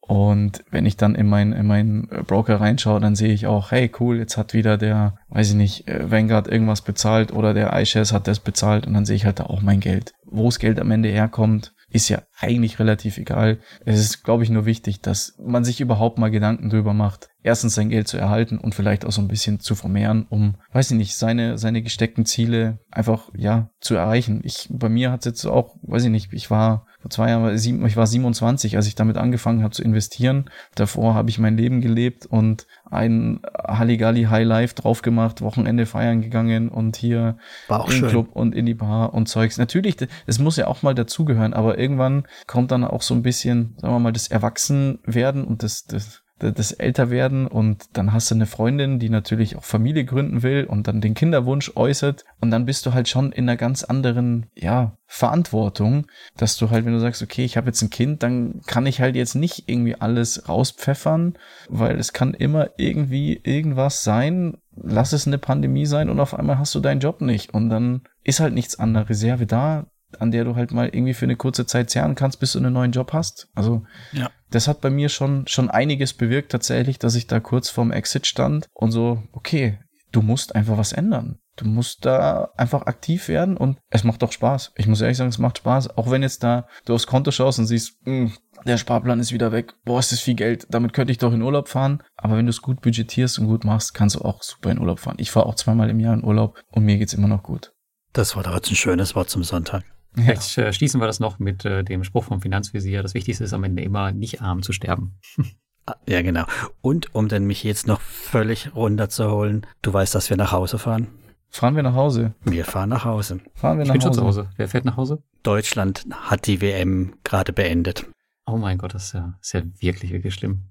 Und 0.00 0.64
wenn 0.70 0.86
ich 0.86 0.96
dann 0.96 1.16
in 1.16 1.26
meinen 1.26 1.52
in 1.52 1.66
meinen 1.66 2.08
Broker 2.28 2.60
reinschaue, 2.60 3.00
dann 3.00 3.16
sehe 3.16 3.32
ich 3.32 3.48
auch, 3.48 3.72
hey, 3.72 3.90
cool, 3.98 4.18
jetzt 4.18 4.36
hat 4.36 4.54
wieder 4.54 4.78
der, 4.78 5.18
weiß 5.30 5.50
ich 5.50 5.56
nicht, 5.56 5.88
äh, 5.88 6.08
Vanguard 6.08 6.46
irgendwas 6.46 6.82
bezahlt 6.82 7.32
oder 7.32 7.54
der 7.54 7.72
iShares 7.80 8.12
hat 8.12 8.28
das 8.28 8.38
bezahlt 8.38 8.86
und 8.86 8.94
dann 8.94 9.04
sehe 9.04 9.16
ich 9.16 9.24
halt 9.24 9.40
da 9.40 9.44
auch 9.44 9.62
mein 9.62 9.80
Geld. 9.80 10.14
Wo 10.24 10.44
das 10.44 10.60
Geld 10.60 10.78
am 10.78 10.92
Ende 10.92 11.08
herkommt, 11.08 11.74
ist 11.96 12.08
ja 12.08 12.22
eigentlich 12.38 12.78
relativ 12.78 13.18
egal. 13.18 13.58
Es 13.84 13.98
ist, 13.98 14.22
glaube 14.22 14.44
ich, 14.44 14.50
nur 14.50 14.66
wichtig, 14.66 15.00
dass 15.00 15.34
man 15.38 15.64
sich 15.64 15.80
überhaupt 15.80 16.18
mal 16.18 16.30
Gedanken 16.30 16.70
drüber 16.70 16.92
macht, 16.92 17.28
erstens 17.42 17.74
sein 17.74 17.88
Geld 17.88 18.06
zu 18.06 18.18
erhalten 18.18 18.58
und 18.58 18.74
vielleicht 18.74 19.04
auch 19.04 19.12
so 19.12 19.20
ein 19.20 19.28
bisschen 19.28 19.60
zu 19.60 19.74
vermehren, 19.74 20.26
um, 20.28 20.56
weiß 20.72 20.90
ich 20.90 20.96
nicht, 20.96 21.16
seine, 21.16 21.58
seine 21.58 21.82
gesteckten 21.82 22.26
Ziele 22.26 22.78
einfach, 22.90 23.30
ja, 23.34 23.70
zu 23.80 23.94
erreichen. 23.94 24.40
Ich, 24.44 24.68
bei 24.70 24.88
mir 24.88 25.10
hat 25.10 25.20
es 25.20 25.26
jetzt 25.26 25.46
auch, 25.46 25.76
weiß 25.82 26.04
ich 26.04 26.10
nicht, 26.10 26.32
ich 26.32 26.50
war 26.50 26.86
vor 27.06 27.10
zwei 27.10 27.30
Jahren, 27.30 27.54
ich 27.54 27.96
war 27.96 28.06
27, 28.06 28.76
als 28.76 28.88
ich 28.88 28.96
damit 28.96 29.16
angefangen 29.16 29.62
habe 29.62 29.72
zu 29.72 29.82
investieren. 29.84 30.50
Davor 30.74 31.14
habe 31.14 31.30
ich 31.30 31.38
mein 31.38 31.56
Leben 31.56 31.80
gelebt 31.80 32.26
und 32.26 32.66
ein 32.90 33.40
Halligalli 33.56 34.24
High 34.24 34.44
Life 34.44 34.74
drauf 34.74 35.02
gemacht, 35.02 35.40
Wochenende 35.40 35.86
feiern 35.86 36.20
gegangen 36.20 36.68
und 36.68 36.96
hier 36.96 37.38
im 37.68 37.90
schön. 37.92 38.08
Club 38.08 38.28
und 38.32 38.56
in 38.56 38.66
die 38.66 38.74
Bar 38.74 39.14
und 39.14 39.28
Zeugs. 39.28 39.56
Natürlich, 39.56 39.96
das 39.96 40.38
muss 40.40 40.56
ja 40.56 40.66
auch 40.66 40.82
mal 40.82 40.96
dazugehören, 40.96 41.54
aber 41.54 41.78
irgendwann 41.78 42.26
kommt 42.48 42.72
dann 42.72 42.82
auch 42.82 43.02
so 43.02 43.14
ein 43.14 43.22
bisschen, 43.22 43.76
sagen 43.80 43.94
wir 43.94 44.00
mal, 44.00 44.12
das 44.12 44.26
Erwachsenwerden 44.26 45.44
und 45.44 45.62
das, 45.62 45.84
das 45.84 46.22
das 46.38 46.72
Älterwerden 46.72 47.46
und 47.46 47.84
dann 47.94 48.12
hast 48.12 48.30
du 48.30 48.34
eine 48.34 48.46
Freundin, 48.46 48.98
die 48.98 49.08
natürlich 49.08 49.56
auch 49.56 49.64
Familie 49.64 50.04
gründen 50.04 50.42
will 50.42 50.64
und 50.64 50.86
dann 50.86 51.00
den 51.00 51.14
Kinderwunsch 51.14 51.72
äußert 51.74 52.24
und 52.40 52.50
dann 52.50 52.66
bist 52.66 52.84
du 52.84 52.92
halt 52.92 53.08
schon 53.08 53.32
in 53.32 53.48
einer 53.48 53.56
ganz 53.56 53.84
anderen, 53.84 54.46
ja, 54.54 54.96
Verantwortung, 55.06 56.08
dass 56.36 56.56
du 56.56 56.70
halt, 56.70 56.84
wenn 56.84 56.92
du 56.92 57.00
sagst, 57.00 57.22
okay, 57.22 57.44
ich 57.44 57.56
habe 57.56 57.68
jetzt 57.68 57.80
ein 57.80 57.90
Kind, 57.90 58.22
dann 58.22 58.60
kann 58.66 58.86
ich 58.86 59.00
halt 59.00 59.16
jetzt 59.16 59.34
nicht 59.34 59.64
irgendwie 59.66 59.94
alles 59.94 60.48
rauspfeffern, 60.48 61.38
weil 61.68 61.98
es 61.98 62.12
kann 62.12 62.34
immer 62.34 62.70
irgendwie 62.76 63.40
irgendwas 63.42 64.02
sein, 64.02 64.58
lass 64.74 65.12
es 65.12 65.26
eine 65.26 65.38
Pandemie 65.38 65.86
sein 65.86 66.10
und 66.10 66.20
auf 66.20 66.34
einmal 66.34 66.58
hast 66.58 66.74
du 66.74 66.80
deinen 66.80 67.00
Job 67.00 67.20
nicht 67.20 67.54
und 67.54 67.70
dann 67.70 68.02
ist 68.24 68.40
halt 68.40 68.52
nichts 68.52 68.78
an 68.78 68.94
der 68.94 69.08
Reserve 69.08 69.46
da, 69.46 69.86
an 70.18 70.30
der 70.30 70.44
du 70.44 70.56
halt 70.56 70.72
mal 70.72 70.88
irgendwie 70.88 71.14
für 71.14 71.24
eine 71.24 71.36
kurze 71.36 71.66
Zeit 71.66 71.90
zehren 71.90 72.14
kannst, 72.14 72.40
bis 72.40 72.52
du 72.52 72.58
einen 72.58 72.72
neuen 72.72 72.92
Job 72.92 73.12
hast. 73.12 73.48
Also 73.54 73.84
ja. 74.12 74.30
Das 74.56 74.68
hat 74.68 74.80
bei 74.80 74.88
mir 74.88 75.10
schon, 75.10 75.46
schon 75.46 75.70
einiges 75.70 76.14
bewirkt 76.14 76.50
tatsächlich, 76.50 76.98
dass 76.98 77.14
ich 77.14 77.26
da 77.26 77.40
kurz 77.40 77.68
vorm 77.68 77.92
Exit 77.92 78.26
stand 78.26 78.68
und 78.72 78.90
so, 78.90 79.22
okay, 79.32 79.78
du 80.12 80.22
musst 80.22 80.54
einfach 80.54 80.78
was 80.78 80.92
ändern. 80.92 81.38
Du 81.56 81.66
musst 81.66 82.06
da 82.06 82.52
einfach 82.56 82.86
aktiv 82.86 83.28
werden 83.28 83.58
und 83.58 83.78
es 83.90 84.02
macht 84.02 84.22
doch 84.22 84.32
Spaß. 84.32 84.72
Ich 84.76 84.86
muss 84.86 85.02
ehrlich 85.02 85.18
sagen, 85.18 85.28
es 85.28 85.38
macht 85.38 85.58
Spaß. 85.58 85.98
Auch 85.98 86.10
wenn 86.10 86.22
jetzt 86.22 86.42
da 86.42 86.68
du 86.86 86.94
aufs 86.94 87.06
Konto 87.06 87.30
schaust 87.32 87.58
und 87.58 87.66
siehst, 87.66 87.98
hm, 88.04 88.32
der 88.64 88.78
Sparplan 88.78 89.20
ist 89.20 89.32
wieder 89.32 89.52
weg. 89.52 89.74
Boah, 89.84 89.98
ist 89.98 90.12
das 90.12 90.20
viel 90.20 90.34
Geld. 90.34 90.66
Damit 90.70 90.94
könnte 90.94 91.12
ich 91.12 91.18
doch 91.18 91.34
in 91.34 91.42
Urlaub 91.42 91.68
fahren. 91.68 92.02
Aber 92.16 92.38
wenn 92.38 92.46
du 92.46 92.50
es 92.50 92.62
gut 92.62 92.80
budgetierst 92.80 93.38
und 93.38 93.48
gut 93.48 93.64
machst, 93.64 93.92
kannst 93.92 94.16
du 94.16 94.22
auch 94.22 94.42
super 94.42 94.70
in 94.70 94.78
Urlaub 94.78 95.00
fahren. 95.00 95.16
Ich 95.18 95.30
fahre 95.30 95.46
auch 95.46 95.54
zweimal 95.54 95.90
im 95.90 96.00
Jahr 96.00 96.14
in 96.14 96.24
Urlaub 96.24 96.58
und 96.70 96.84
mir 96.84 96.96
geht's 96.96 97.14
immer 97.14 97.28
noch 97.28 97.42
gut. 97.42 97.74
Das 98.14 98.36
war 98.36 98.54
jetzt 98.54 98.70
ein 98.70 98.76
schönes 98.76 99.14
Wort 99.14 99.28
zum 99.28 99.44
Sonntag. 99.44 99.84
Ja. 100.16 100.22
Vielleicht 100.22 100.58
äh, 100.58 100.72
schließen 100.72 101.00
wir 101.00 101.06
das 101.06 101.20
noch 101.20 101.38
mit 101.38 101.64
äh, 101.64 101.84
dem 101.84 102.04
Spruch 102.04 102.24
vom 102.24 102.40
Finanzvisier. 102.40 103.02
Das 103.02 103.14
Wichtigste 103.14 103.44
ist 103.44 103.52
am 103.52 103.64
Ende 103.64 103.82
immer, 103.82 104.12
nicht 104.12 104.42
arm 104.42 104.62
zu 104.62 104.72
sterben. 104.72 105.18
Ah, 105.88 105.94
ja, 106.08 106.20
genau. 106.20 106.46
Und 106.80 107.14
um 107.14 107.28
den 107.28 107.46
mich 107.46 107.62
jetzt 107.62 107.86
noch 107.86 108.00
völlig 108.00 108.74
runterzuholen, 108.74 109.64
du 109.82 109.92
weißt, 109.92 110.16
dass 110.16 110.30
wir 110.30 110.36
nach 110.36 110.50
Hause 110.50 110.80
fahren. 110.80 111.06
Fahren 111.48 111.76
wir 111.76 111.84
nach 111.84 111.94
Hause? 111.94 112.34
Wir 112.42 112.64
fahren 112.64 112.88
nach 112.88 113.04
Hause. 113.04 113.38
Fahren 113.54 113.78
wir 113.78 113.84
ich 113.84 113.88
nach 113.88 113.94
bin 113.94 114.02
Hause? 114.02 114.08
schon 114.08 114.14
zu 114.14 114.26
Hause. 114.26 114.48
Wer 114.56 114.68
fährt 114.68 114.84
nach 114.84 114.96
Hause? 114.96 115.22
Deutschland 115.44 116.04
hat 116.10 116.48
die 116.48 116.60
WM 116.60 117.14
gerade 117.22 117.52
beendet. 117.52 118.04
Oh 118.46 118.56
mein 118.56 118.78
Gott, 118.78 118.94
das 118.94 119.04
ist 119.04 119.12
ja, 119.14 119.38
ist 119.40 119.52
ja 119.54 119.62
wirklich, 119.78 120.12
wirklich 120.12 120.34
schlimm. 120.34 120.62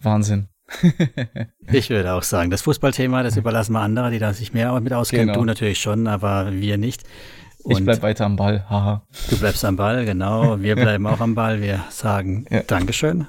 Wahnsinn. 0.00 0.48
ich 1.72 1.90
würde 1.90 2.12
auch 2.12 2.22
sagen, 2.22 2.50
das 2.50 2.62
Fußballthema, 2.62 3.22
das 3.22 3.36
überlassen 3.36 3.72
wir 3.72 3.80
andere, 3.80 4.10
die 4.10 4.18
da 4.18 4.32
sich 4.32 4.52
mehr 4.52 4.78
mit 4.80 4.92
auskennen. 4.92 5.28
Genau. 5.28 5.40
Du 5.40 5.44
natürlich 5.44 5.78
schon, 5.78 6.06
aber 6.06 6.52
wir 6.52 6.78
nicht. 6.78 7.04
Und 7.62 7.78
ich 7.78 7.84
bleib 7.84 8.02
weiter 8.02 8.24
am 8.24 8.36
Ball, 8.36 8.64
haha. 8.70 9.02
Du 9.30 9.38
bleibst 9.38 9.64
am 9.64 9.76
Ball, 9.76 10.04
genau. 10.04 10.60
Wir 10.60 10.76
bleiben 10.76 11.06
auch 11.06 11.20
am 11.20 11.34
Ball. 11.34 11.60
Wir 11.60 11.84
sagen 11.90 12.46
ja. 12.50 12.62
Dankeschön. 12.62 13.26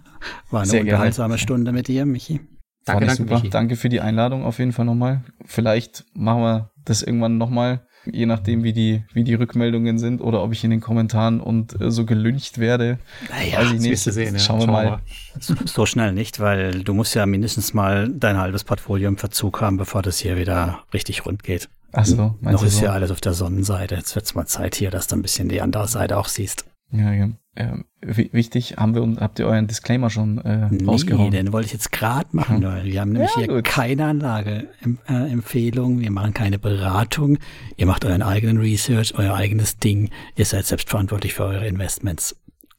War 0.52 0.62
eine 0.62 0.70
Sehr 0.70 0.82
unterhaltsame 0.82 1.30
gerne. 1.30 1.40
Stunde 1.40 1.72
mit 1.72 1.88
dir, 1.88 2.06
Michi. 2.06 2.40
Danke, 2.86 3.06
danke, 3.06 3.24
super. 3.24 3.36
Michi. 3.36 3.50
danke 3.50 3.76
für 3.76 3.90
die 3.90 4.02
Einladung 4.02 4.44
auf 4.46 4.60
jeden 4.60 4.72
Fall 4.72 4.86
nochmal. 4.86 5.24
Vielleicht 5.46 6.06
machen 6.14 6.42
wir 6.42 6.72
das 6.86 7.02
irgendwann 7.02 7.38
nochmal 7.38 7.82
je 8.06 8.26
nachdem, 8.26 8.64
wie 8.64 8.74
die, 8.74 9.04
wie 9.14 9.24
die 9.24 9.34
Rückmeldungen 9.34 9.98
sind 9.98 10.22
oder 10.22 10.44
ob 10.44 10.54
ich 10.54 10.64
in 10.64 10.72
den 10.72 10.82
Kommentaren 10.82 11.40
und 11.40 11.80
äh, 11.80 11.92
so 11.92 12.06
gelüncht 12.06 12.58
werde. 12.58 13.00
Naja, 13.30 13.60
weiß 13.60 13.74
ich 13.74 13.82
nicht. 13.82 14.00
Sehen, 14.00 14.34
ja. 14.34 14.40
Schauen 14.40 14.60
wir 14.60 14.66
Schauen 14.66 14.74
mal. 14.74 15.00
So, 15.40 15.56
so, 15.66 15.86
schnell 15.86 16.14
nicht, 16.14 16.40
weil 16.40 16.84
du 16.84 16.94
musst 16.94 17.16
ja 17.16 17.26
mindestens 17.26 17.74
mal 17.74 18.10
dein 18.10 18.38
halbes 18.38 18.64
Portfolio 18.64 19.08
im 19.08 19.18
Verzug 19.18 19.62
haben, 19.62 19.78
bevor 19.78 20.02
das 20.02 20.20
hier 20.20 20.38
wieder 20.38 20.80
richtig 20.94 21.26
rund 21.26 21.44
geht. 21.44 21.70
Ach 21.92 22.06
so, 22.06 22.36
Noch 22.42 22.64
ist 22.64 22.78
so? 22.78 22.86
ja 22.86 22.92
alles 22.92 23.12
auf 23.12 23.22
der 23.22 23.34
Sonnenseite. 23.34 23.96
Jetzt 23.96 24.16
wird's 24.16 24.36
mal 24.36 24.46
Zeit 24.46 24.76
hier, 24.76 24.92
dass 24.92 25.08
du 25.08 25.16
ein 25.16 25.22
bisschen 25.22 25.50
die 25.50 25.62
andere 25.62 25.88
Seite 25.88 26.18
auch 26.18 26.28
siehst. 26.28 26.66
Ja, 26.92 27.12
ja. 27.14 27.30
Ähm, 27.56 27.86
wichtig, 28.02 28.78
haben 28.78 28.96
wir 28.96 29.22
habt 29.22 29.38
ihr 29.40 29.46
euren 29.46 29.68
Disclaimer 29.68 30.10
schon 30.10 30.38
äh, 30.40 30.70
nee, 30.70 30.86
rausgehauen? 30.86 31.32
den 31.32 31.52
wollte 31.52 31.66
ich 31.68 31.74
jetzt 31.74 31.92
gerade 31.92 32.30
machen, 32.32 32.62
ja. 32.62 32.72
weil 32.72 32.86
wir 32.86 33.02
haben 33.02 33.12
nämlich 33.12 33.36
ja, 33.36 33.44
hier 33.44 33.62
keine 33.64 34.06
Anlageempfehlung, 34.06 36.00
wir 36.00 36.12
machen 36.12 36.34
keine 36.34 36.58
Beratung, 36.58 37.38
ihr 37.76 37.86
macht 37.86 38.06
euren 38.06 38.22
eigenen 38.22 38.60
Research, 38.60 39.14
euer 39.18 39.34
eigenes 39.34 39.78
Ding, 39.78 40.10
ihr 40.36 40.46
seid 40.46 40.68
selbstverantwortlich 40.68 41.34
für 41.34 41.44
eure 41.44 41.68
Investments. 41.68 42.38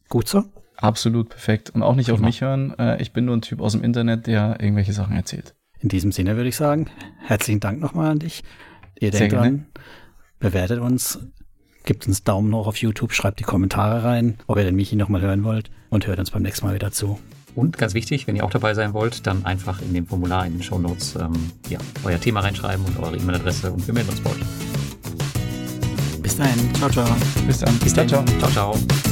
Gut 0.08 0.28
so? 0.28 0.44
Absolut 0.76 1.28
perfekt. 1.28 1.70
Und 1.70 1.82
auch 1.82 1.94
nicht 1.94 2.06
Prima. 2.06 2.18
auf 2.18 2.24
mich 2.24 2.40
hören. 2.40 2.74
Äh, 2.78 3.02
ich 3.02 3.12
bin 3.12 3.26
nur 3.26 3.36
ein 3.36 3.42
Typ 3.42 3.60
aus 3.60 3.72
dem 3.72 3.84
Internet, 3.84 4.26
der 4.26 4.60
irgendwelche 4.60 4.94
Sachen 4.94 5.14
erzählt. 5.14 5.54
In 5.78 5.90
diesem 5.90 6.10
Sinne 6.10 6.36
würde 6.36 6.48
ich 6.48 6.56
sagen, 6.56 6.88
herzlichen 7.26 7.60
Dank 7.60 7.80
nochmal 7.80 8.12
an 8.12 8.18
dich. 8.18 8.42
Ihr 9.00 9.10
denkt 9.10 9.32
dran, 9.32 9.66
bewertet 10.38 10.78
uns, 10.78 11.18
Gebt 11.84 12.06
uns 12.06 12.22
Daumen 12.24 12.54
hoch 12.54 12.66
auf 12.66 12.76
YouTube, 12.76 13.12
schreibt 13.12 13.40
die 13.40 13.44
Kommentare 13.44 14.04
rein, 14.04 14.36
ob 14.46 14.58
ihr 14.58 14.64
den 14.64 14.76
Michi 14.76 14.96
nochmal 14.96 15.22
hören 15.22 15.44
wollt 15.44 15.70
und 15.88 16.06
hört 16.06 16.18
uns 16.18 16.30
beim 16.30 16.42
nächsten 16.42 16.66
Mal 16.66 16.74
wieder 16.74 16.92
zu. 16.92 17.18
Und 17.54 17.78
ganz 17.78 17.94
wichtig, 17.94 18.26
wenn 18.26 18.36
ihr 18.36 18.44
auch 18.44 18.50
dabei 18.50 18.74
sein 18.74 18.92
wollt, 18.92 19.26
dann 19.26 19.44
einfach 19.44 19.82
in 19.82 19.92
dem 19.92 20.06
Formular 20.06 20.46
in 20.46 20.52
den 20.52 20.62
Show 20.62 20.78
Notes 20.78 21.16
ähm, 21.16 21.50
ja, 21.68 21.78
euer 22.04 22.20
Thema 22.20 22.40
reinschreiben 22.40 22.84
und 22.84 22.98
eure 22.98 23.16
E-Mail-Adresse 23.16 23.72
und 23.72 23.84
wir 23.86 23.94
melden 23.94 24.10
uns 24.10 24.20
bei 24.20 24.30
euch. 24.30 24.38
Bis 26.22 26.36
dahin. 26.36 26.74
Ciao, 26.74 26.90
ciao. 26.90 27.08
Bis 27.46 27.58
dann. 27.58 27.76
Bis 27.78 27.94
dann. 27.94 28.08
Ciao, 28.08 28.24
ciao. 28.38 28.50
ciao. 28.50 29.09